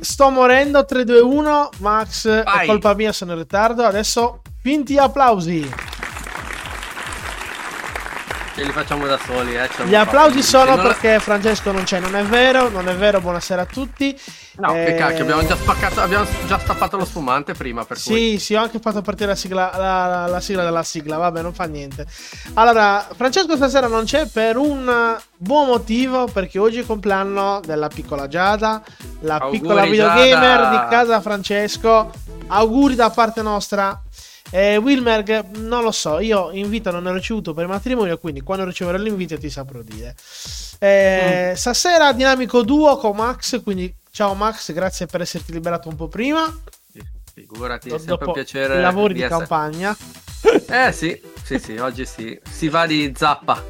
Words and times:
Sto 0.00 0.30
morendo 0.30 0.84
3, 0.84 1.04
2, 1.04 1.20
1. 1.20 1.68
Max, 1.78 2.28
è 2.28 2.42
Vai. 2.42 2.66
colpa 2.66 2.94
mia, 2.94 3.12
sono 3.12 3.32
in 3.32 3.38
ritardo. 3.38 3.84
Adesso 3.84 4.42
finti 4.62 4.96
applausi. 4.98 5.79
Ce 8.60 8.66
li 8.66 8.72
facciamo 8.72 9.06
da 9.06 9.16
soli, 9.24 9.56
eh. 9.56 9.70
Gli 9.86 9.94
applausi 9.94 10.42
sono 10.42 10.74
non- 10.76 10.84
perché 10.84 11.18
Francesco 11.18 11.72
non 11.72 11.84
c'è, 11.84 11.98
non 11.98 12.14
è 12.14 12.22
vero, 12.24 12.68
non 12.68 12.88
è 12.90 12.94
vero, 12.94 13.18
buonasera 13.18 13.62
a 13.62 13.64
tutti. 13.64 14.14
No, 14.56 14.74
che 14.74 14.84
Eh, 14.88 14.94
cacchio, 14.96 15.22
abbiamo 15.22 15.46
già 15.46 15.56
spaccato, 15.56 16.02
abbiamo 16.02 16.26
già 16.46 16.58
stappato 16.58 16.98
lo 16.98 17.06
spumante 17.06 17.54
prima, 17.54 17.86
per 17.86 17.96
cui... 18.04 18.14
Sì, 18.14 18.38
sì, 18.38 18.54
ho 18.54 18.60
anche 18.60 18.78
fatto 18.78 19.00
partire 19.00 19.28
la 19.30 19.34
sigla, 19.34 19.70
la, 19.78 20.06
la- 20.06 20.26
la 20.26 20.40
sigla 20.40 20.62
della 20.62 20.82
sigla, 20.82 21.16
vabbè, 21.16 21.40
non 21.40 21.54
fa 21.54 21.64
niente. 21.64 22.04
Allora, 22.52 23.08
Francesco 23.16 23.56
stasera 23.56 23.86
non 23.86 24.04
c'è 24.04 24.26
per 24.26 24.58
un 24.58 25.16
buon 25.38 25.66
motivo, 25.66 26.26
perché 26.26 26.58
oggi 26.58 26.76
è 26.76 26.80
il 26.80 26.86
compleanno 26.86 27.60
della 27.64 27.88
piccola 27.88 28.28
Giada, 28.28 28.82
la 29.20 29.36
Auguri, 29.36 29.58
piccola 29.58 29.82
videogamer 29.86 30.58
Giada. 30.60 30.68
di 30.70 30.90
casa 30.90 31.20
Francesco. 31.22 32.10
Auguri 32.48 32.94
da 32.94 33.08
parte 33.08 33.40
nostra. 33.40 33.98
Eh, 34.52 34.76
Wilmerg, 34.78 35.58
non 35.58 35.82
lo 35.84 35.92
so, 35.92 36.18
io 36.18 36.50
invito 36.50 36.90
non 36.90 37.06
ho 37.06 37.12
ricevuto 37.12 37.54
per 37.54 37.66
matrimonio, 37.68 38.18
quindi 38.18 38.40
quando 38.40 38.64
riceverò 38.64 38.98
l'invito 38.98 39.38
ti 39.38 39.48
saprò 39.48 39.80
dire. 39.82 40.14
Eh, 40.80 41.52
Stasera 41.56 42.12
dinamico 42.12 42.62
duo 42.62 42.96
con 42.96 43.14
Max, 43.16 43.62
quindi 43.62 43.94
ciao 44.10 44.34
Max, 44.34 44.72
grazie 44.72 45.06
per 45.06 45.20
esserti 45.20 45.52
liberato 45.52 45.88
un 45.88 45.94
po' 45.96 46.08
prima. 46.08 46.44
Figurati, 47.32 47.88
è 47.88 47.90
sempre 47.92 48.12
un 48.12 48.18
dopo 48.18 48.32
piacere. 48.32 48.76
i 48.78 48.80
lavori 48.80 49.14
di 49.14 49.22
essere- 49.22 49.38
campagna. 49.38 49.96
Eh 50.42 50.92
sì, 50.92 51.20
sì, 51.44 51.58
sì, 51.58 51.76
oggi 51.76 52.06
sì. 52.06 52.38
Si 52.50 52.68
va 52.68 52.86
di 52.86 53.12
zappa. 53.16 53.62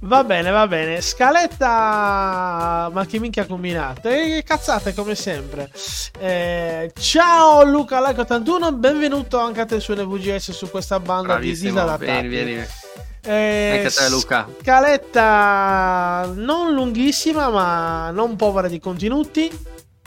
Va 0.00 0.24
bene, 0.24 0.50
va 0.50 0.66
bene. 0.66 1.00
Scaletta. 1.00 2.90
Ma 2.92 3.06
che 3.06 3.20
minchia 3.20 3.42
ha 3.42 3.46
combinato? 3.46 4.08
E 4.08 4.42
cazzate 4.44 4.94
come 4.94 5.14
sempre. 5.14 5.70
Eh, 6.18 6.90
ciao 6.98 7.62
Luca 7.64 8.00
Like 8.04 8.20
81, 8.22 8.72
benvenuto 8.72 9.38
anche 9.38 9.60
a 9.60 9.64
te 9.66 9.78
su 9.78 9.92
NVGS 9.92 10.50
su 10.50 10.68
questa 10.70 10.98
banda 10.98 11.34
di 11.38 11.46
Bravissimo, 11.52 11.70
disadattati. 11.70 12.04
vieni, 12.26 12.28
vieni. 12.28 12.66
Eh, 13.22 13.82
Anche 13.84 13.86
a 13.86 14.02
te, 14.04 14.08
Luca. 14.10 14.48
Scaletta 14.60 16.30
non 16.34 16.72
lunghissima, 16.72 17.48
ma 17.50 18.10
non 18.10 18.34
povera 18.36 18.66
di 18.68 18.80
contenuti. 18.80 19.50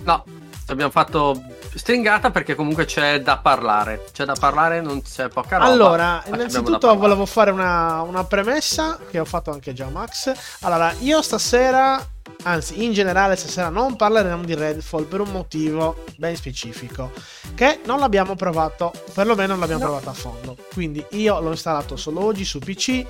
No, 0.04 0.26
abbiamo 0.68 0.92
fatto 0.92 1.42
stringata 1.78 2.32
perché 2.32 2.56
comunque 2.56 2.86
c'è 2.86 3.22
da 3.22 3.38
parlare. 3.38 4.06
C'è 4.12 4.26
da 4.26 4.36
parlare, 4.40 4.82
non 4.82 5.02
c'è 5.02 5.28
poca 5.30 5.58
roba. 5.58 5.70
Allora, 5.72 6.24
innanzitutto 6.28 6.96
volevo 6.96 7.26
fare 7.26 7.52
una, 7.52 8.02
una 8.02 8.24
premessa 8.24 8.98
che 9.10 9.20
ho 9.20 9.26
fatto 9.26 9.52
anche 9.52 9.74
già 9.74 9.86
a 9.86 9.90
Max. 9.90 10.32
Allora, 10.62 10.94
io 11.00 11.22
stasera, 11.22 12.04
anzi 12.44 12.84
in 12.84 12.92
generale 12.94 13.36
stasera 13.36 13.70
non 13.70 13.96
parleremo 13.96 14.44
di 14.44 14.54
Redfall 14.56 15.06
per 15.06 15.22
un 15.22 15.30
motivo 15.32 16.04
ben 16.18 16.36
specifico, 16.36 17.12
che 17.56 17.80
non 17.86 18.00
l'abbiamo 18.00 18.36
provato, 18.36 18.92
perlomeno 19.14 19.50
non 19.52 19.60
l'abbiamo 19.60 19.84
No. 19.84 19.88
provato 19.90 20.10
a 20.10 20.14
fondo. 20.14 20.58
Quindi 20.74 21.04
io 21.12 21.40
l'ho 21.40 21.52
installato 21.52 21.96
solo 21.96 22.24
oggi 22.24 22.44
su 22.46 22.60
PC, 22.60 23.06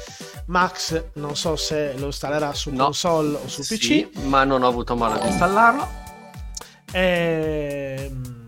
Max 0.47 1.03
non 1.13 1.35
so 1.35 1.55
se 1.55 1.93
lo 1.97 2.05
installerà 2.07 2.53
su 2.53 2.69
No. 2.71 2.85
console 2.85 3.35
o 3.43 3.47
su 3.47 3.61
PC. 3.61 3.83
Sì, 3.83 4.11
ma 4.23 4.43
non 4.43 4.63
ho 4.63 4.67
avuto 4.67 4.95
modo 4.95 5.17
di 5.19 5.27
installarlo. 5.27 5.99
Ehm, 6.93 8.40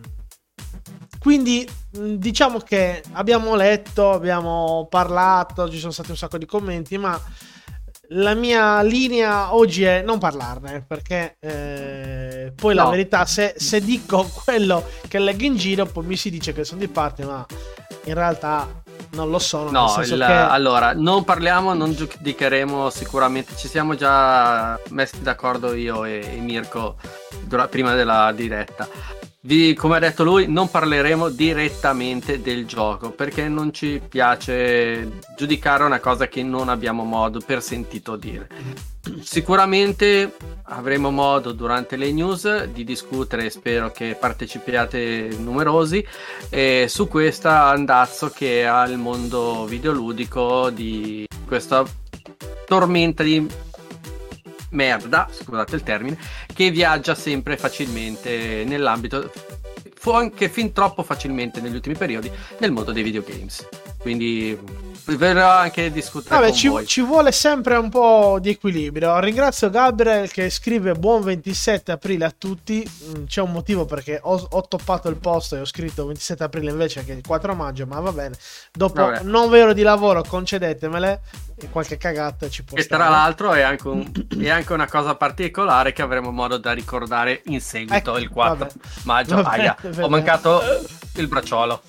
quindi 1.23 1.66
mh, 1.91 2.16
diciamo 2.16 2.59
che 2.59 3.02
abbiamo 3.14 3.55
letto, 3.55 4.11
abbiamo 4.11 4.87
parlato, 4.90 5.70
ci 5.70 5.79
sono 5.79 5.93
stati 5.93 6.11
un 6.11 6.17
sacco 6.17 6.37
di 6.37 6.46
commenti, 6.46 6.97
ma 6.97 7.17
la 8.09 8.34
mia 8.34 8.81
linea 8.84 9.55
oggi 9.55 9.84
è 9.85 10.02
non 10.02 10.20
parlarne 10.20 10.84
perché 10.85 11.37
eh, 11.40 12.52
poi 12.53 12.75
la 12.75 12.84
No. 12.84 12.90
verità 12.90 13.25
se, 13.25 13.53
se 13.58 13.79
dico 13.79 14.29
quello 14.43 14.84
che 15.08 15.17
leggo 15.17 15.46
in 15.46 15.55
giro 15.55 15.85
poi 15.85 16.05
mi 16.05 16.17
si 16.17 16.29
dice 16.29 16.52
che 16.52 16.66
sono 16.66 16.81
di 16.81 16.90
parte 16.90 17.23
ma 17.23 17.43
in 18.03 18.14
realtà 18.14 18.81
non 19.11 19.29
lo 19.29 19.40
sono 19.40 19.72
No, 19.72 19.96
il- 20.02 20.08
che 20.25 20.31
allora, 20.34 20.93
non 20.93 21.23
parliamo, 21.23 21.73
non 21.73 21.93
giudicheremo 21.93 22.90
sicuramente. 22.90 23.55
Ci 23.55 23.67
siamo 23.70 23.96
già 23.96 24.78
messi 24.90 25.22
d'accordo 25.22 25.73
io 25.73 26.03
e, 26.03 26.20
e 26.34 26.37
Mirko 26.40 26.97
prima 27.70 27.93
della 27.96 28.31
diretta. 28.35 28.87
Vi- 29.45 29.73
come 29.73 29.97
ha 29.97 29.99
detto 29.99 30.23
lui, 30.23 30.47
non 30.47 30.69
parleremo 30.69 31.29
direttamente 31.29 32.41
del 32.41 32.66
gioco 32.66 33.11
perché 33.11 33.47
non 33.47 33.73
ci 33.73 34.01
piace 34.07 35.19
giudicare 35.37 35.84
una 35.84 35.99
cosa 35.99 36.28
che 36.28 36.43
non 36.43 36.69
abbiamo 36.69 37.03
modo 37.03 37.40
per 37.40 37.61
sentito 37.61 38.16
dire. 38.16 38.47
Sicuramente 39.22 40.35
avremo 40.63 41.11
modo 41.11 41.51
durante 41.51 41.97
le 41.97 42.11
news 42.13 42.66
di 42.66 42.85
discutere, 42.85 43.49
spero 43.49 43.91
che 43.91 44.16
partecipiate 44.17 45.29
numerosi, 45.37 46.05
eh, 46.49 46.85
su 46.87 47.07
questa 47.07 47.66
andazzo 47.66 48.29
che 48.29 48.66
ha 48.66 48.85
il 48.87 48.97
mondo 48.97 49.66
videoludico 49.66 50.69
di 50.69 51.28
questa 51.46 51.84
tormenta 52.66 53.23
di 53.23 53.46
merda, 54.73 55.29
scusate 55.31 55.75
il 55.75 55.84
termine, 55.84 56.17
che 56.53 56.70
viaggia 56.70 57.16
sempre 57.16 57.58
facilmente 57.58 58.64
nell'ambito, 58.66 59.31
fu 59.96 60.11
anche 60.11 60.49
fin 60.49 60.73
troppo 60.73 61.02
facilmente 61.02 61.61
negli 61.61 61.75
ultimi 61.75 61.96
periodi, 61.96 62.29
nel 62.59 62.72
mondo 62.72 62.91
dei 62.91 63.03
videogames. 63.03 63.67
Quindi 63.99 64.59
verrò 65.05 65.50
anche 65.50 65.91
discutere 65.91 66.35
Vabbè, 66.35 66.47
con 66.47 66.55
ci, 66.58 66.67
voi. 66.67 66.85
ci 66.88 67.02
vuole 67.02 67.32
sempre 67.32 67.76
un 67.76 67.90
po' 67.90 68.38
di 68.40 68.50
equilibrio. 68.52 69.20
Ringrazio 69.20 69.70
Gabriel 69.70 70.32
che 70.32 70.50
scrive 70.50 70.94
buon 70.94 71.22
27 71.23 71.91
aprile 71.91 72.26
a 72.26 72.34
tutti. 72.35 72.88
Mm, 73.17 73.26
C'è 73.26 73.41
un 73.41 73.52
motivo 73.52 73.85
perché 73.85 74.20
ho, 74.22 74.47
ho 74.50 74.67
toppato 74.67 75.09
il 75.09 75.17
posto 75.17 75.55
e 75.55 75.59
ho 75.59 75.66
scritto 75.66 76.05
27 76.05 76.44
aprile 76.44 76.72
invece 76.72 77.03
che 77.03 77.11
il 77.14 77.22
4 77.26 77.53
maggio, 77.53 77.85
ma 77.85 78.00
va 78.00 78.11
bene. 78.11 78.35
Dopo 78.72 79.02
Vabbè. 79.05 79.23
9 79.23 79.61
ore 79.64 79.73
di 79.73 79.82
lavoro 79.82 80.23
concedetemele 80.23 81.22
e 81.59 81.70
qualche 81.70 81.97
cagata 81.97 82.49
ci 82.49 82.64
può 82.64 82.78
E 82.78 82.82
stare. 82.84 83.02
tra 83.03 83.11
l'altro 83.11 83.52
è 83.53 83.61
anche, 83.61 83.88
un- 83.88 84.11
è 84.40 84.49
anche 84.49 84.73
una 84.73 84.88
cosa 84.88 85.16
particolare 85.16 85.91
che 85.94 86.02
avremo 86.02 86.32
modo 86.32 86.58
da 86.58 86.72
ricordare 86.72 87.41
in 87.46 87.59
seguito 87.61 87.96
Ecco, 87.96 88.17
il 88.17 88.29
4 88.29 88.56
vabbè. 88.66 88.72
maggio. 89.03 89.35
Vabbè, 89.41 89.49
Aia, 89.59 89.78
ho 89.99 90.09
mancato 90.09 90.61
il 91.16 91.28
bracciolo. 91.28 91.82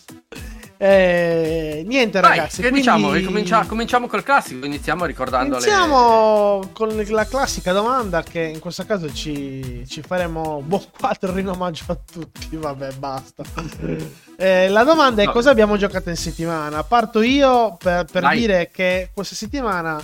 Eh, 0.86 1.82
niente 1.86 2.20
Dai, 2.20 2.36
ragazzi, 2.36 2.56
che 2.56 2.68
quindi- 2.68 2.80
diciamo? 2.80 3.10
Ricomincia- 3.10 3.64
cominciamo 3.64 4.06
col 4.06 4.22
classico, 4.22 4.66
iniziamo 4.66 5.06
ricordando 5.06 5.56
le... 5.56 5.64
Iniziamo 5.64 6.68
con 6.74 7.02
la 7.08 7.24
classica 7.26 7.72
domanda 7.72 8.22
che 8.22 8.40
in 8.40 8.58
questo 8.58 8.84
caso 8.84 9.10
ci, 9.10 9.82
ci 9.88 10.02
faremo 10.02 10.60
buon 10.62 10.82
4 11.00 11.38
in 11.38 11.48
omaggio 11.48 11.84
a 11.86 11.96
tutti. 12.12 12.54
Vabbè, 12.56 12.92
basta. 12.98 13.42
Eh, 14.36 14.68
la 14.68 14.82
domanda 14.82 15.22
è 15.22 15.26
No. 15.26 15.30
cosa 15.30 15.50
abbiamo 15.50 15.76
giocato 15.76 16.08
in 16.10 16.16
settimana. 16.16 16.82
Parto 16.82 17.22
io 17.22 17.76
per, 17.78 18.04
per 18.10 18.22
Vai. 18.22 18.36
dire 18.40 18.68
che 18.72 19.10
questa 19.14 19.36
settimana 19.36 19.96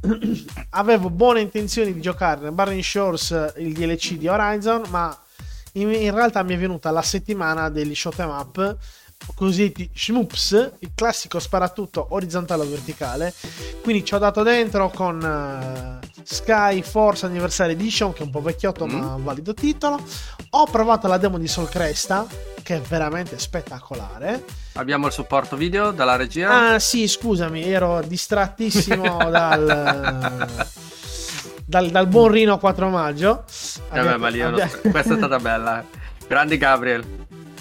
avevo 0.70 1.10
buone 1.10 1.40
intenzioni 1.40 1.92
di 1.92 2.00
giocare 2.00 2.40
nel 2.42 2.52
Burning 2.52 2.80
Shores 2.82 3.52
il 3.56 3.72
DLC 3.72 4.12
di 4.12 4.28
Horizon, 4.28 4.82
ma 4.90 5.14
in, 5.72 5.92
in 5.92 6.14
realtà 6.14 6.44
mi 6.44 6.54
è 6.54 6.56
venuta 6.56 6.92
la 6.92 7.02
settimana 7.02 7.68
degli 7.68 7.96
shot 7.96 8.20
'em 8.20 8.28
up 8.30 8.76
cosiddetti 9.34 9.90
shmups, 9.94 10.72
il 10.80 10.90
classico 10.94 11.38
sparatutto 11.38 12.06
orizzontale 12.10 12.62
o 12.62 12.68
verticale. 12.68 13.32
Quindi 13.82 14.04
ci 14.04 14.14
ho 14.14 14.18
dato 14.18 14.42
dentro 14.42 14.90
con 14.90 15.20
eh, 16.02 16.06
Sky 16.22 16.82
Force 16.82 17.26
Anniversary 17.26 17.72
Edition, 17.72 18.12
che 18.12 18.20
è 18.20 18.24
un 18.24 18.30
po' 18.30 18.40
vecchiotto 18.42 18.86
Mm. 18.86 18.90
ma 18.90 19.14
un 19.14 19.24
valido 19.24 19.54
titolo. 19.54 20.00
Ho 20.50 20.64
provato 20.66 21.06
la 21.08 21.16
demo 21.18 21.38
di 21.38 21.48
Sol 21.48 21.68
Cresta, 21.68 22.26
che 22.62 22.76
è 22.76 22.80
veramente 22.80 23.38
spettacolare. 23.38 24.44
Abbiamo 24.74 25.06
il 25.06 25.12
supporto 25.12 25.56
video 25.56 25.90
dalla 25.90 26.16
regia. 26.16 26.72
Ah, 26.74 26.78
sì, 26.78 27.06
scusami, 27.08 27.62
ero 27.62 28.02
distrattissimo 28.06 29.18
dal. 29.30 30.48
Dal, 31.66 31.88
dal 31.90 32.06
buon 32.08 32.30
Rino 32.30 32.58
4 32.58 32.88
maggio 32.90 33.44
Eh 33.90 34.00
beh, 34.02 34.16
ma 34.18 34.28
lì 34.28 34.38
è 34.38 34.46
uno- 34.46 34.56
abbia- 34.62 34.90
questa 34.90 35.14
è 35.14 35.16
stata 35.16 35.38
bella. 35.38 35.82
Grandi 36.28 36.56
Gabriel. 36.58 37.04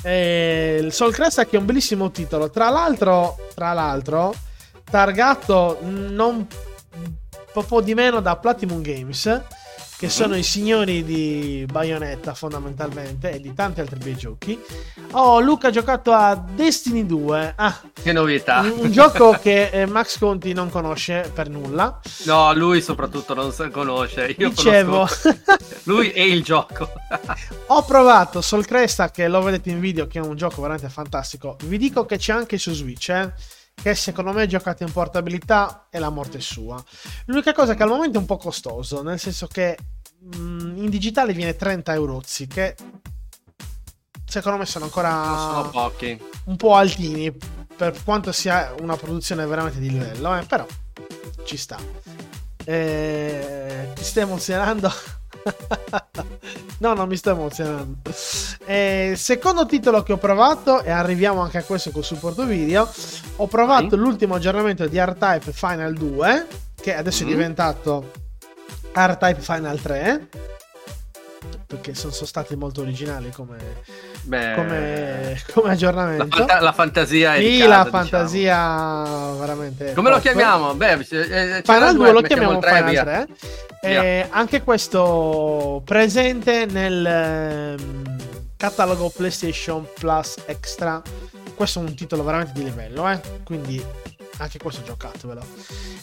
Eh, 0.04 0.80
il 0.82 0.92
Soul 0.92 1.14
Crest 1.14 1.40
è 1.56 1.60
un 1.60 1.66
bellissimo 1.66 2.12
titolo. 2.12 2.50
Tra 2.50 2.70
l'altro, 2.70 3.38
tra 3.56 3.74
l'altro, 3.74 4.34
targato 4.84 5.80
non 5.82 6.46
po' 7.62 7.82
di 7.82 7.94
meno 7.94 8.20
da 8.20 8.36
Platinum 8.36 8.82
Games, 8.82 9.42
che 10.04 10.10
sono 10.10 10.36
i 10.36 10.44
signori 10.44 11.02
di 11.06 11.66
Bayonetta 11.72 12.34
fondamentalmente 12.34 13.32
e 13.32 13.40
di 13.40 13.54
tanti 13.54 13.80
altri 13.80 14.00
bei 14.00 14.18
giochi. 14.18 14.60
Oh, 15.12 15.40
Luca 15.40 15.70
ha 15.70 15.72
giocato 15.72 16.12
a 16.12 16.36
Destiny 16.36 17.06
2. 17.06 17.54
Ah, 17.56 17.80
Che 18.02 18.12
novità. 18.12 18.60
un, 18.60 18.74
un 18.80 18.92
gioco 18.92 19.32
che 19.42 19.70
eh, 19.70 19.86
Max 19.86 20.18
Conti 20.18 20.52
non 20.52 20.70
conosce 20.70 21.32
per 21.34 21.48
nulla. 21.48 22.02
No, 22.26 22.54
lui 22.54 22.82
soprattutto 22.82 23.34
non 23.34 23.54
conosce. 23.72 24.36
Io 24.40 24.50
Dicevo, 24.50 25.08
lui 25.84 26.12
e 26.12 26.28
il 26.28 26.44
gioco. 26.44 26.90
ho 27.68 27.86
provato 27.86 28.42
Soul 28.42 28.66
Cresta 28.66 29.10
che 29.10 29.30
lo 29.30 29.42
vedete 29.42 29.70
in 29.70 29.80
video 29.80 30.06
che 30.08 30.20
è 30.20 30.22
un 30.22 30.36
gioco 30.36 30.60
veramente 30.60 30.90
fantastico. 30.90 31.56
Vi 31.64 31.78
dico 31.78 32.06
che 32.06 32.18
c'è 32.18 32.34
anche 32.34 32.58
su 32.58 32.74
Switch, 32.74 33.08
eh, 33.08 33.32
che 33.74 33.96
secondo 33.96 34.32
me 34.32 34.48
giocate 34.48 34.84
in 34.84 34.92
portabilità 34.92 35.88
e 35.90 36.00
la 36.00 36.10
morte 36.10 36.38
è 36.38 36.42
sua. 36.42 36.84
L'unica 37.26 37.54
cosa 37.54 37.74
è 37.74 37.76
che 37.76 37.84
al 37.84 37.90
momento 37.90 38.18
è 38.18 38.22
un 38.22 38.28
po' 38.28 38.38
costoso, 38.38 39.02
nel 39.04 39.20
senso 39.20 39.48
che 39.48 39.78
mm, 40.36 40.78
in 40.78 40.90
digitale 40.90 41.34
viene 41.34 41.56
30 41.56 41.94
euro, 41.94 42.22
che 42.48 42.76
secondo 44.26 44.58
me 44.58 44.66
sono 44.66 44.86
ancora 44.86 45.12
sono 45.12 45.70
pochi. 45.70 46.20
un 46.46 46.56
po' 46.56 46.76
altini 46.76 47.36
per 47.76 48.02
quanto 48.04 48.32
sia 48.32 48.74
una 48.80 48.96
produzione 48.96 49.46
veramente 49.46 49.80
di 49.80 49.90
livello, 49.90 50.38
eh, 50.38 50.44
però 50.44 50.66
ci 51.44 51.58
sta. 51.58 51.78
Eh, 52.66 53.92
ti 53.94 54.04
stai 54.04 54.24
emozionando? 54.24 54.92
No, 56.80 56.94
non 56.94 57.08
mi 57.08 57.16
sto 57.18 57.32
emozionando. 57.32 57.98
Eh, 58.66 59.14
secondo 59.16 59.66
titolo 59.66 60.04
che 60.04 60.14
ho 60.14 60.18
provato, 60.18 60.82
e 60.82 60.92
arriviamo 60.92 61.42
anche 61.42 61.58
a 61.58 61.64
questo 61.64 61.92
col 61.92 62.04
supporto 62.04 62.46
video, 62.46 62.90
ho 63.38 63.48
provato 63.48 63.90
Vai. 63.90 64.00
l'ultimo 64.00 64.36
aggiornamento 64.36 64.88
di 64.88 65.00
R-Type 65.00 65.52
Final 65.52 65.94
2, 65.94 66.48
che 66.82 66.96
adesso 66.96 67.24
Mm. 67.24 67.28
è 67.28 67.30
diventato 67.32 68.12
R-Type 68.94 69.40
Final 69.42 69.80
3. 69.82 70.28
Perché 71.66 71.96
sono, 71.96 72.14
sono 72.14 72.26
stati 72.28 72.56
molto 72.56 72.82
originali 72.82 73.32
come, 73.32 73.58
Beh, 74.24 74.54
come, 74.56 75.42
come 75.54 75.68
la, 75.68 75.72
aggiornamento. 75.74 76.28
fanta- 76.38 76.60
la 76.62 76.72
fantasia 76.72 77.36
è 77.36 77.40
Sì, 77.42 77.58
casa, 77.60 77.70
la 77.70 77.84
diciamo. 77.84 78.04
fantasia 78.04 79.34
veramente. 79.40 79.94
Come 79.94 80.10
lo 80.10 80.16
top. 80.16 80.24
chiamiamo? 80.24 80.74
Beh, 80.76 80.92
eh, 80.94 81.62
Final 81.64 81.90
il 81.92 81.96
2 81.96 82.12
lo 82.12 82.22
chiamiamo 82.22 82.62
Final 82.62 82.84
via. 82.90 83.04
3. 83.04 83.28
Via. 83.82 84.04
Eh, 84.04 84.28
anche 84.30 84.62
questo 84.62 85.82
presente 85.84 86.66
nel 86.66 87.06
ehm, 87.06 88.18
catalogo 88.58 89.10
PlayStation 89.10 89.86
Plus 90.00 90.36
Extra. 90.46 91.02
Questo 91.56 91.80
è 91.80 91.84
un 91.84 91.94
titolo 91.96 92.24
veramente 92.24 92.54
di 92.54 92.64
livello, 92.64 93.08
eh? 93.10 93.20
quindi 93.44 93.84
anche 94.38 94.58
questo 94.60 94.84
giocatevelo. 94.84 95.46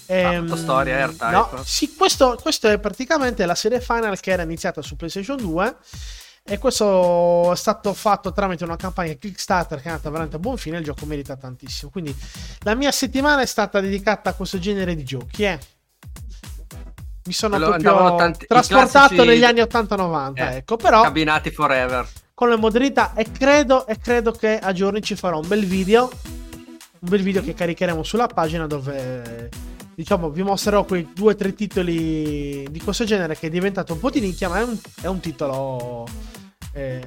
Ehm, 0.06 0.46
fatto 0.48 0.60
storia, 0.60 1.06
R-Type. 1.06 1.30
No, 1.30 1.50
sì, 1.64 1.94
questo, 1.96 2.38
questo 2.40 2.68
è 2.68 2.78
praticamente 2.78 3.44
la 3.46 3.54
serie 3.54 3.80
Final 3.80 4.18
che 4.20 4.30
era 4.30 4.42
iniziata 4.42 4.82
su 4.82 4.96
PlayStation 4.96 5.36
2. 5.36 5.76
E 6.42 6.58
questo 6.58 7.52
è 7.52 7.56
stato 7.56 7.92
fatto 7.92 8.32
tramite 8.32 8.64
una 8.64 8.74
campagna 8.76 9.12
Kickstarter 9.12 9.78
che 9.78 9.84
è 9.84 9.90
andata 9.90 10.08
veramente 10.08 10.36
a 10.36 10.38
buon 10.38 10.56
fine. 10.56 10.78
Il 10.78 10.84
gioco 10.84 11.04
merita 11.06 11.36
tantissimo. 11.36 11.90
Quindi 11.90 12.16
la 12.60 12.74
mia 12.74 12.90
settimana 12.90 13.42
è 13.42 13.46
stata 13.46 13.78
dedicata 13.80 14.30
a 14.30 14.32
questo 14.34 14.58
genere 14.58 14.94
di 14.96 15.04
giochi. 15.04 15.44
Eh. 15.44 15.58
Mi 17.26 17.32
sono 17.34 17.56
Quello- 17.56 17.76
proprio 17.76 18.16
tanti- 18.16 18.46
trasportato 18.46 19.08
classici- 19.14 19.26
negli 19.26 19.44
anni 19.44 19.60
80-90. 19.60 20.50
Eh, 20.52 20.56
ecco, 20.56 20.76
però 20.76 21.02
Cabinati 21.02 21.50
forever. 21.50 22.08
con 22.34 22.48
le 22.48 22.56
modalità 22.56 23.12
e 23.14 23.30
credo, 23.30 23.86
e 23.86 23.98
credo 23.98 24.32
che 24.32 24.58
a 24.58 24.72
giorni 24.72 25.02
ci 25.02 25.14
farò 25.14 25.38
un 25.38 25.46
bel 25.46 25.64
video. 25.66 26.10
Un 27.02 27.08
bel 27.08 27.22
video 27.22 27.42
che 27.42 27.54
caricheremo 27.54 28.02
sulla 28.02 28.26
pagina 28.26 28.66
dove 28.66 29.48
diciamo 29.94 30.28
vi 30.30 30.42
mostrerò 30.42 30.84
quei 30.84 31.10
due 31.14 31.32
o 31.32 31.36
tre 31.36 31.54
titoli 31.54 32.66
di 32.70 32.80
questo 32.82 33.04
genere 33.04 33.36
che 33.38 33.46
è 33.46 33.50
diventato 33.50 33.94
un 33.94 34.00
po' 34.00 34.10
di 34.10 34.20
nicchia, 34.20 34.48
ma 34.48 34.58
è 34.60 34.62
un, 34.62 34.76
è 35.00 35.06
un 35.06 35.18
titolo. 35.20 36.06
eh, 36.72 37.06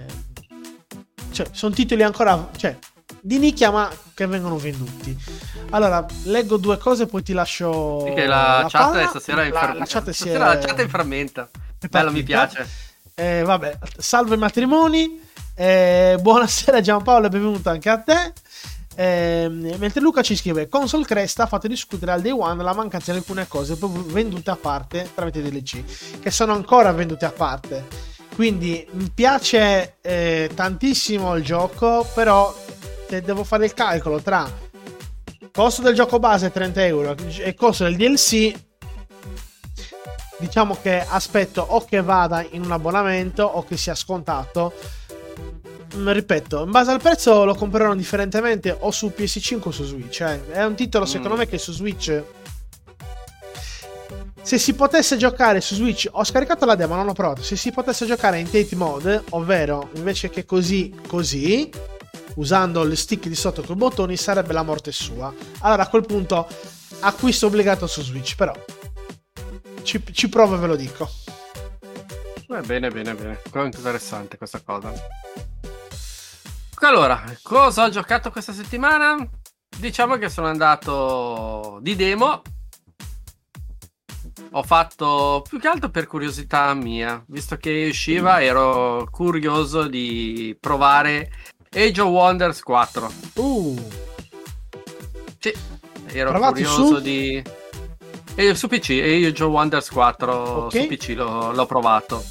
cioè, 1.32 1.48
sono 1.52 1.74
titoli 1.74 2.04
ancora. 2.04 2.50
Cioè, 2.56 2.78
di 3.22 3.38
nicchia, 3.38 3.72
ma 3.72 3.90
che 4.14 4.26
vengono 4.26 4.58
venduti. 4.58 5.16
Allora, 5.70 6.06
leggo 6.24 6.58
due 6.58 6.78
cose, 6.78 7.06
poi 7.06 7.24
ti 7.24 7.34
lascio. 7.34 8.02
Perché 8.06 8.26
la, 8.26 8.66
chat 8.70 8.92
palla. 8.92 9.08
stasera 9.08 9.44
è 9.44 9.46
in 9.46 9.54
La- 9.54 9.74
la 9.74 9.86
chat 9.86 10.10
si 10.10 10.14
stasera 10.14 10.52
è- 10.52 10.56
la 10.56 10.66
chat 10.66 10.78
è 10.80 11.12
in 11.14 11.30
è 11.80 11.88
Bello, 11.88 12.12
mi 12.12 12.24
piace. 12.24 12.68
Eh, 13.14 13.44
vabbè, 13.44 13.78
salve 13.98 14.38
matrimoni. 14.38 15.22
Eh, 15.56 16.18
buonasera 16.20 16.82
Giampaolo 16.82 17.28
e 17.28 17.30
benvenuto 17.30 17.70
anche 17.70 17.90
a 17.90 18.00
te. 18.00 18.34
Eh, 18.96 19.48
mentre 19.50 20.02
Luca 20.02 20.22
ci 20.22 20.36
scrive: 20.36 20.68
Console 20.68 21.06
Cresta 21.06 21.44
ha 21.44 21.48
fatto 21.48 21.68
discutere 21.68 22.12
al 22.12 22.22
day 22.22 22.32
one 22.32 22.62
la 22.62 22.74
mancanza 22.74 23.12
di 23.12 23.18
alcune 23.18 23.48
cose 23.48 23.78
vendute 23.80 24.52
a 24.52 24.56
parte 24.56 25.10
tramite 25.14 25.42
DLC, 25.42 26.20
che 26.20 26.32
sono 26.32 26.54
ancora 26.54 26.92
vendute 26.92 27.26
a 27.26 27.32
parte. 27.32 28.12
Quindi 28.36 28.86
mi 28.92 29.12
piace 29.14 29.98
eh, 30.02 30.50
tantissimo 30.54 31.36
il 31.36 31.44
gioco, 31.44 32.08
però 32.14 32.54
se 33.08 33.22
devo 33.22 33.44
fare 33.44 33.66
il 33.66 33.74
calcolo 33.74 34.22
tra 34.22 34.50
costo 35.52 35.84
del 35.84 35.94
gioco 35.94 36.18
base 36.18 36.52
30 36.52 36.86
euro 36.86 37.16
e 37.38 37.54
costo 37.54 37.84
del 37.84 37.96
DLC, 37.96 38.54
diciamo 40.40 40.76
che 40.82 41.06
aspetto 41.08 41.62
o 41.62 41.86
che 41.86 42.02
vada 42.02 42.44
in 42.52 42.64
un 42.64 42.72
abbonamento 42.72 43.44
o 43.44 43.64
che 43.64 43.78
sia 43.78 43.94
scontato 43.94 44.74
ripeto, 45.96 46.64
in 46.64 46.72
base 46.72 46.92
al 46.92 47.02
prezzo 47.02 47.44
lo 47.46 47.54
compreranno 47.56 47.96
differentemente 47.96 48.76
o 48.78 48.92
su 48.92 49.12
PS5 49.16 49.60
o 49.64 49.72
su 49.72 49.84
Switch. 49.86 50.22
eh. 50.22 50.52
È 50.52 50.64
un 50.66 50.76
titolo, 50.76 51.06
secondo 51.06 51.36
Mm. 51.36 51.38
me, 51.40 51.48
che 51.48 51.58
su 51.58 51.72
Switch. 51.72 52.24
Se 54.42 54.58
si 54.58 54.74
potesse 54.74 55.16
giocare 55.16 55.62
su 55.62 55.76
Switch, 55.76 56.08
ho 56.12 56.24
scaricato 56.24 56.66
la 56.66 56.76
demo, 56.76 56.96
non 56.96 57.06
l'ho 57.06 57.14
provato. 57.14 57.42
Se 57.42 57.56
si 57.56 57.72
potesse 57.72 58.06
giocare 58.06 58.40
in 58.40 58.50
Tate 58.50 58.76
Mode, 58.76 59.24
ovvero 59.30 59.90
invece 59.94 60.30
che 60.30 60.44
così, 60.46 60.94
così, 61.08 61.70
usando 62.36 62.82
il 62.84 62.98
stick 62.98 63.28
di 63.28 63.36
sotto 63.36 63.62
con 63.62 63.76
i 63.76 63.80
bottoni, 63.80 64.18
sarebbe 64.18 64.52
la 64.52 64.64
morte 64.64 64.92
sua. 64.92 65.34
Allora 65.60 65.84
a 65.84 65.88
quel 65.88 66.06
punto 66.06 66.46
acquisto 67.00 67.48
obbligato 67.48 67.88
su 67.88 68.02
Switch, 68.02 68.36
però 68.36 68.54
ci, 69.84 70.02
ci 70.12 70.28
provo 70.28 70.56
e 70.56 70.58
ve 70.58 70.68
lo 70.68 70.76
dico. 70.76 71.10
Eh, 72.50 72.62
bene, 72.66 72.90
bene, 72.90 73.14
bene. 73.16 73.40
È 73.50 73.60
interessante 73.60 74.38
questa 74.38 74.60
cosa. 74.64 74.92
Allora, 76.86 77.24
cosa 77.42 77.86
ho 77.86 77.90
giocato 77.90 78.30
questa 78.30 78.52
settimana? 78.54 79.16
Diciamo 79.78 80.18
che 80.18 80.30
sono 80.30 80.48
andato 80.48 81.80
di 81.82 81.96
demo. 81.96 82.42
Ho 84.52 84.64
fatto 84.64 85.44
più 85.48 85.60
che 85.60 85.68
altro 85.68 85.90
per 85.90 86.06
curiosità 86.08 86.74
mia, 86.74 87.24
visto 87.28 87.56
che 87.58 87.88
usciva, 87.90 88.42
ero 88.44 89.08
curioso 89.10 89.88
di 89.88 90.56
provare 90.60 91.32
Age 91.74 92.02
of 92.02 92.10
Wonders 92.10 92.62
4. 92.62 93.12
Uh, 93.36 93.90
Sì, 95.40 95.54
ero 96.12 96.30
Provato 96.32 96.54
curioso 96.54 96.96
su? 96.96 97.00
di. 97.02 97.42
E 98.36 98.56
su 98.56 98.68
PC, 98.68 98.90
Age 99.02 99.44
of 99.44 99.50
Wonders 99.52 99.90
4 99.90 100.34
Ok. 100.66 100.72
su 100.82 100.88
PC 100.88 101.14
l'ho, 101.16 101.52
l'ho 101.52 101.66
provato. 101.66 102.24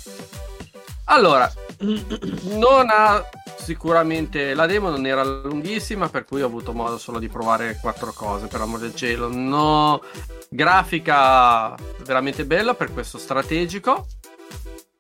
Allora, 1.06 1.50
non 1.80 2.88
ha 2.90 3.24
sicuramente 3.62 4.54
la 4.54 4.66
demo 4.66 4.90
non 4.90 5.06
era 5.06 5.22
lunghissima, 5.22 6.08
per 6.08 6.24
cui 6.24 6.42
ho 6.42 6.46
avuto 6.46 6.72
modo 6.72 6.98
solo 6.98 7.18
di 7.18 7.28
provare 7.28 7.78
quattro 7.80 8.12
cose, 8.12 8.48
per 8.48 8.60
amor 8.60 8.80
del 8.80 8.94
cielo. 8.94 9.28
No, 9.32 10.02
grafica 10.48 11.74
veramente 12.04 12.44
bella 12.44 12.74
per 12.74 12.92
questo 12.92 13.18
strategico. 13.18 14.06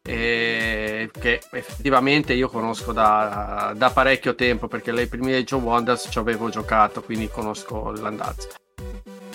E 0.04 1.10
che 1.12 1.40
effettivamente 1.52 2.32
io 2.32 2.48
conosco 2.48 2.92
da, 2.92 3.72
da 3.76 3.90
parecchio 3.90 4.34
tempo 4.34 4.66
perché 4.66 4.90
lei 4.90 5.06
primi 5.06 5.32
Age 5.32 5.54
of 5.54 5.62
Wonders 5.62 6.08
ci 6.10 6.18
avevo 6.18 6.48
giocato 6.48 7.02
quindi 7.02 7.28
conosco 7.28 7.92
l'andazzo 7.92 8.48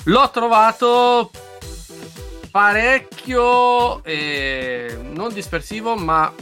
l'ho 0.03 0.29
trovato 0.29 1.31
parecchio 2.51 4.03
eh, 4.03 4.98
non 5.01 5.31
dispersivo 5.31 5.96
ma 5.96 6.34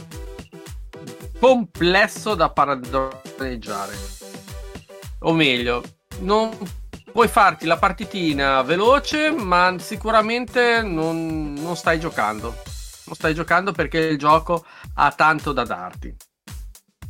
complesso 1.38 2.34
da 2.34 2.50
padroneggiare. 2.50 3.94
O 5.20 5.32
meglio 5.32 5.82
non 6.20 6.56
puoi 7.12 7.28
farti 7.28 7.66
la 7.66 7.78
partitina 7.78 8.62
veloce 8.62 9.30
ma 9.30 9.74
sicuramente 9.78 10.82
non, 10.82 11.54
non 11.54 11.76
stai 11.76 11.98
giocando. 11.98 12.54
Non 13.06 13.14
stai 13.14 13.34
giocando 13.34 13.72
perché 13.72 13.98
il 13.98 14.18
gioco 14.18 14.64
ha 14.94 15.12
tanto 15.12 15.52
da 15.52 15.64
darti. 15.64 16.14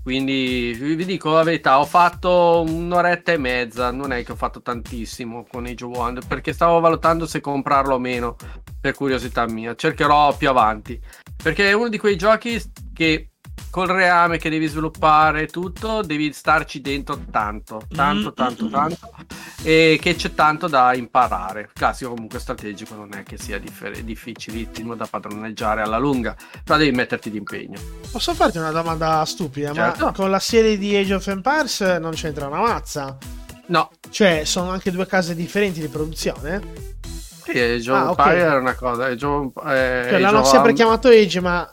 Quindi 0.03 0.73
vi 0.79 1.05
dico 1.05 1.33
la 1.33 1.43
verità 1.43 1.81
ho 1.81 1.85
fatto 1.85 2.63
un'oretta 2.65 3.33
e 3.33 3.39
mezza 3.39 3.91
non 3.91 4.13
è 4.13 4.23
che 4.23 4.31
ho 4.31 4.37
fatto 4.37 4.63
tantissimo 4.63 5.45
con 5.51 5.67
Age 5.67 5.85
of 5.85 5.97
Wonder 5.97 6.25
perché 6.25 6.53
stavo 6.53 6.79
valutando 6.79 7.27
se 7.27 7.41
comprarlo 7.41 7.97
o 7.97 7.99
meno 7.99 8.37
per 8.81 8.95
curiosità 8.95 9.49
mia. 9.49 9.75
Cercherò 9.75 10.37
più 10.37 10.49
avanti. 10.49 11.01
Perché 11.43 11.71
è 11.71 11.73
uno 11.73 11.89
di 11.89 11.99
quei 11.99 12.15
giochi 12.15 12.63
che 12.95 13.31
col 13.77 13.89
reame 13.89 14.39
che 14.39 14.49
devi 14.49 14.67
sviluppare 14.69 15.49
tutto 15.49 16.01
devi 16.01 16.33
starci 16.33 16.81
dentro 16.81 17.21
tanto 17.31 17.83
tanto 17.95 18.33
tanto 18.33 18.71
tanto 18.71 19.11
e 19.63 19.99
che 20.01 20.15
c'è 20.15 20.33
tanto 20.33 20.67
da 20.67 20.95
imparare 20.95 21.69
classico 21.75 22.15
comunque 22.15 22.39
strategico 22.39 22.95
non 22.95 23.11
è 23.13 23.23
che 23.23 23.37
sia 23.37 23.59
differ- 23.59 24.01
difficilissimo 24.01 24.95
da 24.95 25.05
padroneggiare 25.07 25.83
alla 25.83 25.99
lunga 25.99 26.35
però 26.65 26.79
devi 26.79 26.97
metterti 26.97 27.31
d'impegno 27.31 27.79
posso 28.11 28.33
farti 28.33 28.57
una 28.57 28.71
domanda 28.71 29.23
stupida? 29.27 29.75
Certo. 29.75 30.05
Ma 30.07 30.13
con 30.13 30.31
la 30.31 30.39
serie 30.39 30.79
di 30.79 30.97
Age 30.97 31.13
of 31.13 31.27
Empires 31.27 31.81
non 32.01 32.13
c'entra 32.13 32.47
una 32.47 32.61
mazza? 32.63 33.19
no 33.67 33.91
Cioè, 34.09 34.45
sono 34.47 34.71
anche 34.71 34.91
due 34.91 35.07
case 35.07 35.35
differenti 35.35 35.81
di 35.81 35.89
produzione? 35.89 36.63
sì, 37.45 37.59
Age 37.61 37.91
of 37.91 37.97
Ah, 37.99 38.11
ok. 38.11 38.19
Empire 38.21 38.47
è 38.53 38.57
una 38.57 38.75
cosa 38.75 39.05
Age 39.05 39.27
of, 39.27 39.53
eh, 39.59 39.61
Cioè, 39.61 40.07
Age 40.15 40.19
l'hanno 40.19 40.39
of 40.39 40.49
sempre 40.49 40.71
Am- 40.71 40.77
chiamato 40.77 41.09
Age, 41.09 41.41
ma 41.41 41.71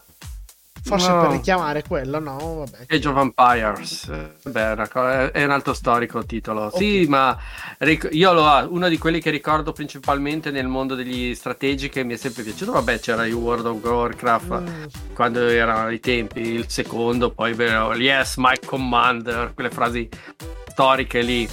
forse 0.83 1.09
No. 1.09 1.21
per 1.21 1.29
richiamare 1.31 1.83
quello, 1.87 2.19
no? 2.19 2.65
Vabbè. 2.65 2.85
Age 2.93 3.07
of 3.07 3.17
Empires, 3.17 4.07
Eh, 4.09 4.49
beh, 4.49 5.31
è 5.31 5.43
un 5.43 5.51
altro 5.51 5.73
storico 5.73 6.23
titolo. 6.25 6.71
Sì, 6.75 7.01
Ok. 7.03 7.09
ma 7.09 7.37
ric- 7.79 8.09
io 8.11 8.33
lo 8.33 8.43
uno 8.69 8.89
di 8.89 8.97
quelli 8.97 9.19
che 9.21 9.29
ricordo 9.29 9.71
principalmente 9.71 10.51
nel 10.51 10.67
mondo 10.67 10.95
degli 10.95 11.33
strategi 11.35 11.89
che 11.89 12.03
mi 12.03 12.13
è 12.13 12.17
sempre 12.17 12.43
piaciuto. 12.43 12.71
Vabbè, 12.73 12.99
c'era 12.99 13.25
il 13.25 13.33
World 13.33 13.65
of 13.65 13.83
Warcraft 13.83 14.51
Mm, 14.61 14.83
quando 15.13 15.39
erano 15.47 15.89
i 15.89 15.99
tempi, 15.99 16.41
il 16.41 16.65
secondo, 16.69 17.31
poi 17.31 17.53
vero, 17.53 17.93
yes, 17.95 18.35
my 18.37 18.55
commander, 18.65 19.53
quelle 19.53 19.69
frasi 19.69 20.07
storiche 20.67 21.21
lì. 21.21 21.47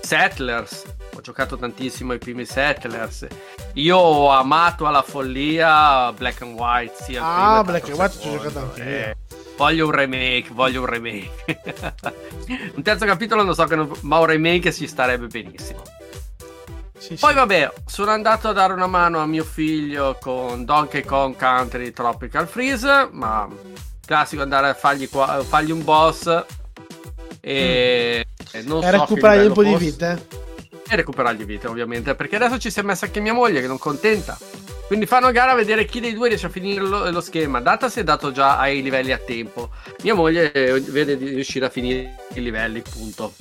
Settlers, 0.00 0.84
ho 0.86 0.95
giocato 1.26 1.56
tantissimo 1.56 2.12
ai 2.12 2.18
primi 2.18 2.44
Settlers. 2.44 3.26
Io 3.74 3.96
ho 3.96 4.28
amato 4.30 4.86
alla 4.86 5.02
follia 5.02 6.12
Black 6.12 6.42
and 6.42 6.56
White. 6.56 6.94
Sia 7.02 7.20
Ah, 7.24 7.64
Black 7.64 7.88
and 7.88 7.98
White 7.98 8.18
ci 8.20 8.28
ho 8.28 8.32
giocato 8.32 8.58
anche. 8.60 9.08
Eh, 9.10 9.16
Voglio 9.56 9.86
un 9.86 9.90
remake, 9.92 10.48
voglio 10.52 10.80
un 10.82 10.86
remake. 10.86 11.62
un 12.76 12.82
terzo 12.82 13.06
capitolo 13.06 13.42
non 13.42 13.54
so 13.54 13.64
che 13.64 13.74
non- 13.74 13.90
ma 14.02 14.18
un 14.18 14.26
remake 14.26 14.70
ci 14.72 14.86
starebbe 14.86 15.26
benissimo. 15.28 15.82
sì, 16.98 17.14
Poi 17.14 17.30
sì. 17.30 17.34
vabbè, 17.36 17.72
sono 17.86 18.10
andato 18.12 18.48
a 18.48 18.52
dare 18.52 18.74
una 18.74 18.86
mano 18.86 19.18
a 19.18 19.26
mio 19.26 19.44
figlio 19.44 20.16
con 20.20 20.64
Donkey 20.64 21.02
Kong 21.04 21.36
Country 21.36 21.90
Tropical 21.90 22.46
Freeze, 22.46 23.08
ma 23.10 23.48
classico 24.04 24.42
andare 24.42 24.68
a 24.68 24.74
fargli, 24.74 25.08
qua- 25.08 25.42
fargli 25.42 25.70
un 25.72 25.82
boss 25.82 26.26
e, 27.40 28.26
e 28.52 28.62
non 28.62 28.82
E 28.82 28.84
so 28.84 28.90
recuperare 28.90 29.46
un 29.46 29.52
po' 29.54 29.62
di 29.64 29.72
fosse. 29.72 30.28
E 30.88 30.96
recuperargli 30.96 31.44
vite 31.44 31.66
ovviamente, 31.66 32.14
perché 32.14 32.36
adesso 32.36 32.58
ci 32.58 32.70
si 32.70 32.78
è 32.78 32.82
messa 32.82 33.06
anche 33.06 33.20
mia 33.20 33.32
moglie 33.32 33.60
che 33.60 33.66
non 33.66 33.78
contenta. 33.78 34.38
Quindi 34.86 35.06
fanno 35.06 35.32
gara 35.32 35.50
a 35.50 35.54
vedere 35.56 35.84
chi 35.84 35.98
dei 35.98 36.14
due 36.14 36.28
riesce 36.28 36.46
a 36.46 36.48
finire 36.48 36.80
lo, 36.80 37.10
lo 37.10 37.20
schema. 37.20 37.60
Data 37.60 37.88
si 37.88 37.98
è 37.98 38.04
dato 38.04 38.30
già 38.30 38.56
ai 38.56 38.82
livelli 38.82 39.10
a 39.10 39.18
tempo. 39.18 39.70
Mia 40.02 40.14
moglie 40.14 40.52
eh, 40.52 40.80
vede 40.80 41.16
di 41.16 41.30
riuscire 41.30 41.66
a 41.66 41.70
finire 41.70 42.14
i 42.34 42.42
livelli, 42.42 42.82
punto. 42.82 43.34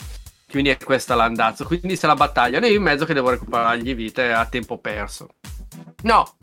Quindi 0.49 0.71
è 0.71 0.77
questa 0.77 1.13
l'andazzo. 1.13 1.65
Quindi 1.65 1.95
se 1.95 2.07
la 2.07 2.15
battagliano. 2.15 2.65
E 2.65 2.69
io 2.69 2.77
in 2.77 2.81
mezzo 2.81 3.05
che 3.05 3.13
devo 3.13 3.29
recuperargli 3.29 3.93
vite 3.93 4.33
a 4.33 4.47
tempo 4.47 4.79
perso. 4.79 5.35
No, 6.01 6.35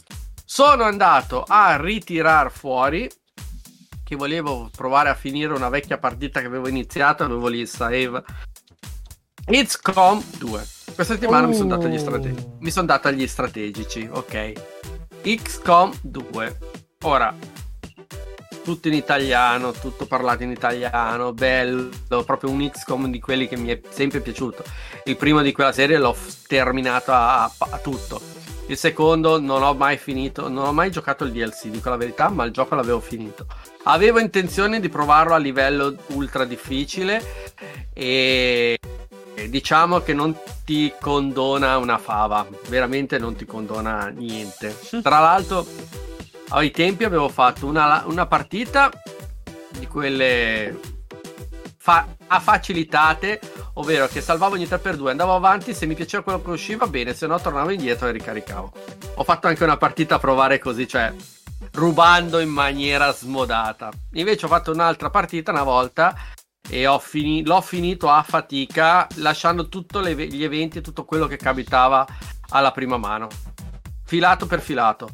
sono 0.45 0.85
andato 0.85 1.45
a 1.49 1.77
ritirar 1.81 2.53
fuori. 2.53 3.11
Che 4.05 4.15
volevo 4.17 4.71
provare 4.77 5.09
a 5.09 5.15
finire 5.15 5.53
una 5.53 5.69
vecchia 5.69 5.99
partita 5.99 6.39
che 6.39 6.47
avevo 6.47 6.69
iniziato. 6.69 7.25
Avevo 7.25 7.49
lì 7.49 7.67
save. 7.67 8.23
It's 9.49 9.77
Com 9.81 10.23
2. 10.39 10.82
Questa 10.95 11.15
settimana 11.15 11.47
mi 11.47 11.55
sono 11.55 11.75
Oh. 11.77 11.99
strategici. 11.99 12.47
Mi 12.61 12.71
sono 12.71 12.87
dato 12.87 13.09
agli 13.09 13.27
strategici, 13.27 14.09
ok. 14.11 14.53
XCOM 15.23 15.93
2. 16.03 16.59
Ora, 17.05 17.35
tutto 18.63 18.89
in 18.89 18.95
italiano, 18.95 19.73
tutto 19.73 20.07
parlato 20.07 20.43
in 20.43 20.51
italiano, 20.51 21.33
bello, 21.33 21.89
proprio 22.25 22.51
un 22.51 22.69
XCOM 22.71 23.11
di 23.11 23.19
quelli 23.21 23.49
che 23.49 23.57
mi 23.57 23.69
è 23.69 23.81
sempre 23.91 24.21
piaciuto. 24.21 24.63
Il 25.05 25.17
primo 25.17 25.43
di 25.43 25.53
quella 25.53 25.73
serie 25.73 25.99
l'ho 25.99 26.15
terminato 26.47 27.13
a, 27.13 27.45
a- 27.45 27.53
a 27.59 27.79
tutto. 27.79 28.21
Il 28.67 28.77
secondo 28.77 29.41
non 29.41 29.63
ho 29.63 29.75
mai 29.75 29.97
finito, 29.99 30.49
non 30.49 30.65
ho 30.67 30.73
mai 30.73 30.91
giocato 30.91 31.25
il 31.25 31.33
DLC, 31.33 31.67
dico 31.67 31.89
la 31.91 31.97
verità, 31.97 32.29
ma 32.29 32.45
il 32.45 32.53
gioco 32.53 32.75
l'avevo 32.77 33.01
finito. 33.01 33.47
Avevo 33.85 34.21
intenzione 34.21 34.79
di 34.79 34.89
provarlo 34.89 35.35
a 35.35 35.39
livello 35.39 35.95
ultra 36.09 36.45
difficile 36.45 37.21
e 37.93 38.79
e 39.43 39.49
diciamo 39.49 40.01
che 40.01 40.15
non 40.15 40.37
ti 40.65 40.93
condona 41.01 41.77
una 41.77 41.99
fava, 41.99 42.47
veramente 42.69 43.19
non 43.19 43.35
ti 43.35 43.45
condona 43.45 44.07
niente. 44.07 44.77
Tra 45.03 45.19
l'altro, 45.19 45.67
ai 46.51 46.71
tempi 46.71 47.03
avevo 47.03 47.29
fatto 47.29 47.67
una, 47.67 48.05
una 48.07 48.27
partita 48.27 48.91
di 49.77 49.87
quelle 49.89 50.79
fa- 51.77 52.07
a 52.29 52.39
facilitate, 52.39 53.41
ovvero 53.75 54.07
che 54.07 54.21
salvavo 54.21 54.55
ogni 54.55 54.67
3x2, 54.67 55.09
andavo 55.09 55.35
avanti, 55.35 55.75
se 55.75 55.87
mi 55.87 55.95
piaceva 55.95 56.23
quello 56.23 56.41
che 56.41 56.51
usciva 56.51 56.87
bene, 56.87 57.13
se 57.13 57.27
no 57.27 57.41
tornavo 57.41 57.71
indietro 57.71 58.07
e 58.07 58.13
ricaricavo. 58.13 58.73
Ho 59.15 59.25
fatto 59.25 59.49
anche 59.49 59.65
una 59.65 59.77
partita 59.77 60.15
a 60.15 60.19
provare 60.21 60.61
così, 60.61 60.87
cioè 60.87 61.13
rubando 61.73 62.39
in 62.39 62.51
maniera 62.51 63.13
smodata. 63.13 63.91
Invece 64.13 64.47
ho 64.47 64.49
fatto 64.49 64.71
un'altra 64.71 65.11
partita 65.11 65.51
una 65.51 65.65
volta 65.65 66.15
e 66.69 66.87
ho 66.87 66.99
fini- 66.99 67.45
l'ho 67.45 67.61
finito 67.61 68.09
a 68.09 68.23
fatica 68.23 69.07
lasciando 69.17 69.69
tutti 69.69 69.99
gli 69.99 70.45
eventi 70.45 70.79
e 70.79 70.81
tutto 70.81 71.05
quello 71.05 71.27
che 71.27 71.37
capitava 71.37 72.07
alla 72.51 72.71
prima 72.71 72.97
mano 72.97 73.29
filato 74.05 74.47
per 74.47 74.61
filato 74.61 75.09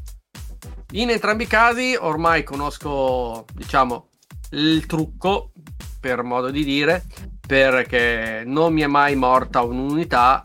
in 0.93 1.11
entrambi 1.11 1.45
i 1.45 1.47
casi 1.47 1.97
ormai 1.99 2.43
conosco 2.43 3.45
diciamo 3.55 4.09
il 4.50 4.87
trucco 4.87 5.52
per 6.00 6.23
modo 6.23 6.50
di 6.50 6.64
dire, 6.64 7.05
perché 7.47 8.43
non 8.47 8.73
mi 8.73 8.83
è 8.83 8.87
mai 8.87 9.17
morta 9.17 9.62
un'unità 9.62 10.40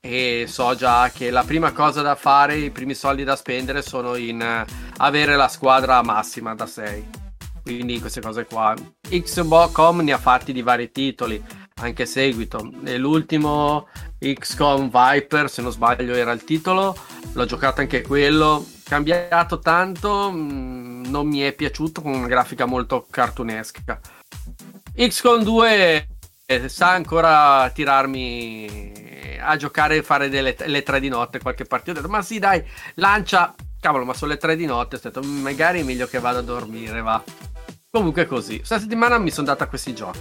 e 0.00 0.44
so 0.48 0.74
già 0.74 1.10
che 1.10 1.30
la 1.30 1.44
prima 1.44 1.72
cosa 1.72 2.02
da 2.02 2.14
fare, 2.14 2.56
i 2.56 2.70
primi 2.70 2.94
soldi 2.94 3.24
da 3.24 3.36
spendere 3.36 3.82
sono 3.82 4.16
in 4.16 4.64
avere 4.98 5.36
la 5.36 5.48
squadra 5.48 6.02
massima 6.02 6.54
da 6.54 6.66
6. 6.66 7.23
Quindi 7.64 7.98
queste 7.98 8.20
cose 8.20 8.44
qua. 8.44 8.74
Xbox.com 9.08 10.00
ne 10.00 10.12
ha 10.12 10.18
fatti 10.18 10.52
di 10.52 10.60
vari 10.60 10.92
titoli, 10.92 11.42
anche 11.76 12.04
seguito. 12.04 12.70
L'ultimo 12.98 13.88
XCOM 14.18 14.90
Viper, 14.90 15.48
se 15.48 15.62
non 15.62 15.72
sbaglio 15.72 16.14
era 16.14 16.32
il 16.32 16.44
titolo, 16.44 16.94
l'ho 17.32 17.44
giocato 17.46 17.80
anche 17.80 18.02
quello. 18.02 18.66
Cambiato 18.84 19.60
tanto, 19.60 20.30
mh, 20.30 21.06
non 21.06 21.26
mi 21.26 21.40
è 21.40 21.54
piaciuto 21.54 22.02
con 22.02 22.12
una 22.12 22.26
grafica 22.26 22.66
molto 22.66 23.06
cartunesca. 23.08 23.98
XCOM 24.94 25.42
2 25.42 26.08
eh, 26.44 26.68
sa 26.68 26.90
ancora 26.90 27.70
tirarmi 27.70 28.92
a 29.40 29.56
giocare 29.56 29.96
e 29.96 30.02
fare 30.02 30.28
delle 30.28 30.54
le 30.66 30.82
tre 30.82 31.00
di 31.00 31.08
notte 31.08 31.40
qualche 31.40 31.64
partita. 31.64 32.06
Ma 32.08 32.20
sì, 32.20 32.38
dai, 32.38 32.62
lancia. 32.96 33.54
Cavolo, 33.80 34.04
ma 34.04 34.14
sono 34.14 34.32
le 34.32 34.38
tre 34.38 34.54
di 34.54 34.66
notte. 34.66 34.96
Ho 34.96 35.00
detto, 35.02 35.22
magari 35.22 35.80
è 35.80 35.82
meglio 35.82 36.06
che 36.06 36.18
vada 36.18 36.40
a 36.40 36.42
dormire, 36.42 37.00
va. 37.00 37.22
Comunque 37.94 38.26
così. 38.26 38.56
Questa 38.56 38.80
settimana 38.80 39.18
mi 39.18 39.30
sono 39.30 39.46
data 39.46 39.68
questi 39.68 39.94
giochi. 39.94 40.18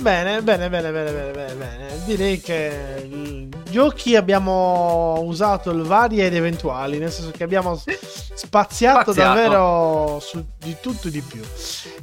Bene, 0.00 0.40
bene, 0.40 0.70
bene, 0.70 0.90
bene, 0.90 1.10
bene, 1.12 1.30
bene, 1.32 1.52
bene. 1.52 1.86
Direi 2.06 2.40
che 2.40 3.02
i 3.04 3.46
giochi 3.68 4.16
abbiamo 4.16 5.20
usato 5.20 5.70
il 5.70 5.82
vari 5.82 6.22
ed 6.22 6.34
eventuali, 6.34 6.96
nel 6.98 7.12
senso 7.12 7.30
che 7.32 7.44
abbiamo 7.44 7.76
spaziato, 7.76 9.12
Spaziato. 9.12 9.12
davvero 9.12 10.18
su 10.22 10.42
di 10.56 10.74
tutto 10.80 11.08
e 11.08 11.10
di 11.10 11.20
più. 11.20 11.42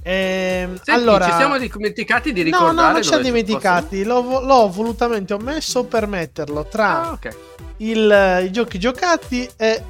Ehm, 0.03 0.75
Senti, 0.75 0.91
allora, 0.91 1.25
ci 1.25 1.31
siamo 1.37 1.57
dimenticati 1.57 2.33
di 2.33 2.41
no, 2.41 2.45
ricordare. 2.59 2.75
no, 2.75 2.91
non 2.91 3.01
ci 3.01 3.07
siamo 3.07 3.23
dimenticati. 3.23 4.03
L'ho, 4.03 4.21
l'ho 4.45 4.69
volutamente 4.69 5.33
omesso 5.33 5.83
per 5.85 6.05
metterlo 6.05 6.67
tra 6.67 7.01
Ah, 7.07 7.11
ok. 7.13 7.35
il- 7.77 8.41
i 8.45 8.51
giochi 8.51 8.77
giocati 8.77 9.49
e 9.57 9.81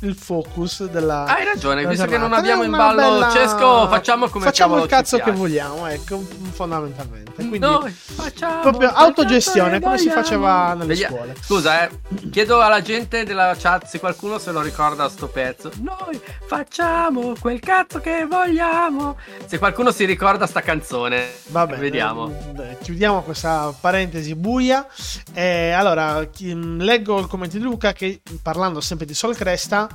il 0.00 0.14
focus 0.14 0.84
della. 0.88 1.24
Hai 1.24 1.44
ragione, 1.44 1.76
della 1.76 1.88
visto 1.88 2.04
che 2.04 2.18
non 2.18 2.28
giornata. 2.30 2.40
abbiamo 2.42 2.62
in 2.64 2.70
ballo 2.70 2.96
bella- 3.18 3.30
Cesco, 3.30 3.88
facciamo 3.88 4.28
come 4.28 4.44
Facciamo 4.44 4.78
il 4.82 4.86
cazzo 4.88 5.18
che 5.18 5.30
vogliamo, 5.32 5.86
ecco, 5.86 6.22
fondamentalmente. 6.52 7.32
Quindi, 7.34 7.58
Noi 7.58 7.90
facciamo 7.92 8.60
proprio 8.60 8.90
autogestione, 8.90 9.80
come 9.80 9.98
si 9.98 10.08
faceva 10.10 10.74
nelle 10.74 10.94
Vedi- 10.94 11.02
scuole. 11.04 11.34
Scusa, 11.40 11.86
eh, 11.86 11.90
chiedo 12.30 12.60
alla 12.60 12.80
gente 12.82 13.24
della 13.24 13.54
chat 13.58 13.86
se 13.86 13.98
qualcuno 13.98 14.38
se 14.38 14.52
lo 14.52 14.60
ricorda 14.60 15.08
sto 15.08 15.26
pezzo. 15.28 15.70
Noi 15.80 16.20
facciamo 16.46 17.34
quel 17.38 17.60
cazzo 17.60 18.00
che 18.00 18.26
vogliamo. 18.26 19.16
Se 19.46 19.58
qualcuno 19.58 19.90
si 19.92 20.04
ricorda 20.04 20.46
sta 20.46 20.60
canzone, 20.60 21.26
Vabbè, 21.48 21.76
vediamo. 21.76 22.32
eh, 22.58 22.78
chiudiamo 22.82 23.22
questa 23.22 23.72
parentesi 23.80 24.34
buia. 24.34 24.86
Eh, 25.32 25.70
allora, 25.72 26.26
leggo 26.40 27.18
il 27.18 27.26
commento 27.26 27.56
di 27.58 27.62
Luca 27.62 27.92
che 27.92 28.20
parlando 28.42 28.80
sempre 28.80 29.06
di 29.06 29.14
Sol 29.14 29.34
Cresta 29.36 29.85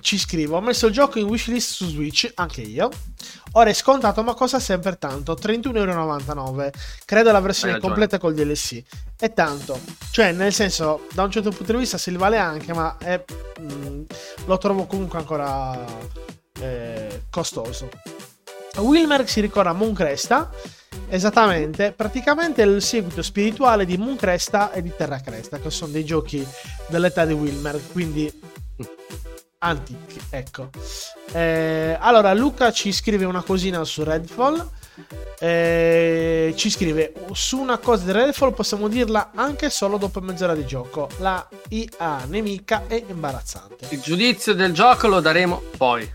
ci 0.00 0.18
scrive: 0.18 0.54
Ho 0.54 0.60
messo 0.60 0.86
il 0.86 0.92
gioco 0.92 1.18
in 1.18 1.26
wishlist 1.26 1.72
su 1.72 1.88
Switch, 1.88 2.30
anche 2.34 2.60
io. 2.62 2.90
Ora 3.52 3.70
è 3.70 3.72
scontato, 3.72 4.22
ma 4.22 4.34
costa 4.34 4.58
sempre 4.58 4.98
tanto: 4.98 5.34
31,99€. 5.34 6.70
Credo 7.04 7.32
la 7.32 7.40
versione 7.40 7.74
ragione. 7.74 7.92
completa 7.92 8.18
col 8.18 8.34
DLC. 8.34 8.82
È 9.18 9.32
tanto, 9.32 9.80
cioè, 10.10 10.32
nel 10.32 10.52
senso, 10.52 11.06
da 11.12 11.22
un 11.22 11.30
certo 11.30 11.50
punto 11.50 11.72
di 11.72 11.78
vista 11.78 11.98
se 11.98 12.10
li 12.10 12.16
vale 12.16 12.36
anche, 12.36 12.72
ma 12.74 12.96
è, 12.98 13.22
mh, 13.60 14.02
lo 14.44 14.58
trovo 14.58 14.86
comunque 14.86 15.18
ancora 15.18 15.84
eh, 16.60 17.22
costoso. 17.30 17.88
Wilmer 18.76 19.26
si 19.26 19.40
ricorda 19.40 19.72
Mooncresta, 19.72 20.50
esattamente, 21.08 21.92
praticamente 21.92 22.62
è 22.62 22.66
il 22.66 22.82
seguito 22.82 23.22
spirituale 23.22 23.86
di 23.86 23.96
Mooncresta 23.96 24.70
e 24.72 24.82
di 24.82 24.92
Terra 24.94 25.20
Cresta, 25.20 25.58
che 25.58 25.70
sono 25.70 25.92
dei 25.92 26.04
giochi 26.04 26.46
dell'età 26.88 27.24
di 27.24 27.32
Wilmer, 27.32 27.80
quindi 27.92 28.30
antichi, 29.58 30.20
ecco. 30.30 30.70
Eh, 31.32 31.96
allora, 31.98 32.32
Luca 32.34 32.72
ci 32.72 32.92
scrive 32.92 33.24
una 33.24 33.42
cosina 33.42 33.84
su 33.84 34.02
Redfall. 34.02 34.70
eh, 35.38 36.54
ci 36.56 36.70
scrive 36.70 37.12
su 37.32 37.58
una 37.58 37.76
cosa 37.76 38.04
di 38.04 38.12
Redfall 38.12 38.54
possiamo 38.54 38.88
dirla 38.88 39.32
anche 39.34 39.68
solo 39.68 39.98
dopo 39.98 40.22
mezz'ora 40.22 40.54
di 40.54 40.64
gioco 40.64 41.10
la 41.18 41.46
IA 41.68 42.24
nemica 42.24 42.84
è 42.86 43.04
imbarazzante 43.06 43.88
Il 43.90 44.00
giudizio 44.00 44.54
del 44.54 44.72
gioco 44.72 45.08
lo 45.08 45.20
daremo 45.20 45.60
poi. 45.76 46.10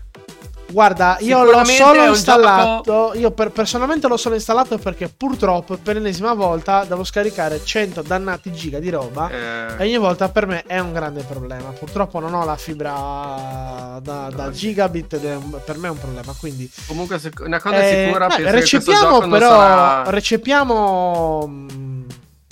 Guarda, 0.72 1.18
io 1.20 1.44
l'ho 1.44 1.64
solo 1.64 2.06
installato. 2.06 3.12
Io 3.14 3.30
per- 3.30 3.50
personalmente 3.50 4.08
l'ho 4.08 4.16
solo 4.16 4.34
installato 4.36 4.78
perché 4.78 5.08
purtroppo 5.08 5.76
per 5.76 5.96
l'ennesima 5.96 6.32
volta 6.32 6.84
devo 6.84 7.04
scaricare 7.04 7.62
100 7.62 8.00
dannati 8.02 8.50
giga 8.52 8.78
di 8.78 8.88
roba. 8.88 9.28
E 9.28 9.36
Eh, 9.36 9.82
ogni 9.84 9.98
volta 9.98 10.28
per 10.30 10.46
me 10.46 10.62
è 10.64 10.78
un 10.78 10.92
grande 10.92 11.22
problema. 11.22 11.68
Purtroppo 11.70 12.18
non 12.20 12.32
ho 12.34 12.44
la 12.44 12.56
fibra 12.56 13.98
da, 14.02 14.30
da 14.34 14.50
gigabit 14.50 15.12
ed 15.14 15.24
è 15.26 15.34
un- 15.36 15.60
per 15.64 15.76
me 15.76 15.88
è 15.88 15.90
un 15.90 15.98
problema. 15.98 16.34
Quindi 16.38 16.70
comunque 16.86 17.20
una 17.40 17.60
cosa 17.60 17.76
eh, 17.76 17.80
è 17.90 18.04
sicura, 18.06 18.26
beh, 18.28 18.50
recepiamo 18.50 19.10
gioco 19.10 19.28
però 19.28 19.48
sarà- 19.50 20.10
recepiamo 20.10 21.46
mh, 21.46 22.06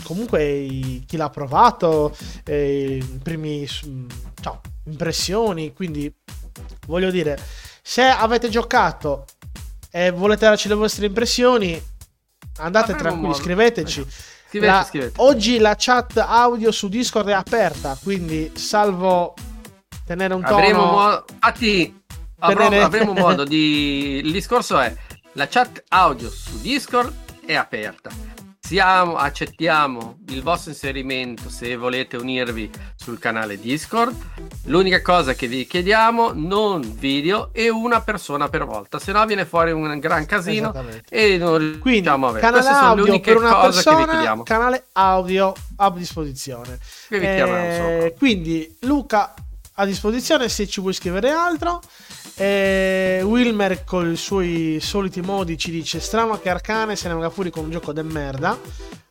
comunque 0.05 0.45
i- 0.45 1.05
chi 1.07 1.17
l'ha 1.17 1.31
provato, 1.31 2.15
eh, 2.45 2.97
i 3.01 3.19
primi 3.23 3.67
mm, 3.87 4.07
ciao, 4.43 4.61
impressioni. 4.87 5.73
Quindi 5.73 6.13
voglio 6.87 7.11
dire, 7.11 7.39
se 7.91 8.05
avete 8.05 8.49
giocato 8.49 9.25
e 9.91 10.13
volete 10.13 10.45
darci 10.45 10.69
le 10.69 10.75
vostre 10.75 11.07
impressioni, 11.07 11.73
andate 12.59 12.93
Avremo 12.93 12.99
tranquilli, 13.01 13.27
modo. 13.27 13.43
scriveteci. 13.43 14.07
Scrivete, 14.47 14.73
La- 14.73 14.85
scrivete. 14.85 15.13
Oggi 15.17 15.59
la 15.59 15.75
chat 15.77 16.17
audio 16.19 16.71
su 16.71 16.89
Discord 16.89 17.27
è 17.27 17.33
aperta, 17.33 17.99
quindi 18.01 18.53
salvo 18.55 19.35
tenere 20.07 20.35
un 20.35 20.43
tono. 20.45 20.57
Avremo 20.57 20.85
modo. 20.85 21.25
Infatti, 21.33 22.03
Tenere- 22.39 22.81
avremo 22.81 23.13
modo 23.13 23.43
di. 23.43 24.21
Il 24.23 24.31
discorso 24.31 24.79
è: 24.79 24.95
la 25.33 25.49
chat 25.49 25.83
audio 25.89 26.31
su 26.31 26.61
Discord 26.61 27.13
è 27.45 27.57
aperta. 27.57 28.11
Siamo, 28.71 29.17
accettiamo 29.17 30.19
il 30.29 30.45
vostro 30.45 30.71
inserimento 30.71 31.51
se 31.51 31.75
volete 31.75 32.17
unirvi 32.17 32.71
sul 32.95 33.19
canale 33.19 33.59
Discord. 33.59 34.15
L'unica 34.67 35.03
cosa 35.03 35.35
che 35.35 35.49
vi 35.49 35.67
chiediamo, 35.67 36.31
non 36.35 36.81
video 36.97 37.51
e 37.53 37.69
una 37.69 38.01
persona 38.01 38.49
per 38.49 38.65
volta, 38.65 39.01
se 39.01 39.11
no 39.11 39.27
viene 39.27 39.45
fuori 39.45 39.73
un 39.73 39.99
gran 39.99 40.25
casino 40.25 40.73
e 41.09 41.37
non 41.37 41.79
Quindi, 41.81 41.99
riusciamo 41.99 42.27
a 42.27 42.29
avere. 42.29 42.47
canale 42.47 42.63
Queste 42.63 42.79
sono 42.79 42.95
le 42.95 43.01
audio 43.01 43.13
uniche 43.13 43.33
per 43.33 43.43
una 43.43 43.55
cose 43.55 43.83
che 43.83 43.91
vi 43.91 43.97
persona, 43.97 44.13
chiediamo. 44.13 44.43
canale 44.45 44.85
audio 44.93 45.53
a 45.75 45.91
disposizione. 45.91 46.79
Eh, 47.09 48.15
quindi, 48.17 48.77
Luca 48.83 49.35
a 49.75 49.85
disposizione 49.85 50.49
se 50.49 50.69
ci 50.69 50.81
vuoi 50.81 50.93
scrivere 50.93 51.31
altro. 51.31 51.81
Eh, 52.43 53.21
Wilmer 53.23 53.85
con 53.85 54.11
i 54.13 54.17
suoi 54.17 54.79
soliti 54.81 55.21
modi 55.21 55.59
ci 55.59 55.71
dice 55.71 56.01
strano 56.01 56.41
che 56.41 56.49
Arcane 56.49 56.97
se 56.97 57.09
ne 57.09 57.13
venga 57.13 57.29
fuori 57.29 57.51
con 57.51 57.65
un 57.65 57.71
gioco 57.71 57.93
de 57.93 58.03
merda 58.03 58.59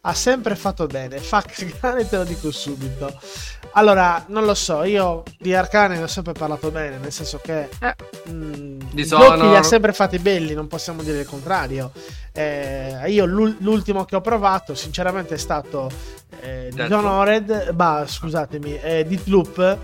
ha 0.01 0.13
sempre 0.15 0.55
fatto 0.55 0.87
bene 0.87 1.19
fa 1.21 1.43
cagare 1.43 2.09
te 2.09 2.17
lo 2.17 2.23
dico 2.23 2.49
subito 2.49 3.19
allora 3.73 4.23
non 4.29 4.45
lo 4.45 4.55
so 4.55 4.81
io 4.83 5.21
di 5.37 5.53
Arcane 5.53 5.97
ne 5.97 6.03
ho 6.03 6.07
sempre 6.07 6.33
parlato 6.33 6.71
bene 6.71 6.97
nel 6.97 7.11
senso 7.11 7.39
che 7.43 7.69
Eh, 7.79 7.95
Mm, 8.29 8.79
i 8.95 9.05
giochi 9.05 9.41
li 9.41 9.55
ha 9.55 9.63
sempre 9.63 9.93
fatti 9.93 10.19
belli, 10.19 10.53
non 10.53 10.67
possiamo 10.67 11.01
dire 11.01 11.19
il 11.21 11.25
contrario. 11.25 11.91
Eh, 12.31 13.03
io 13.07 13.25
l'ul- 13.25 13.55
l'ultimo 13.59 14.05
che 14.05 14.15
ho 14.15 14.21
provato, 14.21 14.75
sinceramente, 14.75 15.33
è 15.35 15.37
stato 15.37 15.89
eh. 16.41 16.69
Dishonored, 16.71 17.71
bah, 17.73 18.03
scusatemi, 18.07 18.79
eh, 18.79 19.05
Deathloop. 19.05 19.77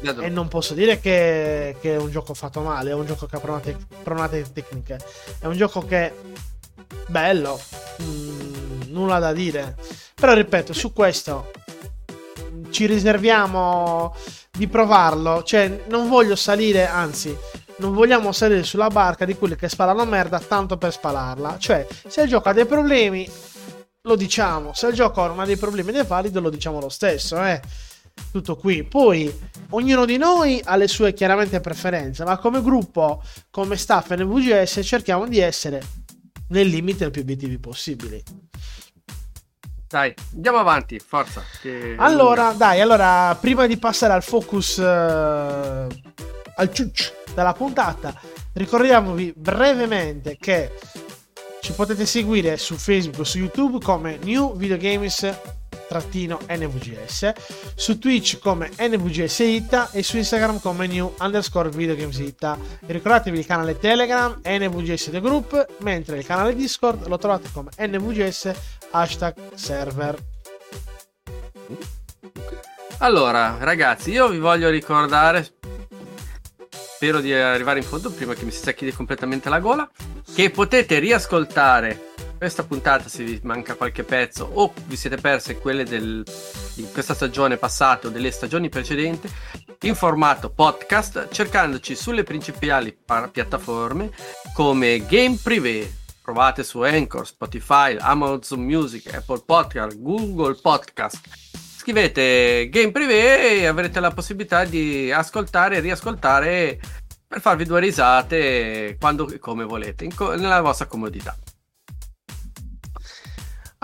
E 0.00 0.28
non 0.28 0.48
posso 0.48 0.74
dire 0.74 1.00
che, 1.00 1.76
che 1.80 1.94
è 1.94 1.96
un 1.96 2.10
gioco 2.10 2.34
fatto 2.34 2.60
male, 2.60 2.90
è 2.90 2.94
un 2.94 3.06
gioco 3.06 3.26
che 3.26 3.36
ha 3.36 3.40
pronate, 3.40 3.76
pronate 4.02 4.44
tecniche. 4.52 4.98
È 5.38 5.46
un 5.46 5.56
gioco 5.56 5.84
che 5.84 6.12
bello, 7.08 7.60
mm, 8.02 8.82
nulla 8.88 9.18
da 9.18 9.32
dire. 9.32 9.76
Però 10.14 10.32
ripeto, 10.34 10.72
su 10.72 10.92
questo 10.92 11.50
ci 12.70 12.86
riserviamo 12.86 14.14
di 14.50 14.68
provarlo. 14.68 15.42
Cioè, 15.42 15.84
non 15.88 16.08
voglio 16.08 16.36
salire, 16.36 16.86
anzi, 16.86 17.36
non 17.76 17.92
vogliamo 17.92 18.32
salire 18.32 18.62
sulla 18.62 18.88
barca 18.88 19.24
di 19.24 19.36
quelli 19.36 19.56
che 19.56 19.68
sparano 19.68 20.04
merda 20.04 20.38
tanto 20.38 20.76
per 20.76 20.92
spararla. 20.92 21.58
Cioè, 21.58 21.86
se 22.06 22.22
il 22.22 22.28
gioco 22.28 22.48
ha 22.48 22.52
dei 22.52 22.66
problemi, 22.66 23.28
lo 24.02 24.16
diciamo. 24.16 24.72
Se 24.74 24.88
il 24.88 24.94
gioco 24.94 25.26
non 25.26 25.40
ha 25.40 25.46
dei 25.46 25.56
problemi 25.56 25.90
ed 25.90 25.96
è 25.96 26.04
valido, 26.04 26.40
lo 26.40 26.50
diciamo 26.50 26.80
lo 26.80 26.88
stesso, 26.88 27.42
eh. 27.42 27.60
Tutto 28.32 28.56
qui. 28.56 28.82
Poi, 28.84 29.32
ognuno 29.70 30.04
di 30.04 30.16
noi 30.16 30.60
ha 30.64 30.76
le 30.76 30.88
sue 30.88 31.12
chiaramente 31.12 31.60
preferenze, 31.60 32.24
ma 32.24 32.36
come 32.38 32.62
gruppo, 32.62 33.22
come 33.50 33.76
staff 33.76 34.12
NVGS, 34.14 34.80
cerchiamo 34.82 35.26
di 35.26 35.38
essere 35.38 35.82
nel 36.48 36.66
limite 36.68 36.98
del 36.98 37.10
più 37.10 37.22
obiettivi 37.22 37.58
possibili. 37.58 38.22
Dai, 39.86 40.12
andiamo 40.34 40.58
avanti, 40.58 40.98
forza. 40.98 41.42
che- 41.60 41.94
Allora, 41.98 42.52
dai, 42.52 42.80
allora, 42.80 43.36
prima 43.40 43.66
di 43.66 43.76
passare 43.76 44.12
al 44.12 44.24
focus, 44.24 44.78
eh, 44.78 44.82
al 46.56 46.72
ciuccio 46.72 47.12
della 47.34 47.52
puntata, 47.52 48.20
ricordiamovi 48.54 49.32
brevemente 49.36 50.36
che 50.38 50.72
Ci 51.64 51.72
potete 51.72 52.04
seguire 52.04 52.58
su 52.58 52.74
Facebook 52.76 53.20
o 53.20 53.24
su 53.24 53.38
YouTube 53.38 53.82
come 53.82 54.18
New 54.22 54.54
Videogames 54.54 55.20
trattino 55.20 55.63
NVGS, 56.00 57.32
su 57.74 57.98
Twitch 57.98 58.38
come 58.38 58.70
NVGS 58.78 59.38
Ita 59.40 59.90
e 59.90 60.02
su 60.02 60.16
Instagram 60.16 60.60
come 60.60 60.86
New 60.86 61.14
underscore 61.20 61.68
Videogames 61.70 62.18
Ita. 62.18 62.58
Ricordatevi 62.86 63.38
il 63.38 63.46
canale 63.46 63.78
Telegram 63.78 64.40
NVGS 64.42 65.10
The 65.10 65.20
Group, 65.20 65.66
mentre 65.78 66.18
il 66.18 66.26
canale 66.26 66.54
Discord 66.54 67.06
lo 67.06 67.18
trovate 67.18 67.48
come 67.52 67.70
NVGS 67.78 68.52
hashtag 68.90 69.34
server. 69.54 70.16
Allora, 72.98 73.56
ragazzi, 73.60 74.12
io 74.12 74.28
vi 74.28 74.38
voglio 74.38 74.70
ricordare, 74.70 75.46
spero 76.70 77.20
di 77.20 77.34
arrivare 77.34 77.80
in 77.80 77.84
fondo 77.84 78.10
prima 78.10 78.34
che 78.34 78.44
mi 78.44 78.50
si 78.50 78.62
secchi 78.62 78.90
completamente 78.92 79.48
la 79.48 79.58
gola, 79.58 79.88
che 80.34 80.50
potete 80.50 80.98
riascoltare 81.00 82.12
questa 82.36 82.64
puntata 82.64 83.08
se 83.08 83.24
vi 83.24 83.40
manca 83.42 83.74
qualche 83.74 84.02
pezzo 84.02 84.48
o 84.52 84.72
vi 84.86 84.96
siete 84.96 85.16
perse 85.16 85.58
quelle 85.58 85.84
del, 85.84 86.24
di 86.74 86.86
questa 86.92 87.14
stagione 87.14 87.56
passata 87.56 88.08
o 88.08 88.10
delle 88.10 88.30
stagioni 88.30 88.68
precedenti 88.68 89.30
in 89.82 89.94
formato 89.94 90.50
podcast 90.50 91.28
cercandoci 91.30 91.94
sulle 91.94 92.22
principali 92.22 92.92
par- 92.92 93.30
piattaforme 93.30 94.10
come 94.52 95.04
Game 95.06 95.38
Privé 95.42 95.90
provate 96.22 96.64
su 96.64 96.80
Anchor, 96.80 97.26
Spotify, 97.26 97.96
Amazon 97.98 98.60
Music, 98.60 99.12
Apple 99.14 99.42
Podcast, 99.44 99.98
Google 99.98 100.56
Podcast 100.60 101.20
scrivete 101.76 102.68
Game 102.70 102.92
Privé 102.92 103.60
e 103.60 103.66
avrete 103.66 104.00
la 104.00 104.10
possibilità 104.10 104.64
di 104.64 105.12
ascoltare 105.12 105.76
e 105.76 105.80
riascoltare 105.80 106.80
per 107.26 107.40
farvi 107.40 107.64
due 107.64 107.80
risate 107.80 108.96
quando 108.98 109.28
e 109.28 109.38
come 109.38 109.64
volete, 109.64 110.08
co- 110.14 110.34
nella 110.34 110.60
vostra 110.60 110.86
comodità. 110.86 111.36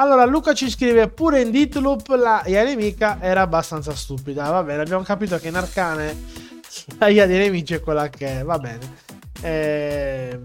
Allora, 0.01 0.25
Luca 0.25 0.55
ci 0.55 0.71
scrive 0.71 1.09
pure 1.09 1.43
in 1.43 1.51
Deathloop 1.51 2.09
la 2.17 2.43
IA 2.47 2.65
nemica 2.65 3.19
era 3.21 3.43
abbastanza 3.43 3.95
stupida. 3.95 4.49
Va 4.49 4.63
bene, 4.63 4.81
abbiamo 4.81 5.03
capito 5.03 5.37
che 5.37 5.49
in 5.49 5.57
Arcane 5.57 6.25
la 6.97 7.09
IA 7.09 7.27
dei 7.27 7.37
nemici 7.37 7.75
è 7.75 7.81
quella 7.81 8.09
che 8.09 8.41
è. 8.41 8.43
Va 8.43 8.59
bene. 8.59 8.79
Ehm, 9.43 10.41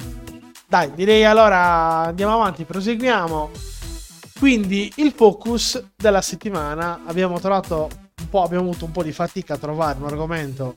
dai, 0.68 0.92
direi 0.94 1.24
allora 1.24 2.08
andiamo 2.08 2.34
avanti, 2.34 2.66
proseguiamo. 2.66 3.52
Quindi 4.38 4.92
il 4.98 5.14
focus 5.16 5.82
della 5.96 6.22
settimana 6.22 7.04
abbiamo 7.06 7.40
trovato 7.40 7.88
un 8.20 8.30
po', 8.30 8.44
abbiamo 8.44 8.70
avuto 8.70 8.84
un 8.84 8.92
po' 8.92 9.04
di 9.04 9.14
fatica 9.14 9.54
a 9.54 9.58
trovare 9.58 9.98
un 10.00 10.08
argomento 10.08 10.74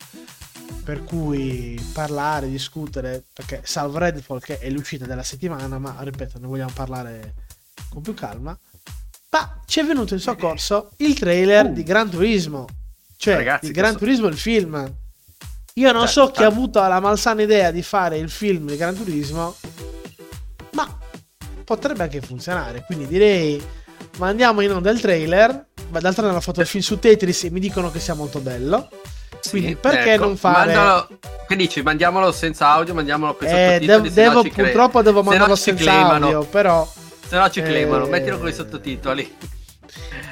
per 0.85 1.03
cui 1.03 1.85
parlare, 1.93 2.49
discutere, 2.49 3.25
perché 3.33 3.61
salvo 3.65 3.99
Redfall 3.99 4.39
che 4.39 4.59
è 4.61 4.71
l'uscita 4.71 5.05
della 5.05 5.25
settimana, 5.25 5.79
ma 5.79 5.97
ripeto, 5.99 6.39
ne 6.39 6.47
vogliamo 6.47 6.71
parlare 6.73 7.35
con 7.99 8.03
più 8.03 8.15
calma. 8.15 8.57
Ma 9.31 9.61
ci 9.67 9.81
è 9.81 9.85
venuto 9.85 10.15
in 10.15 10.21
soccorso 10.21 10.91
il 10.99 11.19
trailer 11.19 11.67
Uh. 11.67 11.73
di 11.73 11.83
Gran 11.83 12.09
Turismo, 12.09 12.67
cioè 13.17 13.35
Ragazzi, 13.37 13.67
di 13.67 13.73
Gran 13.73 13.91
questo- 13.97 14.05
Turismo 14.07 14.27
il 14.29 14.37
film. 14.39 14.95
Io 15.75 15.93
non 15.93 16.03
Cioè, 16.03 16.11
so 16.11 16.31
chi 16.31 16.41
ha 16.43 16.47
tanto- 16.47 16.55
avuto 16.61 16.81
la 16.81 17.01
malsana 17.01 17.43
idea 17.43 17.71
di 17.71 17.83
fare 17.83 18.19
il 18.19 18.31
film 18.31 18.67
di 18.67 18.77
Gran 18.77 18.95
Turismo, 18.97 19.55
ma 20.73 20.89
potrebbe 21.65 22.03
anche 22.05 22.21
funzionare. 22.21 22.83
Quindi 22.87 23.07
direi 23.07 23.63
mandiamo 24.19 24.61
in 24.63 24.73
onda 24.73 24.91
il 24.91 25.01
trailer. 25.01 25.67
Ma 25.91 26.01
d'altronde 26.01 26.33
hanno 26.33 26.41
fatto 26.43 26.61
il 26.61 26.67
film 26.67 26.83
su 26.83 26.99
Tetris 26.99 27.45
e 27.45 27.51
mi 27.51 27.61
dicono 27.61 27.91
che 27.91 27.99
sia 28.01 28.13
molto 28.15 28.41
bello. 28.41 28.89
Quindi 29.49 29.77
perché 29.77 30.17
non 30.19 30.37
fare- 30.37 30.75
mandalo- 30.75 31.09
che 31.47 31.57
dici? 31.57 31.81
Mandiamolo 31.81 32.31
senza 32.33 32.69
audio, 32.73 32.93
mandiamolo 32.93 33.35
con 33.37 33.47
Eh, 33.47 33.79
devo, 34.13 34.43
cre- 34.43 34.51
purtroppo 34.65 35.01
devo 35.01 35.23
mandarlo 35.23 35.55
senza 35.57 35.85
claimano. 35.85 36.27
audio, 36.27 36.45
però, 36.45 36.87
Se 37.29 37.37
no 37.37 37.51
ci 37.51 37.61
claimano, 37.63 38.07
Eh, 38.07 38.09
mettilo 38.09 38.39
con 38.39 38.49
i 38.49 38.53
sottotitoli. 38.53 39.37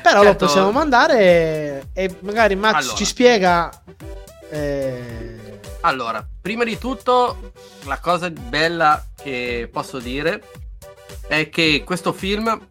però 0.02 0.18
lo 0.20 0.28
Certo. 0.28 0.46
possiamo 0.46 0.70
mandare 0.70 1.88
e, 1.92 2.14
magari 2.20 2.54
Max 2.56 2.74
Allora. 2.82 2.96
ci 2.96 3.04
spiega. 3.04 3.82
eh, 4.50 5.58
Allora, 5.80 6.26
prima 6.40 6.64
di 6.64 6.78
tutto, 6.78 7.52
la 7.84 7.98
cosa 7.98 8.30
bella 8.30 9.04
che 9.20 9.68
posso 9.70 9.98
dire 9.98 10.42
è 11.28 11.48
che 11.48 11.82
questo 11.84 12.12
film 12.12 12.66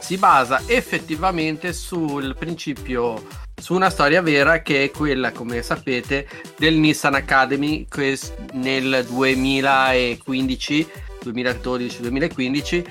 si 0.00 0.16
basa 0.16 0.62
effettivamente 0.66 1.72
sul 1.72 2.34
principio, 2.36 3.24
su 3.60 3.74
una 3.74 3.90
storia 3.90 4.20
vera 4.22 4.60
che 4.62 4.84
è 4.84 4.90
quella, 4.90 5.30
come 5.32 5.62
sapete, 5.62 6.26
del 6.56 6.74
Nissan 6.74 7.14
Academy 7.14 7.86
nel 8.54 9.04
2015, 9.08 10.88
2012-2015 11.24 12.84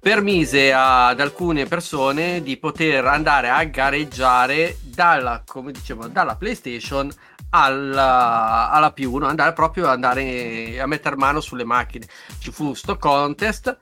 permise 0.00 0.72
ad 0.72 1.20
alcune 1.20 1.66
persone 1.66 2.42
di 2.42 2.56
poter 2.56 3.04
andare 3.04 3.50
a 3.50 3.62
gareggiare 3.64 4.78
dalla, 4.80 5.42
come 5.46 5.72
dicevo, 5.72 6.08
dalla 6.08 6.36
PlayStation 6.36 7.12
alla, 7.50 8.70
alla 8.70 8.94
P1, 8.96 9.24
andare 9.24 9.52
proprio 9.52 9.88
andare 9.88 10.80
a 10.80 10.86
mettere 10.86 11.16
mano 11.16 11.40
sulle 11.40 11.64
macchine. 11.64 12.06
Ci 12.38 12.50
fu 12.50 12.72
sto 12.72 12.96
contest 12.96 13.76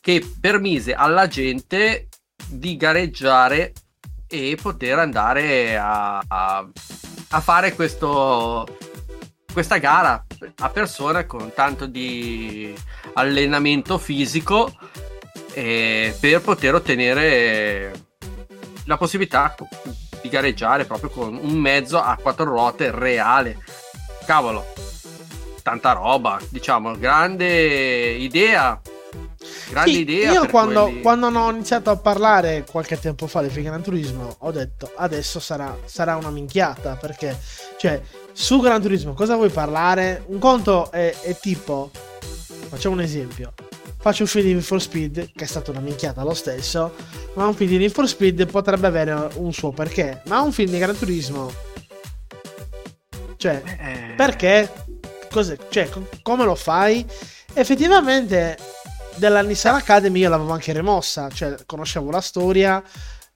che 0.00 0.24
permise 0.40 0.94
alla 0.94 1.26
gente 1.26 2.08
di 2.46 2.76
gareggiare 2.76 3.72
e 4.28 4.56
poter 4.60 4.98
andare 5.00 5.76
a, 5.76 6.22
a- 6.26 6.68
a 7.30 7.40
fare 7.40 7.74
questo, 7.74 8.64
questa 9.52 9.78
gara 9.78 10.24
a 10.58 10.68
persona 10.68 11.26
con 11.26 11.52
tanto 11.52 11.86
di 11.86 12.72
allenamento 13.14 13.98
fisico 13.98 14.72
eh, 15.54 16.14
per 16.18 16.40
poter 16.40 16.74
ottenere 16.74 17.92
la 18.86 18.96
possibilità 18.96 19.54
di 20.20 20.28
gareggiare 20.28 20.84
proprio 20.84 21.10
con 21.10 21.38
un 21.40 21.54
mezzo 21.54 22.00
a 22.00 22.18
quattro 22.20 22.44
ruote 22.44 22.90
reale. 22.90 23.58
Cavolo, 24.26 24.66
tanta 25.62 25.92
roba, 25.92 26.40
diciamo, 26.48 26.96
grande 26.98 28.12
idea. 28.12 28.80
Grande 29.68 29.90
sì, 29.90 30.00
idea. 30.00 30.32
io 30.32 30.46
quando, 30.48 30.84
quelli- 30.84 31.02
quando 31.02 31.26
ho 31.26 31.50
iniziato 31.50 31.90
a 31.90 31.96
parlare 31.96 32.64
qualche 32.70 32.98
tempo 32.98 33.26
fa 33.26 33.42
del 33.42 33.50
film 33.50 33.66
Gran 33.66 33.82
Turismo 33.82 34.36
ho 34.38 34.50
detto 34.50 34.90
adesso 34.96 35.38
sarà, 35.38 35.76
sarà 35.84 36.16
una 36.16 36.30
minchiata 36.30 36.96
perché 36.96 37.38
cioè 37.76 38.00
su 38.32 38.60
Gran 38.60 38.80
Turismo 38.80 39.12
cosa 39.12 39.36
vuoi 39.36 39.50
parlare? 39.50 40.24
Un 40.28 40.38
conto 40.38 40.90
è, 40.90 41.14
è 41.20 41.36
tipo 41.38 41.90
facciamo 42.68 42.94
un 42.94 43.02
esempio 43.02 43.52
faccio 44.04 44.22
un 44.24 44.28
film 44.28 44.44
di 44.44 44.52
Need 44.52 44.62
for 44.64 44.82
Speed 44.82 45.30
che 45.34 45.44
è 45.44 45.46
stata 45.46 45.70
una 45.70 45.80
minchiata 45.80 46.22
lo 46.22 46.34
stesso 46.34 46.94
ma 47.36 47.46
un 47.46 47.54
film 47.54 47.70
di 47.70 47.78
Need 47.78 47.90
for 47.90 48.06
Speed 48.06 48.44
potrebbe 48.50 48.86
avere 48.86 49.30
un 49.36 49.50
suo 49.50 49.70
perché 49.72 50.20
ma 50.26 50.42
un 50.42 50.52
film 50.52 50.70
di 50.72 50.78
Gran 50.78 50.94
Turismo 50.94 51.50
cioè 53.38 53.62
Eh, 53.64 54.14
perché? 54.14 54.70
Cos'è? 55.30 55.56
Cioè, 55.70 55.88
co- 55.88 56.06
come 56.22 56.44
lo 56.44 56.54
fai? 56.54 57.04
Effettivamente, 57.54 58.56
della 59.16 59.42
Nissan 59.42 59.74
Academy 59.74 60.20
io 60.20 60.28
l'avevo 60.28 60.52
anche 60.52 60.72
rimossa, 60.72 61.28
cioè 61.30 61.54
conoscevo 61.66 62.10
la 62.10 62.20
storia, 62.20 62.82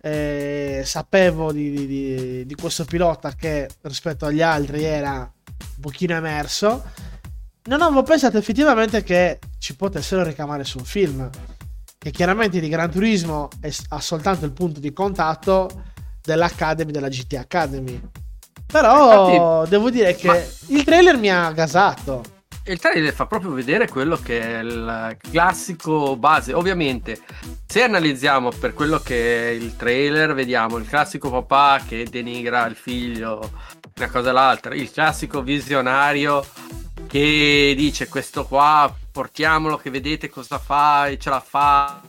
eh, 0.00 0.82
sapevo 0.84 1.50
di, 1.52 1.70
di- 1.70 1.86
di- 1.86 2.46
di 2.46 2.54
questo 2.54 2.84
pilota 2.84 3.32
che 3.34 3.68
rispetto 3.82 4.26
agli 4.26 4.40
altri 4.42 4.84
era 4.84 5.30
un 5.48 5.80
pochino 5.80 6.14
emerso. 6.14 6.84
Non 7.68 7.82
avevo 7.82 8.02
pensato 8.02 8.38
effettivamente 8.38 9.02
che 9.02 9.38
ci 9.58 9.76
potessero 9.76 10.22
ricamare 10.22 10.64
su 10.64 10.78
un 10.78 10.84
film. 10.84 11.28
Che 11.98 12.10
chiaramente 12.10 12.60
di 12.60 12.68
Gran 12.70 12.90
Turismo 12.90 13.50
è- 13.60 13.70
ha 13.90 14.00
soltanto 14.00 14.46
il 14.46 14.52
punto 14.52 14.80
di 14.80 14.90
contatto 14.94 15.68
dell'Academy, 16.22 16.90
della 16.90 17.08
GT 17.08 17.34
Academy. 17.34 18.00
Però 18.64 19.28
Infatti- 19.30 19.68
devo 19.70 19.90
dire 19.90 20.14
che 20.14 20.26
ma- 20.28 20.38
il 20.68 20.82
trailer 20.84 21.18
mi 21.18 21.30
ha 21.30 21.50
gasato. 21.52 22.22
Il 22.64 22.78
trailer 22.78 23.12
fa 23.12 23.26
proprio 23.26 23.50
vedere 23.52 23.86
quello 23.86 24.16
che 24.16 24.40
è 24.40 24.58
il 24.60 25.16
classico 25.30 26.16
base. 26.16 26.54
Ovviamente, 26.54 27.20
se 27.66 27.82
analizziamo 27.82 28.48
per 28.50 28.72
quello 28.72 28.98
che 28.98 29.48
è 29.48 29.50
il 29.52 29.76
trailer, 29.76 30.32
vediamo 30.32 30.78
il 30.78 30.86
classico 30.88 31.30
papà 31.30 31.82
che 31.86 32.06
denigra 32.10 32.64
il 32.66 32.76
figlio, 32.76 33.50
una 33.96 34.08
cosa 34.10 34.30
e 34.30 34.32
l'altra, 34.32 34.74
il 34.74 34.90
classico 34.90 35.42
visionario 35.42 36.44
che 37.08 37.74
dice 37.76 38.06
questo 38.08 38.44
qua 38.44 38.94
portiamolo 39.10 39.76
che 39.78 39.90
vedete 39.90 40.28
cosa 40.30 40.58
fa 40.58 41.08
e 41.08 41.18
ce 41.18 41.30
la 41.30 41.40
fa. 41.40 42.00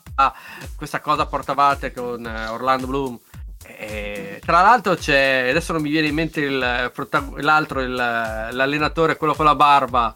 Questa 0.76 1.00
cosa 1.00 1.26
portavate 1.26 1.92
con 1.92 2.24
eh, 2.24 2.48
Orlando 2.48 2.86
Bloom. 2.86 3.20
E, 3.66 4.42
tra 4.46 4.62
l'altro 4.62 4.96
c'è 4.96 5.48
adesso 5.50 5.74
non 5.74 5.82
mi 5.82 5.90
viene 5.90 6.08
in 6.08 6.14
mente 6.16 6.42
il 6.42 6.92
l'altro 7.38 7.82
il- 7.82 7.94
l'allenatore 7.94 9.18
quello 9.18 9.34
con 9.34 9.46
la 9.46 9.56
barba. 9.56 10.12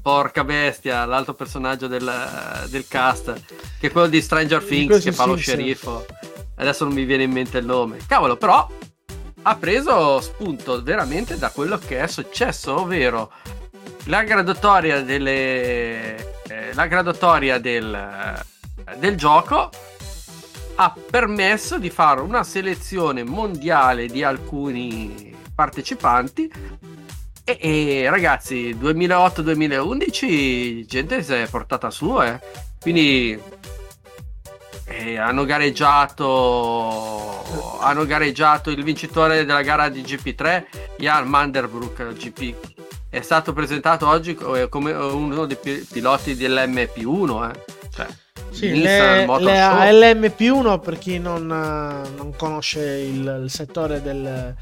Porca 0.00 0.44
bestia 0.44 1.04
l'altro 1.04 1.34
personaggio 1.34 1.86
del, 1.86 2.10
del 2.68 2.86
cast 2.88 3.34
che 3.78 3.88
è 3.88 3.90
quello 3.90 4.06
di 4.06 4.22
Stranger 4.22 4.62
Things 4.64 5.02
che 5.02 5.12
fa 5.12 5.26
lo 5.26 5.36
sceriffo. 5.36 6.06
Adesso 6.56 6.84
non 6.84 6.94
mi 6.94 7.04
viene 7.04 7.24
in 7.24 7.32
mente 7.32 7.58
il 7.58 7.66
nome. 7.66 7.98
Cavolo 8.06 8.36
però 8.36 8.66
ha 9.42 9.56
preso 9.56 10.20
spunto 10.20 10.82
veramente 10.82 11.36
da 11.36 11.50
quello 11.50 11.78
che 11.78 12.00
è 12.00 12.06
successo 12.06 12.80
ovvero 12.80 13.30
la 14.04 14.22
graduatoria 14.22 15.02
delle 15.02 16.16
eh, 16.48 16.74
la 16.74 16.86
graduatoria 16.86 17.58
del 17.58 18.46
del 18.96 19.16
gioco 19.16 19.70
ha 20.76 20.94
permesso 21.10 21.78
di 21.78 21.90
fare 21.90 22.20
una 22.20 22.44
selezione 22.44 23.24
mondiale 23.24 24.06
di 24.06 24.22
alcuni 24.22 25.34
partecipanti 25.54 26.50
e, 27.44 27.58
e 27.60 28.08
ragazzi 28.08 28.76
2008-2011 28.80 30.86
gente 30.86 31.22
si 31.22 31.32
è 31.32 31.46
portata 31.48 31.90
su 31.90 32.22
eh. 32.22 32.40
quindi 32.80 33.38
eh, 34.84 35.16
hanno 35.16 35.44
gareggiato 35.44 37.42
hanno 37.80 38.06
gareggiato 38.06 38.70
il 38.70 38.84
vincitore 38.84 39.44
della 39.44 39.62
gara 39.62 39.88
di 39.88 40.02
GP3 40.02 40.66
Jan 40.98 41.26
Manderbrook 41.26 42.12
GP 42.12 42.77
è 43.10 43.20
stato 43.20 43.52
presentato 43.52 44.06
oggi 44.06 44.34
co- 44.34 44.68
come 44.68 44.92
uno 44.92 45.46
dei 45.46 45.56
pi- 45.56 45.86
piloti 45.90 46.36
dell'MP1 46.36 47.50
eh. 47.50 47.60
cioè, 47.94 48.06
Sì, 48.50 48.70
Nissan 48.70 49.16
le, 49.18 49.26
Motor 49.26 49.44
le 49.44 49.56
Show. 49.56 49.76
ALMP1 49.78 50.80
per 50.80 50.98
chi 50.98 51.18
non, 51.18 51.42
eh, 51.50 52.08
non 52.16 52.34
conosce 52.36 52.80
il, 52.80 53.40
il 53.44 53.50
settore 53.50 54.02
del- 54.02 54.54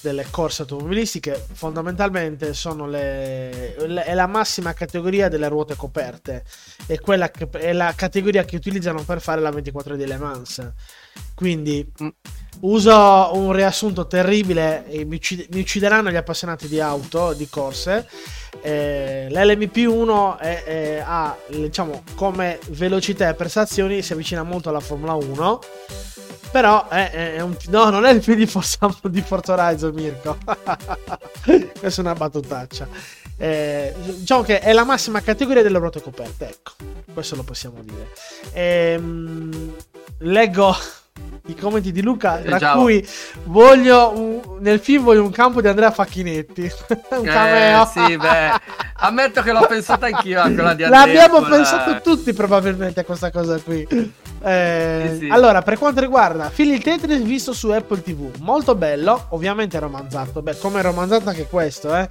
delle 0.00 0.26
corse 0.30 0.62
automobilistiche 0.62 1.44
fondamentalmente 1.54 2.54
sono 2.54 2.86
le, 2.86 3.74
le- 3.84 4.04
è 4.04 4.14
la 4.14 4.28
massima 4.28 4.72
categoria 4.72 5.28
delle 5.28 5.48
ruote 5.48 5.74
coperte 5.74 6.44
è, 6.86 7.00
quella 7.00 7.30
che, 7.32 7.48
è 7.50 7.72
la 7.72 7.92
categoria 7.96 8.44
che 8.44 8.54
utilizzano 8.54 9.02
per 9.02 9.20
fare 9.20 9.40
la 9.40 9.50
24 9.50 9.96
di 9.96 10.06
Le 10.06 10.16
Mans 10.16 10.72
quindi 11.34 11.84
Mm. 12.02 12.08
Uso 12.60 13.30
un 13.34 13.52
riassunto 13.52 14.06
terribile 14.06 14.84
mi, 15.06 15.16
uccide- 15.16 15.46
mi 15.50 15.60
uccideranno 15.60 16.10
gli 16.10 16.16
appassionati 16.16 16.68
di 16.68 16.80
auto 16.80 17.32
di 17.32 17.48
corse. 17.48 18.08
Eh, 18.62 19.28
l'LMP1 19.30 20.38
è- 20.38 20.64
è- 20.64 21.02
ha 21.04 21.36
diciamo 21.48 22.02
come 22.14 22.58
velocità 22.70 23.28
e 23.28 23.34
prestazioni 23.34 24.02
si 24.02 24.12
avvicina 24.14 24.42
molto 24.42 24.70
alla 24.70 24.80
Formula 24.80 25.12
1 25.12 25.60
però 26.50 26.88
è, 26.88 27.10
è- 27.34 27.40
un 27.40 27.54
no 27.68 27.90
non 27.90 28.04
è 28.06 28.10
il 28.12 28.22
film 28.22 28.38
di 28.38 28.46
Forza, 28.46 28.88
di 29.02 29.20
Forza 29.20 29.52
Horizon 29.52 29.92
Mirko. 29.94 30.38
Questa 31.78 32.00
è 32.00 32.04
una 32.04 32.14
battutaccia. 32.14 32.88
Eh, 33.36 33.94
diciamo 34.16 34.42
che 34.42 34.58
è 34.60 34.72
la 34.72 34.84
massima 34.84 35.20
categoria 35.20 35.62
delle 35.62 35.78
ruote 35.78 36.02
coperte 36.02 36.48
ecco 36.48 36.72
questo 37.14 37.36
lo 37.36 37.42
possiamo 37.44 37.82
dire. 37.82 38.08
Ehm, 38.52 39.74
leggo 40.20 40.74
i 41.46 41.54
commenti 41.54 41.92
di 41.92 42.02
Luca 42.02 42.36
tra 42.38 42.58
già. 42.58 42.72
cui 42.72 43.06
voglio 43.44 44.12
un- 44.14 44.40
nel 44.60 44.80
film 44.80 45.04
voglio 45.04 45.22
un 45.22 45.30
campo 45.30 45.60
di 45.62 45.68
Andrea 45.68 45.90
Facchinetti 45.90 46.62
un 47.10 47.22
cameo 47.22 47.82
Eh, 47.82 47.86
sì, 47.86 48.16
beh, 48.18 48.50
ammetto 48.96 49.40
che 49.42 49.52
l'ho 49.52 49.66
pensata 49.66 50.06
anch'io 50.06 50.40
a 50.40 50.50
quella 50.50 50.74
di 50.74 50.84
Andrea. 50.84 51.04
L'abbiamo 51.06 51.38
quella- 51.40 51.56
pensato 51.56 52.00
tutti 52.02 52.32
probabilmente 52.34 53.00
a 53.00 53.04
questa 53.04 53.30
cosa 53.30 53.58
qui. 53.60 53.86
Eh, 54.40 55.08
Sì, 55.12 55.18
sì. 55.20 55.28
Allora, 55.30 55.62
per 55.62 55.78
quanto 55.78 56.00
riguarda 56.00 56.50
Philly 56.54 56.78
Tetris 56.78 57.22
visto 57.22 57.52
su 57.52 57.70
Apple 57.70 58.02
TV, 58.02 58.30
molto 58.40 58.74
bello, 58.76 59.26
ovviamente 59.30 59.78
romanzato, 59.80 60.42
beh, 60.42 60.58
come 60.58 60.80
romanzato 60.82 61.28
anche 61.28 61.46
questo, 61.46 61.94
eh. 61.96 62.08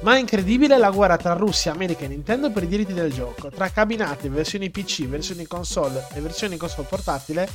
Ma 0.00 0.16
è 0.16 0.18
incredibile 0.18 0.76
la 0.78 0.90
guerra 0.90 1.16
tra 1.16 1.34
Russia, 1.34 1.72
America 1.72 2.04
e 2.04 2.08
Nintendo 2.08 2.50
per 2.50 2.62
i 2.64 2.68
diritti 2.68 2.94
del 2.94 3.12
gioco, 3.12 3.50
tra 3.50 3.68
cabinati, 3.70 4.28
versioni 4.28 4.70
PC, 4.70 5.06
versioni 5.06 5.46
console 5.46 6.06
e 6.14 6.20
versioni 6.20 6.56
console 6.56 6.86
portatile. 6.88 7.48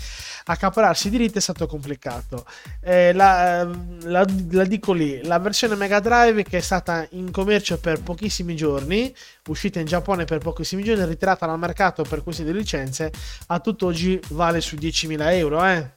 Accapararsi 0.94 1.08
i 1.08 1.10
diritti 1.10 1.38
è 1.40 1.42
stato 1.42 1.68
complicato. 1.68 2.46
Eh, 2.82 3.14
la, 3.14 3.62
ehm, 3.62 4.10
la- 4.10 4.26
la 4.52 4.64
dico 4.66 4.94
lì, 4.94 5.24
la 5.26 5.40
versione 5.40 5.76
Mega 5.76 6.00
Drive 6.00 6.44
che 6.44 6.58
è 6.58 6.62
stata 6.62 7.06
in 7.12 7.32
commercio 7.32 7.78
per 7.80 8.02
pochissimi 8.02 8.56
giorni, 8.56 9.14
uscita 9.48 9.80
in 9.80 9.86
Giappone 9.86 10.26
per 10.26 10.38
pochissimi 10.38 10.84
giorni, 10.84 11.06
ritirata 11.06 11.46
dal 11.46 11.58
mercato 11.60 12.04
per 12.04 12.24
di 12.24 12.54
licenze, 12.54 13.12
a 13.48 13.60
tutt'oggi 13.60 14.20
vale 14.30 14.62
su 14.62 14.76
10.000 14.76 15.36
euro, 15.36 15.66
eh. 15.66 15.90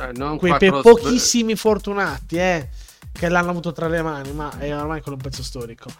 Eh, 0.00 0.12
non 0.14 0.38
Quei 0.38 0.56
per 0.56 0.80
pochissimi 0.80 1.54
fortunati, 1.56 2.36
eh. 2.36 2.68
Che 3.12 3.28
l'hanno 3.28 3.50
avuto 3.50 3.72
tra 3.72 3.86
le 3.88 4.02
mani, 4.02 4.32
ma 4.32 4.56
è 4.58 4.74
ormai 4.74 5.02
quello 5.02 5.16
un 5.16 5.22
pezzo 5.22 5.42
storico. 5.42 5.90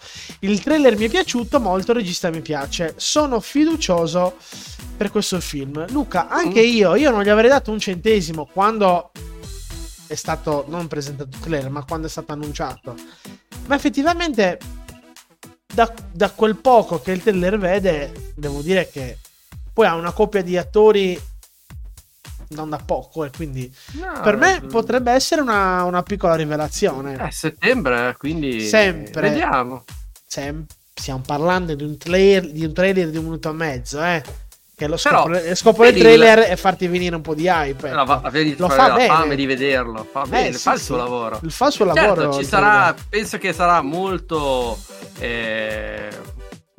Il 0.41 0.63
trailer 0.63 0.97
mi 0.97 1.07
è 1.07 1.09
piaciuto 1.11 1.61
molto, 1.61 1.91
il 1.91 1.99
regista 1.99 2.31
mi 2.31 2.41
piace. 2.41 2.95
Sono 2.97 3.41
fiducioso 3.41 4.37
per 4.97 5.11
questo 5.11 5.41
film. 5.41 5.85
Luca, 5.91 6.29
anche 6.29 6.61
Mm. 6.61 6.73
io, 6.73 6.95
io 6.95 7.11
non 7.11 7.23
gli 7.23 7.29
avrei 7.29 7.51
dato 7.51 7.71
un 7.73 7.79
centesimo 7.79 8.47
quando 8.47 9.11
è 10.07 10.15
stato 10.15 10.65
non 10.69 10.89
presentato 10.89 11.37
il 11.37 11.43
trailer, 11.43 11.71
ma 11.71 11.85
quando 11.85 12.07
è 12.07 12.11
stato 12.11 12.33
annunciato. 12.33 12.95
Ma 13.67 13.75
effettivamente, 13.75 14.59
da, 15.67 15.93
da 16.11 16.31
quel 16.31 16.57
poco 16.57 17.01
che 17.01 17.13
il 17.13 17.23
trailer 17.23 17.59
vede, 17.59 18.33
devo 18.35 18.61
dire 18.63 18.89
che 18.89 19.19
poi 19.73 19.87
ha 19.87 19.95
una 19.95 20.13
coppia 20.13 20.43
di 20.43 20.57
attori 20.57 21.21
non 22.51 22.69
da 22.71 22.81
poco, 22.85 23.25
e 23.25 23.31
quindi 23.31 23.73
No, 23.93 24.21
per 24.23 24.37
me 24.37 24.57
eh, 24.57 24.61
potrebbe 24.67 25.13
essere 25.13 25.41
una, 25.41 25.85
una 25.85 26.03
piccola 26.03 26.35
rivelazione. 26.35 27.15
È 27.17 27.31
settembre, 27.31 28.15
quindi 28.19 28.61
Sempre. 28.67 29.29
vediamo. 29.31 29.85
Sem- 30.27 30.65
stiamo 30.93 31.23
parlando 31.25 31.75
di 31.75 31.85
un, 31.85 31.97
trailer, 31.97 32.51
di 32.51 32.65
un 32.65 32.73
trailer 32.73 33.09
di 33.11 33.17
un 33.17 33.25
minuto 33.25 33.51
e 33.51 33.53
mezzo, 33.53 34.03
eh. 34.03 34.23
Che 34.81 34.87
lo 34.87 34.97
Però, 35.03 35.25
scopo, 35.25 35.29
lo 35.29 35.55
scopo 35.55 35.85
del 35.85 35.95
trailer 35.99 36.39
è 36.39 36.57
farti 36.57 36.87
venire 36.89 37.15
un 37.15 37.21
po' 37.21 37.35
di 37.35 37.47
hype. 37.47 37.91
No, 37.91 38.05
va- 38.07 38.23
vedi, 38.31 38.55
Lo 38.57 38.69
fa 38.71 38.95
bene. 38.95 39.07
fame 39.09 39.37
di 39.37 39.45
vederlo. 39.45 40.09
Fa 40.11 40.23
bene, 40.27 40.49
Eh, 40.49 40.53
sì, 40.55 40.59
fa 40.61 40.73
il 40.73 40.79
sì. 40.79 40.85
suo 40.87 40.97
lavoro. 40.97 41.39
Il 41.43 41.51
fa 41.53 41.67
il 41.67 41.73
suo 41.73 41.93
Certo, 41.93 42.15
lavoro. 42.23 42.33
ci 42.39 42.45
sarà, 42.47 42.95
penso 43.11 43.37
che 43.37 43.53
sarà 43.53 43.83
molto 43.83 44.79
eh, 45.19 46.09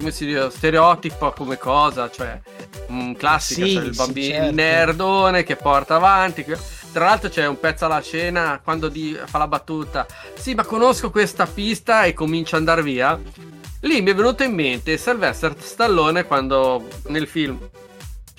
come 0.02 0.12
si 0.12 0.26
dice, 0.26 0.50
stereotipo 0.50 1.32
come 1.32 1.58
cosa, 1.58 2.10
cioè 2.10 2.40
un 2.88 3.16
classico, 3.16 3.66
Sì, 3.66 3.74
cioè 3.74 3.84
il 3.84 3.92
sì, 3.94 3.98
bambino 3.98 4.34
certo. 4.34 4.50
il 4.50 4.56
nerdone 4.56 5.44
che 5.44 5.56
porta 5.56 5.96
avanti. 5.96 6.44
Tra 6.92 7.06
l'altro 7.06 7.30
c'è 7.30 7.46
un 7.48 7.60
pezzo 7.60 7.86
alla 7.86 8.02
scena 8.02 8.60
quando 8.62 8.90
di- 8.90 9.18
fa 9.26 9.38
la 9.38 9.48
battuta. 9.48 10.06
Sì, 10.36 10.54
ma 10.56 10.66
conosco 10.66 11.10
questa 11.10 11.46
pista 11.46 12.04
e 12.04 12.14
comincia 12.14 12.56
ad 12.56 12.62
andare 12.62 12.82
via. 12.84 13.18
Lì 13.82 14.02
mi 14.02 14.12
è 14.12 14.16
venuto 14.16 14.44
in 14.44 14.54
mente 14.54 14.98
Sylvester 14.98 15.56
Stallone 15.58 16.26
quando 16.26 16.86
nel 17.08 17.28
film 17.28 17.58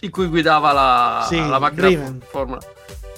in 0.01 0.11
cui 0.11 0.27
guidava 0.27 0.73
la, 0.73 1.25
Sì, 1.29 1.37
la 1.49 1.59
macchina. 1.59 2.17
Formula 2.29 2.61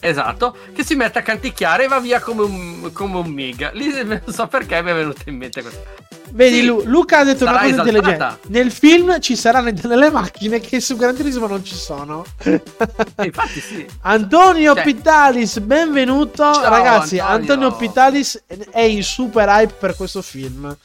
Esatto, 0.09 0.57
che 0.75 0.85
si 0.85 0.95
mette 0.97 1.19
a 1.19 1.23
canticchiare 1.23 1.85
e 1.85 1.89
va 1.89 1.99
via 1.99 2.21
come 2.21 2.43
un, 2.43 2.93
come 2.93 3.17
un 3.19 3.27
MIG. 3.31 3.73
Lì 3.73 4.05
non 4.05 4.21
so 4.27 4.47
perché 4.47 4.83
mi 4.83 4.91
è 4.91 4.95
venuto 4.95 5.23
in 5.27 5.37
mente 5.37 5.63
questo. 5.63 5.83
Vedi, 6.31 6.57
Sì, 6.61 6.65
Lu- 6.67 6.83
Luca 6.85 7.19
ha 7.21 7.25
detto 7.25 7.45
una 7.45 7.53
cosa 7.61 7.67
esaltata. 7.67 7.97
intelligente. 7.97 8.39
Nel 8.49 8.71
film 8.73 9.21
ci 9.21 9.37
saranno 9.37 9.71
delle 9.73 10.11
macchine 10.11 10.59
che 10.61 10.81
su 10.81 10.97
Gran 10.97 11.15
Turismo 11.15 11.47
non 11.47 11.65
ci 11.65 11.75
sono. 11.77 12.25
Infatti 13.23 13.61
sì. 13.61 13.87
Antonio 14.03 14.75
Cioè- 14.75 14.83
Pitalis, 14.83 15.59
benvenuto. 15.61 16.53
Ciao, 16.53 16.69
Ragazzi, 16.69 17.19
Antonio. 17.19 17.69
Antonio. 17.69 17.77
Pitalis 17.77 18.43
è 18.71 18.81
in 18.81 19.03
super 19.03 19.49
hype 19.49 19.75
per 19.79 19.95
questo 19.97 20.21
film. 20.23 20.77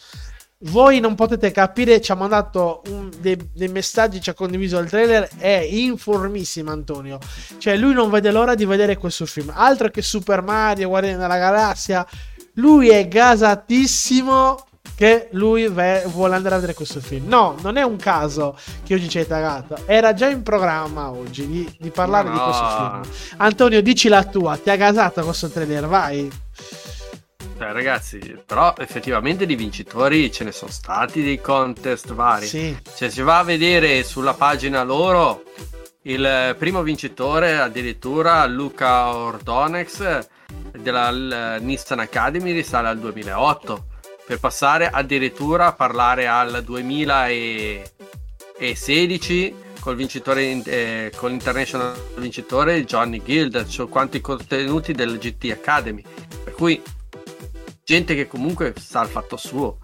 Voi 0.64 1.00
non 1.00 1.16
potete 1.16 1.52
capire, 1.52 2.02
ci 2.02 2.12
ha 2.12 2.16
mandato 2.16 2.82
un- 2.88 3.10
dei, 3.20 3.38
dei 3.54 3.70
messaggi, 3.70 4.20
ci 4.20 4.30
ha 4.30 4.34
condiviso 4.34 4.78
il 4.80 4.90
trailer, 4.90 5.30
è 5.38 5.66
informissimo 5.70 6.70
Antonio. 6.70 7.18
Cioè 7.58 7.78
lui 7.78 7.94
non 7.94 8.10
vede 8.10 8.30
l'ora 8.30 8.56
di 8.56 8.66
vedere 8.66 8.98
questo 8.98 9.26
film. 9.26 9.54
Altro 9.56 9.88
che 9.90 10.02
Super 10.02 10.42
Mario, 10.42 10.90
Guardiani 10.90 11.18
della 11.18 11.38
Galassia. 11.38 12.06
Lui 12.56 12.90
è 12.90 13.08
gasatissimo 13.08 14.66
che 14.98 15.30
lui 15.32 15.70
ve- 15.70 16.04
vuole 16.08 16.36
andare 16.36 16.56
a 16.56 16.58
vedere 16.58 16.76
questo 16.76 17.00
film. 17.00 17.30
No, 17.30 17.56
non 17.62 17.78
è 17.78 17.84
un 17.84 17.96
caso 17.96 18.58
che 18.84 18.96
oggi 18.96 19.08
ci 19.08 19.20
hai 19.20 19.28
tagato. 19.28 19.78
Era 19.86 20.14
già 20.14 20.28
in 20.28 20.44
programma 20.44 21.10
oggi 21.10 21.48
di, 21.48 21.74
di 21.80 21.90
parlare 21.90 22.28
Ma 22.28 22.34
di 22.34 22.38
no. 22.38 22.44
questo 22.44 22.68
film. 22.68 23.38
Antonio, 23.38 23.82
dici 23.82 24.10
la 24.10 24.26
tua, 24.26 24.58
ti 24.58 24.70
ha 24.70 24.76
gasato 24.76 25.24
questo 25.24 25.48
trailer, 25.48 25.88
vai. 25.88 26.30
Cioè, 27.60 27.74
ragazzi, 27.74 28.20
però 28.46 28.74
effettivamente 28.78 29.46
di 29.46 29.56
vincitori 29.56 30.32
ce 30.32 30.46
ne 30.46 30.54
sono 30.54 30.72
stati 30.72 31.22
dei 31.22 31.42
contest 31.42 32.14
vari. 32.14 32.46
Sì, 32.48 32.78
Cioè, 32.96 33.10
si 33.10 33.22
va 33.22 33.40
a 33.40 33.44
vedere 33.44 34.02
sulla 34.06 34.34
pagina 34.34 34.82
loro 34.84 35.44
il 36.04 36.56
primo 36.58 36.82
vincitore, 36.84 37.60
addirittura 37.60 38.46
Luca 38.46 39.14
Ordonex 39.14 40.26
della 40.72 41.58
Nissan 41.58 42.00
Academy 42.00 42.54
risale 42.54 42.88
al 42.88 42.98
2008 42.98 43.88
per 44.26 44.40
passare 44.40 44.90
addirittura 44.90 45.66
a 45.68 45.74
parlare 45.74 46.28
al 46.30 46.64
2016 46.64 49.54
col 49.82 49.96
vincitore 49.98 50.44
in- 50.44 50.64
eh, 50.66 51.12
con 51.16 51.32
l'international 51.32 51.94
vincitore 52.16 52.86
Johnny 52.86 53.22
Guild 53.22 53.66
su 53.66 53.90
quanti 53.90 54.22
contenuti 54.22 54.94
del 54.94 55.18
GT 55.18 55.52
Academy. 55.52 56.04
Per 56.44 56.54
cui 56.54 56.82
gente 57.90 58.14
che 58.14 58.28
comunque 58.28 58.76
sa 58.78 59.02
il 59.02 59.10
fatto 59.10 59.36
suo 59.36 59.80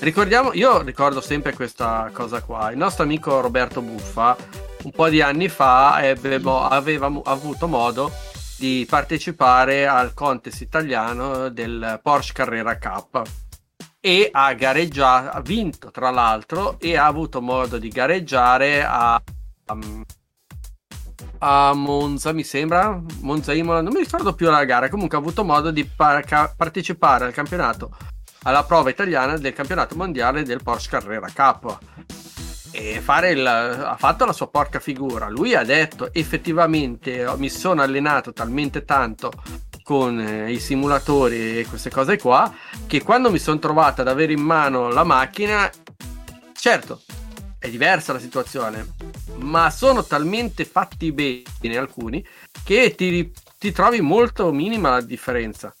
Ricordiamo, 0.00 0.52
io 0.54 0.82
ricordo 0.82 1.20
sempre 1.20 1.52
questa 1.54 2.08
cosa 2.12 2.40
qua. 2.40 2.70
Il 2.70 2.78
nostro 2.78 3.02
amico 3.02 3.40
Roberto 3.40 3.80
Buffa, 3.80 4.36
un 4.84 4.92
po' 4.92 5.08
di 5.08 5.20
anni 5.20 5.48
fa, 5.48 5.98
ebbe 6.04 6.40
aveva 6.44 7.12
avuto 7.24 7.66
modo 7.66 8.12
di 8.58 8.86
partecipare 8.88 9.88
al 9.88 10.14
contest 10.14 10.60
italiano 10.60 11.48
del 11.48 11.98
Porsche 12.00 12.32
Carrera 12.32 12.78
Cup 12.78 13.22
e 13.98 14.28
ha 14.30 14.52
gareggiato, 14.54 15.36
ha 15.36 15.40
vinto 15.40 15.90
tra 15.90 16.10
l'altro 16.10 16.78
e 16.78 16.96
ha 16.96 17.06
avuto 17.06 17.40
modo 17.40 17.76
di 17.78 17.88
gareggiare 17.88 18.84
a, 18.84 19.20
a 21.38 21.72
Monza, 21.74 22.32
mi 22.32 22.42
sembra, 22.44 23.00
Monza 23.20 23.52
Imola, 23.52 23.80
non 23.80 23.92
mi 23.92 24.00
ricordo 24.00 24.34
più 24.34 24.48
la 24.50 24.64
gara, 24.64 24.88
comunque 24.88 25.16
ha 25.16 25.20
avuto 25.20 25.44
modo 25.44 25.70
di 25.70 25.84
par- 25.84 26.54
partecipare 26.56 27.24
al 27.24 27.32
campionato, 27.32 27.96
alla 28.42 28.64
prova 28.64 28.90
italiana 28.90 29.36
del 29.36 29.52
campionato 29.52 29.94
mondiale 29.94 30.42
del 30.42 30.62
Porsche 30.62 30.90
Carrera 30.90 31.28
K. 31.28 31.78
E 32.70 33.02
il, 33.32 33.46
ha 33.46 33.96
fatto 33.98 34.24
la 34.26 34.32
sua 34.32 34.48
porca 34.48 34.78
figura. 34.78 35.28
Lui 35.28 35.54
ha 35.54 35.64
detto 35.64 36.12
effettivamente 36.12 37.26
mi 37.36 37.48
sono 37.48 37.82
allenato 37.82 38.32
talmente 38.32 38.84
tanto 38.84 39.32
con 39.82 40.20
eh, 40.20 40.52
i 40.52 40.60
simulatori 40.60 41.60
e 41.60 41.66
queste 41.66 41.90
cose 41.90 42.18
qua 42.18 42.52
che 42.86 43.02
quando 43.02 43.30
mi 43.30 43.38
sono 43.38 43.58
trovato 43.58 44.02
ad 44.02 44.08
avere 44.08 44.34
in 44.34 44.42
mano 44.42 44.90
la 44.90 45.02
macchina, 45.02 45.68
certo, 46.52 47.00
è 47.58 47.68
diversa 47.68 48.12
la 48.12 48.20
situazione, 48.20 48.94
ma 49.36 49.70
sono 49.70 50.04
talmente 50.04 50.64
fatti 50.64 51.12
bene 51.12 51.76
alcuni 51.76 52.24
che 52.64 52.94
ti, 52.94 53.32
ti 53.58 53.72
trovi 53.72 54.00
molto 54.00 54.52
minima 54.52 54.90
la 54.90 55.00
differenza. 55.00 55.74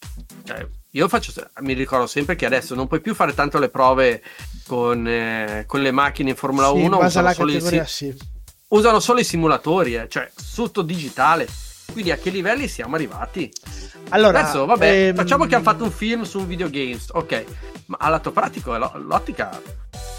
Cioè, 0.44 0.66
io 0.92 1.08
faccio, 1.08 1.32
mi 1.60 1.74
ricordo 1.74 2.06
sempre 2.06 2.34
che 2.34 2.46
adesso 2.46 2.74
non 2.74 2.88
puoi 2.88 3.00
più 3.00 3.14
fare 3.14 3.34
tanto 3.34 3.58
le 3.58 3.68
prove 3.68 4.22
con, 4.66 5.06
eh, 5.06 5.64
con 5.66 5.82
le 5.82 5.90
macchine 5.92 6.30
in 6.30 6.36
Formula 6.36 6.68
Sì, 6.68 6.78
in 6.78 6.86
1, 6.86 6.98
base 6.98 7.18
alla 7.18 7.30
usano 7.30 7.58
solo, 7.58 7.68
si- 7.68 7.82
sì. 7.86 8.16
usano 8.68 9.00
solo 9.00 9.20
i 9.20 9.24
simulatori, 9.24 9.94
eh, 9.94 10.08
cioè 10.08 10.30
tutto 10.54 10.82
digitale. 10.82 11.46
Quindi 11.92 12.10
a 12.10 12.16
che 12.16 12.30
livelli 12.30 12.68
siamo 12.68 12.94
arrivati? 12.96 13.50
Allora, 14.10 14.40
Adesso, 14.40 14.64
vabbè, 14.66 15.08
ehm, 15.08 15.14
facciamo 15.14 15.46
che 15.46 15.54
hanno 15.54 15.64
fatto 15.64 15.84
un 15.84 15.90
film 15.90 16.22
su 16.22 16.38
un 16.38 16.46
videogames, 16.46 17.08
ok, 17.12 17.44
ma 17.86 17.96
all'atto 18.00 18.30
pratico 18.30 18.74
è 18.74 18.78
l'ottica 18.78 19.60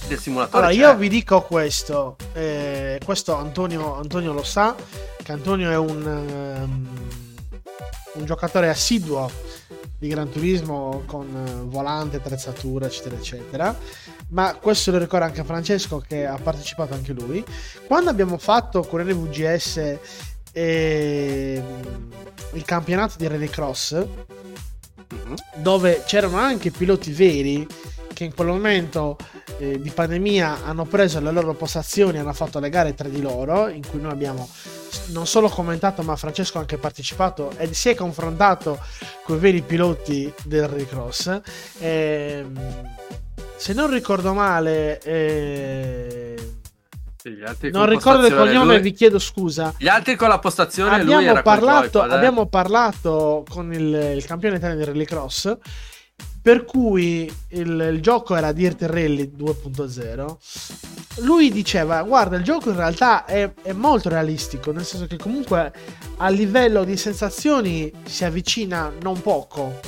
del 0.07 0.19
simulatore. 0.19 0.65
Allora, 0.65 0.71
c'è. 0.73 0.91
io 0.91 0.97
vi 0.97 1.09
dico 1.09 1.41
questo, 1.41 2.15
eh, 2.33 2.99
questo 3.03 3.35
Antonio, 3.35 3.95
Antonio 3.95 4.33
lo 4.33 4.43
sa, 4.43 4.75
che 5.21 5.31
Antonio 5.31 5.71
è 5.71 5.77
un, 5.77 6.07
ehm, 6.07 6.87
un 8.13 8.25
giocatore 8.25 8.69
assiduo 8.69 9.29
di 9.97 10.07
Gran 10.07 10.29
Turismo 10.29 11.03
con 11.05 11.27
eh, 11.27 11.65
volante, 11.65 12.17
attrezzatura, 12.17 12.87
eccetera, 12.87 13.15
eccetera. 13.15 13.77
Ma 14.29 14.55
questo 14.55 14.91
lo 14.91 14.97
ricorda 14.97 15.25
anche 15.25 15.41
a 15.41 15.43
Francesco 15.43 16.03
che 16.05 16.25
ha 16.25 16.37
partecipato 16.41 16.93
anche 16.93 17.13
lui. 17.13 17.43
Quando 17.85 18.09
abbiamo 18.09 18.37
fatto 18.37 18.81
con 18.83 19.01
NVGS 19.01 19.97
ehm, 20.59 22.09
il 22.53 22.65
campionato 22.65 23.15
di 23.17 23.27
Rallycross, 23.27 24.05
Mhm. 25.11 25.35
dove 25.55 26.03
c'erano 26.05 26.37
anche 26.37 26.69
piloti 26.69 27.11
veri 27.11 27.65
che 28.13 28.25
in 28.25 28.33
quel 28.35 28.47
momento 28.47 29.17
eh, 29.57 29.81
di 29.81 29.89
pandemia 29.89 30.65
hanno 30.65 30.85
preso 30.85 31.19
le 31.19 31.31
loro 31.31 31.53
postazioni 31.53 32.17
e 32.17 32.19
hanno 32.19 32.33
fatto 32.33 32.59
le 32.59 32.69
gare 32.69 32.93
tra 32.93 33.07
di 33.07 33.21
loro, 33.21 33.69
in 33.69 33.85
cui 33.85 33.99
noi 33.99 34.11
abbiamo 34.11 34.47
non 35.07 35.25
solo 35.25 35.49
commentato, 35.49 36.01
ma 36.03 36.15
Francesco 36.15 36.57
ha 36.57 36.61
anche 36.61 36.77
partecipato 36.77 37.51
e 37.57 37.73
si 37.73 37.89
è 37.89 37.95
confrontato 37.95 38.79
con 39.23 39.37
i 39.37 39.39
veri 39.39 39.61
piloti 39.61 40.31
del 40.43 40.67
rallycross. 40.67 41.41
Ehm, 41.79 42.87
se 43.55 43.73
non 43.73 43.89
ricordo 43.91 44.33
male, 44.33 44.99
eh, 44.99 46.35
Sì, 47.21 47.37
non 47.71 47.89
ricordo 47.89 48.27
il 48.27 48.33
cognome, 48.33 48.75
lui- 48.75 48.81
vi 48.81 48.91
chiedo 48.93 49.19
scusa. 49.19 49.73
Gli 49.77 49.89
altri 49.89 50.15
con 50.15 50.29
la 50.29 50.39
postazione 50.39 50.95
Abbiamo 50.95 51.41
parlato, 51.41 51.99
joypad, 51.99 52.11
eh. 52.11 52.15
abbiamo 52.15 52.45
parlato 52.47 53.43
con 53.49 53.73
il, 53.73 54.13
il 54.15 54.25
campione 54.25 54.55
italiano 54.55 54.79
di 54.79 54.85
rallycross 54.85 55.57
per 56.41 56.63
cui 56.63 57.31
il, 57.49 57.89
il 57.93 58.01
gioco 58.01 58.35
era 58.35 58.51
Dirt 58.53 58.83
Rally 58.83 59.33
2.0 59.37 60.35
lui 61.23 61.51
diceva 61.51 62.01
guarda 62.03 62.37
il 62.37 62.43
gioco 62.43 62.69
in 62.69 62.77
realtà 62.77 63.25
è, 63.25 63.51
è 63.61 63.73
molto 63.73 64.07
realistico 64.09 64.71
nel 64.71 64.85
senso 64.85 65.05
che 65.05 65.17
comunque 65.17 65.71
a 66.17 66.29
livello 66.29 66.83
di 66.85 66.95
sensazioni 66.95 67.91
si 68.05 68.23
avvicina 68.23 68.91
non 69.01 69.21
poco 69.21 69.79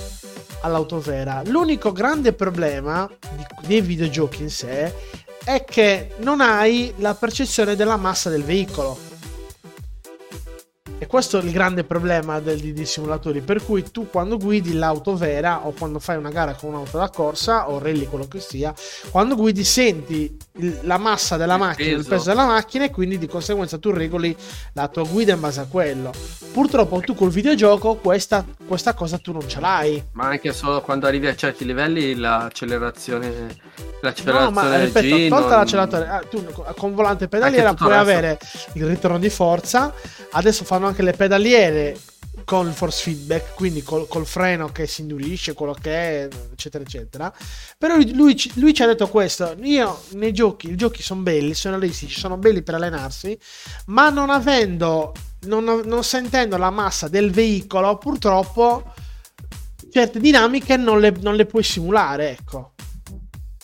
all'auto 0.61 0.99
vera 0.99 1.41
l'unico 1.45 1.91
grande 1.91 2.33
problema 2.33 3.09
di- 3.35 3.67
dei 3.67 3.81
videogiochi 3.81 4.41
in 4.43 4.49
sé 4.49 4.93
è 5.43 5.63
che 5.63 6.15
non 6.17 6.41
hai 6.41 6.93
la 6.97 7.13
percezione 7.13 7.75
della 7.75 7.97
massa 7.97 8.29
del 8.29 8.43
veicolo 8.43 9.09
e 11.01 11.07
questo 11.07 11.39
è 11.39 11.41
il 11.41 11.51
grande 11.51 11.83
problema 11.83 12.39
del, 12.39 12.59
dei 12.59 12.85
simulatori. 12.85 13.41
Per 13.41 13.65
cui 13.65 13.89
tu 13.89 14.07
quando 14.07 14.37
guidi 14.37 14.73
l'auto 14.73 15.15
vera 15.15 15.65
o 15.65 15.71
quando 15.71 15.97
fai 15.97 16.15
una 16.15 16.29
gara 16.29 16.53
con 16.53 16.69
un'auto 16.69 16.99
da 16.99 17.09
corsa 17.09 17.71
o 17.71 17.79
rally, 17.79 18.05
quello 18.05 18.27
che 18.27 18.39
sia, 18.39 18.71
quando 19.09 19.35
guidi 19.35 19.63
senti 19.63 20.37
il- 20.57 20.79
la 20.83 20.97
massa 20.97 21.37
della 21.37 21.57
macchina, 21.57 21.89
il 21.91 21.95
peso. 21.97 22.09
peso 22.09 22.29
della 22.29 22.45
macchina 22.45 22.85
e 22.85 22.91
quindi 22.91 23.17
di 23.17 23.27
conseguenza 23.27 23.77
tu 23.77 23.91
regoli 23.91 24.35
la 24.73 24.87
tua 24.89 25.03
guida 25.03 25.33
in 25.33 25.39
base 25.39 25.59
a 25.61 25.65
quello. 25.65 26.11
Purtroppo 26.51 26.99
tu 26.99 27.13
col 27.15 27.29
videogioco 27.29 27.95
questa, 27.95 28.45
questa 28.67 28.93
cosa 28.93 29.17
tu 29.17 29.31
non 29.31 29.47
ce 29.47 29.59
l'hai. 29.59 30.03
Ma 30.13 30.27
anche 30.27 30.51
solo 30.53 30.81
quando 30.81 31.07
arrivi 31.07 31.27
a 31.27 31.35
certi 31.35 31.63
livelli 31.65 32.15
l'accelerazione, 32.15 33.27
No, 33.29 33.47
l'accelerazione 34.01 34.51
ma 34.51 34.69
del 34.77 34.85
ripeto, 34.87 35.15
G 35.15 35.27
tolta 35.29 35.47
non- 35.47 35.57
l'acceleratore, 35.59 36.07
ah, 36.07 36.23
tu 36.29 36.45
con 36.77 36.93
volante 36.95 37.27
pedaliera 37.27 37.73
puoi 37.73 37.93
avere 37.95 38.39
il 38.73 38.85
ritorno 38.85 39.19
di 39.19 39.29
forza. 39.29 39.93
Adesso 40.31 40.63
fanno 40.65 40.87
anche 40.87 41.01
le 41.01 41.13
pedaliere 41.13 41.97
con 42.43 42.67
il 42.67 42.73
force 42.73 43.03
feedback, 43.03 43.53
quindi 43.55 43.83
col, 43.83 44.07
col 44.07 44.25
freno 44.25 44.69
che 44.69 44.87
si 44.87 45.01
indurisce, 45.01 45.53
quello 45.53 45.73
che 45.73 45.91
è, 45.91 46.27
eccetera, 46.51 46.83
eccetera. 46.83 47.33
Però 47.77 47.95
lui, 47.95 48.13
lui 48.13 48.35
ci- 48.35 48.51
lui 48.55 48.73
ci 48.73 48.83
ha 48.83 48.87
detto 48.87 49.07
questo: 49.07 49.55
io 49.61 50.01
nei 50.11 50.33
giochi, 50.33 50.69
i 50.69 50.75
giochi 50.75 51.01
sono 51.01 51.21
belli, 51.21 51.53
sono 51.53 51.77
realistici, 51.77 52.19
sono 52.19 52.37
belli 52.37 52.61
per 52.63 52.75
allenarsi, 52.75 53.37
ma 53.87 54.09
non 54.09 54.29
avendo, 54.29 55.13
non, 55.41 55.63
non 55.63 56.03
sentendo 56.03 56.57
la 56.57 56.69
massa 56.69 57.07
del 57.07 57.31
veicolo, 57.31 57.97
purtroppo 57.97 58.93
certe 59.91 60.19
dinamiche 60.19 60.77
non 60.77 60.99
le, 60.99 61.13
non 61.19 61.35
le 61.35 61.45
puoi 61.45 61.63
simulare, 61.63 62.31
ecco. 62.31 62.73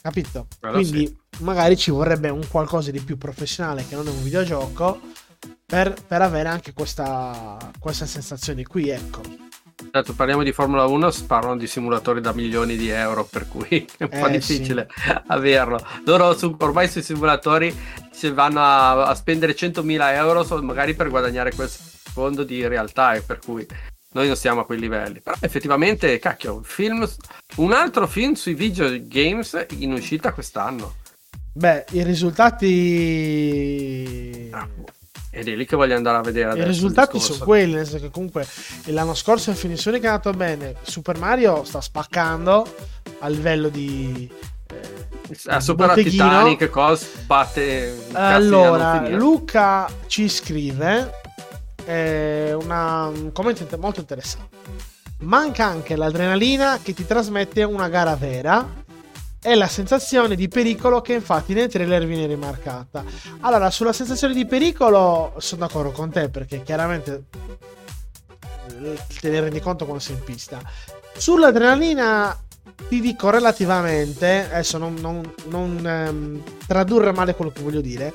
Capito? 0.02 0.48
Quello 0.60 0.76
Quindi 0.76 1.18
magari 1.40 1.76
ci 1.78 1.92
vorrebbe 1.92 2.30
un 2.30 2.48
qualcosa 2.48 2.92
di 2.92 3.00
più 3.00 3.18
professionale 3.18 3.86
che 3.88 3.96
non 3.96 4.08
è 4.08 4.10
un 4.10 4.24
videogioco 4.24 5.00
per, 5.66 5.94
per 6.06 6.22
avere 6.22 6.50
anche 6.50 6.74
questa, 6.74 7.58
questa 7.80 8.06
sensazione 8.06 8.64
qui, 8.64 8.90
ecco. 8.90 9.22
Certo, 9.92 10.14
parliamo 10.14 10.42
di 10.44 10.52
Formula 10.52 10.86
1, 10.86 11.12
si 11.12 11.26
parlano 11.26 11.56
di 11.56 11.68
simulatori 11.68 12.20
da 12.20 12.34
milioni 12.34 12.76
di 12.78 12.90
euro, 12.90 13.26
per 13.26 13.48
cui 13.48 13.86
è 13.98 14.04
un 14.04 14.10
po' 14.10 14.28
Eh, 14.28 14.32
difficile 14.32 14.90
averlo. 15.28 15.80
Loro 16.06 16.36
su- 16.36 16.56
ormai 16.60 16.88
sui 16.88 17.04
simulatori 17.04 17.76
si 18.12 18.32
vanno 18.32 18.60
a, 18.62 19.06
a 19.06 19.16
spendere 19.16 19.54
100.000 19.56 20.14
euro 20.16 20.62
magari 20.62 20.96
per 20.96 21.10
guadagnare 21.10 21.54
quel 21.54 21.70
secondo 21.70 22.44
di 22.44 22.68
realtà, 22.68 23.14
e 23.14 23.22
per 23.22 23.40
cui 23.40 23.66
noi 24.14 24.28
non 24.28 24.36
siamo 24.36 24.62
a 24.62 24.66
quei 24.66 24.80
livelli. 24.80 25.20
Però 25.22 25.36
effettivamente, 25.40 26.18
cacchio, 26.18 26.56
un 26.56 26.64
film, 26.64 27.08
un 27.58 27.72
altro 27.72 28.08
film 28.08 28.34
sui 28.34 28.56
videogames 28.56 29.68
in 29.78 29.94
uscita 29.94 30.34
quest'anno. 30.34 30.96
Beh, 31.54 31.86
i 31.92 32.04
risultati... 32.04 32.68
Ah, 34.52 34.68
Ed 35.30 35.48
è 35.48 35.56
lì 35.56 35.66
che 35.66 35.76
voglio 35.76 35.96
andare 35.96 36.18
a 36.18 36.22
vedere 36.22 36.60
I 36.60 36.64
risultati 36.64 37.20
sono 37.20 37.44
quelli, 37.44 37.74
nel 37.74 37.86
senso 37.86 38.06
che 38.06 38.12
comunque 38.12 38.48
l'anno 38.86 39.14
scorso 39.14 39.52
è 39.52 39.54
Finzione 39.54 40.00
che 40.00 40.06
è 40.06 40.10
andato 40.10 40.32
bene. 40.32 40.76
Super 40.82 41.20
Mario 41.20 41.64
sta 41.64 41.82
spaccando 41.82 42.66
a 43.20 43.28
livello 43.28 43.70
di. 43.70 44.30
eh, 44.72 45.38
Ha 45.46 45.60
superato. 45.60 46.02
Titanic, 46.02 46.70
cos 46.70 47.06
batte 47.26 48.08
Allora. 48.14 49.08
Luca 49.10 49.88
ci 50.08 50.30
scrive 50.30 51.12
eh, 51.86 52.54
una, 52.54 53.08
un 53.08 53.32
commento 53.32 53.68
molto 53.78 54.00
interessante. 54.00 54.56
Manca 55.20 55.66
anche 55.66 55.96
l'adrenalina 55.96 56.80
che 56.82 56.94
ti 56.94 57.06
trasmette 57.06 57.64
una 57.64 57.90
gara 57.90 58.16
vera 58.16 58.86
e 59.42 59.56
la 59.56 59.68
sensazione 59.68 60.36
di 60.36 60.48
pericolo 60.48 61.02
che 61.02 61.14
infatti 61.14 61.54
nel 61.54 61.70
trailer 61.70 62.06
viene 62.06 62.26
rimarcata. 62.26 63.04
Allora, 63.42 63.70
sulla 63.70 63.94
sensazione 63.94 64.34
di 64.34 64.46
pericolo 64.46 65.34
sono 65.38 65.66
d'accordo 65.66 65.92
con 65.92 66.12
te 66.12 66.30
perché 66.30 66.64
chiaramente 66.64 67.24
eh, 68.82 68.98
te 69.20 69.30
ne 69.30 69.40
rendi 69.40 69.60
conto 69.60 69.86
quando 69.86 70.04
sei 70.04 70.16
in 70.16 70.24
pista. 70.24 70.60
Sull'adrenalina 71.16 72.38
ti 72.90 73.00
dico 73.00 73.30
relativamente, 73.30 74.48
adesso 74.52 74.78
non, 74.78 74.96
non- 74.96 75.34
non, 75.46 75.86
ehm, 75.86 76.44
tradurre 76.68 77.12
male 77.12 77.34
quello 77.34 77.52
che 77.52 77.62
voglio 77.62 77.82
dire, 77.82 78.14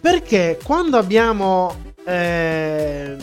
perché 0.00 0.58
quando 0.62 0.98
abbiamo 0.98 1.92
ehm, 2.04 3.16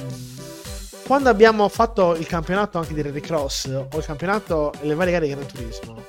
quando 1.05 1.29
abbiamo 1.29 1.67
fatto 1.67 2.15
il 2.15 2.25
campionato 2.25 2.77
anche 2.77 2.93
di 2.93 3.01
Rallycross 3.01 3.65
o 3.91 3.97
il 3.97 4.05
campionato 4.05 4.71
e 4.79 4.87
le 4.87 4.95
varie 4.95 5.11
gare 5.11 5.27
di 5.27 5.33
Gran 5.33 5.45
Turismo, 5.45 6.05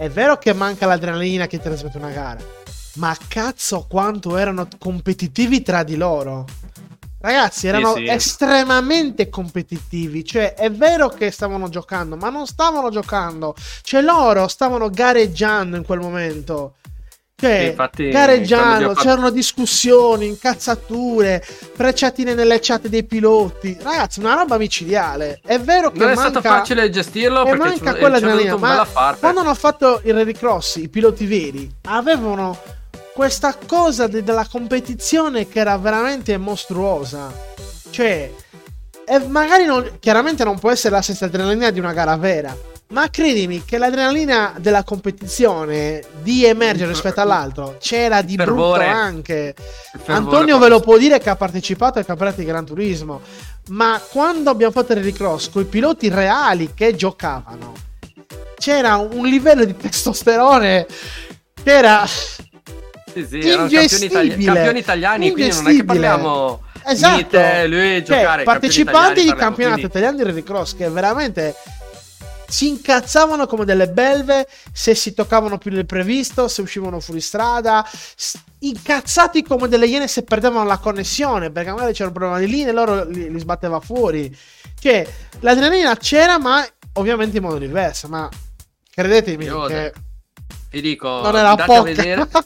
è 0.00 0.08
vero 0.08 0.38
che 0.38 0.54
manca 0.54 0.86
l'adrenalina 0.86 1.46
che 1.46 1.58
ti 1.58 1.64
trasmette 1.64 1.98
una 1.98 2.08
gara, 2.08 2.40
ma 2.94 3.14
cazzo 3.28 3.84
quanto 3.86 4.38
erano 4.38 4.66
competitivi 4.78 5.60
tra 5.60 5.82
di 5.82 5.94
loro. 5.96 6.46
Ragazzi, 7.20 7.66
erano 7.66 7.96
sì. 7.96 8.06
estremamente 8.06 9.28
competitivi. 9.28 10.24
Cioè, 10.24 10.54
è 10.54 10.70
vero 10.70 11.10
che 11.10 11.30
stavano 11.30 11.68
giocando, 11.68 12.16
ma 12.16 12.30
non 12.30 12.46
stavano 12.46 12.88
giocando. 12.88 13.54
Cioè, 13.82 14.00
loro 14.00 14.48
stavano 14.48 14.88
gareggiando 14.88 15.76
in 15.76 15.84
quel 15.84 16.00
momento. 16.00 16.76
Cioè, 17.40 17.58
infatti, 17.70 18.10
abbiamo 18.10 18.88
fatto- 18.88 19.00
c'erano 19.00 19.30
discussioni, 19.30 20.26
incazzature, 20.26 21.42
frecciatine 21.42 22.34
nelle 22.34 22.58
chat 22.60 22.86
dei 22.88 23.04
piloti. 23.04 23.76
Ragazzi, 23.80 24.20
una 24.20 24.34
roba 24.34 24.58
micidiale. 24.58 25.40
È 25.44 25.58
vero 25.58 25.90
che 25.90 25.98
Non 26.00 26.10
è 26.10 26.14
manca... 26.14 26.30
stato 26.30 26.46
facile 26.46 26.90
gestirlo 26.90 27.40
E 27.46 27.50
perché 27.50 27.58
manca 27.58 27.94
è 27.94 27.98
quella 27.98 28.16
adrenalina, 28.18 28.56
ma 28.56 28.86
quando 29.18 29.40
hanno 29.40 29.54
fatto 29.54 30.00
il 30.04 30.12
rallycross, 30.14 30.76
i 30.76 30.88
piloti 30.88 31.24
veri 31.26 31.70
avevano 31.82 32.58
questa 33.14 33.56
cosa 33.66 34.06
de- 34.06 34.22
della 34.22 34.46
competizione 34.50 35.48
che 35.48 35.60
era 35.60 35.76
veramente 35.78 36.36
mostruosa. 36.36 37.32
Cioè, 37.90 38.32
e 39.06 39.18
magari 39.26 39.64
non, 39.64 39.96
chiaramente 39.98 40.44
non 40.44 40.58
può 40.58 40.70
essere 40.70 40.94
la 40.94 41.02
stessa 41.02 41.24
adrenalina 41.24 41.70
di 41.70 41.80
una 41.80 41.92
gara 41.92 42.16
vera. 42.16 42.56
Ma 42.90 43.08
credimi 43.08 43.64
che 43.64 43.78
l'adrenalina 43.78 44.54
della 44.58 44.82
competizione 44.82 46.02
di 46.22 46.44
emergere 46.44 46.90
rispetto 46.90 47.20
all'altro 47.20 47.76
c'era 47.78 48.20
di 48.20 48.34
Fervore. 48.34 48.84
brutto 48.84 48.96
anche. 48.98 49.54
Fervore 49.92 50.12
Antonio 50.12 50.58
ve 50.58 50.68
lo 50.68 50.80
può 50.80 50.98
dire 50.98 51.20
che 51.20 51.30
ha 51.30 51.36
partecipato 51.36 52.00
ai 52.00 52.04
campionati 52.04 52.40
di 52.40 52.46
Gran 52.46 52.64
Turismo, 52.66 53.20
ma 53.68 54.00
quando 54.10 54.50
abbiamo 54.50 54.72
fatto 54.72 54.90
il 54.90 54.98
rallycross 54.98 55.50
con 55.50 55.62
i 55.62 55.66
piloti 55.66 56.08
reali 56.08 56.72
che 56.74 56.96
giocavano, 56.96 57.74
c'era 58.58 58.96
un 58.96 59.24
livello 59.24 59.64
di 59.64 59.76
testosterone 59.76 60.84
che 61.62 61.72
era 61.72 62.04
Sì, 62.06 63.24
sì, 63.24 63.38
erano 63.38 63.68
campioni, 63.68 64.04
itali- 64.06 64.44
campioni 64.44 64.78
italiani, 64.80 65.30
quindi 65.30 65.54
non 65.54 65.68
è 65.68 65.76
che 65.76 65.84
parliamo 65.84 66.62
Esatto. 66.84 67.16
di 67.16 67.26
te, 67.28 67.66
lui 67.68 68.04
Cioè, 68.04 68.18
giocare. 68.18 68.42
partecipanti 68.42 69.22
di 69.22 69.32
campionato 69.34 69.80
italiani, 69.80 69.82
italiano 69.84 70.16
di 70.16 70.22
rallycross 70.24 70.74
che 70.74 70.88
veramente 70.88 71.54
si 72.50 72.68
incazzavano 72.68 73.46
come 73.46 73.64
delle 73.64 73.88
belve 73.88 74.46
se 74.72 74.94
si 74.94 75.14
toccavano 75.14 75.56
più 75.58 75.70
del 75.70 75.86
previsto, 75.86 76.48
se 76.48 76.60
uscivano 76.62 77.00
fuori 77.00 77.20
strada, 77.20 77.86
incazzati 78.60 79.42
come 79.42 79.68
delle 79.68 79.86
iene 79.86 80.08
se 80.08 80.22
perdevano 80.24 80.64
la 80.64 80.78
connessione, 80.78 81.50
perché 81.50 81.70
magari 81.70 81.92
c'era 81.92 82.08
un 82.08 82.14
problema 82.14 82.38
di 82.38 82.46
linea 82.48 82.70
e 82.70 82.72
loro 82.72 83.04
li, 83.04 83.30
li 83.30 83.38
sbatteva 83.38 83.80
fuori. 83.80 84.36
Cioè, 84.78 85.06
l'adrenalina 85.40 85.96
c'era, 85.96 86.38
ma 86.38 86.66
ovviamente 86.94 87.36
in 87.36 87.42
modo 87.44 87.58
diverso, 87.58 88.08
ma 88.08 88.28
credetemi 88.92 89.44
Io- 89.44 89.66
che 89.66 89.92
Vi 90.70 90.80
dico, 90.80 91.08
non 91.08 91.36
era 91.36 91.50
andate 91.50 91.62
a 91.62 91.66
poca. 91.76 91.82
vedere. 91.82 92.28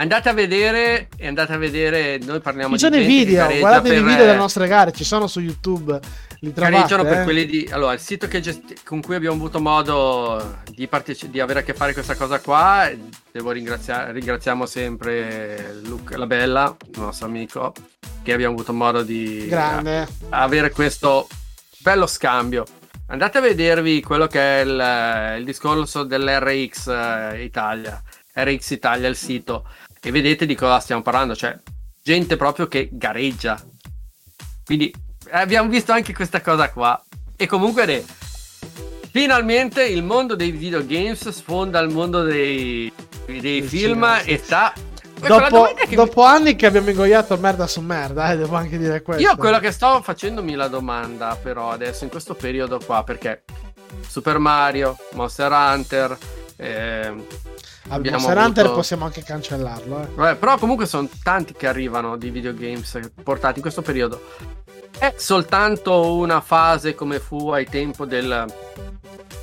Andate 0.00 0.30
a 0.30 0.32
vedere 0.32 1.08
e 1.18 1.26
andate 1.26 1.52
a 1.52 1.58
vedere. 1.58 2.18
Noi 2.22 2.40
parliamo 2.40 2.74
Ci 2.78 2.88
di 2.88 2.90
sono 2.96 3.02
i 3.02 3.06
video, 3.06 3.46
guardate 3.58 3.94
i 3.94 4.02
video 4.02 4.24
delle 4.24 4.34
nostre 4.34 4.66
gare, 4.66 4.92
ci 4.92 5.04
sono 5.04 5.26
su 5.26 5.40
YouTube. 5.40 6.00
Li 6.42 6.52
trovate, 6.54 6.74
gareggiano 6.74 7.02
per 7.02 7.20
eh. 7.20 7.24
quelli 7.24 7.44
di 7.44 7.68
allora 7.70 7.92
il 7.92 8.00
sito 8.00 8.26
che 8.26 8.40
gesti- 8.40 8.76
con 8.82 9.02
cui 9.02 9.14
abbiamo 9.14 9.36
avuto 9.36 9.60
modo 9.60 10.62
di, 10.70 10.86
parteci- 10.86 11.28
di 11.28 11.38
avere 11.38 11.60
a 11.60 11.62
che 11.62 11.74
fare 11.74 11.92
questa 11.92 12.14
cosa 12.14 12.40
qua 12.40 12.90
devo 13.30 13.50
ringraziare 13.50 14.12
ringraziamo 14.12 14.64
sempre 14.64 15.80
Luca 15.82 16.16
La 16.16 16.26
Bella 16.26 16.74
il 16.94 16.98
nostro 16.98 17.26
amico 17.26 17.74
che 18.22 18.32
abbiamo 18.32 18.54
avuto 18.54 18.72
modo 18.72 19.02
di 19.02 19.46
Grande. 19.48 20.08
avere 20.30 20.70
questo 20.70 21.28
bello 21.78 22.06
scambio 22.06 22.64
andate 23.08 23.36
a 23.36 23.42
vedervi 23.42 24.00
quello 24.00 24.26
che 24.26 24.62
è 24.62 24.64
il, 24.64 25.38
il 25.40 25.44
discorso 25.44 26.04
dell'RX 26.04 26.86
eh, 26.88 27.44
Italia 27.44 28.02
RX 28.32 28.70
Italia 28.70 29.08
il 29.08 29.16
sito 29.16 29.68
e 30.00 30.10
vedete 30.10 30.46
di 30.46 30.54
cosa 30.54 30.80
stiamo 30.80 31.02
parlando 31.02 31.36
cioè 31.36 31.54
gente 32.02 32.38
proprio 32.38 32.66
che 32.66 32.88
gareggia 32.90 33.62
quindi 34.64 34.90
abbiamo 35.30 35.68
visto 35.68 35.92
anche 35.92 36.12
questa 36.14 36.40
cosa 36.40 36.70
qua 36.70 37.00
e 37.36 37.46
comunque 37.46 37.84
Re, 37.84 38.04
finalmente 39.10 39.84
il 39.84 40.02
mondo 40.02 40.34
dei 40.34 40.50
videogames 40.50 41.28
sfonda 41.30 41.78
il 41.80 41.88
mondo 41.90 42.22
dei, 42.22 42.92
dei 43.26 43.62
film 43.62 43.68
cinema, 43.68 44.18
sì. 44.20 44.30
e 44.30 44.38
sta 44.38 44.72
Ecco, 45.22 45.38
Dopo, 45.38 45.74
che 45.74 45.86
mi- 45.86 45.94
dopo 45.96 46.22
anni 46.22 46.56
che 46.56 46.64
abbiamo 46.64 46.88
ingoiato 46.88 47.36
merda 47.36 47.66
su 47.66 47.82
merda, 47.82 48.32
eh, 48.32 48.38
devo 48.38 48.56
anche 48.56 48.78
dire 48.78 49.02
questo. 49.02 49.22
Io 49.22 49.36
quello 49.36 49.58
che 49.58 49.70
sto 49.70 50.00
facendomi 50.00 50.54
la 50.54 50.68
domanda 50.68 51.36
però 51.40 51.70
adesso 51.70 52.04
in 52.04 52.10
questo 52.10 52.34
periodo 52.34 52.80
qua 52.82 53.04
perché 53.04 53.42
Super 54.06 54.38
Mario, 54.38 54.96
Monster 55.12 55.52
Hunter, 55.52 56.16
abbiamo 57.88 58.16
Monster 58.16 58.36
Hunter 58.38 58.64
avuto- 58.64 58.78
possiamo 58.78 59.04
anche 59.04 59.22
cancellarlo. 59.22 60.02
Eh. 60.02 60.06
vabbè, 60.14 60.36
però 60.36 60.56
comunque 60.56 60.86
sono 60.86 61.06
tanti 61.22 61.52
che 61.52 61.66
arrivano 61.66 62.16
di 62.16 62.30
videogames 62.30 62.98
portati 63.22 63.56
in 63.56 63.62
questo 63.62 63.82
periodo. 63.82 64.22
È 64.98 65.14
soltanto 65.16 66.14
una 66.14 66.40
fase 66.40 66.94
come 66.94 67.20
fu 67.20 67.50
ai 67.50 67.66
tempo 67.66 68.04
del 68.04 68.46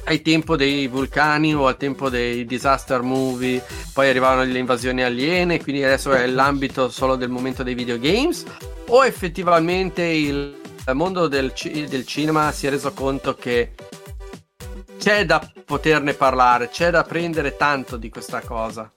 ai 0.08 0.22
tempo 0.22 0.56
dei 0.56 0.88
vulcani 0.88 1.54
o 1.54 1.68
al 1.68 1.76
tempo 1.76 2.10
dei 2.10 2.46
disaster 2.46 3.02
movie, 3.02 3.62
poi 3.94 4.08
arrivavano 4.08 4.50
le 4.50 4.58
invasioni 4.58 5.04
aliene, 5.04 5.62
quindi 5.62 5.84
adesso 5.84 6.14
è 6.14 6.26
l'ambito 6.28 6.90
solo 6.90 7.16
del 7.16 7.30
momento 7.30 7.62
dei 7.62 7.74
videogames 7.74 8.46
o 8.88 9.06
effettivamente 9.06 10.04
il 10.04 10.56
mondo 10.94 11.28
del, 11.28 11.52
del 11.90 12.06
cinema 12.06 12.52
si 12.54 12.68
è 12.68 12.70
reso 12.70 12.94
conto 12.94 13.36
che 13.36 13.74
c'è 14.98 15.26
da 15.26 15.46
poterne 15.66 16.14
parlare, 16.14 16.70
c'è 16.70 16.90
da 16.90 17.04
prendere 17.04 17.58
tanto 17.58 17.98
di 17.98 18.10
questa 18.10 18.42
cosa. 18.42 18.90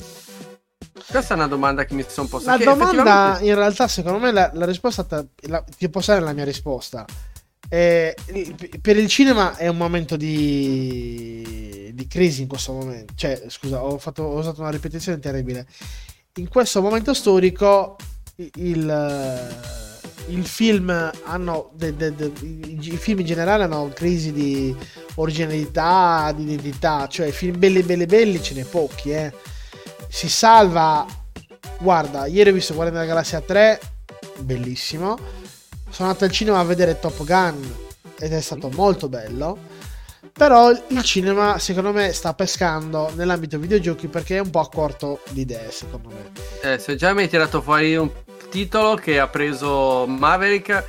Questa 1.11 1.34
è 1.34 1.36
una 1.36 1.46
domanda 1.48 1.84
che 1.84 1.94
mi 1.94 2.04
sono 2.06 2.28
posta. 2.28 2.52
La 2.52 2.56
che 2.58 2.64
domanda, 2.64 2.84
effettivamente- 2.92 3.44
in 3.46 3.54
realtà, 3.54 3.88
secondo 3.88 4.18
me, 4.18 4.30
la, 4.32 4.50
la 4.54 4.64
risposta 4.66 5.02
ta- 5.04 5.24
la- 5.48 5.64
ti 5.76 5.88
posso 5.88 6.12
dare 6.12 6.24
la 6.24 6.32
mia 6.32 6.44
risposta. 6.44 7.04
Eh, 7.68 8.14
per 8.80 8.96
il 8.96 9.06
cinema 9.08 9.56
è 9.56 9.68
un 9.68 9.76
momento 9.76 10.16
di, 10.16 11.90
di 11.94 12.06
crisi 12.06 12.42
in 12.42 12.48
questo 12.48 12.72
momento. 12.72 13.12
Cioè, 13.16 13.42
scusa, 13.48 13.82
ho, 13.82 13.98
fatto- 13.98 14.22
ho 14.22 14.38
usato 14.38 14.61
una 14.61 14.70
ripetizione 14.70 15.18
terribile. 15.18 15.66
In 16.36 16.48
questo 16.48 16.80
momento 16.80 17.12
storico, 17.14 17.96
il, 18.54 19.48
il 20.28 20.46
film 20.46 21.11
hanno. 21.24 21.70
de- 21.74 21.94
de- 21.96 22.14
de- 22.14 22.32
i, 22.40 22.96
film 22.96 23.20
in 23.20 23.26
generale 23.26 23.64
hanno 23.64 23.90
crisi 23.94 24.32
di 24.32 24.74
originalità, 25.16 26.32
di 26.34 26.42
identità. 26.44 27.06
Cioè, 27.08 27.30
film 27.30 27.58
belli, 27.58 27.82
belli, 27.82 28.06
belli 28.06 28.42
ce 28.42 28.54
n'è 28.54 28.64
pochi, 28.64 29.11
eh. 29.11 29.32
Si 30.11 30.28
salva. 30.28 31.06
Guarda, 31.78 32.26
ieri 32.26 32.50
ho 32.50 32.52
visto 32.52 32.74
Guardiani 32.74 33.00
della 33.00 33.14
Galassia 33.14 33.40
3, 33.40 33.80
bellissimo. 34.40 35.16
Sono 35.88 36.08
andato 36.08 36.24
al 36.26 36.30
cinema 36.30 36.58
a 36.58 36.64
vedere 36.64 36.98
Top 36.98 37.24
Gun 37.24 37.74
ed 38.18 38.32
è 38.32 38.40
stato 38.40 38.68
molto 38.74 39.08
bello. 39.08 39.68
Però 40.32 40.70
il 40.70 41.02
cinema, 41.02 41.58
secondo 41.58 41.92
me, 41.92 42.12
sta 42.12 42.34
pescando 42.34 43.11
nell'ambito 43.14 43.58
videogiochi 43.58 44.08
perché 44.08 44.36
è 44.36 44.40
un 44.40 44.50
po' 44.50 44.61
a 44.61 44.68
corto 44.68 45.20
di 45.30 45.42
idee, 45.42 45.70
secondo 45.70 46.08
me. 46.08 46.30
Eh, 46.74 46.78
se 46.78 46.96
già 46.96 47.12
mi 47.14 47.22
hai 47.22 47.28
tirato 47.28 47.61
fuori 47.62 47.96
un 47.96 48.11
titolo 48.50 48.94
che 48.96 49.18
ha 49.18 49.26
preso 49.28 50.06
Maverick, 50.06 50.84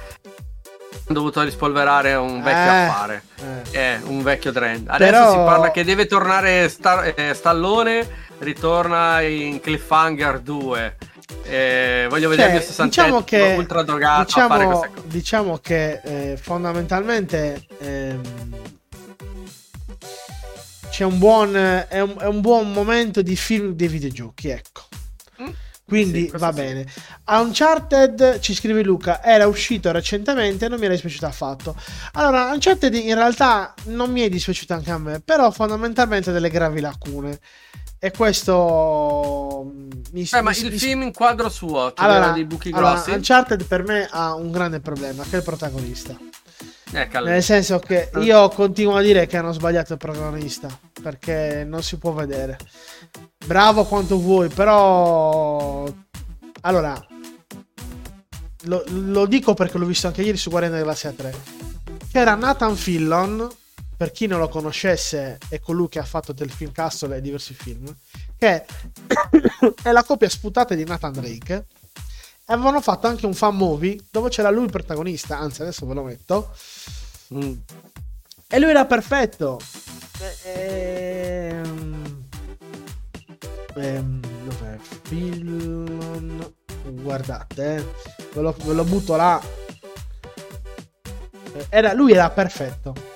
ho 1.07 1.13
dovuto 1.13 1.41
rispolverare 1.41 2.15
un 2.15 2.41
vecchio 2.41 2.72
Eh, 2.72 2.86
affare. 2.86 3.24
eh. 3.72 3.72
È 3.72 3.99
un 4.03 4.22
vecchio 4.24 4.51
trend. 4.51 4.88
Adesso 4.89 5.11
Però- 5.11 5.32
si 5.32 5.38
parla 5.38 5.72
che 5.72 5.84
deve 5.84 6.05
tornare 6.05 6.67
Star- 6.69 7.13
eh, 7.17 7.34
Stallone, 7.34 8.30
ritorna 8.42 9.22
in 9.22 9.60
Cliffhanger 9.60 10.39
2. 10.39 10.98
Eh, 11.44 12.08
voglio 12.10 12.30
vedere 12.30 12.50
il 12.50 12.54
mio 12.54 12.62
Cioè, 12.62 12.70
67 12.70 12.88
diciamo 12.88 13.24
che, 13.24 13.56
ultra 13.58 13.84
drogato 13.84 14.39
a 14.39 14.48
fare 14.48 14.66
diciamo, 14.66 14.86
diciamo 15.06 15.58
che 15.58 16.02
eh, 16.04 16.38
fondamentalmente 16.38 17.66
ehm, 17.80 18.22
c'è 20.89 21.04
un 21.06 21.18
buon, 21.18 21.56
è 21.56 22.00
un, 22.02 22.16
è 22.20 22.26
un 22.26 22.42
buon 22.42 22.72
momento 22.72 23.22
di 23.22 23.36
film 23.36 23.74
dei 23.74 23.88
videogiochi, 23.88 24.50
ecco. 24.50 24.82
Mm. 25.42 25.50
Quindi 25.86 26.30
Sì, 26.30 26.38
va 26.38 26.52
sì. 26.52 26.62
bene. 26.62 26.86
Uncharted, 27.26 28.39
ci 28.39 28.54
scrive 28.54 28.84
Luca, 28.84 29.24
era 29.24 29.48
uscito 29.48 29.92
recentemente 29.92 30.66
e 30.66 30.70
non 30.70 30.80
mi 30.80 30.86
era 30.86 30.94
dispiaciuto 30.94 31.26
affatto. 31.26 31.76
Allora, 32.14 32.52
Uncharted 32.52 32.94
in 32.94 33.16
realtà 33.16 33.74
non 33.86 34.12
mi 34.12 34.22
è 34.22 34.30
dispiaciuto 34.30 34.74
anche 34.74 34.92
a 34.92 34.98
me, 34.98 35.22
però 35.22 35.50
fondamentalmente 35.52 36.30
ha 36.30 36.34
delle 36.34 36.50
gravi 36.50 36.82
lacune. 36.82 37.39
E 38.04 38.10
questo 38.10 39.64
mm, 39.72 39.89
mi, 40.14 40.28
Eh, 40.32 40.41
ma 40.41 40.49
mi- 40.49 40.58
il 40.58 40.72
mi- 40.72 40.78
film 40.80 41.02
in 41.04 41.14
quadro 41.14 41.49
suo, 41.49 41.93
cioè 41.93 42.06
allora, 42.08 42.32
dei 42.32 42.45
buchi 42.45 42.70
allora, 42.70 42.93
grossi. 42.93 43.12
Uncharted 43.12 43.66
per 43.66 43.84
me 43.84 44.08
ha 44.10 44.34
un 44.34 44.49
grande 44.52 44.80
problema, 44.80 45.22
che 45.24 45.34
è 45.34 45.36
il 45.38 45.43
protagonista. 45.43 46.18
Eh, 46.93 47.08
Nel 47.24 47.43
senso 47.43 47.78
che 47.80 48.10
io 48.20 48.49
continuo 48.49 48.95
a 48.97 49.02
dire 49.02 49.26
che 49.28 49.38
hanno 49.38 49.54
sbagliato 49.54 49.93
il 49.93 49.99
protagonista, 49.99 50.68
perché 51.02 51.64
non 51.66 51.84
si 51.84 51.97
può 51.97 52.12
vedere. 52.12 52.58
Bravo 53.45 53.86
quanto 53.86 54.18
vuoi, 54.20 54.49
però... 54.49 55.86
Allora, 56.62 56.99
lo, 58.64 58.84
lo 58.88 59.26
dico 59.26 59.54
perché 59.54 59.78
l'ho 59.78 59.86
visto 59.86 60.08
anche 60.08 60.22
ieri 60.24 60.38
su 60.38 60.49
Guardiani 60.49 60.76
della 60.78 60.88
Galassia 60.88 61.12
3. 61.14 61.36
C'era 62.12 62.36
Nathan 62.36 62.76
Fillon, 62.76 63.47
per 64.02 64.12
chi 64.12 64.26
non 64.26 64.39
lo 64.39 64.49
conoscesse, 64.49 65.38
è 65.47 65.60
colui 65.60 65.88
che 65.88 65.99
ha 65.99 66.04
fatto 66.04 66.34
del 66.34 66.49
film 66.49 66.72
Castle 66.72 67.18
e 67.18 67.22
diversi 67.22 67.54
film, 67.54 67.95
che 68.36 68.66
è 69.84 69.91
la 69.91 70.04
coppia 70.04 70.28
sputata 70.28 70.74
di 70.74 70.84
Nathan 70.84 71.12
Drake. 71.12 71.54
E 71.54 72.52
avevano 72.52 72.82
fatto 72.82 73.06
anche 73.06 73.28
un 73.28 73.36
fan 73.36 73.56
movie 73.56 73.99
dove 74.10 74.30
c'era 74.30 74.49
lui 74.49 74.64
il 74.64 74.72
protagonista, 74.72 75.38
anzi 75.38 75.62
adesso 75.62 75.86
ve 75.86 75.93
lo 75.93 76.02
metto. 76.02 76.52
Mm. 77.36 77.54
E 78.47 78.60
lui 78.60 78.72
era 78.72 78.88
perfetto. 78.88 79.60
Ehm... 80.45 82.26
Ehm... 83.76 84.20
Dov'è? 84.45 84.78
Film... 85.04 86.54
Guardate, 87.04 87.76
eh. 87.76 87.86
ve, 88.34 88.41
lo, 88.41 88.56
ve 88.64 88.74
lo 88.74 88.84
butto 88.84 89.16
là. 89.16 89.39
Eh, 91.54 91.66
Era, 91.70 91.93
lui 91.93 92.14
era 92.14 92.32
perfetto 92.32 93.12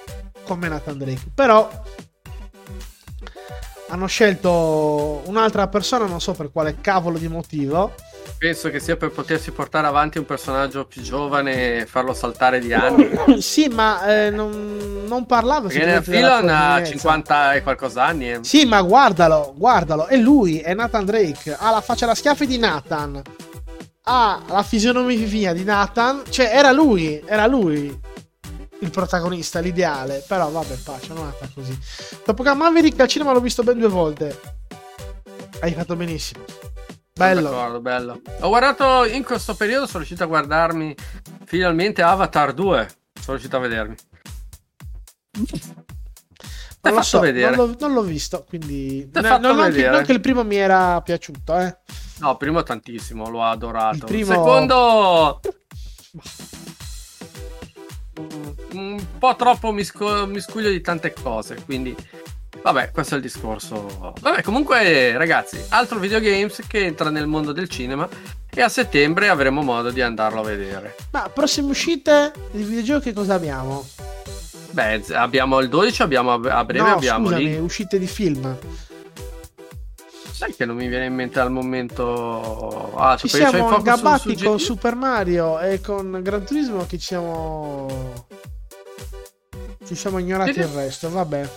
come 0.45 0.67
Nathan 0.67 0.97
Drake, 0.97 1.31
però 1.33 1.69
hanno 3.89 4.07
scelto 4.07 5.21
un'altra 5.25 5.67
persona, 5.67 6.05
non 6.05 6.19
so 6.19 6.33
per 6.33 6.51
quale 6.51 6.77
cavolo 6.81 7.17
di 7.17 7.27
motivo. 7.27 7.93
Penso 8.37 8.69
che 8.69 8.79
sia 8.79 8.97
per 8.97 9.11
potersi 9.11 9.51
portare 9.51 9.87
avanti 9.87 10.17
un 10.17 10.25
personaggio 10.25 10.85
più 10.85 11.01
giovane 11.01 11.77
e 11.79 11.85
farlo 11.85 12.13
saltare 12.13 12.59
di 12.59 12.73
anni. 12.73 13.09
sì, 13.39 13.67
ma 13.67 14.05
eh, 14.05 14.29
non, 14.29 15.03
non 15.07 15.25
parlava 15.25 15.67
Perché 15.67 16.01
film 16.01 16.25
ha 16.25 16.39
provenienza. 16.39 16.91
50 16.91 17.53
e 17.53 17.63
qualcosa 17.63 18.03
anni. 18.05 18.31
eh. 18.31 18.39
Sì, 18.41 18.65
ma 18.65 18.81
guardalo, 18.81 19.53
guardalo. 19.55 20.07
È 20.07 20.17
lui, 20.17 20.59
è 20.59 20.73
Nathan 20.73 21.05
Drake. 21.05 21.55
Ha 21.57 21.71
la 21.71 21.81
faccia 21.81 22.05
da 22.07 22.15
schiaffi 22.15 22.45
di 22.45 22.57
Nathan. 22.57 23.21
Ha 24.07 24.41
la 24.47 24.63
fisionomia 24.63 25.53
di 25.53 25.63
Nathan. 25.63 26.23
Cioè, 26.29 26.49
era 26.51 26.71
lui, 26.71 27.21
era 27.25 27.47
lui 27.47 27.97
il 28.85 28.91
protagonista, 28.91 29.59
l'ideale. 29.59 30.23
Però 30.27 30.49
vabbè, 30.49 30.75
pace, 30.75 31.13
non 31.13 31.33
è 31.39 31.47
così. 31.53 31.77
Dopo 32.25 32.43
che 32.43 32.53
Maverick 32.53 32.99
al 32.99 33.07
cinema 33.07 33.33
l'ho 33.33 33.41
visto 33.41 33.63
ben 33.63 33.77
due 33.77 33.87
volte. 33.89 34.39
Hai 35.59 35.73
fatto 35.73 35.95
benissimo. 35.95 36.43
Bello. 37.13 37.49
D'accordo, 37.49 37.81
bello. 37.81 38.21
Ho 38.41 38.49
guardato 38.49 39.05
in 39.05 39.23
questo 39.23 39.55
periodo, 39.55 39.85
sono 39.85 39.99
riuscito 39.99 40.23
a 40.23 40.27
guardarmi 40.27 40.95
finalmente 41.45 42.01
Avatar 42.01 42.53
2. 42.53 42.87
Sono 43.13 43.37
riuscito 43.37 43.55
a 43.55 43.59
vedermi. 43.59 43.95
Non 46.81 46.93
lo 46.93 47.01
so, 47.01 47.19
vedere. 47.19 47.55
non 47.55 47.69
l'ho, 47.69 47.75
non 47.79 47.93
l'ho 47.93 48.01
visto, 48.03 48.45
quindi... 48.47 49.09
Non, 49.11 49.41
non 49.41 49.55
che, 49.55 49.71
vedere. 49.71 49.89
non 49.89 50.03
che 50.03 50.11
il 50.11 50.19
primo 50.19 50.43
mi 50.43 50.57
era 50.57 51.01
piaciuto, 51.01 51.57
eh. 51.57 51.77
No, 52.19 52.37
primo 52.37 52.61
tantissimo, 52.63 53.27
l'ho 53.29 53.43
adorato. 53.43 53.95
Il 53.95 54.03
primo- 54.05 54.33
Secondo 54.33 55.39
un 58.75 59.03
po' 59.17 59.35
troppo 59.35 59.71
misco- 59.71 60.25
miscuglio 60.27 60.69
di 60.69 60.81
tante 60.81 61.13
cose, 61.13 61.55
quindi 61.65 61.95
vabbè, 62.61 62.91
questo 62.91 63.13
è 63.13 63.17
il 63.17 63.23
discorso. 63.23 64.15
Vabbè, 64.21 64.41
comunque 64.43 65.17
ragazzi, 65.17 65.63
altro 65.69 65.99
videogames 65.99 66.61
che 66.67 66.85
entra 66.85 67.09
nel 67.09 67.27
mondo 67.27 67.51
del 67.51 67.69
cinema 67.69 68.07
e 68.57 68.61
a 68.61 68.69
settembre 68.69 69.27
avremo 69.29 69.61
modo 69.61 69.91
di 69.91 70.01
andarlo 70.01 70.39
a 70.41 70.43
vedere. 70.43 70.95
Ma 71.11 71.29
prossime 71.33 71.69
uscite 71.69 72.31
di 72.51 72.63
videogiochi 72.63 73.13
cosa 73.13 73.33
abbiamo? 73.35 73.85
Beh, 74.71 75.03
abbiamo 75.13 75.59
il 75.59 75.69
12, 75.69 76.01
abbiamo 76.01 76.33
a 76.33 76.65
breve 76.65 76.87
no, 76.87 76.95
abbiamo 76.95 77.25
scusami, 77.27 77.43
lì. 77.45 77.57
uscite 77.57 77.97
di 77.97 78.07
film. 78.07 78.57
Sai 80.31 80.53
che 80.53 80.65
non 80.65 80.75
mi 80.75 80.87
viene 80.89 81.05
in 81.05 81.13
mente 81.13 81.39
al 81.39 81.49
momento. 81.49 82.93
Ah, 82.97 83.15
Ci 83.15 83.27
ai 83.27 83.29
siamo 83.31 83.69
focus 83.69 84.15
su- 84.21 84.35
su 84.35 84.43
con? 84.43 84.59
Super 84.59 84.95
Mario 84.95 85.59
e 85.61 85.79
con 85.79 86.19
Gran 86.21 86.43
Turismo 86.45 86.85
che 86.85 86.97
ci 86.97 87.05
siamo... 87.05 88.27
Ci 89.85 89.95
siamo 89.95 90.17
ignorati 90.17 90.53
Sì, 90.53 90.59
il 90.59 90.67
resto, 90.67 91.09
vabbè. 91.09 91.49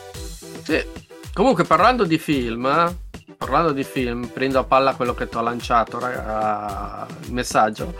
Sì. 0.65 0.85
Comunque, 1.33 1.65
parlando 1.65 2.05
di 2.05 2.19
film, 2.19 2.67
eh, 2.67 2.95
parlando 3.37 3.73
di 3.73 3.85
film, 3.85 4.27
prendo 4.27 4.59
a 4.59 4.65
palla 4.65 4.95
quello 4.95 5.15
che 5.15 5.29
ti 5.29 5.37
ho 5.37 5.41
lanciato, 5.43 5.99
raga, 5.99 7.07
il 7.25 7.33
messaggio. 7.33 7.95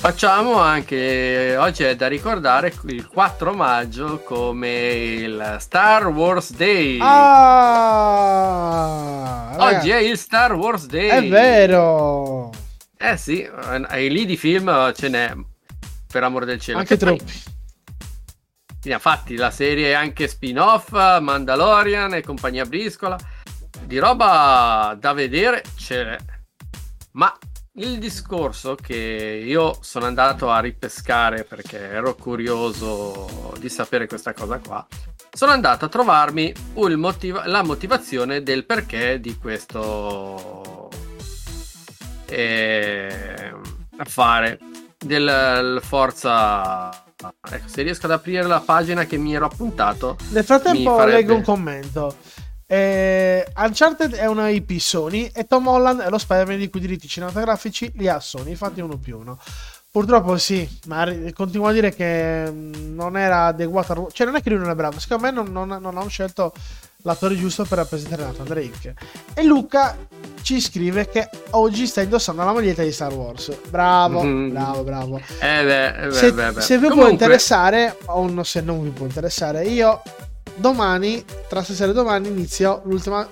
Facciamo 0.00 0.54
anche, 0.58 1.56
oggi 1.58 1.84
è 1.84 1.94
da 1.94 2.08
ricordare 2.08 2.72
il 2.86 3.06
4 3.06 3.52
maggio 3.52 4.20
come 4.24 4.70
il 4.92 5.56
Star 5.58 6.06
Wars 6.08 6.52
Day. 6.54 6.98
Ah! 8.10 9.56
oggi 9.58 9.90
è 9.90 9.98
il 9.98 10.16
Star 10.18 10.54
Wars 10.54 10.86
Day. 10.86 11.08
è 11.08 11.28
vero! 11.28 12.50
Eh 12.98 13.16
sì, 13.16 13.42
eh, 13.42 13.86
e 13.90 14.08
lì 14.08 14.24
di 14.26 14.36
film 14.36 14.92
ce 14.94 15.08
n'è, 15.08 15.32
per 16.10 16.24
amor 16.24 16.44
del 16.46 16.60
cielo. 16.60 16.78
Anche 16.78 16.96
Che 16.96 17.04
poi- 17.04 17.16
troppi. 17.16 17.58
Ne 18.82 18.94
ha 18.94 18.98
fatti 18.98 19.36
la 19.36 19.50
serie 19.50 19.94
anche 19.94 20.26
spin-off, 20.26 20.92
Mandalorian 20.92 22.14
e 22.14 22.22
compagnia 22.22 22.64
briscola. 22.64 23.18
Di 23.82 23.98
roba 23.98 24.96
da 24.98 25.12
vedere 25.12 25.62
ce 25.76 26.04
n'è. 26.04 26.16
Ma 27.12 27.36
il 27.74 27.98
discorso 27.98 28.74
che 28.74 29.42
io 29.44 29.76
sono 29.80 30.06
andato 30.06 30.50
a 30.50 30.60
ripescare 30.60 31.44
perché 31.44 31.78
ero 31.78 32.14
curioso 32.14 33.52
di 33.58 33.68
sapere 33.68 34.06
questa 34.06 34.32
cosa 34.32 34.58
qua. 34.58 34.86
Sono 35.32 35.52
andato 35.52 35.84
a 35.84 35.88
trovarmi 35.88 36.52
il 36.74 36.96
motiva- 36.96 37.46
la 37.46 37.62
motivazione 37.62 38.42
del 38.42 38.64
perché 38.66 39.20
di 39.20 39.36
questo 39.36 40.88
eh, 42.26 43.52
affare 43.98 44.58
del 44.98 45.80
Forza. 45.82 47.04
Ecco, 47.50 47.68
se 47.68 47.82
riesco 47.82 48.06
ad 48.06 48.12
aprire 48.12 48.46
la 48.46 48.60
pagina 48.60 49.04
che 49.04 49.16
mi 49.16 49.34
ero 49.34 49.46
appuntato, 49.46 50.16
Nel 50.30 50.44
frattempo 50.44 50.96
farebbe- 50.96 51.16
leggo 51.16 51.34
un 51.34 51.42
commento. 51.42 52.16
Eh, 52.66 53.44
Uncharted 53.56 54.14
è 54.14 54.26
una 54.26 54.48
IP 54.48 54.78
Sony 54.78 55.30
e 55.34 55.46
Tom 55.46 55.66
Holland 55.66 56.00
è 56.02 56.08
lo 56.08 56.18
Spider-Man 56.18 56.58
di 56.58 56.70
cui 56.70 56.78
i 56.78 56.82
diritti 56.82 57.08
cinematografici 57.08 57.90
li 57.96 58.08
ha 58.08 58.20
Sony, 58.20 58.50
infatti 58.50 58.80
uno 58.80 58.96
più 58.96 59.18
uno. 59.18 59.38
Purtroppo 59.90 60.38
sì, 60.38 60.68
ma 60.86 61.04
continuo 61.34 61.66
a 61.66 61.72
dire 61.72 61.92
che 61.92 62.48
mm, 62.48 62.94
non 62.94 63.16
era 63.16 63.52
ruolo. 63.58 64.08
Cioè, 64.12 64.24
non 64.24 64.36
è 64.36 64.40
che 64.40 64.50
lui 64.50 64.60
non 64.60 64.70
è 64.70 64.74
bravo, 64.76 65.00
secondo 65.00 65.24
me 65.24 65.30
non, 65.32 65.50
non, 65.50 65.66
non 65.66 65.98
hanno 65.98 66.08
scelto 66.08 66.52
l'attore 67.02 67.36
giusto 67.36 67.64
per 67.64 67.78
rappresentare 67.78 68.22
Nathan 68.22 68.46
Drake. 68.46 68.94
E 69.34 69.42
Luca 69.42 69.96
ci 70.42 70.60
scrive 70.60 71.08
che 71.08 71.28
oggi 71.50 71.86
sta 71.86 72.00
indossando 72.00 72.42
la 72.44 72.52
maglietta 72.52 72.82
di 72.82 72.92
Star 72.92 73.12
Wars. 73.12 73.50
Bravo, 73.68 74.22
Mhm. 74.22 74.50
bravo, 74.52 74.82
bravo. 74.82 75.16
eh 75.18 75.64
beh, 75.64 75.86
eh 76.02 76.06
beh, 76.08 76.12
se, 76.12 76.32
beh, 76.32 76.60
se 76.60 76.74
vi 76.76 76.80
può 76.86 76.88
Comunque, 76.90 77.12
interessare, 77.12 77.96
o 78.06 78.28
no, 78.28 78.42
se 78.44 78.60
non 78.60 78.82
vi 78.82 78.90
può 78.90 79.06
interessare, 79.06 79.64
io 79.64 80.02
domani, 80.56 81.24
tra 81.48 81.62
stasera 81.62 81.90
e 81.90 81.94
domani, 81.94 82.28
inizio 82.28 82.82
l'ultima 82.84 83.26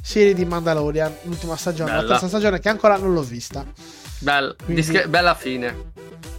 serie 0.00 0.34
di 0.34 0.44
Mandalorian, 0.44 1.14
l'ultima 1.22 1.56
stagione, 1.56 1.90
la 1.90 1.96
Bella. 1.98 2.08
terza 2.10 2.28
stagione 2.28 2.58
che 2.60 2.68
ancora 2.68 2.96
non 2.96 3.12
l'ho 3.12 3.22
vista. 3.22 3.64
bel- 4.18 4.54
Quindi- 4.64 4.82
dische- 4.82 5.08
bella 5.08 5.34
fine. 5.34 5.90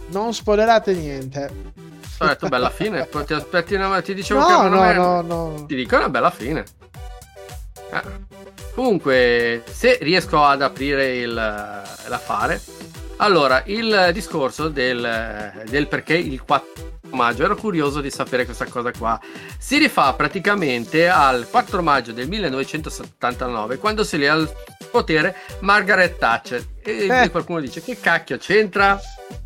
Non 0.08 0.32
spoilerate 0.34 0.92
niente. 0.94 1.50
Ho 2.18 2.26
detto 2.26 2.48
bella 2.48 2.70
fine, 2.70 3.04
poi 3.06 3.24
ti 3.26 3.34
aspetti 3.34 3.74
una 3.74 4.00
ti 4.00 4.14
dicevo 4.14 4.44
che 4.46 4.52
No, 4.52 4.62
non 4.62 4.70
no, 4.72 4.84
è- 4.84 4.94
no, 4.94 5.20
no. 5.22 5.64
ti 5.66 5.74
dico 5.74 5.96
una 5.96 6.08
bella 6.08 6.30
fine. 6.30 6.64
Comunque, 8.74 9.62
se 9.70 9.98
riesco 10.00 10.42
ad 10.42 10.62
aprire 10.62 11.16
il, 11.16 11.32
l'affare, 11.32 12.60
allora 13.18 13.62
il 13.66 14.10
discorso 14.12 14.68
del, 14.68 15.62
del 15.68 15.86
perché 15.86 16.14
il 16.14 16.42
4 16.42 16.92
maggio 17.10 17.44
ero 17.44 17.54
curioso 17.54 18.00
di 18.00 18.10
sapere 18.10 18.44
questa 18.44 18.64
cosa 18.66 18.90
qua. 18.90 19.20
Si 19.56 19.78
rifà 19.78 20.12
praticamente 20.14 21.08
al 21.08 21.46
4 21.48 21.82
maggio 21.82 22.12
del 22.12 22.28
1979, 22.28 23.78
quando 23.78 24.02
si 24.02 24.18
lì 24.18 24.26
al 24.26 24.52
potere 24.90 25.36
Margaret 25.60 26.18
Thatcher. 26.18 26.64
E 26.82 27.06
Eh. 27.08 27.30
qualcuno 27.30 27.60
dice: 27.60 27.80
Che 27.82 27.98
cacchio 28.00 28.36
c'entra? 28.38 28.98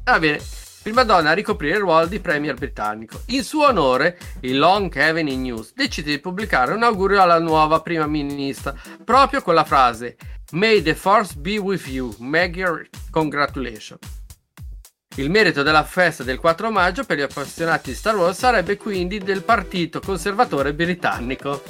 Va 0.05 0.19
bene. 0.19 0.41
Prima 0.89 1.05
donna 1.05 1.29
a 1.29 1.35
ricoprire 1.35 1.75
il 1.75 1.83
ruolo 1.83 2.07
di 2.07 2.19
premier 2.19 2.55
britannico. 2.55 3.21
In 3.27 3.45
suo 3.45 3.67
onore, 3.67 4.19
il 4.41 4.57
Long 4.57 4.91
Evening 4.97 5.43
News 5.43 5.75
decide 5.75 6.13
di 6.13 6.19
pubblicare 6.19 6.73
un 6.73 6.83
augurio 6.83 7.21
alla 7.21 7.39
nuova 7.39 7.83
prima 7.83 8.07
ministra, 8.07 8.75
proprio 9.05 9.43
con 9.43 9.53
la 9.53 9.65
frase 9.65 10.17
May 10.53 10.81
the 10.81 10.95
force 10.95 11.35
be 11.37 11.59
with 11.59 11.87
you, 11.89 12.15
Maggie, 12.21 12.89
congratulations. 13.11 14.01
Il 15.17 15.29
merito 15.29 15.63
della 15.63 15.85
festa 15.85 16.25
del 16.25 16.39
4 16.39 16.71
maggio 16.71 17.05
per 17.05 17.19
gli 17.19 17.21
appassionati 17.21 17.91
di 17.91 17.95
Star 17.95 18.17
Wars 18.17 18.39
sarebbe 18.39 18.79
quindi 18.79 19.19
del 19.19 19.43
partito 19.43 20.01
conservatore 20.01 20.73
britannico. 20.73 21.63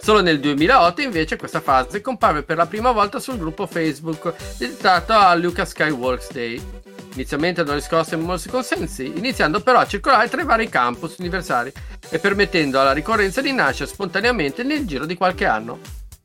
Solo 0.00 0.22
nel 0.22 0.38
2008 0.38 1.00
invece 1.00 1.36
questa 1.36 1.60
frase 1.60 2.00
comparve 2.00 2.44
per 2.44 2.56
la 2.56 2.66
prima 2.66 2.92
volta 2.92 3.18
sul 3.18 3.36
gruppo 3.36 3.66
Facebook 3.66 4.32
dedicato 4.58 5.12
a 5.12 5.34
Lucas 5.34 5.70
Skywalker 5.70 6.28
Day. 6.30 6.89
Inizialmente 7.14 7.64
non 7.64 7.74
riscosse 7.74 8.16
molti 8.16 8.48
consensi, 8.48 9.06
iniziando 9.16 9.60
però 9.60 9.80
a 9.80 9.86
circolare 9.86 10.28
tra 10.28 10.40
i 10.40 10.44
vari 10.44 10.68
campus 10.68 11.16
universitari 11.18 11.72
e 12.08 12.18
permettendo 12.18 12.80
alla 12.80 12.92
ricorrenza 12.92 13.40
di 13.40 13.52
nascere 13.52 13.90
spontaneamente 13.90 14.62
nel 14.62 14.86
giro 14.86 15.06
di 15.06 15.16
qualche 15.16 15.44
anno. 15.46 15.78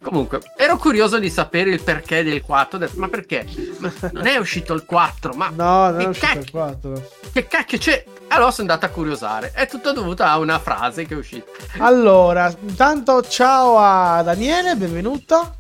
Comunque, 0.03 0.39
ero 0.55 0.77
curioso 0.77 1.17
di 1.17 1.31
sapere 1.31 1.71
il 1.71 1.81
perché 1.81 2.23
del 2.23 2.41
4, 2.41 2.77
ho 2.77 2.81
detto, 2.81 2.99
ma 2.99 3.07
perché? 3.07 3.43
Ma 3.79 3.91
non 4.11 4.27
è 4.27 4.38
uscito 4.38 4.73
il 4.73 4.86
4, 4.86 5.33
ma 5.33 5.49
No, 5.55 5.89
non 5.89 5.97
che 5.97 6.03
è 6.03 6.07
uscito 6.09 6.27
il 6.27 6.33
cacchio- 6.36 6.51
4. 6.51 7.09
che 7.33 7.47
cacchio 7.47 7.77
c'è? 7.79 8.05
Allora 8.27 8.51
sono 8.51 8.69
andato 8.71 8.86
a 8.86 8.93
curiosare. 8.93 9.51
È 9.55 9.67
tutto 9.67 9.91
dovuto 9.93 10.21
a 10.21 10.38
una 10.38 10.59
frase 10.59 11.05
che 11.05 11.15
è 11.15 11.17
uscita. 11.17 11.45
Allora, 11.79 12.53
intanto 12.61 13.23
ciao 13.23 13.79
a 13.79 14.21
Daniele, 14.21 14.75
benvenuto. 14.75 15.55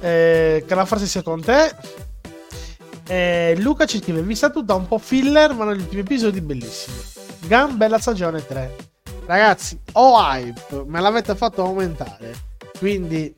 Eh, 0.00 0.64
che 0.66 0.74
la 0.74 0.84
frase 0.84 1.06
sia 1.06 1.22
con 1.22 1.40
te. 1.42 1.74
Eh, 3.08 3.54
Luca 3.58 3.86
ci 3.86 4.00
scrive: 4.00 4.22
Vista 4.22 4.50
tutta 4.50 4.74
un 4.74 4.86
po' 4.86 4.98
filler, 4.98 5.54
ma 5.54 5.64
negli 5.64 5.80
ultimi 5.80 6.02
episodi 6.02 6.40
bellissimi. 6.42 6.96
Gun, 7.46 7.76
bella 7.76 7.98
stagione 7.98 8.44
3. 8.46 8.76
Ragazzi, 9.24 9.78
ho 9.92 10.18
hype, 10.18 10.84
me 10.86 11.00
l'avete 11.00 11.34
fatto 11.34 11.62
aumentare. 11.64 12.34
Quindi. 12.78 13.34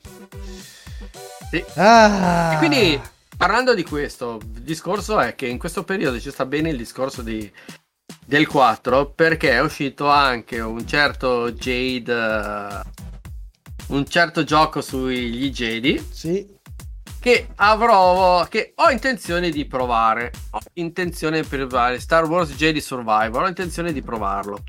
Sì. 1.51 1.64
Ah. 1.77 2.55
E 2.55 2.57
quindi 2.59 3.01
parlando 3.37 3.75
di 3.75 3.85
questo, 3.85 4.39
il 4.43 4.62
discorso 4.62 5.18
è 5.18 5.35
che 5.35 5.47
in 5.47 5.59
questo 5.59 5.85
periodo 5.85 6.21
ci 6.21 6.31
sta 6.31 6.45
bene 6.45 6.71
il 6.71 6.77
discorso 6.77 7.23
di, 7.23 7.51
del 8.25 8.47
4 8.47 9.12
perché 9.12 9.53
è 9.53 9.61
uscito 9.61 10.09
anche 10.09 10.61
un 10.61 10.87
certo 10.87 11.51
Jade, 11.53 12.12
eh, 12.12 12.83
un 13.89 14.07
certo 14.07 14.45
gioco 14.45 14.81
sugli 14.81 15.51
Jedi 15.51 16.05
Sì. 16.11 16.59
Che 17.21 17.49
avrò, 17.57 18.45
che 18.47 18.73
ho 18.77 18.91
intenzione 18.91 19.51
di 19.51 19.66
provare. 19.66 20.33
Ho 20.51 20.59
intenzione 20.75 21.43
per 21.43 21.66
provare 21.66 22.01
Star 22.01 22.25
Wars 22.27 22.51
Jedi 22.55 22.81
Survivor, 22.81 23.43
ho 23.43 23.49
intenzione 23.49 23.93
di 23.93 24.03
provarlo. 24.03 24.62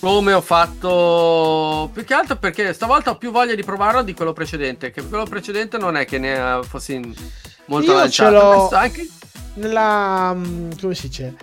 Come 0.00 0.32
ho 0.34 0.40
fatto 0.42 1.88
più 1.92 2.04
che 2.04 2.12
altro 2.14 2.36
perché 2.36 2.72
stavolta 2.74 3.10
ho 3.10 3.16
più 3.16 3.30
voglia 3.30 3.54
di 3.54 3.64
provarlo 3.64 4.02
di 4.02 4.12
quello 4.14 4.32
precedente. 4.34 4.90
Che 4.90 5.02
quello 5.06 5.24
precedente 5.24 5.78
non 5.78 5.96
è 5.96 6.04
che 6.04 6.18
ne 6.18 6.60
fossi 6.62 7.00
molto 7.66 7.92
Io 7.92 7.96
lanciato. 7.98 8.68
ce 8.68 8.74
anche- 8.76 9.08
Nella. 9.54 10.34
mm, 10.34 10.72
come 10.80 10.94
si 10.94 11.06
dice? 11.08 11.34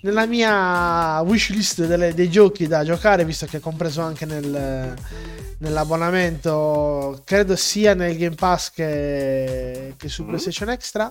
Nella 0.00 0.24
mia 0.24 1.20
wishlist 1.20 1.84
delle- 1.84 2.14
dei 2.14 2.30
giochi 2.30 2.66
da 2.66 2.84
giocare, 2.84 3.24
visto 3.24 3.44
che 3.44 3.58
è 3.58 3.60
compreso 3.60 4.00
anche 4.00 4.24
nel, 4.24 4.94
nell'abbonamento, 5.58 7.22
credo 7.24 7.56
sia 7.56 7.94
nel 7.94 8.16
Game 8.16 8.34
Pass 8.34 8.70
che, 8.70 9.94
che 9.96 10.08
su 10.08 10.22
Mm. 10.22 10.26
PlayStation 10.28 10.68
Extra. 10.70 11.08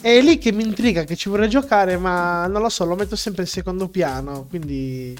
È 0.00 0.20
lì 0.20 0.38
che 0.38 0.52
mi 0.52 0.62
intriga, 0.64 1.04
che 1.04 1.16
ci 1.16 1.28
vorrei 1.28 1.48
giocare, 1.48 1.96
ma 1.96 2.46
non 2.46 2.62
lo 2.62 2.68
so, 2.68 2.84
lo 2.84 2.94
metto 2.94 3.16
sempre 3.16 3.42
in 3.42 3.48
secondo 3.48 3.88
piano. 3.88 4.46
Quindi, 4.48 5.16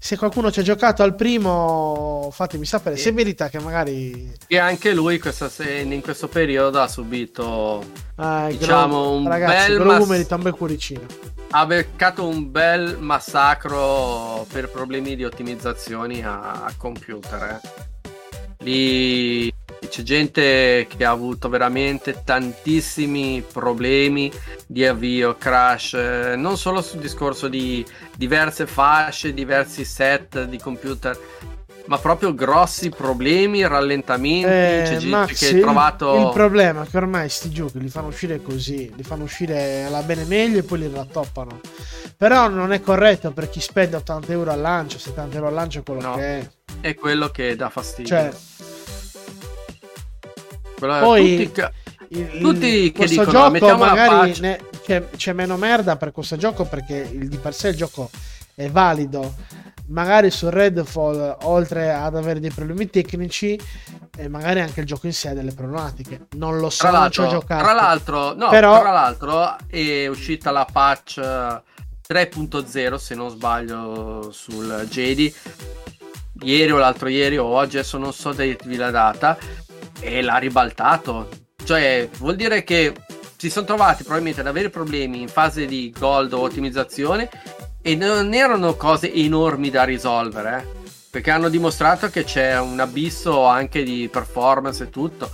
se 0.00 0.16
qualcuno 0.16 0.50
ci 0.52 0.60
ha 0.60 0.62
giocato 0.62 1.02
al 1.02 1.14
primo, 1.14 2.28
fatemi 2.32 2.64
sapere. 2.64 2.96
Se 2.96 3.10
merita 3.10 3.48
che 3.48 3.58
magari. 3.60 4.32
E 4.46 4.58
anche 4.58 4.94
lui 4.94 5.18
questa 5.18 5.50
in 5.66 6.00
questo 6.02 6.28
periodo 6.28 6.80
ha 6.80 6.86
subito, 6.88 7.84
Ah, 8.16 8.46
Diciamo, 8.48 9.00
Grogu- 9.00 9.20
un 9.20 9.28
ragazzi, 9.28 9.66
bel 9.68 9.74
Grogu 9.78 9.98
mas- 9.98 10.08
merita 10.08 10.34
un 10.36 10.42
bel 10.42 10.52
cuoricino. 10.54 11.00
ha 11.50 11.66
beccato 11.66 12.26
un 12.26 12.50
bel 12.50 12.96
massacro 12.98 14.46
per 14.52 14.68
problemi 14.70 15.16
di 15.16 15.24
ottimizzazioni 15.24 16.22
a, 16.24 16.64
a 16.64 16.72
computer. 16.76 17.60
eh. 17.62 17.86
Lì 18.60 19.52
c'è 19.88 20.02
gente 20.02 20.86
che 20.88 21.04
ha 21.04 21.10
avuto 21.10 21.48
veramente 21.48 22.22
tantissimi 22.24 23.44
problemi 23.52 24.30
di 24.66 24.84
avvio, 24.84 25.36
crash, 25.36 25.94
eh, 25.94 26.34
non 26.36 26.56
solo 26.58 26.82
sul 26.82 27.00
discorso 27.00 27.48
di 27.48 27.84
diverse 28.16 28.66
fasce, 28.66 29.32
diversi 29.32 29.84
set 29.84 30.44
di 30.44 30.58
computer, 30.58 31.18
ma 31.86 31.96
proprio 31.98 32.34
grossi 32.34 32.90
problemi, 32.90 33.66
rallentamenti. 33.66 34.44
Eh, 34.46 34.82
c'è 34.84 34.96
gente 34.98 35.06
Max, 35.06 35.38
che 35.38 35.48
il- 35.48 35.56
ha 35.56 35.60
trovato. 35.60 36.20
il, 36.20 36.30
problema 36.34 36.82
è 36.82 36.86
che 36.86 36.96
ormai 36.98 37.28
sti 37.30 37.50
giochi 37.50 37.78
li 37.80 37.88
fanno 37.88 38.08
uscire 38.08 38.42
così, 38.42 38.92
li 38.94 39.02
fanno 39.02 39.22
uscire 39.24 39.84
alla 39.84 40.02
bene 40.02 40.24
meglio 40.24 40.58
e 40.58 40.62
poi 40.64 40.80
li 40.80 40.90
rattoppano. 40.92 41.60
Però 42.16 42.48
non 42.48 42.72
è 42.72 42.80
corretto 42.80 43.30
per 43.30 43.48
chi 43.48 43.60
spende 43.60 43.96
80 43.96 44.32
euro 44.32 44.50
al 44.50 44.60
lancio, 44.60 44.98
70 44.98 45.36
euro 45.36 45.46
al 45.48 45.54
lancio 45.54 45.78
è 45.78 45.82
quello 45.84 46.00
No. 46.00 46.14
che 46.16 46.22
è. 46.22 46.50
È 46.80 46.94
quello 46.94 47.28
che 47.30 47.56
dà 47.56 47.70
fastidio. 47.70 48.06
Cioè, 48.14 48.30
Quello- 50.78 50.98
poi- 51.00 51.44
tutti 51.44 51.60
il- 52.10 52.38
Tutti 52.40 52.92
che 52.92 52.92
questo 52.96 53.24
dicono, 53.24 53.50
gioco 53.58 53.76
magari 53.76 54.34
ne- 54.40 54.60
c'è, 54.84 55.10
c'è 55.16 55.32
meno 55.34 55.56
merda 55.56 55.96
per 55.96 56.10
questo 56.12 56.36
gioco 56.36 56.64
perché 56.64 56.96
il, 57.12 57.28
di 57.28 57.36
per 57.36 57.52
sé 57.54 57.68
il 57.68 57.76
gioco 57.76 58.08
è 58.54 58.68
valido. 58.70 59.34
Magari 59.88 60.30
su 60.30 60.48
Redfall, 60.50 61.36
oltre 61.42 61.92
ad 61.92 62.14
avere 62.14 62.40
dei 62.40 62.50
problemi 62.50 62.90
tecnici, 62.90 63.58
eh, 64.18 64.28
magari 64.28 64.60
anche 64.60 64.80
il 64.80 64.86
gioco 64.86 65.06
in 65.06 65.14
sé 65.14 65.28
ha 65.30 65.34
delle 65.34 65.52
problematiche. 65.52 66.26
Non 66.36 66.58
lo 66.58 66.68
so, 66.70 66.88
tra 66.88 66.98
non 66.98 67.10
ci 67.10 67.20
ho 67.20 67.22
l'altro, 67.22 67.40
giocato. 67.40 67.62
tra 67.64 67.72
l'altro, 67.72 68.34
no, 68.34 68.48
Però- 68.48 68.80
tra 68.80 68.90
l'altro 68.90 69.56
è 69.66 70.06
uscita 70.06 70.50
la 70.50 70.66
patch 70.70 71.18
eh, 71.18 71.62
3.0 72.06 72.96
se 72.98 73.14
non 73.14 73.30
sbaglio 73.30 74.30
sul 74.32 74.86
Jedi 74.90 75.34
ieri 76.42 76.70
o 76.70 76.76
l'altro 76.78 77.08
ieri 77.08 77.36
o 77.36 77.44
oggi 77.44 77.78
adesso 77.78 77.98
non 77.98 78.12
so 78.12 78.32
dirvi 78.32 78.76
la 78.76 78.90
data 78.90 79.36
e 80.00 80.22
l'ha 80.22 80.36
ribaltato. 80.36 81.28
Cioè 81.64 82.08
vuol 82.18 82.36
dire 82.36 82.64
che 82.64 82.94
si 83.36 83.50
sono 83.50 83.66
trovati 83.66 84.02
probabilmente 84.02 84.40
ad 84.40 84.46
avere 84.46 84.70
problemi 84.70 85.20
in 85.20 85.28
fase 85.28 85.66
di 85.66 85.94
gold 85.96 86.32
o 86.32 86.40
ottimizzazione 86.40 87.28
e 87.82 87.94
non 87.94 88.32
erano 88.34 88.74
cose 88.74 89.12
enormi 89.12 89.70
da 89.70 89.84
risolvere 89.84 90.58
eh, 90.58 90.90
perché 91.10 91.30
hanno 91.30 91.48
dimostrato 91.48 92.08
che 92.10 92.24
c'è 92.24 92.58
un 92.58 92.80
abisso 92.80 93.44
anche 93.44 93.82
di 93.82 94.08
performance 94.10 94.84
e 94.84 94.90
tutto. 94.90 95.30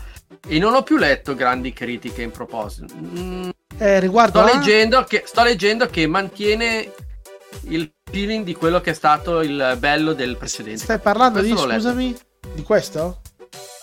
E 0.46 0.58
non 0.58 0.74
ho 0.74 0.82
più 0.82 0.96
letto 0.98 1.34
grandi 1.34 1.72
critiche 1.72 2.20
in 2.22 2.30
proposito. 2.30 2.92
Mm, 2.94 3.48
Eh, 3.78 3.98
riguardo 4.00 4.40
sto, 4.44 4.50
a- 4.50 4.54
leggendo 4.58 5.04
che, 5.04 5.22
sto 5.26 5.42
leggendo 5.42 5.86
che 5.86 6.06
mantiene 6.06 6.92
il 7.68 7.90
feeling 8.10 8.44
di 8.44 8.54
quello 8.54 8.80
che 8.80 8.90
è 8.90 8.94
stato 8.94 9.40
il 9.40 9.76
bello 9.78 10.12
del 10.12 10.36
precedente. 10.36 10.82
Stai 10.82 10.98
parlando 10.98 11.40
di, 11.40 11.48
Questo 11.48 11.66
letto. 11.66 11.80
scusami, 11.80 12.16
di 12.54 12.62
questo? 12.62 13.20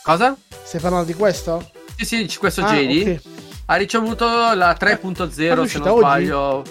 Cosa? 0.03 0.35
Stai 0.63 0.79
parlando 0.81 1.05
di 1.05 1.13
questo? 1.13 1.69
Sì, 1.97 2.05
sì, 2.27 2.37
questo 2.37 2.61
Ah, 2.61 2.73
JD 2.73 3.07
ok. 3.07 3.21
ha 3.65 3.75
ricevuto 3.75 4.25
la 4.53 4.75
3.0 4.79 5.45
Quando 5.47 5.63
è 5.63 5.67
se 5.67 5.77
non 5.79 5.87
oggi? 5.89 5.99
sbaglio. 5.99 6.63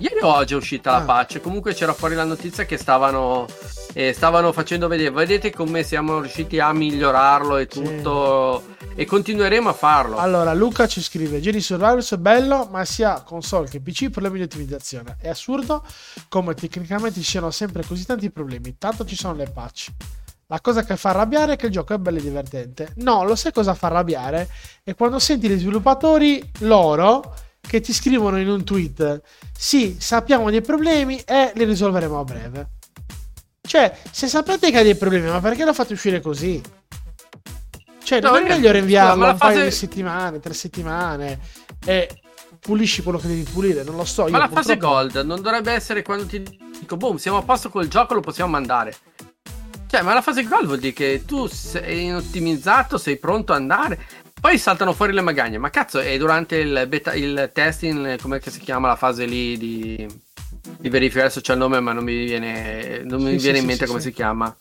Ieri 0.00 0.20
o 0.22 0.28
oggi 0.32 0.52
è 0.54 0.56
uscita 0.56 0.94
Ah. 0.94 0.98
la 0.98 1.04
patch. 1.04 1.40
Comunque 1.40 1.74
c'era 1.74 1.92
fuori 1.92 2.14
la 2.14 2.22
notizia 2.24 2.64
che 2.64 2.76
stavano, 2.76 3.46
eh, 3.94 4.12
stavano 4.12 4.52
facendo 4.52 4.86
vedere. 4.86 5.10
Vedete 5.10 5.52
come 5.52 5.82
siamo 5.82 6.20
riusciti 6.20 6.60
a 6.60 6.72
migliorarlo 6.72 7.56
e 7.56 7.66
Sì. 7.68 7.80
tutto. 7.82 8.76
E 8.94 9.04
continueremo 9.04 9.68
a 9.68 9.72
farlo. 9.72 10.16
Allora, 10.18 10.54
Luca 10.54 10.86
ci 10.88 11.02
scrive: 11.02 11.40
Jedi 11.40 11.60
Survivors 11.60 12.12
è 12.12 12.16
bello, 12.16 12.68
ma 12.70 12.84
sia 12.84 13.20
console 13.22 13.68
che 13.68 13.80
PC 13.80 14.10
problemi 14.10 14.38
di 14.38 14.44
ottimizzazione. 14.44 15.16
È 15.20 15.28
assurdo 15.28 15.84
come 16.28 16.54
tecnicamente 16.54 17.20
ci 17.20 17.26
siano 17.30 17.50
sempre 17.50 17.84
così 17.84 18.04
tanti 18.06 18.30
problemi. 18.30 18.76
Tanto 18.78 19.04
ci 19.04 19.16
sono 19.16 19.34
le 19.34 19.50
patch. 19.50 19.88
La 20.50 20.62
cosa 20.62 20.82
che 20.82 20.96
fa 20.96 21.10
arrabbiare 21.10 21.52
è 21.52 21.56
che 21.56 21.66
il 21.66 21.72
gioco 21.72 21.92
è 21.92 21.98
bello 21.98 22.16
e 22.16 22.22
divertente. 22.22 22.92
No, 22.96 23.22
lo 23.22 23.36
sai 23.36 23.52
cosa 23.52 23.74
fa 23.74 23.88
arrabbiare? 23.88 24.48
È 24.82 24.94
quando 24.94 25.18
senti 25.18 25.46
gli 25.46 25.58
sviluppatori, 25.58 26.42
loro, 26.60 27.34
che 27.60 27.80
ti 27.80 27.92
scrivono 27.92 28.38
in 28.40 28.48
un 28.48 28.64
tweet: 28.64 29.20
Sì, 29.54 29.96
sappiamo 30.00 30.48
dei 30.48 30.62
problemi 30.62 31.20
e 31.26 31.52
li 31.54 31.64
risolveremo 31.64 32.18
a 32.18 32.24
breve. 32.24 32.68
Cioè, 33.60 33.94
se 34.10 34.26
sapete 34.26 34.70
che 34.70 34.78
ha 34.78 34.82
dei 34.82 34.94
problemi, 34.96 35.28
ma 35.28 35.38
perché 35.40 35.66
lo 35.66 35.74
fate 35.74 35.92
uscire 35.92 36.22
così? 36.22 36.58
Cioè, 38.02 38.20
No, 38.22 38.30
non 38.30 38.46
è 38.46 38.48
meglio 38.48 38.72
rinviarlo 38.72 39.26
la 39.26 39.32
un 39.32 39.36
paio 39.36 39.52
fase- 39.56 39.64
di 39.68 39.74
settimane, 39.74 40.40
tre 40.40 40.54
settimane 40.54 41.40
e 41.84 42.08
pulisci 42.58 43.02
quello 43.02 43.18
che 43.18 43.26
devi 43.26 43.42
pulire? 43.42 43.82
Non 43.82 43.96
lo 43.96 44.04
so. 44.06 44.22
Ma 44.22 44.28
io 44.30 44.38
la 44.38 44.48
fase 44.48 44.78
purtroppo- 44.78 44.94
gold 44.94 45.16
non 45.26 45.42
dovrebbe 45.42 45.72
essere 45.72 46.00
quando 46.00 46.24
ti 46.24 46.42
dico, 46.80 46.96
boom, 46.96 47.16
siamo 47.16 47.36
a 47.36 47.42
posto 47.42 47.68
col 47.68 47.86
gioco, 47.88 48.14
lo 48.14 48.20
possiamo 48.20 48.50
mandare. 48.50 48.94
Cioè, 49.88 50.02
ma 50.02 50.12
la 50.12 50.20
fase 50.20 50.42
gold 50.44 50.66
vuol 50.66 50.78
dire 50.78 50.92
che 50.92 51.22
tu 51.26 51.46
sei 51.46 52.12
ottimizzato, 52.12 52.98
sei 52.98 53.16
pronto 53.16 53.52
ad 53.54 53.60
andare. 53.60 53.98
Poi 54.38 54.58
saltano 54.58 54.92
fuori 54.92 55.12
le 55.12 55.22
magagne. 55.22 55.56
Ma 55.58 55.70
cazzo, 55.70 55.98
è 55.98 56.16
durante 56.18 56.56
il, 56.56 56.84
beta, 56.86 57.14
il 57.14 57.50
testing, 57.54 58.20
come 58.20 58.40
si 58.44 58.60
chiama 58.60 58.88
la 58.88 58.96
fase 58.96 59.24
lì 59.24 59.56
di, 59.56 60.06
di 60.78 60.88
verificare 60.90 61.26
adesso 61.26 61.40
c'è 61.40 61.54
il 61.54 61.58
nome, 61.58 61.80
ma 61.80 61.92
non 61.92 62.04
mi 62.04 62.24
viene, 62.24 63.02
non 63.04 63.22
mi 63.22 63.30
Sì, 63.32 63.36
viene 63.38 63.56
sì, 63.56 63.62
in 63.62 63.66
mente 63.66 63.84
sì, 63.84 63.90
come 63.90 64.02
si 64.02 64.12
chiama. 64.12 64.54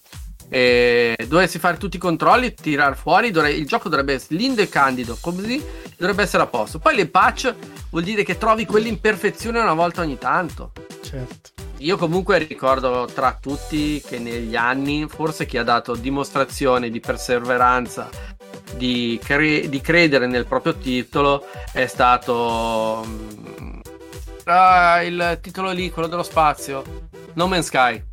E 0.49 1.13
dovresti 1.27 1.59
fare 1.59 1.75
tutti 1.75 1.97
i 1.97 1.99
controlli, 1.99 2.53
tirar 2.53 2.95
fuori. 2.95 3.31
dovre- 3.31 3.51
il 3.51 3.67
gioco 3.67 3.89
dovrebbe 3.89 4.13
essere 4.13 4.35
lindo 4.39 4.61
e 4.61 4.69
candido, 4.69 5.17
così 5.19 5.61
dovrebbe 5.97 6.23
essere 6.23 6.43
a 6.43 6.47
posto. 6.47 6.79
Poi 6.79 6.95
le 6.95 7.07
patch 7.07 7.53
vuol 7.89 8.03
dire 8.03 8.23
che 8.23 8.37
trovi 8.37 8.65
quell'imperfezione 8.65 9.59
una 9.59 9.73
volta 9.73 10.01
ogni 10.01 10.17
tanto. 10.17 10.71
Certo. 11.01 11.56
Io 11.79 11.95
comunque 11.97 12.39
ricordo 12.39 13.07
tra 13.13 13.37
tutti 13.39 14.01
che 14.01 14.17
negli 14.17 14.55
anni, 14.55 15.07
forse 15.07 15.45
chi 15.45 15.57
ha 15.57 15.63
dato 15.63 15.95
dimostrazione 15.95 16.89
di 16.89 16.99
perseveranza, 16.99 18.09
di, 18.75 19.19
cre- 19.23 19.69
di 19.69 19.79
credere 19.79 20.25
nel 20.25 20.47
proprio 20.47 20.75
titolo, 20.75 21.45
è 21.71 21.85
stato 21.85 23.05
mm, 23.05 23.79
ah, 24.45 25.03
il 25.03 25.37
titolo 25.39 25.71
lì, 25.71 25.91
quello 25.91 26.07
dello 26.07 26.23
spazio, 26.23 26.83
No 27.33 27.47
Man's 27.47 27.67
Sky. 27.67 28.03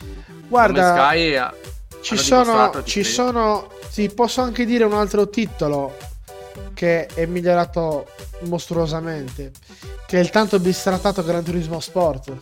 No 0.00 0.48
Guarda, 0.48 0.94
Man's 0.94 0.98
Sky 0.98 1.34
ha- 1.36 1.54
ci 2.00 2.16
sono, 2.16 2.82
ci 2.82 3.04
sono. 3.04 3.70
Sì, 3.88 4.12
posso 4.12 4.40
anche 4.40 4.64
dire 4.64 4.82
un 4.82 4.94
altro 4.94 5.28
titolo 5.28 5.96
che 6.74 7.06
è 7.06 7.26
migliorato 7.26 8.06
mostruosamente. 8.42 9.52
Che 10.06 10.18
è 10.18 10.20
il 10.20 10.30
tanto 10.30 10.58
bistrattato 10.58 11.22
Gran 11.24 11.42
Turismo 11.42 11.80
Sport. 11.80 12.32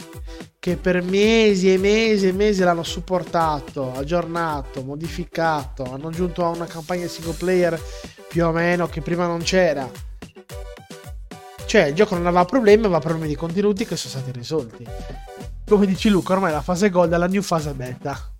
Che 0.58 0.76
per 0.76 1.02
mesi 1.02 1.72
e 1.72 1.78
mesi 1.78 2.28
e 2.28 2.32
mesi 2.32 2.62
l'hanno 2.62 2.82
supportato, 2.82 3.92
aggiornato, 3.94 4.82
modificato. 4.82 5.84
Hanno 5.84 6.08
aggiunto 6.08 6.44
a 6.44 6.48
una 6.48 6.66
campagna 6.66 7.06
single 7.06 7.34
player 7.34 7.80
più 8.28 8.46
o 8.46 8.52
meno 8.52 8.88
che 8.88 9.00
prima 9.00 9.26
non 9.26 9.42
c'era. 9.42 9.88
Cioè, 11.66 11.86
il 11.86 11.94
gioco 11.94 12.14
non 12.14 12.26
aveva 12.26 12.44
problemi, 12.44 12.84
aveva 12.84 12.98
problemi 12.98 13.28
di 13.28 13.34
contenuti 13.34 13.86
che 13.86 13.96
sono 13.96 14.14
stati 14.14 14.30
risolti. 14.36 14.86
Come 15.66 15.86
dici 15.86 16.10
Luca, 16.10 16.34
ormai 16.34 16.52
la 16.52 16.60
fase 16.60 16.90
gold 16.90 17.12
è 17.12 17.16
la 17.16 17.26
new 17.26 17.40
fase 17.40 17.72
beta. 17.72 18.30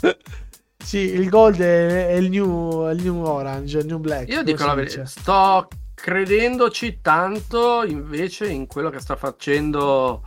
Sì, 0.86 0.98
il 0.98 1.28
gold 1.28 1.60
è, 1.60 2.10
è 2.10 2.12
il, 2.12 2.30
new, 2.30 2.86
è 2.86 2.92
il 2.92 3.02
new 3.02 3.24
orange, 3.24 3.78
il 3.78 3.86
new 3.86 3.98
black. 3.98 4.28
Io 4.28 4.44
dico 4.44 4.64
la 4.64 4.74
verità, 4.74 5.04
sto 5.04 5.66
credendoci 5.92 7.00
tanto 7.02 7.82
invece 7.84 8.46
in 8.46 8.68
quello 8.68 8.88
che 8.88 9.00
sta 9.00 9.16
facendo 9.16 10.22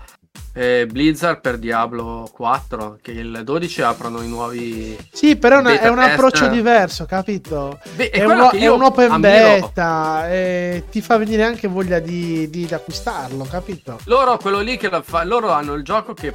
eh, 0.53 0.85
Blizzard 0.85 1.39
per 1.39 1.59
Diablo 1.59 2.29
4, 2.33 2.99
che 3.01 3.11
il 3.11 3.39
12 3.41 3.81
aprono 3.83 4.21
i 4.21 4.27
nuovi... 4.27 4.97
Sì, 5.13 5.37
però 5.37 5.61
è, 5.61 5.87
un 5.87 5.95
test. 5.95 6.11
approccio 6.11 6.47
diverso, 6.49 7.05
capito? 7.05 7.79
Beh, 7.95 8.09
È, 8.09 8.25
uno- 8.25 8.51
è 8.51 8.67
un 8.67 8.83
open 8.83 9.11
ammiro. 9.11 9.59
beta 9.61 10.29
e 10.29 10.83
ti 10.91 10.99
fa 10.99 11.15
venire 11.15 11.43
anche 11.43 11.69
voglia 11.69 11.99
di, 11.99 12.49
di 12.49 12.67
acquistarlo, 12.69 13.45
capito? 13.45 13.97
Loro, 14.03 14.35
quello 14.35 14.59
lì 14.59 14.75
che 14.75 14.89
lo 14.89 15.01
fa, 15.03 15.23
loro 15.23 15.51
hanno 15.51 15.73
il 15.75 15.83
gioco 15.83 16.13
che 16.13 16.33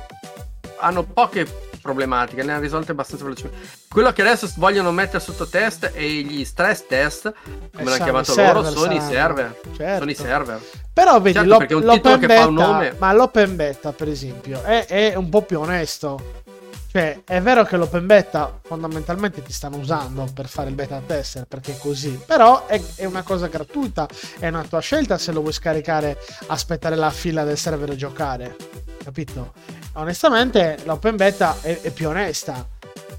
hanno 0.79 1.03
poche 1.03 1.73
problematiche, 1.85 2.43
le 2.43 2.53
hanno 2.53 2.63
risolte 2.63 2.93
abbastanza 2.93 3.25
velocemente. 3.25 3.59
Quello 3.89 4.11
che 4.13 4.23
adesso 4.23 4.51
vogliono 4.57 4.91
mettere 4.91 5.21
sotto 5.21 5.47
test 5.47 5.91
e 5.93 6.23
gli 6.23 6.43
stress 6.47 6.87
test, 6.89 7.31
come 7.45 7.63
Eh, 7.77 7.85
l'hanno 7.85 8.03
chiamato 8.05 8.33
i 8.33 8.37
loro, 8.37 8.63
server, 8.65 8.73
sono 8.73 8.95
i 8.95 9.01
server. 9.01 9.61
Certo. 9.77 9.99
Sono 9.99 10.11
i 10.11 10.15
server. 10.15 10.61
Però 10.95 11.21
vedi, 11.21 11.35
Certo, 11.35 11.49
l'op- 11.49 11.59
perché 11.59 11.75
un 11.75 11.81
l'open 11.83 11.97
titolo 12.01 12.19
che 12.19 12.27
beta, 12.27 12.41
fa 12.41 12.47
un 12.49 12.55
nome- 12.55 12.95
ma 12.97 13.13
l'open 13.13 13.57
beta, 13.57 13.93
per 13.93 14.09
esempio, 14.09 14.63
è, 14.63 14.87
è 14.87 15.15
un 15.15 15.29
po' 15.29 15.43
più 15.43 15.61
onesto. 15.61 16.43
Cioè, 16.91 17.23
è 17.25 17.41
vero 17.43 17.65
che 17.65 17.77
l'open 17.77 18.07
beta 18.07 18.61
fondamentalmente 18.63 19.43
ti 19.43 19.53
stanno 19.53 19.79
usando 19.79 20.29
per 20.33 20.47
fare 20.47 20.69
il 20.69 20.77
beta 20.77 21.03
tester, 21.05 21.45
perché 21.45 21.73
è 21.73 21.77
così. 21.79 22.21
Però 22.25 22.67
è, 22.67 22.81
è 22.95 23.05
una 23.05 23.23
cosa 23.23 23.49
gratuita, 23.49 24.09
è 24.39 24.47
una 24.47 24.63
tua 24.63 24.79
scelta 24.79 25.19
se 25.19 25.33
lo 25.33 25.41
vuoi 25.41 25.53
scaricare, 25.53 26.17
aspettare 26.47 26.95
la 26.95 27.11
fila 27.11 27.43
del 27.43 27.59
server 27.59 27.91
e 27.91 27.97
giocare. 27.97 28.57
Capito? 29.03 29.53
Onestamente, 29.95 30.79
l'open 30.85 31.17
beta 31.17 31.57
è, 31.61 31.81
è 31.81 31.91
più 31.91 32.09
onesta. 32.09 32.67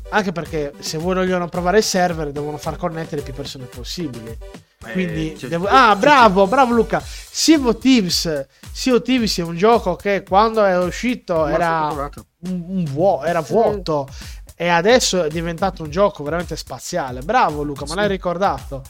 Anche 0.10 0.32
perché 0.32 0.72
se 0.80 0.98
vogliono 0.98 1.48
provare 1.50 1.80
il 1.80 1.84
server 1.84 2.32
devono 2.32 2.58
far 2.58 2.78
connettere 2.78 3.22
più 3.22 3.34
persone 3.34 3.66
possibili. 3.66 4.38
Quindi 4.92 5.34
Eh, 5.42 5.48
devo- 5.48 5.68
ah 5.68 5.96
bravo 5.96 6.46
bravo 6.46 6.74
Luca. 6.74 6.98
Of 6.98 7.78
Thieves 7.80 8.26
of 8.92 9.02
Thieves 9.02 9.40
è 9.40 9.42
un 9.42 9.58
gioco 9.58 9.96
che 9.96 10.22
quando 10.22 10.64
è 10.64 10.78
uscito 10.78 11.48
era 11.48 11.88
un, 11.90 12.64
un 12.68 12.84
vuo- 12.86 13.24
era 13.24 13.42
vuoto. 13.42 14.08
E 14.58 14.68
adesso 14.68 15.24
è 15.24 15.28
diventato 15.30 15.82
un 15.84 15.90
gioco 15.90 16.24
veramente 16.24 16.56
spaziale. 16.56 17.22
Bravo 17.22 17.64
Luca 17.64 17.82
me 17.86 17.90
Sì. 17.90 17.96
l'hai 17.96 18.08
ricordato 18.08 18.84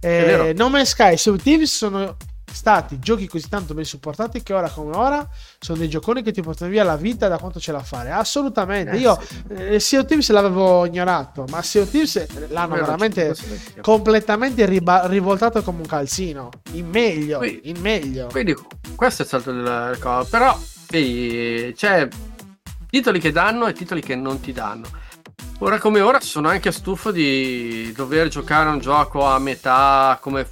eh, 0.00 0.52
No 0.54 0.68
Man's 0.68 0.90
Sky 0.90 1.14
e 1.14 1.30
of 1.30 1.42
Thieves 1.42 1.74
sono 1.74 2.16
stati 2.50 2.98
giochi 2.98 3.26
così 3.26 3.48
tanto 3.48 3.74
ben 3.74 3.84
supportati 3.84 4.42
che 4.42 4.52
ora 4.52 4.68
come 4.68 4.96
ora 4.96 5.28
sono 5.58 5.78
dei 5.78 5.88
gioconi 5.88 6.22
che 6.22 6.32
ti 6.32 6.42
portano 6.42 6.70
via 6.70 6.84
la 6.84 6.96
vita 6.96 7.28
da 7.28 7.38
quanto 7.38 7.60
ce 7.60 7.72
la 7.72 7.82
fare 7.82 8.10
assolutamente 8.10 8.92
Eh, 8.92 8.98
io 8.98 9.18
sì. 9.24 9.42
eh, 9.54 9.80
Sea 9.80 10.00
of 10.00 10.06
Thieves 10.06 10.30
l'avevo 10.30 10.86
ignorato 10.86 11.44
ma 11.50 11.62
Sea 11.62 11.82
of 11.82 11.90
Thieves 11.90 12.48
l'hanno 12.48 12.74
Vero, 12.74 12.84
veramente 12.86 13.30
è 13.30 13.80
completamente 13.80 14.64
riba- 14.66 15.06
rivoltato 15.06 15.62
come 15.62 15.80
un 15.80 15.86
calzino 15.86 16.50
in 16.72 16.88
meglio 16.88 17.38
Qui- 17.38 17.60
in 17.64 17.80
meglio 17.80 18.26
Quindi 18.30 18.54
questo 18.96 19.22
è 19.22 19.26
il 19.50 19.90
il 19.92 19.98
coso. 20.00 20.28
Però 20.30 20.58
vedi, 20.90 21.72
c'è 21.76 22.08
titoli 22.90 23.20
che 23.20 23.30
danno 23.32 23.66
e 23.66 23.72
titoli 23.72 24.00
che 24.00 24.16
non 24.16 24.40
ti 24.40 24.52
danno. 24.52 24.86
Ora 25.60 25.78
come 25.78 26.00
ora 26.00 26.20
sono 26.20 26.48
anche 26.48 26.72
stufo 26.72 27.10
di 27.10 27.92
dover 27.94 28.28
giocare 28.28 28.68
un 28.68 28.78
gioco 28.78 29.24
a 29.26 29.38
metà 29.38 30.18
come 30.20 30.46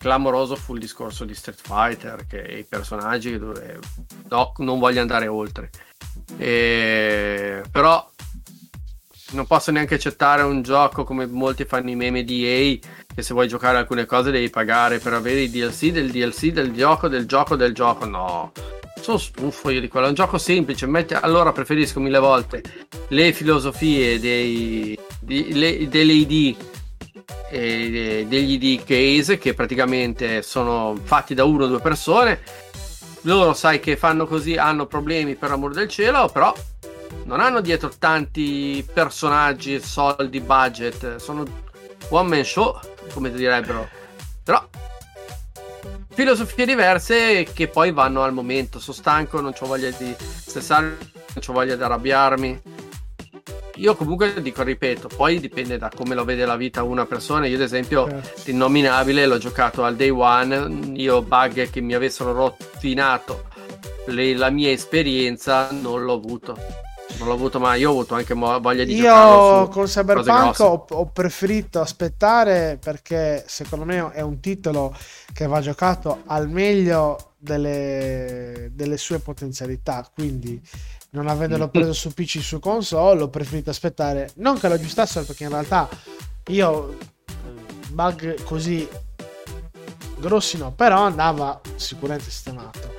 clamoroso 0.00 0.56
fu 0.56 0.72
il 0.72 0.80
discorso 0.80 1.26
di 1.26 1.34
Street 1.34 1.60
Fighter 1.62 2.24
che 2.26 2.38
i 2.38 2.64
personaggi 2.64 3.38
dove 3.38 3.78
no, 4.30 4.52
non 4.56 4.78
voglio 4.78 5.02
andare 5.02 5.26
oltre. 5.26 5.68
E- 6.38 7.62
però 7.70 8.08
non 9.32 9.46
posso 9.46 9.70
neanche 9.70 9.96
accettare 9.96 10.40
un 10.40 10.62
gioco 10.62 11.04
come 11.04 11.26
molti 11.26 11.66
fanno 11.66 11.90
i 11.90 11.96
meme 11.96 12.24
di 12.24 12.46
EA 12.46 12.78
che 13.14 13.20
se 13.20 13.34
vuoi 13.34 13.46
giocare 13.46 13.76
alcune 13.76 14.06
cose 14.06 14.30
devi 14.30 14.48
pagare 14.48 15.00
per 15.00 15.12
avere 15.12 15.40
i 15.42 15.50
DLC 15.50 15.90
del 15.90 16.10
DLC 16.10 16.46
del 16.46 16.72
gioco 16.72 17.06
del 17.06 17.26
gioco 17.26 17.54
del 17.54 17.74
gioco 17.74 18.06
no 18.06 18.52
sono 19.00 19.18
stufo 19.18 19.68
io 19.70 19.80
di 19.80 19.88
quello 19.88 20.06
è 20.06 20.08
un 20.08 20.14
gioco 20.14 20.36
semplice 20.38 20.86
metti- 20.86 21.14
allora 21.14 21.52
preferisco 21.52 22.00
mille 22.00 22.18
volte 22.18 22.62
le 23.08 23.32
filosofie 23.32 24.18
dei, 24.18 24.98
di- 25.20 25.52
le- 25.52 25.88
delle 25.88 26.12
ID 26.12 26.56
e 27.50 28.26
degli 28.28 28.62
ID 28.62 28.84
case 28.84 29.38
che 29.38 29.54
praticamente 29.54 30.42
sono 30.42 30.96
fatti 31.02 31.34
da 31.34 31.44
uno 31.44 31.64
o 31.64 31.68
due 31.68 31.80
persone 31.80 32.40
loro 33.22 33.54
sai 33.54 33.80
che 33.80 33.96
fanno 33.96 34.26
così 34.26 34.56
hanno 34.56 34.86
problemi 34.86 35.34
per 35.34 35.50
amor 35.50 35.72
del 35.72 35.88
cielo 35.88 36.28
però 36.28 36.54
non 37.24 37.40
hanno 37.40 37.60
dietro 37.60 37.90
tanti 37.98 38.86
personaggi, 38.92 39.80
soldi, 39.80 40.40
budget, 40.40 41.16
sono 41.16 41.44
one 42.08 42.28
man 42.28 42.44
show, 42.44 42.78
come 43.12 43.30
direbbero. 43.30 43.88
Però 44.42 44.66
filosofie 46.08 46.66
diverse 46.66 47.44
che 47.52 47.68
poi 47.68 47.92
vanno 47.92 48.22
al 48.22 48.32
momento. 48.32 48.78
Sono 48.78 48.96
stanco, 48.96 49.40
non 49.40 49.52
ho 49.58 49.66
voglia 49.66 49.90
di 49.90 50.14
stressarmi, 50.18 50.96
non 51.34 51.44
ho 51.46 51.52
voglia 51.52 51.76
di 51.76 51.82
arrabbiarmi. 51.82 52.62
Io 53.80 53.96
comunque 53.96 54.42
dico, 54.42 54.62
ripeto, 54.62 55.08
poi 55.08 55.40
dipende 55.40 55.78
da 55.78 55.90
come 55.94 56.14
lo 56.14 56.24
vede 56.24 56.44
la 56.44 56.56
vita 56.56 56.82
una 56.82 57.06
persona. 57.06 57.46
Io 57.46 57.56
ad 57.56 57.62
esempio 57.62 58.06
Certo. 58.06 58.50
innominabile, 58.50 59.24
l'ho 59.26 59.38
giocato 59.38 59.84
al 59.84 59.96
day 59.96 60.10
one, 60.10 60.92
io 60.94 61.22
bug 61.22 61.70
che 61.70 61.80
mi 61.80 61.94
avessero 61.94 62.32
rottinato 62.32 63.48
le- 64.06 64.34
la 64.34 64.50
mia 64.50 64.70
esperienza 64.70 65.70
non 65.70 66.04
l'ho 66.04 66.12
avuto. 66.12 66.56
Non 67.18 67.26
l'ho 67.28 67.34
avuto 67.34 67.58
mai, 67.58 67.80
io 67.80 67.88
ho 67.88 67.92
avuto 67.92 68.14
anche 68.14 68.34
voglia 68.34 68.84
di 68.84 68.96
giocarlo 68.96 69.60
io 69.60 69.68
con 69.68 69.84
Cyberpunk 69.84 70.60
ho, 70.60 70.86
ho 70.88 71.06
preferito 71.10 71.80
aspettare 71.80 72.78
perché 72.80 73.44
secondo 73.46 73.84
me 73.84 74.10
è 74.12 74.20
un 74.20 74.40
titolo 74.40 74.94
che 75.32 75.46
va 75.46 75.60
giocato 75.60 76.22
al 76.26 76.48
meglio 76.48 77.32
delle, 77.36 78.70
delle 78.72 78.96
sue 78.96 79.18
potenzialità 79.18 80.08
quindi 80.14 80.62
non 81.12 81.26
avendolo 81.28 81.68
preso 81.68 81.92
su 81.92 82.12
PC 82.14 82.40
su 82.40 82.58
console 82.60 83.22
ho 83.22 83.28
preferito 83.28 83.70
aspettare 83.70 84.30
non 84.36 84.58
che 84.58 84.68
lo 84.68 84.74
aggiustassero 84.74 85.24
perché 85.24 85.44
in 85.44 85.50
realtà 85.50 85.88
io 86.48 86.96
eh, 86.98 87.32
bug 87.90 88.42
così 88.44 88.88
grossi 90.18 90.56
no 90.58 90.72
però 90.72 91.02
andava 91.02 91.60
sicuramente 91.76 92.30
sistemato 92.30 92.98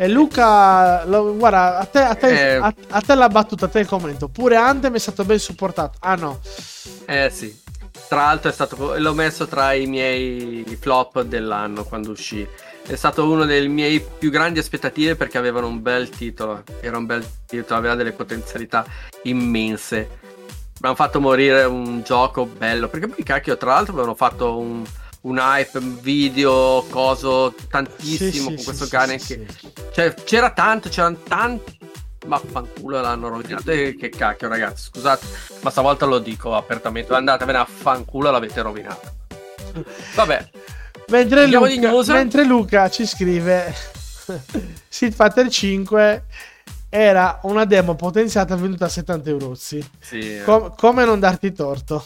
e 0.00 0.06
Luca, 0.06 1.04
lo- 1.06 1.34
guarda, 1.34 1.78
a 1.78 1.84
te, 1.86 1.98
a, 1.98 2.14
te, 2.14 2.52
Eh. 2.52 2.54
a, 2.54 2.72
a 2.90 3.00
te 3.00 3.14
la 3.16 3.28
battuta, 3.28 3.64
a 3.64 3.68
te 3.68 3.80
il 3.80 3.88
commento. 3.88 4.28
Pure 4.28 4.54
Anthem 4.54 4.94
è 4.94 4.98
stato 5.00 5.24
ben 5.24 5.40
supportato. 5.40 5.98
Ah 6.02 6.14
no, 6.14 6.38
Eh 7.04 7.28
sì. 7.30 7.60
Tra 8.08 8.24
l'altro 8.24 8.50
è 8.50 8.52
stato, 8.52 8.98
l'ho 8.98 9.14
messo 9.14 9.46
tra 9.46 9.72
i 9.72 9.86
miei 9.86 10.64
flop 10.78 11.22
dell'anno 11.22 11.84
quando 11.84 12.10
uscì. 12.10 12.46
È 12.86 12.96
stato 12.96 13.30
uno 13.30 13.44
delle 13.44 13.68
mie 13.68 14.00
più 14.00 14.30
grandi 14.30 14.58
aspettative 14.58 15.14
perché 15.14 15.36
avevano 15.36 15.66
un 15.66 15.82
bel 15.82 16.08
titolo. 16.08 16.62
Era 16.80 16.96
un 16.96 17.06
bel 17.06 17.26
titolo, 17.46 17.78
aveva 17.78 17.94
delle 17.94 18.12
potenzialità 18.12 18.86
immense. 19.24 20.08
Hanno 20.80 20.94
fatto 20.94 21.20
morire 21.20 21.64
un 21.64 22.02
gioco 22.02 22.46
bello. 22.46 22.88
Perché 22.88 23.08
poi, 23.08 23.24
cacchio, 23.24 23.56
tra 23.56 23.74
l'altro 23.74 23.92
avevano 23.92 24.14
fatto 24.14 24.56
un, 24.58 24.84
un 25.22 25.36
hype, 25.36 25.78
un 25.78 26.00
video, 26.00 26.86
coso 26.88 27.54
tantissimo 27.68 28.30
Sì, 28.30 28.42
con 28.44 28.58
sì, 28.58 28.64
questo 28.64 28.84
sì, 28.84 28.90
cane 28.90 29.18
che 29.18 29.46
cioè, 29.92 30.14
c'era 30.24 30.50
tanto, 30.52 30.88
c'erano 30.88 31.18
tanti. 31.26 31.76
Vaffanculo 32.26 33.00
l'hanno 33.00 33.28
rovinato. 33.28 33.70
E 33.70 33.96
che 33.98 34.08
cacchio, 34.08 34.48
ragazzi, 34.48 34.84
scusate, 34.90 35.26
ma 35.62 35.70
stavolta 35.70 36.06
lo 36.06 36.18
dico 36.18 36.54
apertamente. 36.54 37.14
Andatevene 37.14 37.58
a 37.58 37.64
fanculo, 37.64 38.30
l'avete 38.30 38.60
rovinato. 38.62 39.16
Vabbè, 40.14 40.50
Mentre 41.08 41.46
Luca, 41.46 42.12
mentre 42.12 42.44
Luca 42.44 42.90
ci 42.90 43.06
scrive 43.06 43.74
Street 44.88 45.14
Fighter 45.14 45.48
5 45.48 46.24
era 46.90 47.40
una 47.44 47.64
demo 47.64 47.94
potenziata 47.94 48.56
venduta 48.56 48.86
a 48.86 48.88
70 48.88 49.28
euro. 49.30 49.54
sì, 49.54 49.82
eh, 50.00 50.42
come 50.44 51.04
non 51.04 51.18
darti 51.18 51.52
torto? 51.52 52.04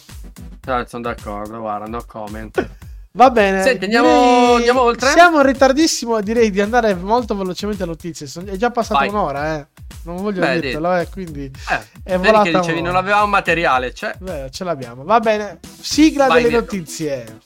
cioè, 0.64 0.84
sono 0.86 1.02
d'accordo. 1.02 1.58
Guarda, 1.58 1.86
no 1.86 2.04
comment. 2.06 2.68
Va 3.14 3.30
bene. 3.30 3.62
Senti, 3.62 3.84
andiamo- 3.84 4.54
andiamo 4.54 4.80
oltre? 4.82 5.10
Siamo 5.10 5.38
in 5.40 5.46
ritardissimo. 5.46 6.20
Direi 6.22 6.50
di 6.50 6.60
andare 6.60 6.94
molto 6.94 7.36
velocemente 7.36 7.82
alle 7.82 7.92
notizie. 7.92 8.26
È 8.46 8.56
già 8.56 8.70
passata 8.70 9.00
Vai. 9.00 9.08
un'ora, 9.08 9.56
eh. 9.58 9.66
Non 10.04 10.16
voglio 10.16 10.40
Beh, 10.40 10.60
dirtelo, 10.60 10.96
eh. 10.96 11.08
Quindi 11.10 11.50
Eh, 11.70 11.80
È 12.04 12.16
volata 12.16 12.42
che 12.50 12.58
dicevi, 12.58 12.80
non 12.82 12.96
avevamo 12.96 13.26
materiale. 13.26 13.92
Cioè, 13.92 14.14
beh, 14.18 14.48
ce 14.50 14.64
l'abbiamo. 14.64 15.04
Va 15.04 15.20
bene. 15.20 15.60
Sigla 15.80 16.26
Vai, 16.26 16.42
delle 16.42 16.56
Mirko. 16.56 16.74
notizie. 16.74 17.38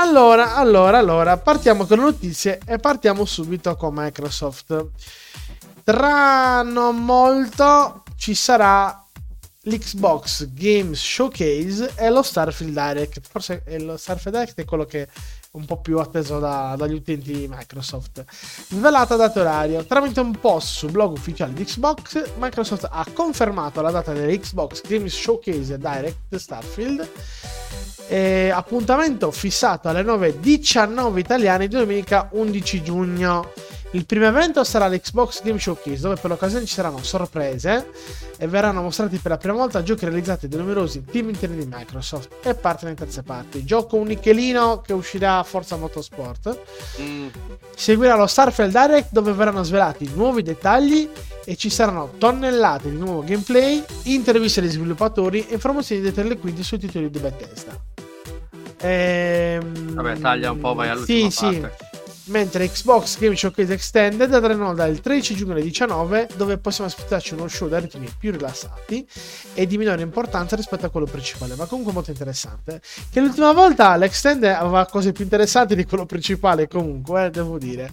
Allora, 0.00 0.54
allora, 0.54 0.96
allora, 0.96 1.36
partiamo 1.38 1.84
con 1.84 1.98
le 1.98 2.04
notizie 2.04 2.60
e 2.64 2.78
partiamo 2.78 3.24
subito 3.24 3.74
con 3.74 3.92
Microsoft. 3.96 4.90
Tra 5.82 6.62
non 6.62 7.04
molto 7.04 8.04
ci 8.16 8.32
sarà 8.32 9.04
l'Xbox 9.62 10.50
Games 10.52 11.00
Showcase 11.00 11.94
e 11.96 12.10
lo 12.10 12.22
Starfield 12.22 12.72
Direct. 12.72 13.20
Forse 13.28 13.64
lo 13.80 13.96
Starfield 13.96 14.36
Direct 14.36 14.60
è 14.60 14.64
quello 14.64 14.84
che 14.84 15.08
un 15.52 15.64
po' 15.64 15.80
più 15.80 15.98
atteso 15.98 16.38
da- 16.38 16.74
dagli 16.76 16.94
utenti 16.94 17.32
di 17.32 17.48
Microsoft. 17.48 18.24
Svelata 18.68 19.16
data 19.16 19.40
orario. 19.40 19.84
Tramite 19.84 20.20
un 20.20 20.38
post 20.38 20.68
sul 20.68 20.90
blog 20.90 21.12
ufficiale 21.12 21.52
di 21.52 21.64
Xbox, 21.64 22.32
Microsoft 22.38 22.86
ha 22.90 23.06
confermato 23.12 23.80
la 23.80 23.90
data 23.90 24.12
dell'Xbox 24.12 24.82
Games 24.86 25.14
Showcase 25.14 25.78
Direct 25.78 26.36
Starfield. 26.36 27.08
E 28.10 28.50
appuntamento 28.50 29.30
fissato 29.30 29.88
alle 29.88 30.02
9.19 30.02 31.18
italiane 31.18 31.68
domenica 31.68 32.28
11 32.32 32.82
giugno. 32.82 33.52
Il 33.92 34.04
primo 34.04 34.26
evento 34.26 34.62
sarà 34.64 34.86
l'Xbox 34.86 35.42
Game 35.42 35.58
Showcase, 35.58 36.02
dove 36.02 36.16
per 36.16 36.28
l'occasione 36.28 36.66
ci 36.66 36.74
saranno 36.74 37.02
sorprese 37.02 37.90
e 38.36 38.46
verranno 38.46 38.82
mostrati 38.82 39.16
per 39.16 39.30
la 39.30 39.38
prima 39.38 39.56
volta 39.56 39.82
giochi 39.82 40.04
realizzati 40.04 40.46
da 40.46 40.58
numerosi 40.58 41.04
team 41.04 41.30
interni 41.30 41.64
di 41.64 41.68
Microsoft 41.70 42.46
e 42.46 42.54
partner 42.54 42.90
in 42.90 42.98
terze 42.98 43.22
parti. 43.22 43.64
Gioco 43.64 43.96
un 43.96 44.08
nichelino 44.08 44.82
che 44.82 44.92
uscirà 44.92 45.38
a 45.38 45.42
Forza 45.42 45.76
Motorsport. 45.76 46.58
Mm, 47.00 47.28
Seguirà 47.74 48.14
lo 48.14 48.26
Starfield 48.26 48.72
Direct 48.72 49.08
dove 49.10 49.32
verranno 49.32 49.62
svelati 49.62 50.10
nuovi 50.14 50.42
dettagli 50.42 51.08
e 51.46 51.56
ci 51.56 51.70
saranno 51.70 52.12
tonnellate 52.18 52.90
di 52.90 52.96
nuovo 52.96 53.22
gameplay, 53.24 53.82
interviste 54.02 54.60
agli 54.60 54.68
sviluppatori 54.68 55.46
e 55.48 55.54
informazioni 55.54 56.02
dei 56.02 56.12
telequinti 56.12 56.62
sui 56.62 56.78
titoli 56.78 57.08
di 57.08 57.18
Bethesda. 57.18 57.72
Ehm... 58.80 59.94
Vabbè, 59.94 60.18
taglia 60.18 60.50
un 60.50 60.58
po', 60.58 60.74
vai 60.74 60.90
all'ultima 60.90 61.30
Sì, 61.30 61.36
sì. 61.36 61.66
Mentre 62.28 62.68
Xbox 62.68 63.18
Game 63.18 63.34
Showcase 63.34 63.72
Extended 63.72 64.32
andrà 64.34 64.52
in 64.52 64.60
onda 64.60 64.84
il 64.86 65.00
13 65.00 65.34
giugno 65.34 65.52
alle 65.52 65.62
19, 65.62 66.28
dove 66.36 66.58
possiamo 66.58 66.90
aspettarci 66.90 67.32
uno 67.32 67.48
show 67.48 67.68
da 67.68 67.78
ritmi 67.78 68.12
più 68.18 68.32
rilassati 68.32 69.06
e 69.54 69.66
di 69.66 69.78
minore 69.78 70.02
importanza 70.02 70.54
rispetto 70.54 70.84
a 70.84 70.90
quello 70.90 71.06
principale, 71.06 71.54
ma 71.56 71.64
comunque 71.64 71.92
molto 71.92 72.10
interessante. 72.10 72.82
Che 73.10 73.20
l'ultima 73.20 73.52
volta 73.52 73.96
l'Extended 73.96 74.50
aveva 74.52 74.84
cose 74.86 75.12
più 75.12 75.24
interessanti 75.24 75.74
di 75.74 75.84
quello 75.86 76.04
principale, 76.04 76.68
comunque, 76.68 77.26
eh, 77.26 77.30
devo 77.30 77.56
dire. 77.56 77.90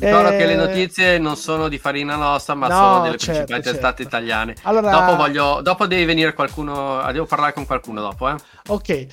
Ricordo 0.00 0.30
Eh, 0.30 0.36
che 0.36 0.46
le 0.46 0.56
notizie 0.56 1.18
non 1.18 1.36
sono 1.36 1.68
di 1.68 1.78
farina 1.78 2.16
nostra, 2.16 2.54
ma 2.54 2.66
No, 2.66 2.74
sono 2.74 3.02
delle 3.04 3.16
certo, 3.16 3.32
principali 3.44 3.62
certo. 3.62 3.78
testate 3.78 4.02
italiane. 4.02 4.54
Allora, 4.62 4.90
Dopo, 4.90 5.16
voglio, 5.16 5.60
dopo 5.62 5.86
devi 5.86 6.04
venire 6.04 6.34
qualcuno. 6.34 7.00
Devo 7.12 7.26
parlare 7.26 7.52
con 7.52 7.64
qualcuno 7.64 8.00
dopo, 8.00 8.28
eh. 8.28 8.34
Ok, 8.68 9.06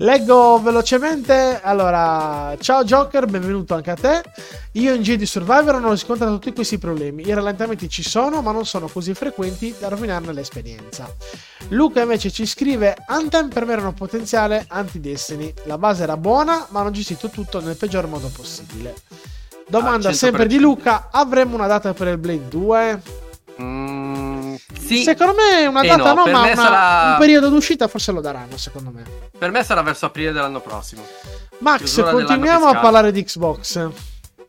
leggo 0.00 0.60
velocemente. 0.60 1.60
Allora, 1.62 2.54
ciao 2.60 2.84
Joker, 2.84 3.26
benvenuto 3.26 3.74
anche 3.74 3.90
a 3.90 3.94
te. 3.94 4.22
Io 4.72 4.94
in 4.94 5.02
Jedi 5.02 5.26
Survivor 5.26 5.74
non 5.74 5.86
ho 5.86 5.90
riscontrato 5.90 6.32
tutti 6.34 6.52
questi 6.52 6.78
problemi. 6.78 7.26
I 7.26 7.34
rallentamenti 7.34 7.88
ci 7.88 8.02
sono, 8.02 8.40
ma 8.42 8.52
non 8.52 8.64
sono 8.64 8.88
così 8.88 9.14
frequenti 9.14 9.74
da 9.78 9.88
rovinarne 9.88 10.32
l'esperienza. 10.32 11.12
Luca 11.68 12.00
invece 12.02 12.30
ci 12.30 12.46
scrive: 12.46 12.96
Anthem 13.06 13.48
per 13.48 13.64
me 13.66 13.72
era 13.72 13.86
un 13.86 13.94
potenziale 13.94 14.64
anti-Destiny. 14.68 15.52
La 15.64 15.78
base 15.78 16.02
era 16.04 16.16
buona, 16.16 16.66
ma 16.70 16.80
hanno 16.80 16.90
gestito 16.90 17.28
tutto 17.28 17.60
nel 17.60 17.76
peggior 17.76 18.06
modo 18.06 18.30
possibile. 18.34 18.94
Domanda 19.68 20.08
Ah, 20.08 20.12
100%. 20.12 20.14
sempre 20.14 20.46
di 20.46 20.58
Luca: 20.58 21.08
avremmo 21.10 21.54
una 21.56 21.66
data 21.66 21.92
per 21.92 22.08
il 22.08 22.18
Blade 22.18 22.48
2? 22.48 23.02
Mm, 23.60 24.27
sì, 24.78 25.02
Secondo 25.02 25.34
me 25.34 25.66
una 25.66 25.82
E 25.82 25.86
data 25.88 26.12
no, 26.14 26.24
no, 26.24 26.30
ma 26.30 26.42
una- 26.42 26.54
sarà- 26.54 27.10
un 27.12 27.16
periodo 27.18 27.48
d'uscita 27.48 27.88
forse 27.88 28.12
lo 28.12 28.20
daranno, 28.20 28.56
secondo 28.56 28.90
me. 28.90 29.02
per 29.38 29.50
me 29.50 29.62
sarà 29.64 29.82
verso 29.82 30.06
aprile 30.06 30.32
dell'anno 30.32 30.60
prossimo. 30.60 31.06
Max, 31.58 31.78
Chiusura 31.78 32.10
continuiamo 32.12 32.66
a 32.66 32.76
parlare 32.78 33.10
di 33.12 33.22
Xbox. 33.24 33.88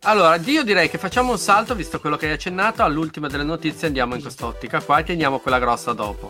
Allora, 0.03 0.35
io 0.37 0.63
direi 0.63 0.89
che 0.89 0.97
facciamo 0.97 1.31
un 1.31 1.37
salto, 1.39 1.75
visto 1.75 1.99
quello 1.99 2.15
che 2.15 2.27
hai 2.27 2.31
accennato, 2.33 2.83
all'ultima 2.83 3.27
delle 3.27 3.43
notizie 3.43 3.87
andiamo 3.87 4.15
in 4.15 4.21
quest'ottica 4.21 4.79
qua 4.81 4.99
e 4.99 5.03
teniamo 5.03 5.39
quella 5.39 5.59
grossa 5.59 5.91
dopo. 5.93 6.29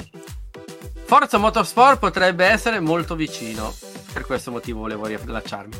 Forza 1.05 1.37
Motorsport 1.37 1.99
potrebbe 1.99 2.45
essere 2.45 2.79
molto 2.79 3.15
vicino, 3.15 3.73
per 4.13 4.25
questo 4.25 4.51
motivo 4.51 4.79
volevo 4.81 5.05
riallacciarmi. 5.05 5.75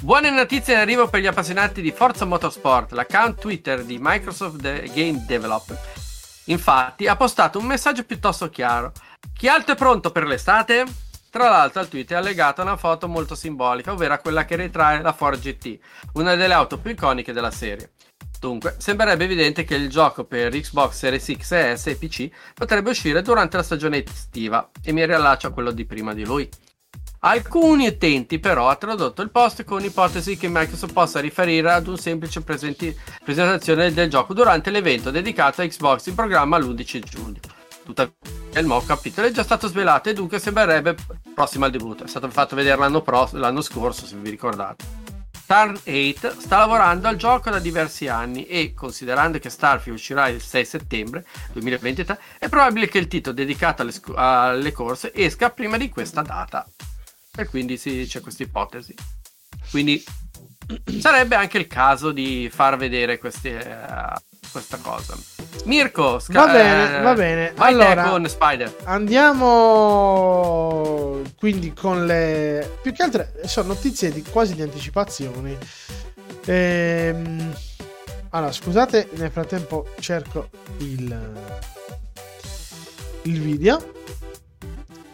Buone 0.00 0.30
notizie 0.30 0.74
in 0.74 0.80
arrivo 0.80 1.08
per 1.08 1.20
gli 1.20 1.26
appassionati 1.26 1.80
di 1.82 1.90
Forza 1.92 2.24
Motorsport, 2.24 2.92
l'account 2.92 3.40
Twitter 3.40 3.82
di 3.84 3.98
Microsoft 4.00 4.60
Game 4.92 5.24
Development. 5.26 5.78
Infatti 6.48 7.06
ha 7.06 7.16
postato 7.16 7.58
un 7.58 7.66
messaggio 7.66 8.04
piuttosto 8.04 8.48
chiaro. 8.48 8.92
Chi 9.32 9.48
altro 9.48 9.74
è 9.74 9.76
pronto 9.76 10.10
per 10.10 10.26
l'estate? 10.26 10.84
Tra 11.30 11.50
l'altro 11.50 11.80
al 11.80 11.88
tweet 11.88 12.12
è 12.12 12.14
allegata 12.14 12.62
una 12.62 12.76
foto 12.76 13.06
molto 13.06 13.34
simbolica, 13.34 13.92
ovvero 13.92 14.18
quella 14.18 14.44
che 14.44 14.56
ritrae 14.56 15.02
la 15.02 15.12
Ford 15.12 15.38
GT, 15.38 15.78
una 16.14 16.34
delle 16.34 16.54
auto 16.54 16.78
più 16.78 16.90
iconiche 16.92 17.32
della 17.32 17.50
serie. 17.50 17.92
Dunque, 18.40 18.76
sembrerebbe 18.78 19.24
evidente 19.24 19.64
che 19.64 19.74
il 19.74 19.90
gioco 19.90 20.24
per 20.24 20.52
Xbox 20.52 20.92
Series 20.94 21.36
X 21.36 21.50
e 21.52 21.76
S 21.76 21.86
e 21.88 21.96
PC 21.96 22.30
potrebbe 22.54 22.90
uscire 22.90 23.20
durante 23.20 23.56
la 23.56 23.62
stagione 23.62 24.02
estiva 24.02 24.70
e 24.82 24.92
mi 24.92 25.04
riallaccio 25.04 25.48
a 25.48 25.52
quello 25.52 25.72
di 25.72 25.84
prima 25.84 26.14
di 26.14 26.24
lui. 26.24 26.48
Alcuni 27.20 27.88
utenti 27.88 28.38
però 28.38 28.66
hanno 28.66 28.78
tradotto 28.78 29.22
il 29.22 29.30
post 29.30 29.64
con 29.64 29.82
ipotesi 29.82 30.36
che 30.36 30.46
Microsoft 30.48 30.92
possa 30.92 31.18
riferire 31.18 31.72
ad 31.72 31.88
un 31.88 31.98
semplice 31.98 32.42
presenti- 32.42 32.96
presentazione 33.24 33.92
del 33.92 34.08
gioco 34.08 34.34
durante 34.34 34.70
l'evento 34.70 35.10
dedicato 35.10 35.60
a 35.60 35.66
Xbox 35.66 36.06
in 36.06 36.14
programma 36.14 36.58
l'11 36.58 37.02
giugno. 37.02 37.40
Tuttavia 37.84 38.12
il 38.54 38.66
nuovo 38.66 38.86
capitolo 38.86 39.26
è 39.26 39.32
già 39.32 39.42
stato 39.42 39.66
svelato 39.66 40.10
e 40.10 40.12
dunque 40.12 40.38
sembrerebbe 40.38 40.94
prossimo 41.34 41.64
al 41.64 41.72
debutto. 41.72 42.04
È 42.04 42.08
stato 42.08 42.28
fatto 42.30 42.54
vedere 42.54 42.78
l'anno, 42.78 43.02
pro- 43.02 43.30
l'anno 43.32 43.62
scorso, 43.62 44.06
se 44.06 44.14
vi 44.14 44.30
ricordate. 44.30 44.84
Turn 45.44 45.74
8 45.74 46.40
sta 46.40 46.58
lavorando 46.58 47.08
al 47.08 47.16
gioco 47.16 47.50
da 47.50 47.58
diversi 47.58 48.06
anni 48.06 48.44
e, 48.44 48.74
considerando 48.74 49.38
che 49.38 49.48
Starfield 49.48 49.98
uscirà 49.98 50.28
il 50.28 50.42
6 50.42 50.64
settembre 50.64 51.24
2023, 51.52 52.20
è 52.38 52.48
probabile 52.48 52.86
che 52.86 52.98
il 52.98 53.08
titolo 53.08 53.34
dedicato 53.34 53.82
alle, 53.82 53.92
scu- 53.92 54.16
alle 54.16 54.70
corse 54.72 55.12
esca 55.14 55.50
prima 55.50 55.78
di 55.78 55.88
questa 55.88 56.20
data. 56.20 56.66
E 57.38 57.46
quindi 57.46 57.76
sì, 57.76 58.04
c'è 58.08 58.20
questa 58.20 58.42
ipotesi. 58.42 58.92
Quindi 59.70 60.02
sarebbe 61.00 61.36
anche 61.36 61.58
il 61.58 61.68
caso 61.68 62.10
di 62.10 62.50
far 62.52 62.76
vedere 62.76 63.18
queste, 63.18 63.56
eh, 63.58 64.12
questa 64.50 64.78
cosa. 64.78 65.16
Mirko, 65.64 66.18
sca- 66.18 66.46
Va 66.46 66.52
bene, 66.52 66.98
eh, 66.98 67.02
va 67.02 67.14
bene. 67.14 67.52
Vai 67.54 67.72
Allora- 67.74 68.08
con 68.08 68.28
Spider. 68.28 68.74
Andiamo 68.84 69.52
quindi 71.38 71.72
con 71.72 72.04
le 72.06 72.78
più 72.82 72.92
che 72.92 73.02
altre 73.04 73.32
sono 73.44 73.68
notizie 73.68 74.10
di 74.10 74.22
quasi 74.22 74.56
di 74.56 74.62
anticipazioni. 74.62 75.56
Ehm, 76.46 77.54
Allora, 78.30 78.50
scusate, 78.52 79.08
nel 79.12 79.30
frattempo 79.30 79.90
cerco 80.00 80.50
il 80.78 81.36
il 83.22 83.40
video. 83.40 83.92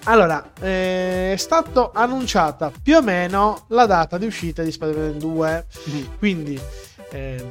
Allora, 0.07 0.53
eh, 0.61 1.33
è 1.33 1.37
stata 1.37 1.91
annunciata 1.95 2.71
più 2.83 2.97
o 2.97 3.03
meno 3.03 3.65
la 3.69 3.87
data 3.87 4.19
di 4.19 4.27
uscita 4.27 4.63
di 4.63 4.71
Spider-Man 4.71 5.19
2. 5.19 5.67
Quindi 6.19 6.61
ehm, 7.11 7.51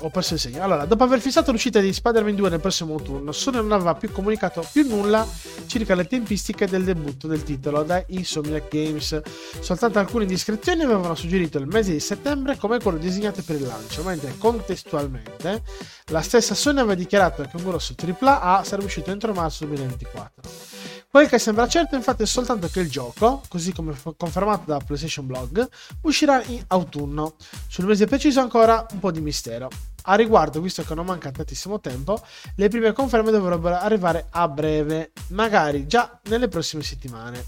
ho 0.00 0.10
perso 0.10 0.34
il 0.34 0.40
segno. 0.40 0.62
Allora, 0.62 0.84
dopo 0.84 1.04
aver 1.04 1.20
fissato 1.20 1.50
l'uscita 1.52 1.80
di 1.80 1.92
Spider-Man 1.92 2.34
2 2.34 2.50
nel 2.50 2.60
prossimo 2.60 2.94
autunno, 2.94 3.32
Sony 3.32 3.56
non 3.56 3.72
aveva 3.72 3.94
più 3.94 4.10
comunicato 4.12 4.66
più 4.72 4.86
nulla 4.86 5.26
circa 5.66 5.94
le 5.94 6.06
tempistiche 6.06 6.66
del 6.66 6.84
debutto 6.84 7.26
del 7.26 7.42
titolo 7.42 7.82
da 7.82 8.02
Insomniac 8.08 8.68
Games. 8.68 9.20
Soltanto 9.60 9.98
alcune 9.98 10.24
indiscrezioni 10.24 10.82
avevano 10.82 11.14
suggerito 11.14 11.58
il 11.58 11.66
mese 11.66 11.92
di 11.92 12.00
settembre 12.00 12.56
come 12.56 12.78
quello 12.80 12.98
designato 12.98 13.42
per 13.42 13.56
il 13.56 13.66
lancio, 13.66 14.02
mentre 14.02 14.36
contestualmente 14.38 15.62
la 16.06 16.20
stessa 16.20 16.54
Sony 16.54 16.78
aveva 16.78 16.94
dichiarato 16.94 17.42
che 17.42 17.56
un 17.56 17.64
grosso 17.64 17.94
AAA 17.96 18.64
sarebbe 18.64 18.86
uscito 18.86 19.10
entro 19.10 19.32
marzo 19.32 19.64
2024. 19.64 20.75
Quel 21.16 21.30
che 21.30 21.38
sembra 21.38 21.66
certo 21.66 21.96
infatti 21.96 22.26
soltanto 22.26 22.68
che 22.68 22.80
il 22.80 22.90
gioco, 22.90 23.40
così 23.48 23.72
come 23.72 23.94
confermato 24.18 24.64
da 24.66 24.76
PlayStation 24.76 25.26
Blog, 25.26 25.66
uscirà 26.02 26.42
in 26.44 26.62
autunno. 26.66 27.36
Sul 27.68 27.86
mese 27.86 28.04
preciso 28.04 28.40
ancora 28.40 28.86
un 28.90 28.98
po' 28.98 29.10
di 29.10 29.22
mistero. 29.22 29.70
A 30.08 30.14
riguardo, 30.14 30.60
visto 30.60 30.84
che 30.84 30.94
non 30.94 31.04
manca 31.04 31.32
tantissimo 31.32 31.80
tempo, 31.80 32.20
le 32.54 32.68
prime 32.68 32.92
conferme 32.92 33.32
dovrebbero 33.32 33.76
arrivare 33.76 34.26
a 34.30 34.46
breve, 34.46 35.10
magari 35.28 35.88
già 35.88 36.20
nelle 36.28 36.46
prossime 36.46 36.84
settimane. 36.84 37.44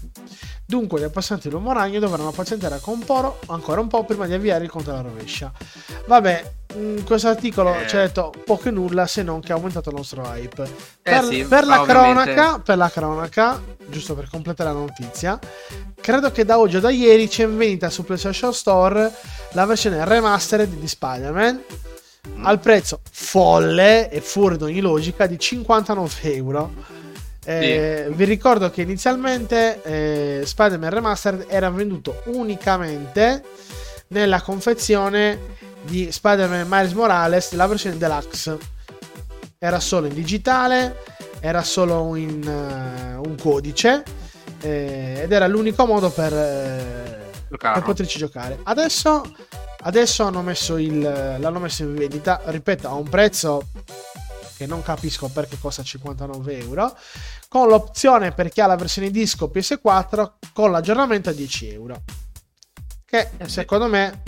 Dunque 0.65 0.99
gli 0.99 1.03
appassionati 1.03 1.47
dell'uomo 1.47 1.71
ragno 1.71 1.99
dovranno 1.99 2.31
pazientare 2.31 2.75
ancora 2.75 2.97
un 2.97 3.03
po', 3.05 3.39
ancora 3.47 3.79
un 3.79 3.87
po' 3.87 4.03
prima 4.03 4.25
di 4.25 4.33
avviare 4.33 4.65
il 4.65 4.69
conto 4.69 4.91
alla 4.91 5.01
rovescia. 5.01 5.51
Vabbè, 6.05 6.51
in 6.75 7.03
questo 7.05 7.29
articolo 7.29 7.73
Eh. 7.73 7.85
c'è 7.85 8.07
detto 8.07 8.33
poco 8.43 8.67
e 8.67 8.71
nulla 8.71 9.07
se 9.07 9.23
non 9.23 9.39
che 9.39 9.53
ha 9.53 9.55
aumentato 9.55 9.89
il 9.89 9.95
nostro 9.95 10.23
hype. 10.23 10.63
Eh 10.63 10.69
Per, 11.01 11.23
sì, 11.23 11.45
per 11.45 11.65
la 11.65 11.83
cronaca, 11.83 12.59
per 12.59 12.77
la 12.77 12.89
cronaca, 12.89 13.61
giusto 13.87 14.15
per 14.15 14.29
completare 14.29 14.71
la 14.73 14.79
notizia, 14.79 15.39
credo 15.99 16.29
che 16.31 16.43
da 16.43 16.59
oggi 16.59 16.75
o 16.75 16.79
da 16.81 16.89
ieri 16.89 17.29
c'è 17.29 17.45
in 17.45 17.57
vendita 17.57 17.89
su 17.89 18.03
PlayStation 18.03 18.53
Store 18.53 19.11
la 19.53 19.65
versione 19.65 20.03
remastered 20.03 20.73
di 20.73 20.87
Spider-Man 20.87 21.63
Mm. 22.27 22.45
al 22.45 22.59
prezzo 22.59 22.99
folle 23.09 24.09
e 24.09 24.19
fuori 24.19 24.57
da 24.57 24.65
ogni 24.65 24.81
logica 24.81 25.25
di 25.25 25.39
59 25.39 26.33
euro. 26.35 26.73
Eh, 27.45 28.09
Vi 28.11 28.23
ricordo 28.25 28.69
che 28.69 28.81
inizialmente 28.81 29.81
eh, 29.81 30.41
Spider-Man 30.45 30.89
Remastered 30.89 31.45
era 31.47 31.69
venduto 31.69 32.21
unicamente 32.25 33.43
nella 34.09 34.41
confezione 34.41 35.39
di 35.81 36.11
Spider-Man 36.11 36.67
Miles 36.67 36.91
Morales, 36.91 37.53
la 37.53 37.67
versione 37.67 37.97
deluxe. 37.97 38.57
Era 39.57 39.79
solo 39.79 40.07
in 40.07 40.13
digitale 40.13 40.95
era 41.39 41.63
solo 41.63 42.15
in, 42.15 42.45
eh, 42.45 43.15
un 43.15 43.35
codice 43.41 44.03
eh, 44.61 45.21
ed 45.23 45.31
era 45.31 45.47
l'unico 45.47 45.85
modo 45.85 46.09
per, 46.09 46.33
eh, 46.33 47.29
per 47.47 47.81
poterci 47.83 48.17
giocare. 48.17 48.59
Adesso, 48.63 49.23
adesso 49.81 50.23
hanno 50.23 50.41
messo 50.41 50.77
il, 50.77 50.99
l'hanno 51.01 51.59
messo 51.59 51.83
in 51.83 51.95
vendita, 51.95 52.41
ripeto, 52.45 52.87
a 52.87 52.93
un 52.93 53.07
prezzo 53.09 53.69
che 54.57 54.65
non 54.65 54.81
capisco 54.81 55.29
perché 55.29 55.57
costa 55.59 55.83
59 55.83 56.57
euro, 56.59 56.95
con 57.47 57.69
l'opzione 57.69 58.33
per 58.33 58.49
chi 58.49 58.59
ha 58.59 58.67
la 58.67 58.75
versione 58.75 59.09
disco 59.09 59.49
PS4 59.53 60.31
con 60.53 60.71
l'aggiornamento 60.71 61.29
a 61.29 61.33
10 61.33 61.69
euro. 61.71 62.03
Che 63.05 63.29
Eh 63.37 63.47
secondo 63.47 63.87
me 63.87 64.21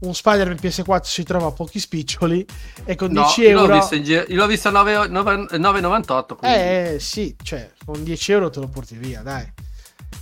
un 0.00 0.12
Spider-Man 0.12 0.58
PS4 0.60 1.02
si 1.04 1.22
trova 1.22 1.46
a 1.46 1.52
pochi 1.52 1.78
spiccioli 1.78 2.44
e 2.84 2.96
con 2.96 3.12
No, 3.12 3.22
10 3.22 3.40
io 3.42 3.52
l'ho 3.52 3.60
euro... 3.60 3.74
visto, 3.78 3.94
io 3.94 4.24
l'ho 4.28 4.46
visto 4.46 4.68
a 4.68 4.70
9 4.72 5.06
9 5.06 5.34
9,98. 5.56 6.36
quindi, 6.36 6.56
Eh 6.58 6.96
sì, 6.98 7.34
cioè 7.42 7.70
con 7.84 8.02
10 8.02 8.32
euro 8.32 8.50
te 8.50 8.58
lo 8.60 8.66
porti 8.68 8.96
via, 8.96 9.22
dai. 9.22 9.50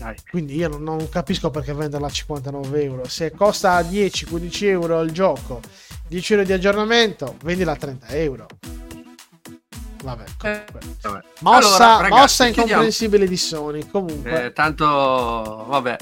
Dai. 0.02 0.16
Quindi 0.30 0.56
io 0.56 0.68
non, 0.68 0.82
non 0.82 1.08
capisco 1.08 1.50
perché 1.50 1.72
venderla 1.72 2.06
a 2.06 2.10
59 2.10 2.82
euro. 2.82 3.08
Se 3.08 3.30
costa 3.32 3.80
10-15 3.80 4.64
euro 4.66 5.00
il 5.02 5.12
gioco, 5.12 5.60
10 6.08 6.32
euro 6.32 6.44
di 6.44 6.52
aggiornamento, 6.52 7.36
vendila 7.42 7.72
a 7.72 7.76
30 7.76 8.06
euro. 8.08 8.46
Vabbè, 10.02 10.24
comunque. 10.36 10.80
Vabbè. 11.00 11.20
Mossa, 11.42 11.66
Allora, 11.66 11.96
ragazzi, 12.02 12.20
mossa 12.20 12.46
incomprensibile 12.46 13.28
di 13.28 13.36
Sony. 13.36 13.88
Comunque, 13.88 14.46
Eh, 14.46 14.52
tanto, 14.52 14.84
vabbè. 15.68 15.96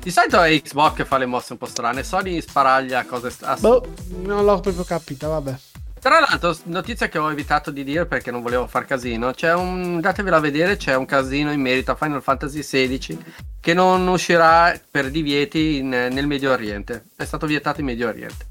Di 0.00 0.10
solito 0.12 0.40
è 0.40 0.62
Xbox 0.62 0.94
che 0.94 1.04
fa 1.04 1.18
le 1.18 1.26
mosse 1.26 1.52
un 1.54 1.58
po' 1.58 1.66
strane. 1.66 2.04
Sony 2.04 2.40
sparaglia 2.40 3.04
cose 3.04 3.28
st- 3.30 3.42
ass- 3.42 3.60
boh, 3.60 3.84
non 4.22 4.44
l'ho 4.44 4.60
proprio 4.60 4.84
capita. 4.84 5.26
Vabbè, 5.26 5.56
Tra 6.00 6.18
l'altro, 6.18 6.56
notizia 6.64 7.08
che 7.08 7.18
ho 7.18 7.30
evitato 7.30 7.70
di 7.70 7.84
dire 7.84 8.06
perché 8.06 8.30
non 8.30 8.40
volevo 8.40 8.66
far 8.66 8.86
casino. 8.86 9.32
C'è 9.32 9.52
un. 9.52 10.00
Datevela 10.00 10.38
a 10.38 10.40
vedere, 10.40 10.76
c'è 10.76 10.94
un 10.96 11.04
casino 11.04 11.52
in 11.52 11.60
merito 11.60 11.90
a 11.90 11.94
Final 11.94 12.22
Fantasy 12.22 12.60
XVI 12.60 13.18
che 13.60 13.74
non 13.74 14.06
uscirà 14.08 14.78
per 14.90 15.10
divieti 15.10 15.76
in- 15.76 15.88
nel 15.90 16.26
Medio 16.26 16.52
Oriente. 16.52 17.04
È 17.14 17.24
stato 17.24 17.46
vietato 17.46 17.80
in 17.80 17.86
Medio 17.86 18.08
Oriente. 18.08 18.46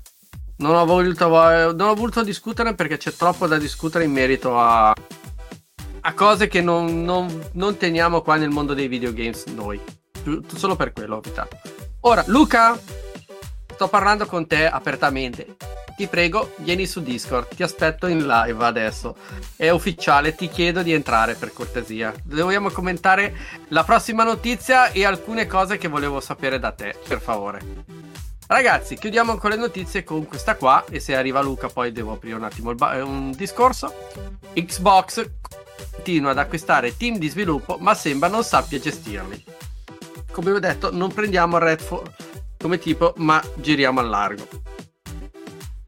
Non 0.58 0.76
ho 0.76 0.86
voluto, 0.86 1.28
non 1.28 1.80
ho 1.90 1.96
voluto 1.96 2.22
discutere 2.22 2.76
perché 2.76 2.98
c'è 2.98 3.14
troppo 3.14 3.48
da 3.48 3.58
discutere 3.58 4.04
in 4.04 4.12
merito 4.12 4.60
a, 4.60 4.94
a 6.02 6.14
cose 6.14 6.48
che 6.48 6.62
non, 6.62 7.04
non- 7.04 7.50
non 7.54 7.78
teniamo 7.78 8.22
qua 8.22 8.36
nel 8.36 8.50
mondo 8.50 8.76
dei 8.76 8.88
videogames 8.88 9.46
noi. 9.46 9.80
Solo 10.56 10.76
per 10.76 10.94
quello 10.94 11.16
ho 11.16 11.22
evitato. 11.26 11.58
Ora, 12.02 12.24
Luca, 12.28 12.78
sto 13.74 13.88
parlando 13.88 14.28
con 14.28 14.46
te 14.46 14.68
apertamente. 14.68 15.56
Ti 16.00 16.08
prego, 16.08 16.54
vieni 16.60 16.86
su 16.88 17.02
Discord, 17.02 17.54
ti 17.54 17.62
aspetto 17.62 18.08
in 18.08 18.26
live 18.26 18.66
adesso. 18.66 19.18
È 19.58 19.70
ufficiale, 19.70 20.34
ti 20.34 20.48
chiedo 20.48 20.82
di 20.82 20.94
entrare 20.94 21.34
per 21.34 21.52
cortesia. 21.52 22.14
Dobbiamo 22.24 22.70
commentare 22.70 23.36
la 23.68 23.84
prossima 23.84 24.24
notizia 24.24 24.94
e 24.94 25.04
alcune 25.04 25.46
cose 25.46 25.78
che 25.78 25.90
volevo 25.90 26.22
sapere 26.22 26.58
da 26.58 26.72
te, 26.72 26.96
per 27.06 27.20
favore. 27.20 27.60
Ragazzi, 28.48 28.96
chiudiamo 28.96 29.36
con 29.36 29.50
le 29.50 29.58
notizie 29.58 30.06
con 30.06 30.26
questa 30.26 30.56
qua 30.56 30.86
e 30.90 31.02
se 31.02 31.18
arriva 31.18 31.42
Luca 31.42 31.68
poi 31.68 31.92
devo 31.92 32.14
aprire 32.14 32.38
un 32.38 32.46
attimo 32.46 32.74
ba- 32.76 32.96
eh, 32.96 33.02
un 33.02 33.32
discorso. 33.32 33.94
Xbox 34.54 35.30
continua 35.96 36.32
ad 36.32 36.38
acquistare 36.38 36.96
team 36.96 37.18
di 37.18 37.28
sviluppo 37.28 37.76
ma 37.78 37.94
sembra 37.94 38.30
non 38.30 38.46
sappia 38.46 38.80
gestirli. 38.80 39.44
Come 40.32 40.52
ho 40.52 40.60
detto, 40.60 40.94
non 40.94 41.12
prendiamo 41.12 41.58
Redfall 41.58 42.10
come 42.58 42.80
tipo 42.80 43.14
ma 43.18 43.44
giriamo 43.56 44.00
al 44.00 44.08
largo. 44.08 44.48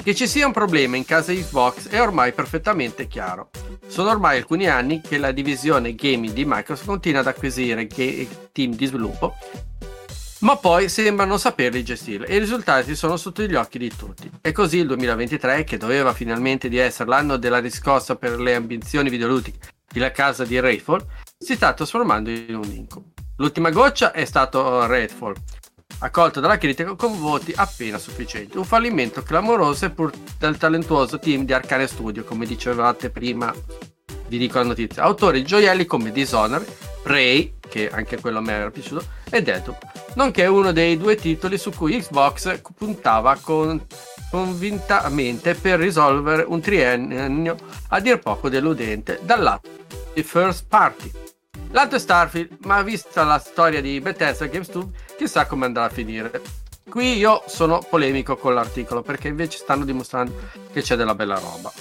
Che 0.04 0.16
ci 0.16 0.28
sia 0.28 0.48
un 0.48 0.52
problema 0.52 0.96
in 0.96 1.06
casa 1.06 1.32
Xbox 1.32 1.88
è 1.88 2.02
ormai 2.02 2.34
perfettamente 2.34 3.08
chiaro. 3.08 3.52
Sono 3.86 4.10
ormai 4.10 4.38
alcuni 4.38 4.68
anni 4.68 5.00
che 5.00 5.20
la 5.20 5.32
divisione 5.32 5.94
gaming 5.94 6.34
di 6.34 6.44
Microsoft 6.44 6.88
continua 6.88 7.20
ad 7.20 7.28
acquisire 7.28 7.88
team 7.88 8.74
di 8.74 8.86
sviluppo 8.88 9.36
ma 10.42 10.58
poi 10.58 10.90
sembra 10.90 11.26
non 11.26 11.40
saperli 11.40 11.84
gestire 11.84 12.26
e 12.26 12.36
i 12.36 12.40
risultati 12.40 12.96
sono 12.96 13.16
sotto 13.16 13.44
gli 13.44 13.54
occhi 13.54 13.78
di 13.78 13.96
tutti. 13.96 14.30
E 14.42 14.52
così 14.52 14.78
il 14.78 14.88
2023, 14.88 15.64
che 15.64 15.78
doveva 15.78 16.14
finalmente 16.14 16.68
di 16.68 16.78
essere 16.78 17.10
l'anno 17.10 17.38
della 17.38 17.60
riscossa 17.60 18.16
per 18.16 18.40
le 18.40 18.56
ambizioni 18.56 19.10
videoludiche 19.10 19.60
della 19.92 20.12
casa 20.12 20.44
di 20.44 20.60
Redfall, 20.60 21.06
si 21.38 21.54
sta 21.54 21.74
trasformando 21.74 22.30
in 22.30 22.56
un 22.56 22.72
incubo. 22.72 23.10
L'ultima 23.38 23.70
goccia 23.70 24.12
è 24.12 24.26
stato 24.26 24.86
Redfall, 24.88 25.36
accolto 26.00 26.40
dalla 26.40 26.58
critica 26.58 26.96
con 26.96 27.20
voti 27.20 27.54
appena 27.56 27.98
sufficienti. 27.98 28.58
Un 28.58 28.66
fallimento 28.66 29.24
clamoroso 29.24 29.74
seppur 29.74 30.12
del 30.38 30.58
talentuoso 30.58 31.20
team 31.20 31.46
di 31.46 31.54
Arcane 31.54 31.88
Studio, 31.88 32.24
come 32.24 32.46
dicevate 32.46 33.10
prima, 33.10 33.54
vi 34.28 34.38
dico 34.38 34.58
la 34.58 34.66
notizia. 34.66 35.04
Autori 35.04 35.44
gioielli 35.44 35.86
come 35.86 36.12
Dishonored, 36.12 36.68
Prey, 37.04 37.54
che 37.68 37.90
anche 37.90 38.20
quello 38.20 38.40
a 38.40 38.42
me 38.42 38.54
era 38.54 38.72
piaciuto, 38.72 39.04
e 39.30 39.42
Deadloop, 39.42 40.14
nonché 40.16 40.46
uno 40.46 40.72
dei 40.72 40.98
due 40.98 41.16
titoli 41.16 41.58
su 41.58 41.72
cui 41.72 42.00
Xbox 42.00 42.62
puntava 42.78 43.38
con- 43.42 43.86
convintamente 44.30 45.56
per 45.56 45.80
risolvere 45.80 46.44
un 46.48 46.62
triennio 46.62 47.56
a 47.90 48.00
dir 48.00 48.20
poco 48.20 48.50
deludente 48.50 49.20
dal 49.24 49.42
lato 49.42 49.70
di 50.14 50.24
first 50.24 50.66
party. 50.68 51.12
L'altro 51.72 51.96
è 51.96 52.00
Starfield, 52.00 52.58
ma 52.66 52.82
vista 52.82 53.24
la 53.24 53.40
storia 53.40 53.82
di 53.82 54.02
Bethesda 54.02 54.46
Games 54.48 54.70
2, 54.70 54.88
chissà 55.18 55.46
come 55.46 55.66
andrà 55.66 55.86
a 55.86 55.90
finire. 55.90 56.42
Qui 56.90 57.16
io 57.16 57.44
sono 57.48 57.80
polemico 57.80 58.36
con 58.36 58.54
l'articolo 58.54 59.02
perché 59.02 59.30
invece 59.30 59.58
stanno 59.58 59.86
dimostrando 59.86 60.34
che 60.74 60.82
c'è 60.82 60.98
della 60.98 61.16
bella 61.16 61.40
roba. 61.40 61.72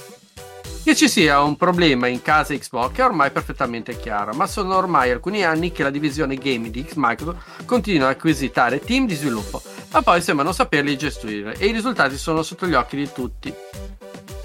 Che 0.83 0.95
ci 0.95 1.09
sia 1.09 1.43
un 1.43 1.57
problema 1.57 2.07
in 2.07 2.23
casa 2.23 2.55
Xbox 2.55 2.95
è 2.95 3.05
ormai 3.05 3.33
perfettamente 3.33 3.99
chiaro, 3.99 4.33
ma 4.33 4.47
sono 4.47 4.77
ormai 4.77 5.11
alcuni 5.11 5.45
anni 5.45 5.73
che 5.73 5.83
la 5.83 5.91
divisione 5.91 6.37
gaming 6.37 6.73
di 6.73 6.87
X 6.89 6.93
Microsoft 6.95 7.65
continua 7.65 8.07
a 8.07 8.11
acquisitare 8.13 8.79
team 8.79 9.07
di 9.07 9.17
sviluppo, 9.17 9.61
ma 9.91 10.03
poi 10.03 10.23
sembra 10.23 10.45
non 10.45 10.55
saperli 10.55 10.97
gestire 10.97 11.57
e 11.57 11.67
i 11.67 11.73
risultati 11.73 12.17
sono 12.17 12.45
sotto 12.45 12.67
gli 12.67 12.75
occhi 12.75 12.97
di 12.97 13.13
tutti. 13.13 13.53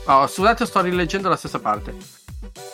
Oh, 0.05 0.25
scusate, 0.25 0.65
sto 0.65 0.81
rileggendo 0.81 1.29
la 1.29 1.37
stessa 1.37 1.59
parte. 1.59 2.24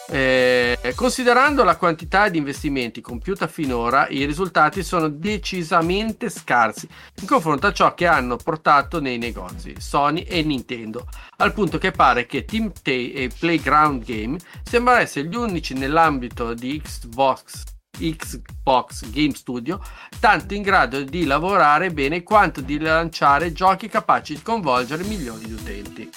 Eh, 0.09 0.93
considerando 0.95 1.63
la 1.63 1.77
quantità 1.77 2.27
di 2.27 2.37
investimenti 2.37 2.99
compiuta 3.01 3.47
finora, 3.47 4.07
i 4.09 4.25
risultati 4.25 4.83
sono 4.83 5.07
decisamente 5.07 6.29
scarsi 6.29 6.87
in 7.21 7.27
confronto 7.27 7.67
a 7.67 7.73
ciò 7.73 7.93
che 7.93 8.07
hanno 8.07 8.35
portato 8.35 8.99
nei 8.99 9.17
negozi 9.17 9.75
Sony 9.79 10.21
e 10.21 10.43
Nintendo, 10.43 11.07
al 11.37 11.53
punto 11.53 11.77
che 11.77 11.91
pare 11.91 12.25
che 12.25 12.43
Team 12.43 12.71
Tay 12.81 13.11
e 13.11 13.31
Playground 13.37 14.03
Game 14.03 14.37
sembrano 14.63 14.99
essere 14.99 15.27
gli 15.27 15.35
unici 15.35 15.73
nell'ambito 15.75 16.53
di 16.53 16.81
Xbox, 16.81 17.63
Xbox 17.91 19.09
Game 19.11 19.33
Studio 19.33 19.81
tanto 20.19 20.53
in 20.53 20.61
grado 20.61 21.03
di 21.03 21.25
lavorare 21.25 21.91
bene 21.91 22.23
quanto 22.23 22.61
di 22.61 22.79
lanciare 22.79 23.53
giochi 23.53 23.87
capaci 23.87 24.35
di 24.35 24.41
coinvolgere 24.41 25.03
milioni 25.03 25.45
di 25.45 25.53
utenti. 25.53 26.09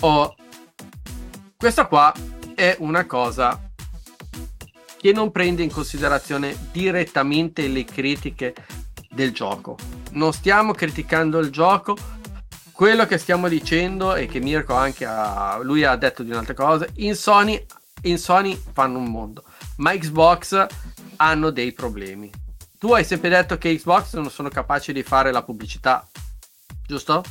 Oh, 0.00 0.34
questa 1.62 1.86
qua 1.86 2.12
è 2.56 2.74
una 2.80 3.06
cosa 3.06 3.70
che 4.98 5.12
non 5.12 5.30
prende 5.30 5.62
in 5.62 5.70
considerazione 5.70 6.56
direttamente 6.72 7.68
le 7.68 7.84
critiche 7.84 8.52
del 9.08 9.32
gioco. 9.32 9.78
Non 10.10 10.32
stiamo 10.32 10.72
criticando 10.72 11.38
il 11.38 11.50
gioco. 11.50 11.96
Quello 12.72 13.06
che 13.06 13.16
stiamo 13.16 13.46
dicendo 13.46 14.16
e 14.16 14.26
che 14.26 14.40
Mirko 14.40 14.74
anche 14.74 15.04
ha, 15.06 15.60
lui 15.62 15.84
ha 15.84 15.94
detto 15.94 16.24
di 16.24 16.32
un'altra 16.32 16.54
cosa, 16.54 16.84
in 16.94 17.14
Sony, 17.14 17.64
in 18.02 18.18
Sony 18.18 18.60
fanno 18.72 18.98
un 18.98 19.08
mondo, 19.08 19.44
ma 19.76 19.96
Xbox 19.96 20.66
hanno 21.14 21.50
dei 21.50 21.72
problemi. 21.72 22.28
Tu 22.76 22.92
hai 22.92 23.04
sempre 23.04 23.28
detto 23.28 23.56
che 23.56 23.72
Xbox 23.76 24.14
non 24.14 24.30
sono 24.30 24.48
capaci 24.48 24.92
di 24.92 25.04
fare 25.04 25.30
la 25.30 25.44
pubblicità, 25.44 26.04
giusto? 26.84 27.22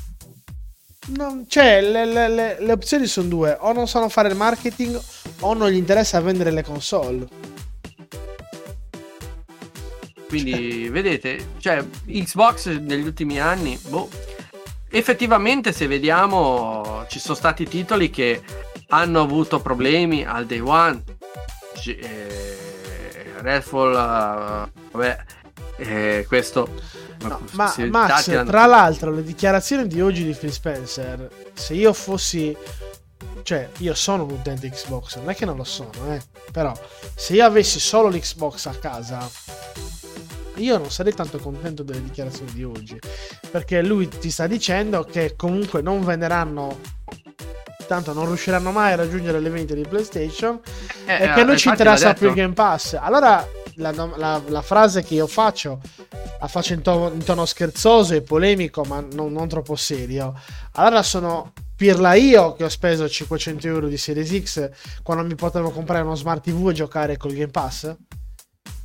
Non- 1.07 1.45
cioè, 1.47 1.81
le, 1.81 2.05
le- 2.05 2.29
le- 2.29 2.57
le 2.59 2.71
opzioni 2.71 3.07
sono 3.07 3.27
due: 3.27 3.57
o 3.59 3.73
non 3.73 3.87
sanno 3.87 4.07
fare 4.09 4.29
il 4.29 4.35
marketing, 4.35 4.99
o 5.39 5.53
non 5.53 5.69
gli 5.69 5.75
interessa 5.75 6.21
vendere 6.21 6.51
le 6.51 6.63
console. 6.63 7.27
Quindi 10.27 10.87
vedete, 10.89 11.53
cioè 11.57 11.83
Xbox 12.07 12.67
negli 12.67 13.05
ultimi 13.05 13.39
anni, 13.39 13.77
boh, 13.89 14.07
effettivamente 14.89 15.73
se 15.73 15.87
vediamo 15.87 17.03
ci 17.09 17.19
sono 17.19 17.35
stati 17.35 17.67
titoli 17.67 18.09
che 18.09 18.41
hanno 18.89 19.21
avuto 19.21 19.59
problemi 19.59 20.23
al 20.23 20.45
day 20.45 20.59
one. 20.59 21.03
G- 21.81 21.97
eh, 21.99 23.33
Redfall, 23.39 23.91
eh, 23.93 24.71
vabbè, 24.91 25.17
eh, 25.81 26.25
questo... 26.27 26.99
No, 27.23 27.39
ma 27.51 27.71
Max, 27.89 28.29
hanno- 28.29 28.49
tra 28.49 28.65
l'altro, 28.65 29.11
le 29.11 29.23
dichiarazioni 29.23 29.85
di 29.85 30.01
oggi 30.01 30.23
di 30.23 30.33
Phil 30.33 30.51
Spencer, 30.51 31.29
se 31.53 31.75
io 31.75 31.93
fossi, 31.93 32.55
cioè, 33.43 33.69
io 33.77 33.93
sono 33.93 34.23
un 34.23 34.31
utente 34.31 34.67
Xbox, 34.69 35.17
non 35.17 35.29
è 35.29 35.35
che 35.35 35.45
non 35.45 35.55
lo 35.55 35.63
sono, 35.63 35.91
eh, 36.09 36.19
però 36.51 36.73
se 37.13 37.33
io 37.33 37.45
avessi 37.45 37.79
solo 37.79 38.07
l'Xbox 38.09 38.65
a 38.65 38.71
casa, 38.71 39.29
io 40.55 40.77
non 40.79 40.89
sarei 40.89 41.13
tanto 41.13 41.37
contento 41.37 41.83
delle 41.83 42.01
dichiarazioni 42.01 42.53
di 42.53 42.63
oggi, 42.63 42.99
perché 43.51 43.83
lui 43.83 44.07
ti 44.07 44.31
sta 44.31 44.47
dicendo 44.47 45.03
che 45.03 45.35
comunque 45.35 45.83
non 45.83 46.03
venderanno 46.03 46.79
tanto 47.87 48.13
non 48.13 48.25
riusciranno 48.25 48.71
mai 48.71 48.93
a 48.93 48.95
raggiungere 48.95 49.41
le 49.41 49.49
vendite 49.49 49.75
di 49.75 49.85
PlayStation 49.85 50.61
Eh, 51.05 51.25
e 51.25 51.33
che 51.33 51.41
eh, 51.41 51.43
non 51.43 51.57
ci 51.57 51.67
interessa 51.67 52.13
più 52.13 52.29
il. 52.29 52.35
Game 52.35 52.53
Pass. 52.53 52.97
Allora 52.97 53.45
la, 53.75 53.91
la- 54.15 54.41
la 54.47 54.61
frase 54.61 55.03
che 55.03 55.13
io 55.15 55.27
faccio 55.27 55.79
la 56.39 56.47
faccio 56.47 56.73
in, 56.73 56.81
to- 56.81 57.11
in 57.13 57.23
tono 57.23 57.45
scherzoso 57.45 58.13
e 58.15 58.21
polemico, 58.21 58.83
ma 58.83 59.03
non, 59.13 59.31
non 59.31 59.47
troppo 59.47 59.75
serio. 59.75 60.33
Allora 60.73 61.03
sono 61.03 61.53
pirla 61.75 62.13
io 62.13 62.53
che 62.53 62.63
ho 62.63 62.69
speso 62.69 63.07
500 63.09 63.67
euro 63.67 63.87
di 63.87 63.97
Series 63.97 64.41
X 64.43 64.69
quando 65.03 65.23
mi 65.23 65.35
potevo 65.35 65.69
comprare 65.71 66.03
uno 66.03 66.15
smart 66.15 66.43
TV 66.43 66.69
e 66.69 66.73
giocare 66.73 67.17
col 67.17 67.33
Game 67.33 67.47
Pass. 67.51 67.95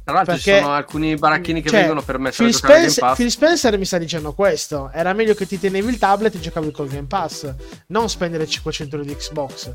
Tra 0.05 0.15
l'altro 0.15 0.37
ci 0.37 0.45
perché- 0.45 0.63
sono 0.63 0.75
alcuni 0.75 1.15
baracchini 1.17 1.61
che 1.63 1.69
Cioè, 1.69 1.79
vengono 1.81 2.01
permessi 2.03 2.45
Phil 2.45 2.59
Pass. 2.61 3.01
Phil 3.17 3.31
Spencer 3.31 3.77
mi 3.77 3.85
sta 3.85 3.99
dicendo 3.99 4.35
questo. 4.35 4.89
Era 4.93 5.13
meglio 5.15 5.35
che 5.35 5.47
ti 5.47 5.59
tenevi 5.59 5.89
il 5.89 5.99
tablet 5.99 6.35
e 6.37 6.41
giocavi 6.41 6.71
col 6.71 6.89
Game 6.89 7.09
Pass, 7.09 7.53
non 7.89 8.09
spendere 8.09 8.47
500 8.47 8.97
euro 8.97 9.09
di 9.09 9.17
Xbox. 9.17 9.75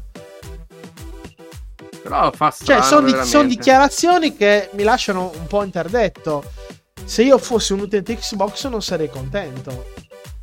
Però 2.04 2.32
fa 2.32 2.50
Cioè, 2.52 2.82
strano, 2.82 2.84
sono, 2.84 3.06
di- 3.22 3.28
sono 3.28 3.48
dichiarazioni 3.48 4.36
che 4.36 4.70
mi 4.74 4.84
lasciano 4.84 5.32
un 5.38 5.48
po' 5.48 5.64
interdetto. 5.64 6.44
Se 7.04 7.24
io 7.24 7.38
fossi 7.38 7.74
un 7.74 7.82
utente 7.82 8.16
Xbox 8.16 8.68
non 8.68 8.82
sarei 8.82 9.10
contento. 9.10 9.86